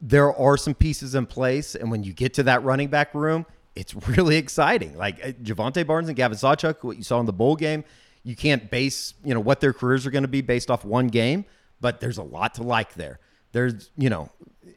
there 0.00 0.34
are 0.34 0.56
some 0.56 0.74
pieces 0.74 1.14
in 1.14 1.26
place. 1.26 1.74
And 1.74 1.90
when 1.90 2.02
you 2.02 2.12
get 2.12 2.34
to 2.34 2.42
that 2.44 2.64
running 2.64 2.88
back 2.88 3.14
room, 3.14 3.46
it's 3.74 3.94
really 4.08 4.36
exciting. 4.36 4.96
Like 4.96 5.24
uh, 5.24 5.32
Jovantae 5.42 5.86
Barnes 5.86 6.08
and 6.08 6.16
Gavin 6.16 6.38
Sawchuk, 6.38 6.82
what 6.82 6.96
you 6.96 7.02
saw 7.02 7.20
in 7.20 7.26
the 7.26 7.32
bowl 7.32 7.56
game, 7.56 7.84
you 8.22 8.36
can't 8.36 8.70
base 8.70 9.14
you 9.24 9.32
know 9.32 9.40
what 9.40 9.60
their 9.60 9.72
careers 9.72 10.06
are 10.06 10.10
going 10.10 10.24
to 10.24 10.28
be 10.28 10.42
based 10.42 10.70
off 10.70 10.84
one 10.84 11.08
game, 11.08 11.44
but 11.80 12.00
there's 12.00 12.18
a 12.18 12.22
lot 12.22 12.54
to 12.54 12.62
like 12.62 12.94
there. 12.94 13.18
There's 13.52 13.90
you 13.96 14.10
know, 14.10 14.30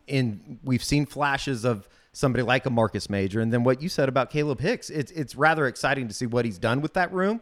in 0.07 0.59
we've 0.63 0.83
seen 0.83 1.05
flashes 1.05 1.65
of 1.65 1.87
somebody 2.13 2.43
like 2.43 2.65
a 2.65 2.69
Marcus 2.69 3.09
Major, 3.09 3.41
and 3.41 3.51
then 3.51 3.63
what 3.63 3.81
you 3.81 3.89
said 3.89 4.07
about 4.07 4.29
Caleb 4.29 4.61
Hicks. 4.61 4.89
It's 4.89 5.11
it's 5.11 5.35
rather 5.35 5.67
exciting 5.67 6.07
to 6.07 6.13
see 6.13 6.25
what 6.25 6.45
he's 6.45 6.57
done 6.57 6.81
with 6.81 6.93
that 6.93 7.11
room. 7.11 7.41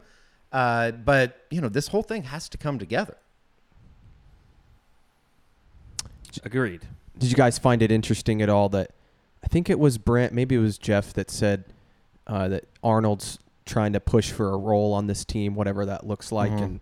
Uh, 0.52 0.92
but 0.92 1.46
you 1.52 1.62
know, 1.62 1.70
this 1.70 1.88
whole 1.88 2.04
thing 2.04 2.24
has 2.24 2.50
to 2.50 2.58
come 2.58 2.80
together. 2.80 3.18
Agreed. 6.44 6.88
Did 7.22 7.30
you 7.30 7.36
guys 7.38 7.58
find 7.58 7.82
it 7.82 7.92
interesting 7.92 8.42
at 8.42 8.50
all 8.50 8.68
that 8.70 8.92
I 9.44 9.48
think 9.48 9.70
it 9.70 9.80
was 9.80 9.98
Brent, 9.98 10.34
maybe 10.34 10.56
it 10.56 10.60
was 10.60 10.78
Jeff 10.78 11.14
that 11.14 11.32
said 11.32 11.66
uh, 12.28 12.48
that 12.50 12.66
Arnold's 12.84 13.40
trying 13.66 13.94
to 13.94 14.00
push 14.00 14.32
for 14.32 14.54
a 14.54 14.58
role 14.58 14.94
on 14.94 15.08
this 15.08 15.24
team, 15.26 15.56
whatever 15.56 15.86
that 15.86 16.06
looks 16.06 16.32
like, 16.32 16.52
Mm-hmm. 16.52 16.64
and 16.64 16.80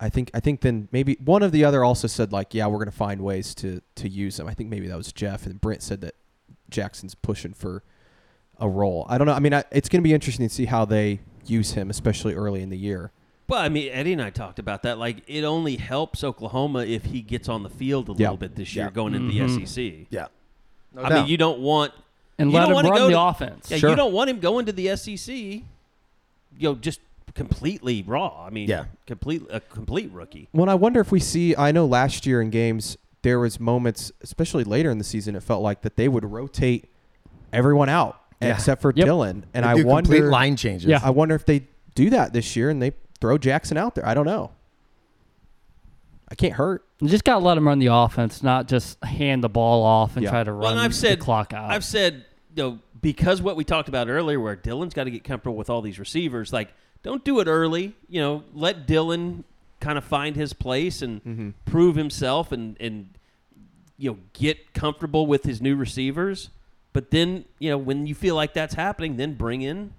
I 0.00 0.08
think 0.08 0.30
I 0.34 0.40
think 0.40 0.62
then 0.62 0.88
maybe 0.90 1.16
one 1.24 1.42
of 1.44 1.52
the 1.52 1.64
other 1.64 1.84
also 1.84 2.08
said 2.08 2.32
like, 2.32 2.54
yeah, 2.54 2.66
we're 2.66 2.78
gonna 2.78 2.90
find 2.90 3.20
ways 3.20 3.54
to 3.56 3.80
to 3.96 4.08
use 4.08 4.40
him. 4.40 4.48
I 4.48 4.54
think 4.54 4.68
maybe 4.70 4.88
that 4.88 4.96
was 4.96 5.12
Jeff, 5.12 5.46
and 5.46 5.60
Brent 5.60 5.82
said 5.82 6.00
that 6.00 6.14
Jackson's 6.70 7.14
pushing 7.14 7.52
for 7.52 7.84
a 8.58 8.68
role. 8.68 9.06
I 9.08 9.18
don't 9.18 9.26
know. 9.28 9.34
I 9.34 9.38
mean, 9.38 9.54
I, 9.54 9.62
it's 9.70 9.88
gonna 9.88 10.02
be 10.02 10.12
interesting 10.14 10.48
to 10.48 10.52
see 10.54 10.64
how 10.64 10.84
they 10.84 11.20
use 11.46 11.72
him, 11.72 11.88
especially 11.90 12.34
early 12.34 12.62
in 12.62 12.70
the 12.70 12.78
year. 12.78 13.12
Well, 13.48 13.60
I 13.60 13.68
mean, 13.68 13.90
Eddie 13.92 14.14
and 14.14 14.22
I 14.22 14.30
talked 14.30 14.58
about 14.58 14.82
that. 14.84 14.96
Like, 14.98 15.22
it 15.26 15.44
only 15.44 15.76
helps 15.76 16.24
Oklahoma 16.24 16.80
if 16.86 17.04
he 17.04 17.20
gets 17.20 17.48
on 17.50 17.62
the 17.62 17.68
field 17.68 18.08
a 18.08 18.12
Yeah. 18.12 18.28
little 18.28 18.36
bit 18.38 18.54
this 18.56 18.74
year, 18.74 18.86
Yeah. 18.86 18.90
going 18.90 19.14
into 19.14 19.28
the 19.32 19.40
mm-hmm. 19.40 19.64
SEC. 19.64 20.06
Yeah. 20.10 20.26
No 20.94 21.02
I 21.02 21.08
doubt. 21.10 21.18
mean, 21.22 21.26
you 21.26 21.36
don't 21.36 21.58
want 21.60 21.92
and 22.38 22.50
you 22.50 22.54
let 22.56 22.62
don't 22.62 22.70
him 22.70 22.74
wanna 22.76 22.88
run 22.90 22.98
go 22.98 23.06
the 23.08 23.12
to- 23.12 23.20
offense. 23.20 23.70
Yeah, 23.70 23.76
Sure. 23.76 23.90
you 23.90 23.96
don't 23.96 24.12
want 24.14 24.30
him 24.30 24.40
going 24.40 24.64
to 24.66 24.72
the 24.72 24.88
SEC. 24.96 25.34
You 25.34 25.62
know, 26.60 26.74
just 26.74 27.00
completely 27.34 28.02
raw. 28.06 28.44
I 28.46 28.50
mean, 28.50 28.68
Yeah. 28.68 28.84
complete 29.06 29.42
a 29.50 29.60
complete 29.60 30.10
rookie. 30.12 30.48
Well, 30.52 30.68
I 30.70 30.74
wonder 30.74 31.00
if 31.00 31.10
we 31.12 31.20
see. 31.20 31.54
I 31.56 31.72
know 31.72 31.84
last 31.86 32.26
year 32.26 32.40
in 32.42 32.50
games 32.50 32.96
there 33.22 33.38
was 33.38 33.60
moments, 33.60 34.10
especially 34.22 34.64
later 34.64 34.90
in 34.90 34.98
the 34.98 35.04
season, 35.04 35.34
it 35.36 35.42
felt 35.42 35.62
like 35.62 35.82
that 35.82 35.96
they 35.96 36.08
would 36.08 36.24
rotate 36.24 36.88
everyone 37.52 37.88
out 37.88 38.18
Yeah. 38.40 38.48
except 38.54 38.82
for 38.82 38.92
Yep. 38.94 39.04
Dillon, 39.06 39.44
and 39.54 39.64
They 39.64 39.68
I 39.68 39.74
do 39.74 39.84
complete 39.84 40.18
wonder. 40.20 40.30
line 40.30 40.56
changes. 40.56 40.88
Yeah. 40.88 41.00
I 41.02 41.10
wonder 41.10 41.34
if 41.34 41.44
they 41.46 41.66
do 41.94 42.10
that 42.10 42.32
this 42.32 42.56
year 42.56 42.68
and 42.70 42.80
they 42.82 42.92
throw 43.22 43.38
Jackson 43.38 43.76
out 43.78 43.94
there. 43.94 44.04
I 44.06 44.14
don't 44.14 44.26
know. 44.26 44.50
I 46.28 46.34
can't 46.34 46.54
hurt. 46.54 46.84
You 47.00 47.08
just 47.08 47.24
gotta 47.24 47.44
let 47.44 47.56
him 47.56 47.66
run 47.68 47.78
the 47.78 47.86
offense, 47.86 48.42
not 48.42 48.66
just 48.66 49.02
hand 49.04 49.44
the 49.44 49.48
ball 49.48 49.82
off 49.84 50.16
and 50.16 50.24
Yeah. 50.24 50.30
try 50.30 50.44
to 50.44 50.50
run 50.52 50.74
Well, 50.74 50.78
I've 50.78 50.94
said 50.94 51.18
the 51.20 51.22
clock 51.24 51.52
out. 51.52 51.70
I've 51.70 51.84
said, 51.84 52.24
you 52.56 52.62
know, 52.62 52.78
because 53.00 53.40
what 53.40 53.54
we 53.56 53.62
talked 53.64 53.88
about 53.88 54.08
earlier, 54.08 54.40
where 54.40 54.56
Dillon's 54.56 54.92
got 54.92 55.04
to 55.04 55.10
get 55.10 55.22
comfortable 55.24 55.56
with 55.56 55.70
all 55.70 55.82
these 55.82 55.98
receivers. 55.98 56.52
Like, 56.52 56.72
don't 57.02 57.24
do 57.24 57.38
it 57.40 57.46
early. 57.48 57.94
You 58.08 58.20
know, 58.20 58.44
let 58.54 58.86
Dillon 58.86 59.44
kind 59.80 59.98
of 59.98 60.04
find 60.04 60.34
his 60.36 60.52
place 60.52 61.00
and 61.02 61.22
Mm-hmm. 61.24 61.50
prove 61.64 61.94
himself, 61.96 62.50
and 62.52 62.76
and 62.80 63.08
you 63.98 64.10
know, 64.12 64.18
get 64.32 64.74
comfortable 64.74 65.26
with 65.28 65.44
his 65.44 65.60
new 65.62 65.76
receivers. 65.76 66.50
But 66.92 67.10
then, 67.12 67.44
you 67.60 67.70
know, 67.70 67.78
when 67.78 68.06
you 68.08 68.14
feel 68.16 68.34
like 68.34 68.52
that's 68.52 68.74
happening, 68.74 69.16
then 69.16 69.34
bring 69.34 69.62
in 69.62 69.92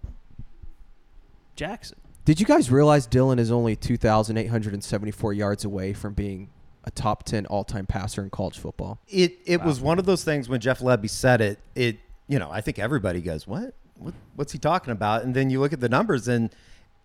Jackson. 1.56 1.98
Did 2.26 2.40
you 2.40 2.46
guys 2.46 2.72
realize 2.72 3.06
Dillon 3.06 3.38
is 3.38 3.52
only 3.52 3.76
2,874 3.76 5.34
yards 5.34 5.66
away 5.66 5.94
from 5.94 6.14
being 6.14 6.50
a 6.86 6.92
top 6.92 7.24
10 7.24 7.46
all 7.48 7.64
time 7.64 7.86
passer 7.86 8.24
in 8.24 8.30
college 8.30 8.58
football? 8.58 9.00
it 9.08 9.38
it 9.46 9.64
was 9.64 9.82
one 9.82 10.00
of 10.00 10.06
those 10.06 10.24
things 10.24 10.48
when 10.48 10.60
Jeff 10.60 10.80
Lebby 10.80 11.10
said 11.10 11.42
it. 11.42 11.60
It 11.76 12.00
you 12.28 12.40
know, 12.40 12.50
I 12.50 12.62
think 12.62 12.80
everybody 12.80 13.22
goes, 13.22 13.46
what? 13.46 13.76
what? 13.98 14.14
What's 14.36 14.54
he 14.54 14.60
talking 14.60 14.92
about? 14.92 15.24
And 15.24 15.36
then 15.36 15.50
you 15.50 15.60
look 15.60 15.74
at 15.74 15.80
the 15.80 15.90
numbers 15.90 16.28
and 16.28 16.54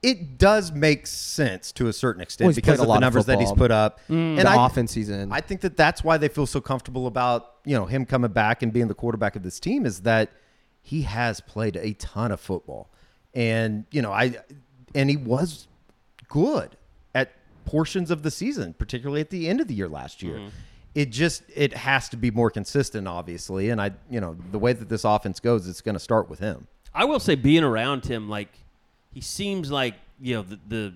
it 0.02 0.38
does 0.38 0.70
make 0.70 1.06
sense 1.06 1.72
to 1.72 1.88
a 1.88 1.92
certain 1.92 2.22
extent 2.22 2.46
Well, 2.46 2.54
because 2.54 2.76
played 2.76 2.78
a 2.78 2.82
of 2.82 2.88
lot 2.88 2.94
the 3.00 3.06
of 3.06 3.12
numbers 3.12 3.26
that 3.26 3.40
he's 3.40 3.52
put 3.52 3.72
up. 3.72 3.98
Mm. 4.08 4.38
And 4.38 4.40
the 4.40 4.50
I, 4.50 4.66
offense 4.66 4.94
he's 4.94 5.08
in. 5.08 5.32
I 5.32 5.40
think 5.40 5.60
that 5.62 5.76
that's 5.76 6.04
why 6.04 6.18
they 6.18 6.28
feel 6.28 6.46
so 6.46 6.60
comfortable 6.60 7.06
about 7.06 7.54
you 7.64 7.74
know 7.74 7.86
him 7.86 8.06
coming 8.06 8.30
back 8.30 8.62
and 8.62 8.72
being 8.72 8.88
the 8.88 8.94
quarterback 8.94 9.34
of 9.34 9.42
this 9.42 9.58
team 9.58 9.84
is 9.84 10.02
that 10.02 10.30
he 10.80 11.02
has 11.02 11.40
played 11.40 11.76
a 11.76 11.94
ton 11.94 12.30
of 12.30 12.40
football, 12.40 12.90
and 13.34 13.86
you 13.90 14.00
know 14.00 14.12
I 14.12 14.36
and 14.98 15.08
he 15.08 15.16
was 15.16 15.68
good 16.28 16.76
at 17.14 17.32
portions 17.64 18.10
of 18.10 18.22
the 18.22 18.30
season, 18.30 18.74
particularly 18.74 19.20
at 19.20 19.30
the 19.30 19.48
end 19.48 19.60
of 19.60 19.68
the 19.68 19.74
year 19.74 19.88
last 19.88 20.22
year. 20.22 20.40
It 20.94 21.10
just 21.10 21.42
it 21.54 21.72
has 21.74 22.08
to 22.08 22.16
be 22.16 22.30
more 22.30 22.50
consistent, 22.50 23.06
obviously, 23.06 23.70
and 23.70 23.80
I 23.80 23.92
you 24.10 24.20
know 24.20 24.36
the 24.50 24.58
way 24.58 24.72
that 24.72 24.88
this 24.88 25.04
offense 25.04 25.38
goes, 25.38 25.68
it's 25.68 25.80
going 25.80 25.94
to 25.94 26.00
start 26.00 26.28
with 26.28 26.40
him. 26.40 26.66
I 26.94 27.04
will 27.04 27.20
say, 27.20 27.34
being 27.36 27.62
around 27.62 28.04
him, 28.06 28.28
like 28.28 28.48
he 29.12 29.20
seems 29.20 29.70
like 29.70 29.94
you 30.20 30.34
know 30.36 30.42
the 30.42 30.58
the, 30.68 30.94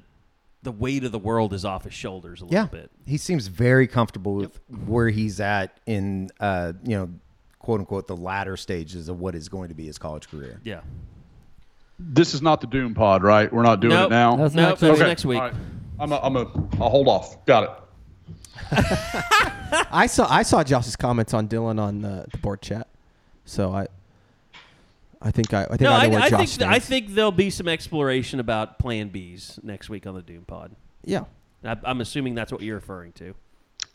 the 0.64 0.72
weight 0.72 1.04
of 1.04 1.12
the 1.12 1.18
world 1.18 1.52
is 1.52 1.64
off 1.64 1.84
his 1.84 1.94
shoulders 1.94 2.40
a 2.40 2.44
little 2.46 2.58
Yeah, 2.58 2.66
bit. 2.66 2.90
he 3.06 3.16
seems 3.16 3.46
very 3.46 3.86
comfortable 3.86 4.34
with 4.34 4.58
where 4.86 5.08
he's 5.10 5.38
at 5.40 5.78
in 5.86 6.30
uh 6.40 6.72
you 6.84 6.96
know 6.96 7.08
quote 7.60 7.78
unquote 7.80 8.08
the 8.08 8.16
latter 8.16 8.56
stages 8.56 9.08
of 9.08 9.20
what 9.20 9.34
is 9.36 9.48
going 9.48 9.68
to 9.68 9.74
be 9.74 9.86
his 9.86 9.98
college 9.98 10.28
career. 10.28 10.58
Yeah. 10.64 10.80
This 12.04 12.34
is 12.34 12.42
not 12.42 12.60
the 12.60 12.66
Doom 12.66 12.94
Pod, 12.94 13.22
right? 13.22 13.52
We're 13.52 13.62
not 13.62 13.80
doing 13.80 13.94
Nope. 13.94 14.08
it 14.08 14.10
now. 14.10 14.36
That's 14.36 14.54
Nope, 14.54 14.68
next 14.70 14.80
that's 14.80 14.98
week. 14.98 15.06
next 15.08 15.24
week. 15.24 15.38
All 15.40 15.48
right. 15.48 15.54
I'm 16.00 16.12
a, 16.12 16.18
I'm 16.20 16.36
a, 16.36 16.40
I'll 16.80 16.90
hold 16.90 17.08
off. 17.08 17.44
Got 17.46 17.64
it. 17.64 17.70
I 19.90 20.06
saw 20.06 20.26
I 20.30 20.42
saw 20.42 20.62
Josh's 20.62 20.96
comments 20.96 21.32
on 21.34 21.46
Dillon 21.46 21.78
on 21.78 22.02
the, 22.02 22.26
the 22.30 22.38
board 22.38 22.60
chat, 22.62 22.88
so 23.44 23.72
I 23.72 23.86
I 25.20 25.30
think 25.30 25.52
I 25.54 25.64
I 25.64 25.66
think 25.68 25.80
No, 25.82 25.92
I 25.92 25.98
I, 26.00 26.02
know 26.06 26.10
where 26.14 26.20
I 26.22 26.28
Josh 26.30 26.38
think 26.38 26.48
stands. 26.50 26.76
I 26.76 26.78
think 26.78 27.14
there'll 27.14 27.32
be 27.32 27.50
some 27.50 27.68
exploration 27.68 28.40
about 28.40 28.78
Plan 28.78 29.10
Bs 29.10 29.62
next 29.64 29.88
week 29.88 30.06
on 30.06 30.14
the 30.14 30.22
Doom 30.22 30.44
Pod. 30.44 30.74
yeah. 31.04 31.24
I, 31.64 31.76
I'm 31.84 32.00
assuming 32.00 32.34
that's 32.34 32.50
what 32.50 32.60
you're 32.60 32.74
referring 32.74 33.12
to. 33.12 33.34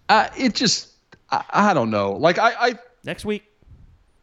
Uh, 0.08 0.30
it 0.38 0.56
just, 0.56 0.90
I, 1.30 1.44
I 1.50 1.74
don't 1.74 1.90
know. 1.92 2.14
Like 2.14 2.40
I, 2.40 2.54
I 2.70 2.80
Next 3.04 3.26
week, 3.26 3.44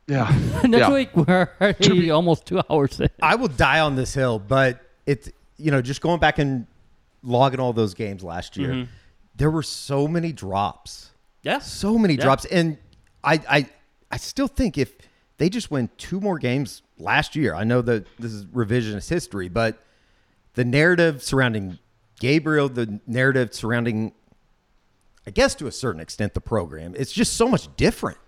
yeah. 0.07 0.29
Next 0.65 0.89
yeah. 0.89 0.93
week 0.93 1.17
we're 1.17 1.49
already 1.61 2.11
almost 2.11 2.47
two 2.47 2.61
hours 2.71 3.01
in. 3.01 3.09
I 3.23 3.37
will 3.37 3.49
die 3.49 3.81
on 3.81 3.97
this 3.97 4.15
hill, 4.15 4.39
but 4.39 4.81
it's 5.07 5.31
you 5.57 5.71
know 5.71 5.83
just 5.83 6.01
going 6.01 6.21
back 6.21 6.39
and 6.39 6.67
logging 7.23 7.61
all 7.61 7.73
those 7.73 7.95
games 7.95 8.23
last 8.23 8.57
year, 8.57 8.71
mm-hmm. 8.71 8.91
there 9.37 9.51
were 9.51 9.63
so 9.63 10.07
many 10.07 10.33
drops, 10.33 11.11
yeah. 11.43 11.59
so 11.59 11.99
many 11.99 12.15
Yeah. 12.15 12.25
drops, 12.25 12.45
and 12.47 12.79
I 13.23 13.41
I 13.49 13.69
I 14.11 14.17
still 14.17 14.49
think 14.49 14.79
if 14.79 14.93
they 15.39 15.49
just 15.49 15.71
win 15.71 15.89
two 15.99 16.21
more 16.21 16.39
games 16.39 16.83
last 16.99 17.35
year, 17.35 17.55
I 17.55 17.65
know 17.65 17.83
that 17.83 18.07
this 18.19 18.33
is 18.33 18.45
revisionist 18.47 19.09
history, 19.09 19.49
but 19.49 19.83
the 20.55 20.65
narrative 20.65 21.23
surrounding 21.23 21.79
Gabriel, 22.21 22.69
the 22.69 23.01
narrative 23.07 23.53
surrounding, 23.53 24.13
I 25.27 25.31
guess 25.31 25.55
to 25.57 25.67
a 25.67 25.73
certain 25.73 26.01
extent, 26.01 26.35
the 26.35 26.41
program, 26.41 26.95
it's 26.97 27.13
just 27.13 27.35
so 27.35 27.49
much 27.49 27.75
different. 27.77 28.19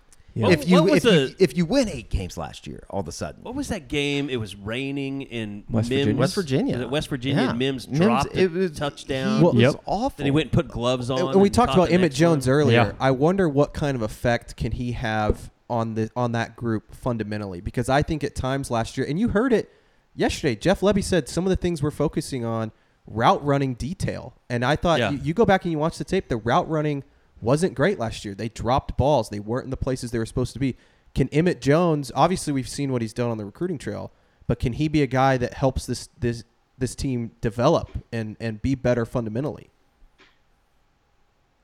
What- 0.43 0.51
If 0.53 0.67
you 0.69 0.81
what 0.81 0.91
was 0.91 1.05
if, 1.05 1.29
you 1.29 1.35
if 1.39 1.57
you 1.57 1.65
win 1.65 1.87
eight 1.89 2.09
games 2.09 2.37
last 2.37 2.67
year, 2.67 2.83
all 2.89 2.99
of 2.99 3.07
a 3.07 3.11
sudden, 3.11 3.43
What 3.43 3.55
was 3.55 3.67
that 3.69 3.87
game? 3.87 4.29
It 4.29 4.37
was 4.37 4.55
raining 4.55 5.21
in 5.23 5.63
West 5.69 5.89
Mims. 5.89 6.01
Virginia? 6.05 6.19
West 6.19 6.35
Virginia. 6.35 6.73
Was 6.75 6.81
it 6.81 6.89
West 6.89 7.07
Virginia? 7.09 7.43
Yeah. 7.43 7.49
and 7.51 7.59
Mims, 7.59 7.87
Mims, 7.87 7.99
dropped 7.99 8.35
it 8.35 8.45
a 8.45 8.47
was- 8.47 8.71
touchdown. 8.77 9.37
He 9.39 9.43
was 9.45 9.55
Yep. 9.55 9.81
awful. 9.85 10.13
then 10.17 10.25
he 10.25 10.31
went 10.31 10.45
and 10.45 10.51
put 10.53 10.67
gloves 10.67 11.09
on. 11.09 11.19
And 11.19 11.41
we 11.41 11.47
and 11.47 11.53
talked 11.53 11.69
caught 11.69 11.77
about 11.77 11.87
the 11.89 11.93
Emmett 11.93 12.11
next 12.11 12.15
Jones 12.17 12.47
one. 12.47 12.53
earlier. 12.55 12.77
Yeah. 12.77 12.91
I 12.99 13.11
wonder 13.11 13.47
what 13.49 13.73
kind 13.73 13.95
of 13.95 14.01
effect 14.01 14.55
can 14.57 14.71
he 14.73 14.93
have 14.93 15.51
on 15.69 15.95
the 15.95 16.09
on 16.15 16.31
that 16.31 16.55
group 16.55 16.95
fundamentally 16.95 17.59
because 17.61 17.89
I 17.89 18.01
think 18.01 18.23
at 18.23 18.35
times 18.35 18.71
last 18.71 18.97
year 18.97 19.05
and 19.05 19.19
you 19.19 19.27
heard 19.29 19.51
it 19.51 19.69
yesterday. 20.15 20.55
Jeff 20.55 20.79
Lebby 20.81 21.03
said 21.03 21.27
some 21.27 21.45
of 21.45 21.49
the 21.49 21.55
things 21.57 21.83
we're 21.83 21.91
focusing 21.91 22.45
on 22.45 22.71
route 23.05 23.43
running 23.45 23.73
detail, 23.73 24.33
and 24.49 24.63
I 24.65 24.75
thought 24.75 24.99
Yeah. 24.99 25.11
you, 25.11 25.19
you 25.23 25.33
go 25.33 25.45
back 25.45 25.63
and 25.65 25.71
you 25.71 25.77
watch 25.77 25.97
the 25.97 26.03
tape. 26.03 26.27
The 26.29 26.37
route 26.37 26.69
running 26.69 27.03
wasn't 27.41 27.73
great 27.75 27.99
last 27.99 28.25
year. 28.25 28.33
They 28.35 28.49
dropped 28.49 28.97
balls. 28.97 29.29
They 29.29 29.39
weren't 29.39 29.65
in 29.65 29.69
the 29.71 29.77
places 29.77 30.11
they 30.11 30.19
were 30.19 30.25
supposed 30.25 30.53
to 30.53 30.59
be. 30.59 30.75
Can 31.15 31.29
Emmett 31.29 31.61
Jones? 31.61 32.11
Obviously, 32.15 32.53
we've 32.53 32.67
seen 32.69 32.91
what 32.91 33.01
he's 33.01 33.13
done 33.13 33.29
on 33.29 33.37
the 33.37 33.45
recruiting 33.45 33.77
trail, 33.77 34.11
but 34.47 34.59
can 34.59 34.73
he 34.73 34.87
be 34.87 35.01
a 35.01 35.07
guy 35.07 35.37
that 35.37 35.53
helps 35.55 35.85
this 35.85 36.09
this 36.19 36.43
this 36.77 36.95
team 36.95 37.31
develop 37.41 37.89
and 38.11 38.37
and 38.39 38.61
be 38.61 38.75
better 38.75 39.05
fundamentally? 39.05 39.69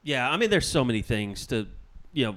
Yeah, 0.03 0.29
I 0.29 0.37
mean, 0.37 0.49
there's 0.49 0.67
so 0.67 0.83
many 0.83 1.01
things 1.01 1.47
to, 1.47 1.67
you 2.11 2.25
know, 2.25 2.35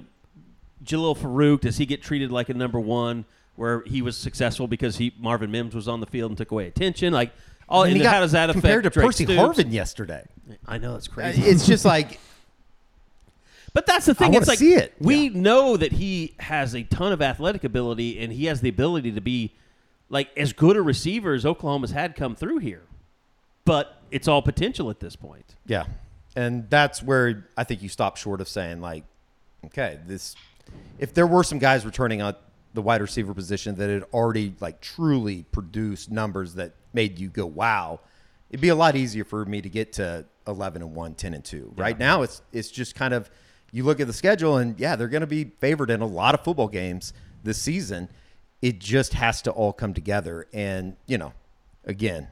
Jalil 0.85 1.17
Farooq. 1.17 1.61
Does 1.61 1.77
he 1.77 1.85
get 1.85 2.01
treated 2.01 2.31
like 2.31 2.49
a 2.49 2.53
number 2.53 2.79
one, 2.79 3.25
where 3.55 3.81
he 3.85 4.01
was 4.01 4.15
successful 4.15 4.67
because 4.67 4.97
he 4.97 5.13
Marvin 5.19 5.51
Mims 5.51 5.75
was 5.75 5.87
on 5.87 5.99
the 5.99 6.05
field 6.05 6.31
and 6.31 6.37
took 6.37 6.51
away 6.51 6.67
attention? 6.67 7.11
Like, 7.11 7.31
all 7.67 7.83
And 7.83 7.91
and 7.91 7.97
he 7.97 8.03
got 8.03 8.13
how 8.13 8.19
does 8.21 8.31
that 8.31 8.49
compared 8.49 8.85
affect 8.85 8.93
compared 8.93 8.93
to 8.93 8.99
Drake 8.99 9.05
Percy 9.07 9.25
Stoops? 9.25 9.59
Harvin 9.67 9.71
yesterday? 9.73 10.25
I 10.65 10.77
know 10.77 10.95
it's 10.95 11.09
Uh, 11.09 11.13
crazy. 11.13 11.41
It's 11.41 11.65
just 11.67 11.83
like 11.83 12.19
But 13.73 13.85
that's 13.85 14.05
the 14.05 14.13
thing. 14.15 14.29
wanna 14.29 14.39
It's 14.39 14.47
like 14.47 14.59
see 14.59 14.73
it. 14.73 14.93
we 14.99 15.29
know 15.29 15.77
that 15.77 15.91
he 15.93 16.33
has 16.39 16.73
a 16.75 16.83
ton 16.83 17.11
of 17.11 17.21
athletic 17.21 17.63
ability 17.63 18.19
and 18.19 18.31
he 18.33 18.45
has 18.45 18.61
the 18.61 18.69
ability 18.69 19.11
to 19.11 19.21
be 19.21 19.53
like 20.09 20.29
as 20.37 20.53
good 20.53 20.75
a 20.77 20.81
receiver 20.81 21.33
as 21.33 21.45
Oklahoma's 21.45 21.91
had 21.91 22.15
come 22.15 22.35
through 22.35 22.59
here. 22.59 22.83
But 23.65 24.01
it's 24.11 24.27
all 24.27 24.41
potential 24.41 24.89
at 24.89 24.99
this 24.99 25.15
point. 25.15 25.55
yeah, 25.65 25.85
and 26.35 26.69
that's 26.69 27.03
where 27.03 27.47
I 27.57 27.63
think 27.65 27.81
you 27.81 27.89
stop 27.89 28.15
short 28.17 28.39
of 28.41 28.47
saying 28.47 28.79
like, 28.81 29.03
okay, 29.65 29.99
this. 30.07 30.35
If 30.99 31.13
there 31.13 31.27
were 31.27 31.43
some 31.43 31.59
guys 31.59 31.85
returning 31.85 32.21
on 32.21 32.35
the 32.73 32.81
wide 32.81 33.01
receiver 33.01 33.33
position 33.33 33.75
that 33.75 33.89
had 33.89 34.03
already 34.13 34.53
like 34.59 34.81
truly 34.81 35.43
produced 35.51 36.11
numbers 36.11 36.53
that 36.55 36.73
made 36.93 37.19
you 37.19 37.27
go 37.29 37.45
wow, 37.45 37.99
it'd 38.49 38.61
be 38.61 38.69
a 38.69 38.75
lot 38.75 38.95
easier 38.95 39.23
for 39.25 39.43
me 39.45 39.61
to 39.61 39.69
get 39.69 39.93
to 39.93 40.25
11 40.47 40.81
and 40.81 40.93
1, 40.95 41.13
10 41.15 41.33
and 41.33 41.43
2. 41.43 41.73
Right 41.75 41.97
now 41.99 42.21
it's 42.21 42.41
it's 42.53 42.69
just 42.71 42.95
kind 42.95 43.13
of 43.13 43.29
you 43.77 43.83
look 43.83 43.99
at 43.99 44.07
the 44.07 44.13
schedule 44.13 44.57
and 44.57 44.79
yeah, 44.79 44.95
they're 44.95 45.07
going 45.07 45.21
to 45.21 45.27
be 45.27 45.45
favored 45.59 45.89
in 45.89 46.01
a 46.01 46.05
lot 46.05 46.33
of 46.33 46.43
football 46.43 46.67
games 46.67 47.13
this 47.43 47.61
season. 47.61 48.09
It 48.61 48.79
just 48.79 49.13
has 49.13 49.41
to 49.43 49.51
all 49.51 49.71
come 49.71 49.93
together 49.93 50.47
and, 50.51 50.95
you 51.05 51.17
know, 51.17 51.33
again, 51.85 52.27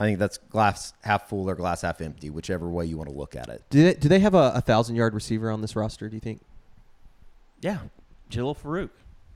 I 0.00 0.04
think 0.04 0.18
that's 0.18 0.38
glass 0.38 0.92
half 1.02 1.28
full 1.28 1.48
or 1.48 1.54
glass 1.54 1.82
half 1.82 2.00
empty, 2.00 2.28
whichever 2.30 2.68
way 2.68 2.86
you 2.86 2.96
want 2.96 3.08
to 3.08 3.14
look 3.16 3.36
at 3.36 3.48
it. 3.48 3.62
Do 3.70 3.84
they, 3.84 3.94
do 3.94 4.08
they 4.08 4.18
have 4.18 4.34
a, 4.34 4.52
a 4.56 4.60
thousand 4.60 4.96
yard 4.96 5.14
receiver 5.14 5.50
on 5.50 5.60
this 5.60 5.76
roster? 5.76 6.08
Do 6.08 6.16
you 6.16 6.20
think? 6.20 6.40
Yeah. 7.60 7.78
Jalil 8.30 8.58
Farooq. 8.58 8.90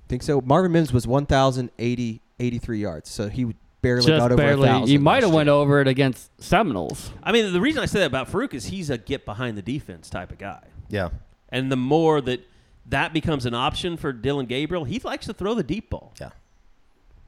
Think 0.09 0.23
so? 0.23 0.41
Marvin 0.41 0.73
Mims 0.73 0.93
was 0.93 1.07
1,080 1.07 2.21
83 2.41 2.79
yards, 2.79 3.11
so 3.11 3.29
he 3.29 3.55
barely 3.81 4.07
Just 4.07 4.19
got 4.19 4.33
over 4.33 4.37
barely. 4.37 4.69
a. 4.69 4.79
He 4.81 4.99
might 4.99 5.23
have 5.23 5.33
went 5.33 5.49
over 5.49 5.81
it 5.81 5.87
against 5.87 6.31
Seminoles. 6.43 7.13
I 7.23 7.31
mean, 7.31 7.53
the 7.53 7.61
reason 7.61 7.83
I 7.83 7.87
say 7.87 8.01
that 8.01 8.07
about 8.07 8.29
Farooq 8.29 8.55
is 8.55 8.67
he's 8.67 8.91
a 8.91 8.99
get 8.99 9.25
behind 9.25 9.57
the 9.57 9.63
defense 9.63 10.11
type 10.11 10.33
of 10.33 10.39
guy. 10.39 10.65
Yeah. 10.89 11.11
And 11.55 11.71
the 11.71 11.77
more 11.77 12.21
that 12.21 12.41
that 12.87 13.13
becomes 13.13 13.47
an 13.47 13.55
option 13.55 13.97
for 13.97 14.13
Dillon 14.13 14.47
Gabriel, 14.47 14.85
he 14.85 14.99
likes 14.99 15.27
to 15.27 15.33
throw 15.33 15.55
the 15.55 15.63
deep 15.63 15.89
ball. 15.89 16.13
Yeah. 16.21 16.31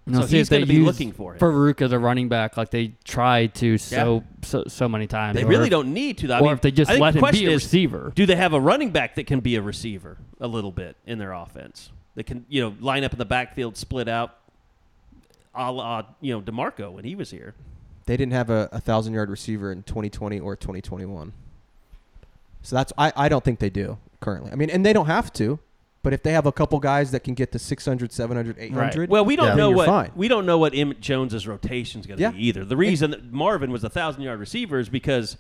You 0.04 0.16
So 0.16 0.26
see 0.26 0.38
he's 0.38 0.48
gonna 0.48 0.66
be 0.66 0.80
looking 0.80 1.12
for 1.12 1.32
him. 1.34 1.38
Farooq 1.38 1.80
as 1.80 1.92
a 1.92 1.98
running 1.98 2.28
back, 2.28 2.56
like 2.56 2.70
they 2.70 2.94
tried 3.04 3.54
to 3.56 3.78
so 3.78 4.24
so 4.42 4.64
so 4.66 4.88
many 4.88 5.06
times. 5.06 5.36
They 5.36 5.44
or 5.44 5.46
really 5.46 5.68
don't 5.68 5.94
need 5.94 6.18
to. 6.18 6.32
I 6.32 6.40
or 6.40 6.42
mean, 6.42 6.52
if 6.52 6.60
they 6.60 6.72
just 6.72 6.90
let 6.90 6.98
the 6.98 7.06
him 7.06 7.12
be 7.14 7.20
question 7.20 7.48
a 7.48 7.52
is, 7.52 7.64
receiver. 7.64 8.12
Do 8.14 8.26
they 8.26 8.34
have 8.36 8.52
a 8.52 8.60
running 8.60 8.90
back 8.90 9.14
that 9.14 9.28
can 9.28 9.38
be 9.38 9.54
a 9.54 9.62
receiver 9.62 10.18
a 10.40 10.48
little 10.48 10.72
bit 10.72 10.96
in 11.06 11.18
their 11.18 11.32
offense? 11.32 11.90
That 12.16 12.24
can, 12.24 12.46
you 12.48 12.62
know, 12.62 12.74
line 12.80 13.04
up 13.04 13.12
in 13.12 13.18
the 13.18 13.24
backfield, 13.24 13.76
split 13.76 14.08
out, 14.08 14.38
a 15.54 15.70
la, 15.70 16.02
you 16.20 16.32
know, 16.32 16.40
DeMarco 16.40 16.90
when 16.92 17.04
he 17.04 17.14
was 17.14 17.30
here. 17.30 17.54
They 18.06 18.16
didn't 18.16 18.32
have 18.32 18.50
a, 18.50 18.68
a 18.72 18.80
thousand 18.80 19.14
yard 19.14 19.30
receiver 19.30 19.70
in 19.70 19.82
2020 19.82 20.40
or 20.40 20.56
2021. 20.56 21.32
So 22.62 22.74
that's 22.74 22.92
I, 22.98 23.12
I 23.16 23.28
don't 23.28 23.44
think 23.44 23.58
they 23.58 23.70
do 23.70 23.98
currently. 24.26 24.50
I 24.50 24.56
mean, 24.56 24.70
and 24.70 24.84
they 24.84 24.92
don't 24.92 25.06
have 25.06 25.32
to, 25.34 25.58
but 26.02 26.12
if 26.12 26.22
they 26.24 26.32
have 26.32 26.46
a 26.46 26.52
couple 26.52 26.78
guys 26.80 27.12
that 27.12 27.20
can 27.24 27.34
get 27.34 27.52
to 27.52 27.58
600, 27.60 28.10
700, 28.12 28.56
800, 28.58 29.08
Well, 29.08 29.24
we 29.24 29.36
don't 29.36 29.48
Yeah. 29.48 29.54
know 29.54 29.70
what 29.70 29.86
fine. 29.86 30.10
we 30.16 30.26
don't 30.28 30.44
know 30.46 30.58
what 30.58 30.74
Emmett 30.74 31.00
Jones's 31.00 31.46
rotation 31.46 32.00
is 32.00 32.06
going 32.06 32.18
to 32.18 32.22
Yeah. 32.22 32.30
be 32.32 32.44
either. 32.48 32.64
The 32.64 32.76
reason 32.76 33.12
that 33.12 33.32
Marvin 33.32 33.70
was 33.70 33.84
a 33.84 33.88
thousand 33.88 34.22
yard 34.22 34.40
receiver 34.40 34.78
is 34.80 34.88
because 34.88 35.36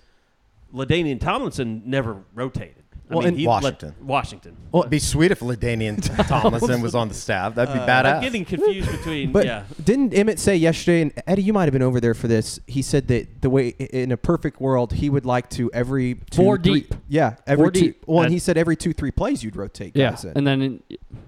Ladainian 0.72 1.20
Tomlinson 1.20 1.82
never 1.84 2.22
rotated. 2.34 2.84
I 3.08 3.14
Well, 3.14 3.20
mean, 3.20 3.28
and 3.28 3.38
he 3.38 3.46
let- 3.46 3.62
Washington. 4.02 4.56
Well, 4.72 4.82
It'd 4.82 4.90
be 4.90 4.98
sweet 4.98 5.30
if 5.30 5.38
Ladainian 5.40 6.00
Tomlinson 6.28 6.80
was 6.82 6.94
on 6.96 7.08
the 7.08 7.14
staff. 7.14 7.54
That'd 7.54 7.72
be 7.72 7.80
uh, 7.80 7.86
badass. 7.86 8.14
I'm 8.16 8.22
getting 8.22 8.44
confused 8.44 8.90
between 8.90 9.30
But 9.32 9.46
yeah. 9.46 9.62
didn't 9.84 10.12
Emmett 10.12 10.38
say 10.40 10.56
yesterday, 10.56 11.02
and 11.02 11.12
Eddie, 11.26 11.42
you 11.42 11.52
might 11.52 11.64
have 11.64 11.72
been 11.72 11.82
over 11.82 12.00
there 12.00 12.14
for 12.14 12.26
this. 12.26 12.58
He 12.66 12.82
said 12.82 13.06
that 13.08 13.42
the 13.42 13.50
way 13.50 13.68
in 13.68 14.10
a 14.10 14.16
perfect 14.16 14.60
world, 14.60 14.92
he 14.94 15.08
would 15.08 15.24
like 15.24 15.48
to 15.50 15.70
every 15.72 16.16
two, 16.30 16.42
Four 16.42 16.58
three- 16.58 16.80
deep. 16.80 16.94
Yeah, 17.08 17.36
every 17.46 17.64
Four 17.66 17.70
two. 17.70 17.80
deep. 17.80 18.04
Well, 18.06 18.22
and 18.24 18.32
he 18.32 18.40
said 18.40 18.56
every 18.58 18.76
two, 18.76 18.92
three 18.92 19.12
plays 19.12 19.44
you'd 19.44 19.54
rotate 19.56 19.92
yeah, 19.94 20.10
guys 20.10 20.24
in. 20.24 20.32
and 20.36 20.44
then 20.46 20.60
in, 20.62 20.82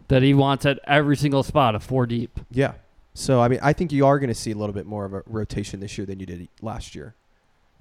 that 0.09 0.23
he 0.23 0.35
wants 0.35 0.67
at 0.67 0.81
every 0.85 1.17
single 1.17 1.43
spot 1.45 1.75
a 1.77 1.81
four 1.81 2.07
deep. 2.07 2.41
yeah. 2.51 2.73
So 3.15 3.41
I 3.41 3.49
mean, 3.49 3.59
I 3.63 3.73
think 3.73 3.91
you 3.93 4.07
are 4.07 4.19
going 4.19 4.29
to 4.29 4.35
see 4.35 4.51
a 4.53 4.57
little 4.57 4.73
bit 4.75 4.87
more 4.87 5.05
of 5.05 5.13
a 5.15 5.23
rotation 5.27 5.81
this 5.81 5.97
year 5.99 6.07
than 6.07 6.19
you 6.21 6.27
did 6.27 6.49
last 6.63 6.95
year. 6.95 7.15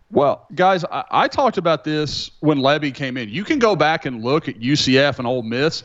Well, 0.09 0.47
guys, 0.55 0.85
I, 0.85 1.03
I 1.11 1.27
talked 1.27 1.57
about 1.57 1.83
this 1.83 2.31
when 2.39 2.59
Lebby 2.59 2.93
came 2.93 3.17
in. 3.17 3.29
You 3.29 3.43
can 3.43 3.59
go 3.59 3.75
back 3.75 4.05
and 4.05 4.23
look 4.23 4.47
at 4.47 4.59
UCF 4.59 5.17
and 5.19 5.27
Ole 5.27 5.43
Miss. 5.43 5.83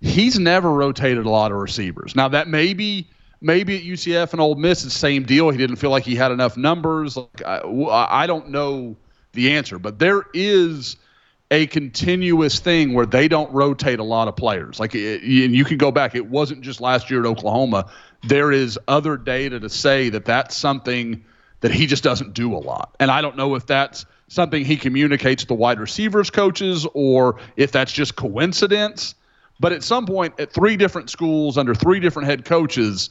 He's 0.00 0.38
never 0.38 0.70
rotated 0.72 1.26
a 1.26 1.30
lot 1.30 1.52
of 1.52 1.58
receivers. 1.58 2.14
Now 2.14 2.28
that 2.28 2.48
may 2.48 2.74
be 2.74 3.08
maybe 3.40 3.76
at 3.76 3.82
UCF 3.82 4.32
and 4.32 4.40
Ole 4.40 4.56
Miss, 4.56 4.84
it's 4.84 4.94
the 4.94 4.98
same 4.98 5.24
deal. 5.24 5.50
He 5.50 5.58
didn't 5.58 5.76
feel 5.76 5.90
like 5.90 6.04
he 6.04 6.14
had 6.14 6.32
enough 6.32 6.56
numbers. 6.56 7.16
Like, 7.16 7.42
I, 7.46 7.60
I 8.10 8.26
don't 8.26 8.50
know 8.50 8.96
the 9.32 9.52
answer, 9.52 9.78
but 9.78 9.98
there 9.98 10.24
is 10.34 10.96
a 11.50 11.66
continuous 11.66 12.58
thing 12.60 12.94
where 12.94 13.04
they 13.06 13.28
don't 13.28 13.52
rotate 13.52 13.98
a 13.98 14.04
lot 14.04 14.26
of 14.26 14.34
players. 14.36 14.80
Like, 14.80 14.94
and 14.94 15.54
you 15.54 15.64
can 15.64 15.76
go 15.76 15.90
back. 15.90 16.14
It 16.14 16.26
wasn't 16.26 16.62
just 16.62 16.80
last 16.80 17.10
year 17.10 17.20
at 17.20 17.26
Oklahoma. 17.26 17.90
There 18.26 18.52
is 18.52 18.78
other 18.88 19.16
data 19.16 19.60
to 19.60 19.68
say 19.68 20.08
that 20.08 20.24
that's 20.24 20.56
something 20.56 21.22
that 21.62 21.72
he 21.72 21.86
just 21.86 22.04
doesn't 22.04 22.34
do 22.34 22.54
a 22.54 22.58
lot. 22.58 22.94
And 23.00 23.10
I 23.10 23.22
don't 23.22 23.36
know 23.36 23.54
if 23.54 23.66
that's 23.66 24.04
something 24.28 24.64
he 24.64 24.76
communicates 24.76 25.44
to 25.46 25.54
wide 25.54 25.80
receivers 25.80 26.30
coaches 26.30 26.86
or 26.92 27.38
if 27.56 27.72
that's 27.72 27.92
just 27.92 28.16
coincidence. 28.16 29.14
But 29.58 29.72
at 29.72 29.82
some 29.82 30.06
point, 30.06 30.38
at 30.38 30.52
three 30.52 30.76
different 30.76 31.08
schools 31.08 31.56
under 31.56 31.74
three 31.74 32.00
different 32.00 32.28
head 32.28 32.44
coaches, 32.44 33.10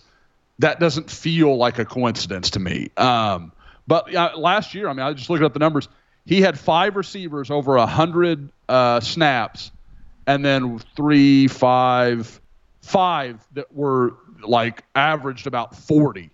that 0.60 0.80
doesn't 0.80 1.10
feel 1.10 1.56
like 1.58 1.80
a 1.80 1.86
coincidence 1.86 2.52
to 2.52 2.60
me. 2.60 2.90
Um, 2.98 3.52
but 3.88 4.14
uh, 4.14 4.32
last 4.36 4.76
year, 4.76 4.90
I 4.90 4.94
mean, 4.94 5.06
I 5.06 5.14
just 5.14 5.30
looked 5.30 5.44
up 5.44 5.54
the 5.54 5.60
numbers. 5.60 5.88
He 6.26 6.42
had 6.42 6.60
five 6.60 6.96
receivers 6.96 7.50
over 7.50 7.78
a 7.78 7.86
hundred 7.86 8.50
uh, 8.68 9.00
snaps, 9.00 9.72
and 10.28 10.46
then 10.46 10.80
three, 10.96 11.48
five, 11.48 12.40
five 12.82 13.46
that 13.54 13.74
were 13.74 14.14
like 14.44 14.84
averaged 14.94 15.48
about 15.48 15.76
forty 15.76 16.32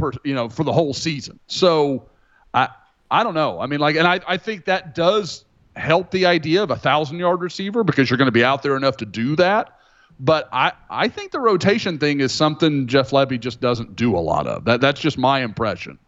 per, 0.00 0.10
you 0.24 0.34
know, 0.34 0.48
for 0.48 0.64
the 0.64 0.72
whole 0.72 0.94
season. 0.94 1.38
So 1.46 2.08
I, 2.54 2.68
I 3.10 3.22
don't 3.22 3.34
know. 3.34 3.60
I 3.60 3.66
mean, 3.66 3.80
like, 3.80 3.96
and 3.96 4.06
I, 4.06 4.20
I 4.26 4.36
think 4.36 4.64
that 4.64 4.94
does 4.94 5.44
help 5.76 6.10
the 6.10 6.26
idea 6.26 6.62
of 6.62 6.70
a 6.70 6.76
thousand 6.76 7.18
yard 7.18 7.40
receiver 7.40 7.84
because 7.84 8.10
you're 8.10 8.16
going 8.18 8.26
to 8.26 8.32
be 8.32 8.44
out 8.44 8.62
there 8.62 8.76
enough 8.76 8.96
to 8.98 9.06
do 9.06 9.36
that. 9.36 9.76
But 10.18 10.48
I, 10.52 10.72
I 10.90 11.08
think 11.08 11.30
the 11.32 11.40
rotation 11.40 11.98
thing 11.98 12.20
is 12.20 12.32
something 12.32 12.86
Jeff 12.86 13.10
Lebby 13.10 13.40
just 13.40 13.60
doesn't 13.60 13.96
do 13.96 14.16
a 14.16 14.20
lot 14.20 14.46
of. 14.46 14.64
That 14.64 14.80
that's 14.80 15.00
just 15.00 15.16
my 15.16 15.40
impression. 15.42 15.98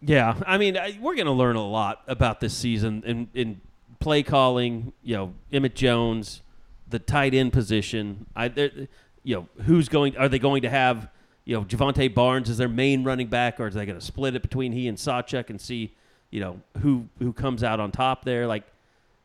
Yeah, 0.00 0.34
I 0.46 0.58
mean, 0.58 0.76
I, 0.76 0.98
we're 1.00 1.14
going 1.14 1.26
to 1.26 1.32
learn 1.32 1.56
a 1.56 1.66
lot 1.66 2.02
about 2.08 2.40
this 2.40 2.56
season 2.56 3.02
in, 3.06 3.28
in 3.34 3.60
play 4.00 4.22
calling. 4.22 4.92
You 5.02 5.16
know, 5.16 5.34
Emmett 5.52 5.74
Jones, 5.76 6.42
the 6.88 6.98
tight 6.98 7.34
end 7.34 7.52
position. 7.52 8.26
I, 8.34 8.48
there- 8.48 8.88
you 9.24 9.36
know, 9.36 9.48
who's 9.64 9.88
going? 9.88 10.16
Are 10.16 10.28
they 10.28 10.38
going 10.38 10.62
to 10.62 10.70
have 10.70 11.08
you 11.44 11.56
know 11.56 11.64
Jovantae 11.64 12.12
Barnes 12.14 12.48
as 12.50 12.58
their 12.58 12.68
main 12.68 13.04
running 13.04 13.28
back, 13.28 13.60
or 13.60 13.66
are 13.66 13.70
they 13.70 13.86
going 13.86 13.98
to 13.98 14.04
split 14.04 14.34
it 14.34 14.42
between 14.42 14.72
he 14.72 14.88
and 14.88 14.98
Sawchuk 14.98 15.50
and 15.50 15.60
see 15.60 15.94
you 16.30 16.40
know 16.40 16.60
who 16.80 17.08
who 17.18 17.32
comes 17.32 17.62
out 17.62 17.80
on 17.80 17.90
top 17.92 18.24
there? 18.24 18.46
Like 18.46 18.64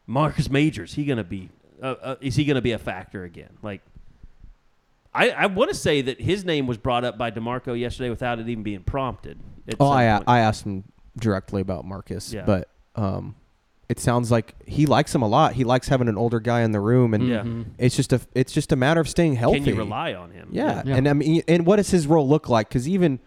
Marcus 0.05 0.49
Majors, 0.49 0.93
he 0.93 1.05
going 1.05 1.17
to 1.17 1.23
be? 1.23 1.49
Uh, 1.81 1.95
uh, 2.01 2.15
is 2.21 2.35
he 2.35 2.45
going 2.45 2.55
to 2.55 2.61
be 2.61 2.71
a 2.71 2.79
factor 2.79 3.23
again? 3.23 3.57
Like. 3.61 3.81
I, 5.13 5.29
I 5.31 5.45
want 5.47 5.71
to 5.71 5.75
say 5.75 6.01
that 6.01 6.21
his 6.21 6.45
name 6.45 6.67
was 6.67 6.77
brought 6.77 7.03
up 7.03 7.17
by 7.17 7.31
DeMarco 7.31 7.79
yesterday 7.79 8.11
without 8.11 8.37
it 8.37 8.47
even 8.47 8.61
being 8.61 8.83
prompted. 8.83 9.39
Oh, 9.79 9.89
I, 9.89 10.07
point. 10.11 10.23
I 10.27 10.39
asked 10.41 10.63
him 10.63 10.83
directly 11.17 11.61
about 11.61 11.85
Marcus, 11.85 12.31
Yeah. 12.31 12.43
but 12.45 12.69
um, 12.95 13.33
it 13.89 13.99
sounds 13.99 14.31
like 14.31 14.53
he 14.67 14.85
likes 14.85 15.15
him 15.15 15.21
a 15.21 15.27
lot. 15.27 15.53
He 15.53 15.63
likes 15.63 15.87
having 15.87 16.07
an 16.09 16.17
older 16.17 16.39
guy 16.39 16.61
in 16.61 16.71
the 16.71 16.79
room, 16.81 17.13
and 17.13 17.27
Yeah. 17.27 17.43
it's 17.77 17.95
just 17.95 18.11
a 18.13 18.19
it's 18.35 18.51
just 18.51 18.71
a 18.71 18.75
matter 18.75 18.99
of 18.99 19.07
staying 19.07 19.35
healthy. 19.35 19.59
Can 19.59 19.67
you 19.69 19.75
rely 19.75 20.13
on 20.13 20.31
him? 20.31 20.49
Yeah. 20.51 20.81
Yeah. 20.85 20.95
and 20.97 21.07
I 21.07 21.13
mean, 21.13 21.41
and 21.47 21.65
what 21.65 21.77
does 21.77 21.91
his 21.91 22.05
role 22.07 22.27
look 22.27 22.49
like? 22.49 22.67
Because 22.69 22.87
even 22.87 23.19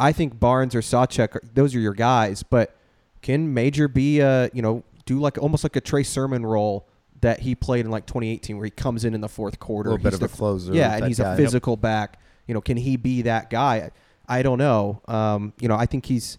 I 0.00 0.12
think 0.12 0.38
Barnes 0.40 0.74
or 0.74 0.80
Sawchuk, 0.80 1.38
those 1.54 1.74
are 1.74 1.80
your 1.80 1.94
guys, 1.94 2.42
but 2.42 2.76
can 3.22 3.52
Major 3.54 3.88
be 3.88 4.20
a 4.20 4.48
you 4.52 4.62
know 4.62 4.84
do 5.04 5.18
like 5.18 5.36
almost 5.38 5.64
like 5.64 5.76
a 5.76 5.80
Trey 5.80 6.02
Sermon 6.02 6.44
role 6.46 6.88
that 7.20 7.40
he 7.40 7.54
played 7.54 7.84
in 7.84 7.90
like 7.90 8.06
2018, 8.06 8.56
where 8.56 8.64
he 8.66 8.70
comes 8.70 9.04
in 9.04 9.14
in 9.14 9.20
the 9.20 9.28
fourth 9.28 9.58
quarter, 9.58 9.90
A 9.90 9.92
little 9.92 10.02
bit 10.04 10.12
he's 10.14 10.22
of 10.22 10.32
a 10.32 10.36
closer 10.36 10.72
yeah, 10.74 10.96
and 10.96 11.06
he's 11.06 11.18
guy. 11.18 11.24
a 11.24 11.28
Yep. 11.30 11.36
physical 11.38 11.76
back. 11.76 12.18
You 12.46 12.54
know, 12.54 12.60
can 12.60 12.76
he 12.76 12.96
be 12.96 13.22
that 13.22 13.48
guy? 13.50 13.90
I 14.28 14.42
don't 14.42 14.58
know. 14.58 15.00
Um, 15.08 15.52
you 15.60 15.68
know, 15.68 15.76
I 15.76 15.86
think 15.86 16.06
he's 16.06 16.38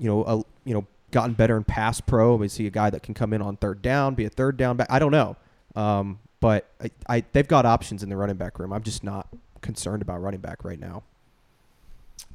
you 0.00 0.06
know, 0.06 0.22
a, 0.24 0.36
you 0.64 0.74
know, 0.74 0.86
gotten 1.10 1.34
better 1.34 1.56
in 1.56 1.64
pass 1.64 2.00
pro? 2.00 2.40
Is 2.42 2.56
he 2.56 2.66
a 2.66 2.70
guy 2.70 2.90
that 2.90 3.02
can 3.02 3.14
come 3.14 3.32
in 3.32 3.42
on 3.42 3.56
third 3.56 3.82
down, 3.82 4.14
be 4.14 4.24
a 4.24 4.30
third 4.30 4.56
down 4.56 4.76
back? 4.76 4.88
I 4.90 4.98
don't 4.98 5.12
know. 5.12 5.36
Um, 5.74 6.18
but 6.40 6.70
I, 6.82 6.90
I, 7.08 7.24
they've 7.32 7.48
got 7.48 7.66
options 7.66 8.02
in 8.02 8.08
the 8.08 8.16
running 8.16 8.36
back 8.36 8.58
room. 8.58 8.72
I'm 8.72 8.82
just 8.82 9.02
not 9.02 9.28
concerned 9.60 10.02
about 10.02 10.22
running 10.22 10.40
back 10.40 10.64
right 10.64 10.78
now. 10.78 11.02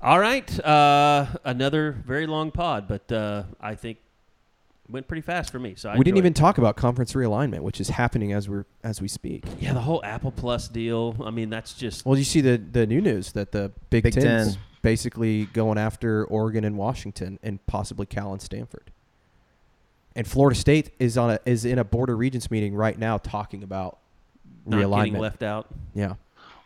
All 0.01 0.19
right. 0.19 0.59
Uh, 0.59 1.27
another 1.43 1.91
very 2.05 2.27
long 2.27 2.51
pod, 2.51 2.87
but 2.87 3.11
uh, 3.11 3.43
I 3.61 3.75
think 3.75 3.99
went 4.89 5.07
pretty 5.07 5.21
fast 5.21 5.51
for 5.51 5.59
me. 5.59 5.75
So 5.75 5.89
I 5.89 5.93
we 5.97 6.03
didn't 6.03 6.17
enjoyed 6.17 6.25
even 6.25 6.31
it. 6.33 6.35
talk 6.35 6.57
about 6.57 6.75
conference 6.75 7.13
realignment, 7.13 7.61
which 7.61 7.79
is 7.81 7.89
happening 7.89 8.33
as 8.33 8.47
we're 8.49 8.65
as 8.83 9.01
we 9.01 9.07
speak. 9.07 9.45
Yeah, 9.59 9.73
the 9.73 9.81
whole 9.81 10.03
Apple 10.03 10.31
Plus 10.31 10.67
deal. 10.67 11.15
I 11.23 11.31
mean, 11.31 11.49
that's 11.49 11.73
just 11.73 12.05
Well, 12.05 12.17
you 12.17 12.23
see 12.23 12.41
the 12.41 12.57
the 12.57 12.85
new 12.85 13.01
news 13.01 13.31
that 13.33 13.51
the 13.51 13.71
Big, 13.89 14.03
Big 14.03 14.13
Ten's 14.13 14.53
Ten. 14.55 14.63
basically 14.81 15.45
going 15.47 15.77
after 15.77 16.25
Oregon 16.25 16.63
and 16.65 16.77
Washington 16.77 17.39
and 17.41 17.65
possibly 17.65 18.05
Cal 18.05 18.31
and 18.33 18.41
Stanford. 18.41 18.91
And 20.15 20.27
Florida 20.27 20.59
State 20.59 20.91
is 20.99 21.17
on 21.17 21.31
a 21.31 21.39
is 21.45 21.65
in 21.65 21.79
a 21.79 21.83
border 21.83 22.15
regents 22.15 22.51
meeting 22.51 22.75
right 22.75 22.97
now 22.99 23.17
talking 23.17 23.63
about 23.63 23.97
not 24.65 24.79
realignment. 24.79 25.05
getting 25.05 25.19
left 25.19 25.43
out. 25.43 25.67
Yeah. 25.95 26.15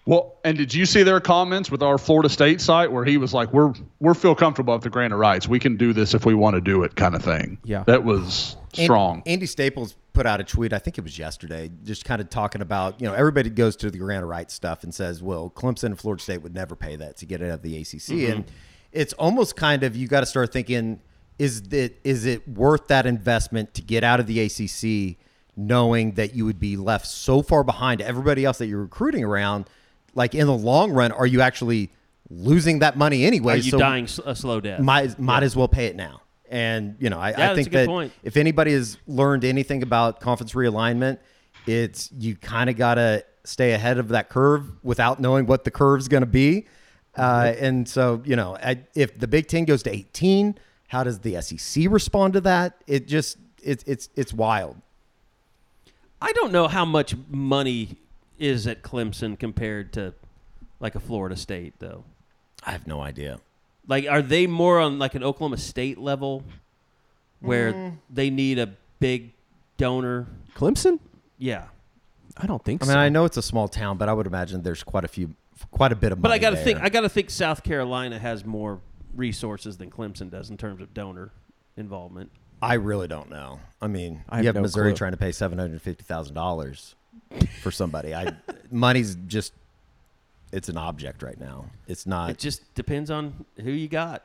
Well, 0.08 0.38
and 0.46 0.58
did 0.58 0.74
you 0.74 0.86
see 0.86 1.04
their 1.04 1.20
comments 1.20 1.70
with 1.70 1.84
our 1.84 1.98
Florida 1.98 2.30
State 2.30 2.62
site 2.62 2.92
where 2.94 3.04
he 3.04 3.18
was 3.18 3.34
like, 3.34 3.52
"We're 3.52 3.74
we're 4.00 4.14
feel 4.14 4.36
comfortable 4.36 4.74
with 4.74 4.84
the 4.84 4.90
grant 4.90 5.12
of 5.12 5.20
rights. 5.20 5.50
We 5.50 5.60
can 5.60 5.76
do 5.76 5.92
this 5.92 6.14
if 6.14 6.26
we 6.26 6.34
want 6.34 6.56
to 6.56 6.62
do 6.62 6.84
it," 6.84 6.96
kind 6.96 7.14
of 7.14 7.22
thing. 7.22 7.58
Yeah. 7.66 7.84
that 7.88 8.06
was 8.06 8.56
An- 8.78 8.86
strong. 8.86 9.22
Andy 9.26 9.46
Staples 9.46 9.96
put 10.14 10.26
out 10.26 10.40
a 10.40 10.46
tweet, 10.46 10.74
I 10.74 10.80
think 10.80 10.98
it 10.98 11.04
was 11.04 11.20
yesterday, 11.20 11.70
just 11.84 12.04
kind 12.04 12.20
of 12.20 12.30
talking 12.30 12.62
about, 12.62 13.00
you 13.00 13.08
know, 13.08 13.14
everybody 13.14 13.52
goes 13.52 13.76
to 13.76 13.92
the 13.92 14.00
grant 14.00 14.24
of 14.24 14.30
rights 14.30 14.54
stuff 14.54 14.84
and 14.84 14.92
says, 14.92 15.22
well, 15.22 15.52
Clemson 15.52 15.84
and 15.84 16.00
Florida 16.00 16.24
State 16.24 16.42
would 16.42 16.56
never 16.56 16.76
pay 16.76 16.96
that 16.96 17.18
to 17.18 17.28
get 17.28 17.40
out 17.44 17.50
of 17.50 17.62
the 17.62 17.78
ACC. 17.78 17.88
Mm-hmm. 17.88 18.32
And 18.32 18.46
it's 18.92 19.14
almost 19.14 19.56
kind 19.56 19.84
of, 19.84 19.96
you 19.96 20.08
got 20.08 20.22
to 20.22 20.26
start 20.26 20.52
thinking, 20.52 21.02
is 21.38 21.68
it, 21.70 22.00
is 22.04 22.26
it 22.26 22.48
worth 22.48 22.88
that 22.88 23.06
investment 23.06 23.76
to 23.76 23.84
get 23.84 24.04
out 24.04 24.20
of 24.20 24.26
the 24.26 24.40
ACC 24.40 25.18
knowing 25.56 26.14
that 26.14 26.34
you 26.34 26.46
would 26.46 26.60
be 26.60 26.78
left 26.78 27.06
so 27.06 27.44
far 27.44 27.64
behind 27.64 28.02
everybody 28.02 28.44
else 28.44 28.58
that 28.58 28.66
you're 28.66 28.82
recruiting 28.82 29.24
around? 29.24 29.70
Like 30.18 30.34
in 30.36 30.48
the 30.48 30.54
long 30.72 30.92
run, 30.92 31.12
are 31.12 31.28
you 31.28 31.42
actually 31.42 31.92
losing 32.30 32.80
that 32.80 32.98
money 32.98 33.24
anyway? 33.24 33.54
Are 33.54 33.58
you 33.58 33.72
So 33.72 33.78
dying 33.80 34.08
a 34.26 34.36
slow 34.36 34.60
death? 34.60 34.80
might 34.82 35.18
might 35.20 35.44
as 35.44 35.56
well 35.56 35.68
pay 35.68 35.86
it 35.86 35.96
now. 35.96 36.22
And 36.50 36.96
you 37.00 37.10
know, 37.10 37.20
I, 37.20 37.30
Yeah, 37.32 37.52
I 37.52 37.56
think 37.56 37.72
that 37.72 37.88
point. 37.88 38.12
if 38.24 38.36
anybody 38.36 38.72
has 38.74 38.98
learned 39.06 39.44
anything 39.46 39.84
about 39.84 40.20
conference 40.20 40.54
realignment, 40.54 41.20
it's 41.68 42.10
you 42.18 42.36
kind 42.36 42.70
of 42.70 42.76
got 42.78 42.96
to 42.96 43.24
stay 43.44 43.74
ahead 43.74 43.98
of 44.00 44.08
that 44.10 44.30
curve 44.30 44.64
without 44.84 45.20
knowing 45.20 45.46
what 45.46 45.64
the 45.66 45.72
curve's 45.72 46.08
going 46.08 46.22
to 46.22 46.28
be. 46.28 46.66
Uh, 47.18 47.54
and 47.60 47.88
so, 47.88 48.22
you 48.26 48.36
know, 48.36 48.56
I, 48.58 48.80
if 48.96 49.18
the 49.20 49.28
Big 49.28 49.48
Ten 49.48 49.66
goes 49.66 49.82
to 49.84 49.92
18, 49.94 50.58
how 50.88 51.04
does 51.04 51.20
the 51.20 51.42
SEC 51.42 51.86
respond 51.90 52.34
to 52.34 52.42
that? 52.42 52.82
It 52.88 53.08
just 53.08 53.38
it's 53.62 53.84
it's 53.86 54.10
it's 54.16 54.34
wild. 54.34 54.78
I 56.22 56.32
don't 56.34 56.52
know 56.52 56.68
how 56.68 56.86
much 56.86 57.16
money 57.30 57.98
is 58.40 58.68
at 58.68 58.82
Clemson 58.82 59.38
compared 59.38 59.94
to 59.94 60.14
like 60.80 60.96
a 60.96 61.00
Florida 61.00 61.36
State, 61.36 61.74
though. 61.80 62.04
I 62.66 62.72
have 62.72 62.88
no 62.88 63.02
idea. 63.02 63.40
Like, 63.88 64.06
are 64.10 64.22
they 64.22 64.48
more 64.48 64.80
on 64.80 65.00
like 65.00 65.16
an 65.16 65.24
Oklahoma 65.24 65.58
State 65.58 65.98
level, 65.98 66.44
where 67.40 67.74
Mm. 67.74 67.98
they 68.10 68.30
need 68.30 68.60
a 68.60 68.74
big 69.00 69.32
donor? 69.78 70.28
Clemson? 70.56 71.00
Yeah, 71.38 71.66
I 72.36 72.46
don't 72.48 72.64
think 72.64 72.84
so. 72.84 72.90
I 72.90 72.94
so. 72.94 72.98
mean, 72.98 73.04
I 73.06 73.10
know 73.10 73.26
it's 73.26 73.38
a 73.38 73.42
small 73.42 73.68
town, 73.68 73.98
but 73.98 74.10
I 74.10 74.14
would 74.14 74.28
imagine 74.28 74.62
there's 74.64 74.84
quite 74.84 75.04
a 75.06 75.08
few, 75.08 75.36
quite 75.72 75.92
a 75.92 75.96
bit 75.96 76.12
of 76.12 76.18
money. 76.20 76.24
but 76.24 76.32
I 76.32 76.38
got 76.40 76.50
to 76.52 76.58
think. 76.58 76.80
I 76.82 76.90
got 76.90 77.02
to 77.02 77.10
think 77.10 77.30
South 77.30 77.64
Carolina 77.64 78.20
has 78.20 78.44
more 78.46 78.80
resources 79.16 79.78
than 79.78 79.90
Clemson 79.90 80.30
does 80.30 80.50
in 80.50 80.58
terms 80.58 80.82
of 80.82 80.94
donor 80.94 81.32
involvement. 81.78 82.32
I 82.62 82.74
really 82.74 83.08
don't 83.08 83.30
know. 83.30 83.60
I 83.82 83.88
mean, 83.88 84.24
I 84.30 84.38
have 84.38 84.44
you 84.44 84.48
have 84.48 84.56
no 84.56 84.62
Missouri 84.64 84.92
clue. 84.92 84.98
trying 84.98 85.12
to 85.12 85.18
pay 85.18 85.32
seven 85.32 85.60
hundred 85.60 85.82
fifty 85.82 86.04
thousand 86.04 86.34
dollars 86.36 86.96
for 87.62 87.72
somebody. 87.72 88.14
I 88.14 88.34
money's 88.72 89.16
just 89.28 89.54
it's 90.52 90.70
an 90.70 90.78
object 90.78 91.24
right 91.24 91.40
now. 91.40 91.66
It's 91.88 92.06
not. 92.06 92.30
It 92.30 92.38
just 92.38 92.74
depends 92.76 93.12
on 93.12 93.46
who 93.62 93.72
you 93.72 93.88
got. 93.88 94.24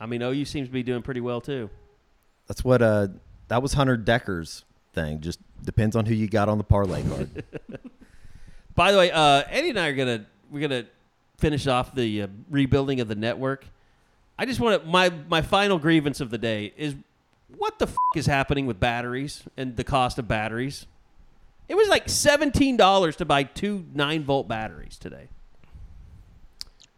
I 0.00 0.06
mean, 0.06 0.22
OU 0.22 0.44
seems 0.44 0.68
to 0.68 0.72
be 0.72 0.82
doing 0.82 1.02
pretty 1.02 1.20
well 1.20 1.40
too. 1.40 1.70
that's 2.46 2.64
what 2.64 2.82
uh 2.82 3.08
that 3.48 3.62
was 3.62 3.72
Hunter 3.72 3.96
Dekker's 3.96 4.64
thing. 4.92 5.20
Just 5.20 5.40
depends 5.64 5.96
on 5.96 6.04
who 6.06 6.14
you 6.14 6.28
got 6.28 6.48
on 6.48 6.58
the 6.58 6.64
parlay 6.64 7.02
card. 7.08 7.44
By 8.74 8.92
the 8.92 8.98
way, 8.98 9.10
uh, 9.10 9.42
Eddie 9.48 9.70
and 9.70 9.78
I 9.80 9.88
are 9.88 9.94
gonna 9.94 10.26
we're 10.50 10.60
gonna 10.68 10.84
finish 11.38 11.66
off 11.66 11.94
the 11.94 12.22
uh, 12.22 12.26
rebuilding 12.50 13.00
of 13.00 13.08
the 13.08 13.14
network. 13.14 13.64
I 14.38 14.46
just 14.46 14.60
want 14.60 14.82
to 14.82 14.88
my 14.88 15.10
my 15.28 15.42
final 15.42 15.78
grievance 15.78 16.20
of 16.20 16.30
the 16.30 16.38
day 16.38 16.72
is 16.76 16.94
what 17.56 17.78
the 17.80 17.86
f- 17.86 17.96
is 18.14 18.26
happening 18.26 18.66
with 18.66 18.78
batteries 18.78 19.42
and 19.56 19.76
the 19.76 19.82
cost 19.84 20.18
of 20.18 20.28
batteries. 20.28 20.86
It 21.68 21.76
was 21.76 21.88
like 21.88 22.08
seventeen 22.08 22.76
dollars 22.76 23.16
to 23.16 23.24
buy 23.24 23.42
two 23.44 23.84
nine 23.94 24.22
volt 24.24 24.48
batteries 24.48 24.96
today. 24.98 25.28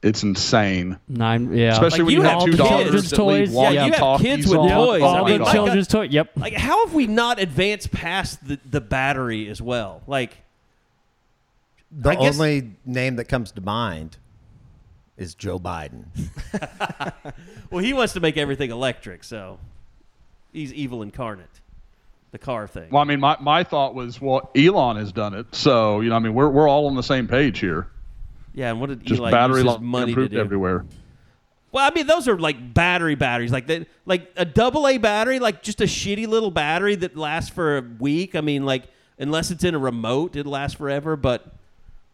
It's 0.03 0.23
insane, 0.23 0.99
Nine, 1.09 1.53
yeah. 1.55 1.73
especially 1.73 1.99
Like, 1.99 2.07
when 2.07 2.15
you 2.15 2.23
you, 2.23 2.23
have 2.23 2.33
have 2.39 2.45
two 2.45 2.51
kids. 2.53 2.59
daughters 2.59 3.11
Children's 3.11 3.13
toys. 3.13 3.55
leave 3.55 3.73
Yeah, 3.75 3.85
you 3.87 3.93
have 3.93 4.21
kids 4.23 4.47
with 4.49 4.59
on. 4.59 4.69
toys. 4.71 5.03
all 5.03 5.15
I 5.27 5.29
mean, 5.29 5.39
the 5.41 5.45
like, 5.45 5.53
children's 5.55 5.89
toy. 5.89 6.03
Yep. 6.05 6.31
Like, 6.37 6.55
how 6.55 6.87
have 6.87 6.95
we 6.95 7.07
not 7.07 7.39
advanced 7.39 7.91
past 7.93 8.43
the, 8.49 8.59
the 8.71 8.81
battery 8.81 9.47
as 9.51 9.61
well? 9.61 10.01
Like, 10.07 10.39
The 11.93 12.11
I 12.11 12.15
guess- 12.15 12.41
only 12.41 12.71
name 12.87 13.17
that 13.17 13.27
comes 13.27 13.53
to 13.53 13.61
mind 13.61 14.17
is 15.19 15.35
Joe 15.35 15.59
Biden. 15.59 16.05
Well, 17.71 17.85
he 17.85 17.93
wants 17.93 18.15
to 18.15 18.21
make 18.21 18.37
everything 18.39 18.71
electric, 18.71 19.23
so 19.23 19.59
he's 20.53 20.73
evil 20.73 21.03
incarnate. 21.03 21.61
The 22.33 22.39
car 22.39 22.67
thing. 22.69 22.91
Well, 22.91 23.03
I 23.03 23.05
mean, 23.05 23.19
my, 23.19 23.37
my 23.41 23.65
thought 23.65 23.95
was, 23.95 24.21
well, 24.21 24.51
Elon 24.57 24.97
has 24.97 25.11
done 25.13 25.35
it, 25.35 25.47
so 25.53 26.01
you 26.01 26.11
know, 26.11 26.17
I 26.17 26.21
mean, 26.21 26.33
we're 26.35 26.49
we're 26.49 26.69
all 26.69 26.87
on 26.87 26.95
the 26.95 27.03
same 27.03 27.27
page 27.27 27.59
here. 27.59 27.89
yeah, 28.55 28.71
and 28.71 28.81
what 28.81 28.89
did 28.91 29.05
Just 29.05 29.21
battery 29.21 29.63
use 29.63 29.73
his 29.73 29.81
money 29.81 30.15
to 30.15 30.29
do? 30.29 30.39
everywhere. 30.39 30.85
Well, 31.73 31.85
I 31.89 31.93
mean, 31.95 32.07
those 32.07 32.29
are 32.29 32.39
like 32.39 32.73
battery 32.75 33.15
batteries, 33.17 33.51
like 33.53 33.67
that, 33.69 33.87
like 34.07 34.31
a 34.37 34.45
double 34.45 34.87
A 34.89 34.99
battery, 34.99 35.39
like 35.39 35.63
just 35.63 35.81
a 35.81 35.85
shitty 35.85 36.27
little 36.29 36.51
battery 36.51 36.95
that 36.97 37.17
lasts 37.17 37.51
for 37.51 37.79
a 37.79 37.83
week. 37.83 38.35
I 38.37 38.41
mean, 38.41 38.65
like 38.65 38.85
unless 39.19 39.51
it's 39.51 39.65
in 39.65 39.75
a 39.75 39.79
remote, 39.79 40.35
it 40.37 40.47
lasts 40.47 40.77
forever. 40.77 41.17
But 41.17 41.47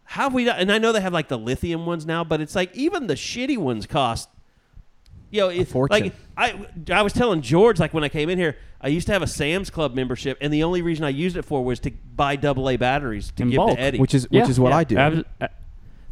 how 0.04 0.24
have 0.24 0.34
we? 0.34 0.44
Done? 0.44 0.58
And 0.58 0.72
I 0.72 0.78
know 0.78 0.92
they 0.92 1.00
have 1.00 1.12
like 1.12 1.28
the 1.28 1.38
lithium 1.38 1.84
ones 1.86 2.04
now, 2.06 2.22
but 2.24 2.40
it's 2.40 2.54
like 2.54 2.74
even 2.74 3.06
the 3.06 3.14
shitty 3.14 3.58
ones 3.58 3.86
cost. 3.86 4.28
You 5.30 5.40
know, 5.42 5.48
if, 5.48 5.74
like 5.74 6.12
I, 6.36 6.66
I 6.92 7.02
was 7.02 7.12
telling 7.12 7.42
George, 7.42 7.80
like 7.80 7.92
when 7.92 8.04
I 8.04 8.08
came 8.08 8.28
in 8.28 8.38
here, 8.38 8.56
I 8.80 8.88
used 8.88 9.06
to 9.08 9.12
have 9.12 9.22
a 9.22 9.26
Sam's 9.26 9.70
Club 9.70 9.94
membership, 9.94 10.38
and 10.40 10.52
the 10.52 10.62
only 10.62 10.82
reason 10.82 11.04
I 11.04 11.08
used 11.08 11.36
it 11.36 11.42
for 11.42 11.64
was 11.64 11.80
to 11.80 11.90
buy 12.14 12.36
double 12.36 12.68
A 12.70 12.76
batteries 12.76 13.32
to 13.36 13.42
In 13.42 13.50
give 13.50 13.56
bulk, 13.56 13.76
to 13.76 13.80
Eddie. 13.80 13.98
which 13.98 14.14
is 14.14 14.28
Yeah. 14.30 14.42
which 14.42 14.50
is 14.50 14.60
what 14.60 14.70
Yeah. 14.70 14.76
I 14.76 14.84
do. 14.84 14.96
Abs- 14.96 15.22
uh, 15.40 15.48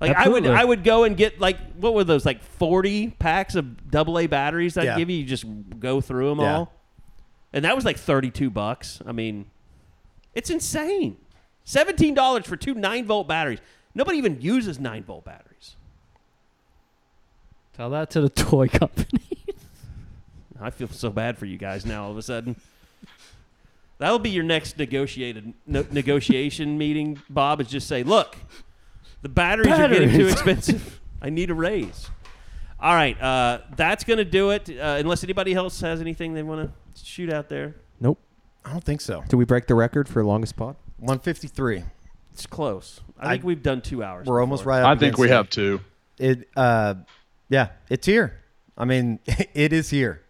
Like 0.01 0.17
I 0.17 0.29
would, 0.29 0.47
I 0.47 0.65
would 0.65 0.83
go 0.85 1.05
and 1.05 1.17
get 1.17 1.41
like 1.41 1.59
what 1.77 1.95
were 1.95 2.03
those 2.05 2.27
like 2.27 2.43
forty 2.43 3.11
packs 3.11 3.55
of 3.55 3.91
double 3.91 4.19
A 4.19 4.27
batteries 4.27 4.75
that 4.75 4.85
Yeah. 4.85 4.97
give 4.99 5.09
you? 5.09 5.19
You 5.19 5.25
just 5.25 5.45
go 5.79 6.01
through 6.01 6.31
them 6.31 6.41
Yeah. 6.41 6.57
all, 6.57 6.73
and 7.53 7.65
that 7.65 7.77
was 7.77 7.85
like 7.85 7.97
thirty 7.99 8.31
two 8.31 8.51
bucks. 8.51 9.01
I 9.07 9.13
mean, 9.13 9.47
it's 10.35 10.51
insane. 10.51 11.17
Seventeen 11.63 12.15
dollars 12.15 12.45
for 12.47 12.57
two 12.57 12.75
nine 12.75 13.07
volt 13.07 13.29
batteries. 13.29 13.61
Nobody 13.95 14.19
even 14.19 14.41
uses 14.41 14.81
nine 14.81 15.05
volt 15.05 15.25
batteries. 15.25 15.54
Tell 17.77 17.91
that 17.91 18.11
to 18.11 18.21
the 18.21 18.29
toy 18.31 18.69
company. 18.69 19.21
I 20.61 20.71
feel 20.71 20.89
so 20.89 21.11
bad 21.11 21.37
for 21.37 21.47
you 21.47 21.59
guys 21.59 21.85
now. 21.85 22.05
All 22.05 22.11
of 22.11 22.17
a 22.17 22.23
sudden, 22.23 22.57
that'll 23.99 24.19
be 24.19 24.31
your 24.31 24.45
next 24.45 24.79
negotiated 24.79 25.53
no, 25.67 25.85
negotiation 25.91 26.79
meeting. 26.79 27.21
Bob 27.29 27.61
is 27.61 27.69
just 27.69 27.87
say, 27.89 28.03
look, 28.03 28.37
the 29.23 29.29
batteries, 29.29 29.73
are 29.73 29.89
getting 29.89 30.11
too 30.11 30.29
expensive. 30.29 31.01
I 31.21 31.31
need 31.31 31.51
a 31.51 31.55
raise. 31.55 32.09
All 32.81 32.95
right, 32.95 33.21
uh, 33.21 33.61
that's 33.77 34.05
gonna 34.05 34.25
do 34.25 34.51
it. 34.51 34.69
Uh, 34.71 34.97
unless 34.99 35.25
anybody 35.25 35.55
else 35.55 35.81
has 35.81 36.01
anything 36.01 36.35
they 36.35 36.43
want 36.43 36.71
to 36.95 37.05
shoot 37.05 37.33
out 37.33 37.49
there, 37.49 37.77
nope. 38.01 38.19
I 38.65 38.71
don't 38.73 38.85
think 38.85 39.01
so. 39.01 39.23
Did 39.29 39.37
we 39.37 39.45
break 39.45 39.67
the 39.67 39.75
record 39.75 40.09
for 40.09 40.25
longest 40.25 40.57
pod? 40.57 40.77
153. 40.99 41.83
it's 42.33 42.47
close. 42.47 43.01
I 43.19 43.33
think 43.33 43.45
we've 43.45 43.63
done 43.63 43.81
two 43.83 44.03
hours. 44.03 44.27
We're 44.27 44.41
almost 44.41 44.65
right. 44.65 44.83
Up 44.83 44.89
I 44.89 44.97
think 44.97 45.19
we 45.19 45.29
it. 45.29 45.33
have 45.33 45.51
two. 45.51 45.81
It. 46.19 46.49
Uh, 46.57 46.95
yeah, 47.49 47.69
it's 47.89 48.07
here. 48.07 48.41
I 48.77 48.85
mean, 48.85 49.19
it 49.55 49.73
is 49.73 49.91
here. 49.91 50.21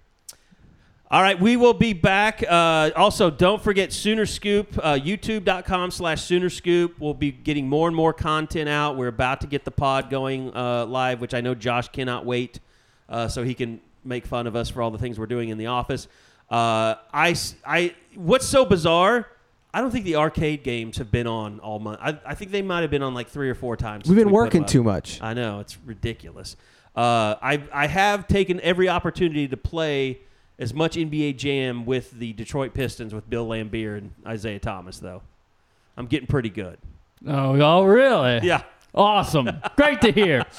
All 1.10 1.22
right, 1.22 1.38
we 1.40 1.56
will 1.56 1.74
be 1.74 1.92
back. 1.92 2.42
Uh, 2.48 2.90
also, 2.96 3.30
don't 3.30 3.62
forget 3.62 3.92
Sooner 3.92 4.26
Scoop, 4.26 4.76
uh, 4.82 4.94
youtube.com 4.94 5.90
slash 5.92 6.22
Sooner 6.22 6.50
Scoop. 6.50 6.98
We'll 6.98 7.14
be 7.14 7.30
getting 7.30 7.68
more 7.68 7.86
and 7.86 7.96
more 7.96 8.12
content 8.12 8.68
out. 8.68 8.96
We're 8.96 9.08
about 9.08 9.40
to 9.42 9.46
get 9.46 9.64
the 9.64 9.70
pod 9.70 10.10
going 10.10 10.54
uh, 10.56 10.86
live, 10.86 11.20
which 11.20 11.32
I 11.34 11.40
know 11.40 11.54
Josh 11.54 11.88
cannot 11.88 12.24
wait 12.26 12.58
uh, 13.08 13.28
so 13.28 13.44
he 13.44 13.54
can 13.54 13.80
make 14.04 14.26
fun 14.26 14.46
of 14.46 14.56
us 14.56 14.70
for 14.70 14.82
all 14.82 14.90
the 14.90 14.98
things 14.98 15.18
we're 15.18 15.26
doing 15.26 15.50
in 15.50 15.58
the 15.58 15.66
office. 15.66 16.08
Uh, 16.50 16.96
I, 17.12 17.30
s- 17.30 17.54
I- 17.64 17.94
what's 18.16 18.46
so 18.46 18.64
bizarre? 18.64 19.28
I 19.72 19.80
don't 19.80 19.90
think 19.90 20.04
the 20.06 20.16
arcade 20.16 20.64
games 20.64 20.98
have 20.98 21.10
been 21.12 21.26
on 21.26 21.60
all 21.60 21.78
month. 21.78 21.98
I, 22.00 22.18
I 22.26 22.34
think 22.34 22.50
they 22.50 22.62
might 22.62 22.80
have 22.82 22.90
been 22.90 23.02
on 23.02 23.14
like 23.14 23.28
three 23.28 23.50
or 23.50 23.54
four 23.54 23.76
times. 23.76 24.08
We've 24.08 24.16
been 24.16 24.28
we 24.28 24.32
working 24.32 24.64
too 24.64 24.82
much. 24.82 25.20
I 25.22 25.34
know 25.34 25.60
it's 25.60 25.76
ridiculous. 25.84 26.56
Uh, 26.94 27.34
I 27.42 27.62
I 27.72 27.86
have 27.86 28.28
taken 28.28 28.60
every 28.60 28.88
opportunity 28.88 29.48
to 29.48 29.56
play 29.56 30.20
as 30.58 30.72
much 30.72 30.96
NBA 30.96 31.36
Jam 31.36 31.84
with 31.84 32.12
the 32.12 32.32
Detroit 32.32 32.74
Pistons 32.74 33.12
with 33.12 33.28
Bill 33.28 33.46
Laimbeer 33.48 33.98
and 33.98 34.12
Isiah 34.32 34.60
Thomas, 34.60 34.98
though. 34.98 35.22
I'm 35.96 36.06
getting 36.06 36.28
pretty 36.28 36.50
good. 36.50 36.78
oh, 37.26 37.60
oh, 37.60 37.84
really? 37.84 38.46
Yeah. 38.46 38.62
Awesome. 38.94 39.50
Great 39.76 40.00
to 40.02 40.12
hear. 40.12 40.44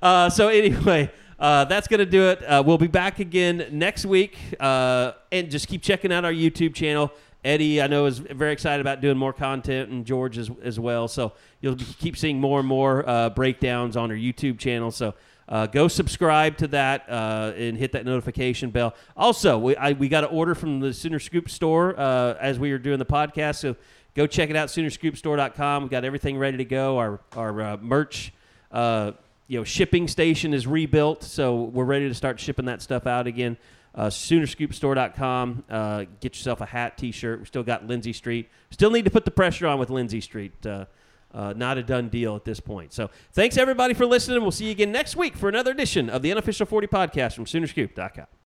Uh, 0.00 0.28
so 0.30 0.48
anyway, 0.48 1.10
uh, 1.38 1.64
that's 1.66 1.86
gonna 1.86 2.06
do 2.06 2.28
it. 2.30 2.42
Uh, 2.42 2.62
we'll 2.64 2.78
be 2.78 2.86
back 2.86 3.18
again 3.20 3.66
next 3.72 4.06
week, 4.06 4.38
uh, 4.58 5.12
and 5.32 5.50
just 5.50 5.68
keep 5.68 5.82
checking 5.82 6.12
out 6.12 6.24
our 6.24 6.32
YouTube 6.32 6.74
channel. 6.74 7.12
Eddie, 7.44 7.82
I 7.82 7.86
know, 7.86 8.06
is 8.06 8.18
very 8.18 8.52
excited 8.52 8.80
about 8.80 9.00
doing 9.00 9.18
more 9.18 9.32
content, 9.32 9.90
and 9.90 10.06
George 10.06 10.38
as, 10.38 10.50
as 10.62 10.80
well. 10.80 11.08
So 11.08 11.32
you'll 11.60 11.76
keep 11.76 12.16
seeing 12.16 12.40
more 12.40 12.60
and 12.60 12.68
more 12.68 13.08
uh, 13.08 13.30
breakdowns 13.30 13.96
on 13.96 14.10
our 14.10 14.16
YouTube 14.16 14.58
channel. 14.58 14.90
So 14.90 15.14
uh, 15.48 15.66
go 15.66 15.88
subscribe 15.88 16.56
to 16.58 16.68
that 16.68 17.04
uh, 17.08 17.52
and 17.56 17.76
hit 17.76 17.92
that 17.92 18.06
notification 18.06 18.70
bell. 18.70 18.94
Also, 19.16 19.58
we, 19.58 19.76
I, 19.76 19.92
we 19.92 20.08
got 20.08 20.24
an 20.24 20.30
order 20.30 20.54
from 20.54 20.80
the 20.80 20.94
Sooner 20.94 21.18
Scoop 21.18 21.50
store 21.50 21.98
uh, 21.98 22.34
as 22.40 22.58
we 22.58 22.72
were 22.72 22.78
doing 22.78 22.98
the 22.98 23.06
podcast. 23.06 23.56
So 23.56 23.76
go 24.14 24.26
check 24.26 24.48
it 24.48 24.56
out, 24.56 24.68
SoonerScoopStore.com. 24.68 25.82
We've 25.82 25.90
got 25.90 26.04
everything 26.04 26.38
ready 26.38 26.56
to 26.56 26.64
go. 26.64 26.98
Our 26.98 27.20
our 27.36 27.60
uh, 27.60 27.76
merch. 27.76 28.32
Uh, 28.72 29.12
you 29.46 29.58
know, 29.58 29.64
shipping 29.64 30.08
station 30.08 30.54
is 30.54 30.66
rebuilt, 30.66 31.22
so 31.22 31.64
we're 31.64 31.84
ready 31.84 32.08
to 32.08 32.14
start 32.14 32.40
shipping 32.40 32.64
that 32.64 32.80
stuff 32.80 33.06
out 33.06 33.26
again. 33.26 33.58
Uh, 33.94 34.06
SoonerScoopStore.com. 34.08 35.64
Uh, 35.70 36.04
get 36.20 36.34
yourself 36.36 36.60
a 36.60 36.66
hat, 36.66 36.98
T-shirt. 36.98 37.40
We 37.40 37.46
still 37.46 37.62
got 37.62 37.86
Lindsey 37.86 38.12
Street. 38.12 38.48
Still 38.70 38.90
need 38.90 39.04
to 39.04 39.10
put 39.10 39.24
the 39.24 39.30
pressure 39.30 39.66
on 39.66 39.78
with 39.78 39.90
Lindsey 39.90 40.20
Street. 40.20 40.66
Uh, 40.66 40.86
uh, 41.32 41.52
not 41.56 41.78
a 41.78 41.82
done 41.82 42.08
deal 42.08 42.36
at 42.36 42.44
this 42.44 42.60
point. 42.60 42.92
So 42.92 43.10
thanks 43.32 43.56
everybody 43.56 43.94
for 43.94 44.06
listening. 44.06 44.40
We'll 44.42 44.52
see 44.52 44.66
you 44.66 44.70
again 44.70 44.92
next 44.92 45.16
week 45.16 45.36
for 45.36 45.48
another 45.48 45.72
edition 45.72 46.08
of 46.08 46.22
the 46.22 46.30
Unofficial 46.30 46.66
40 46.66 46.86
Podcast 46.86 47.34
from 47.34 47.44
SoonerScoop.com. 47.44 48.26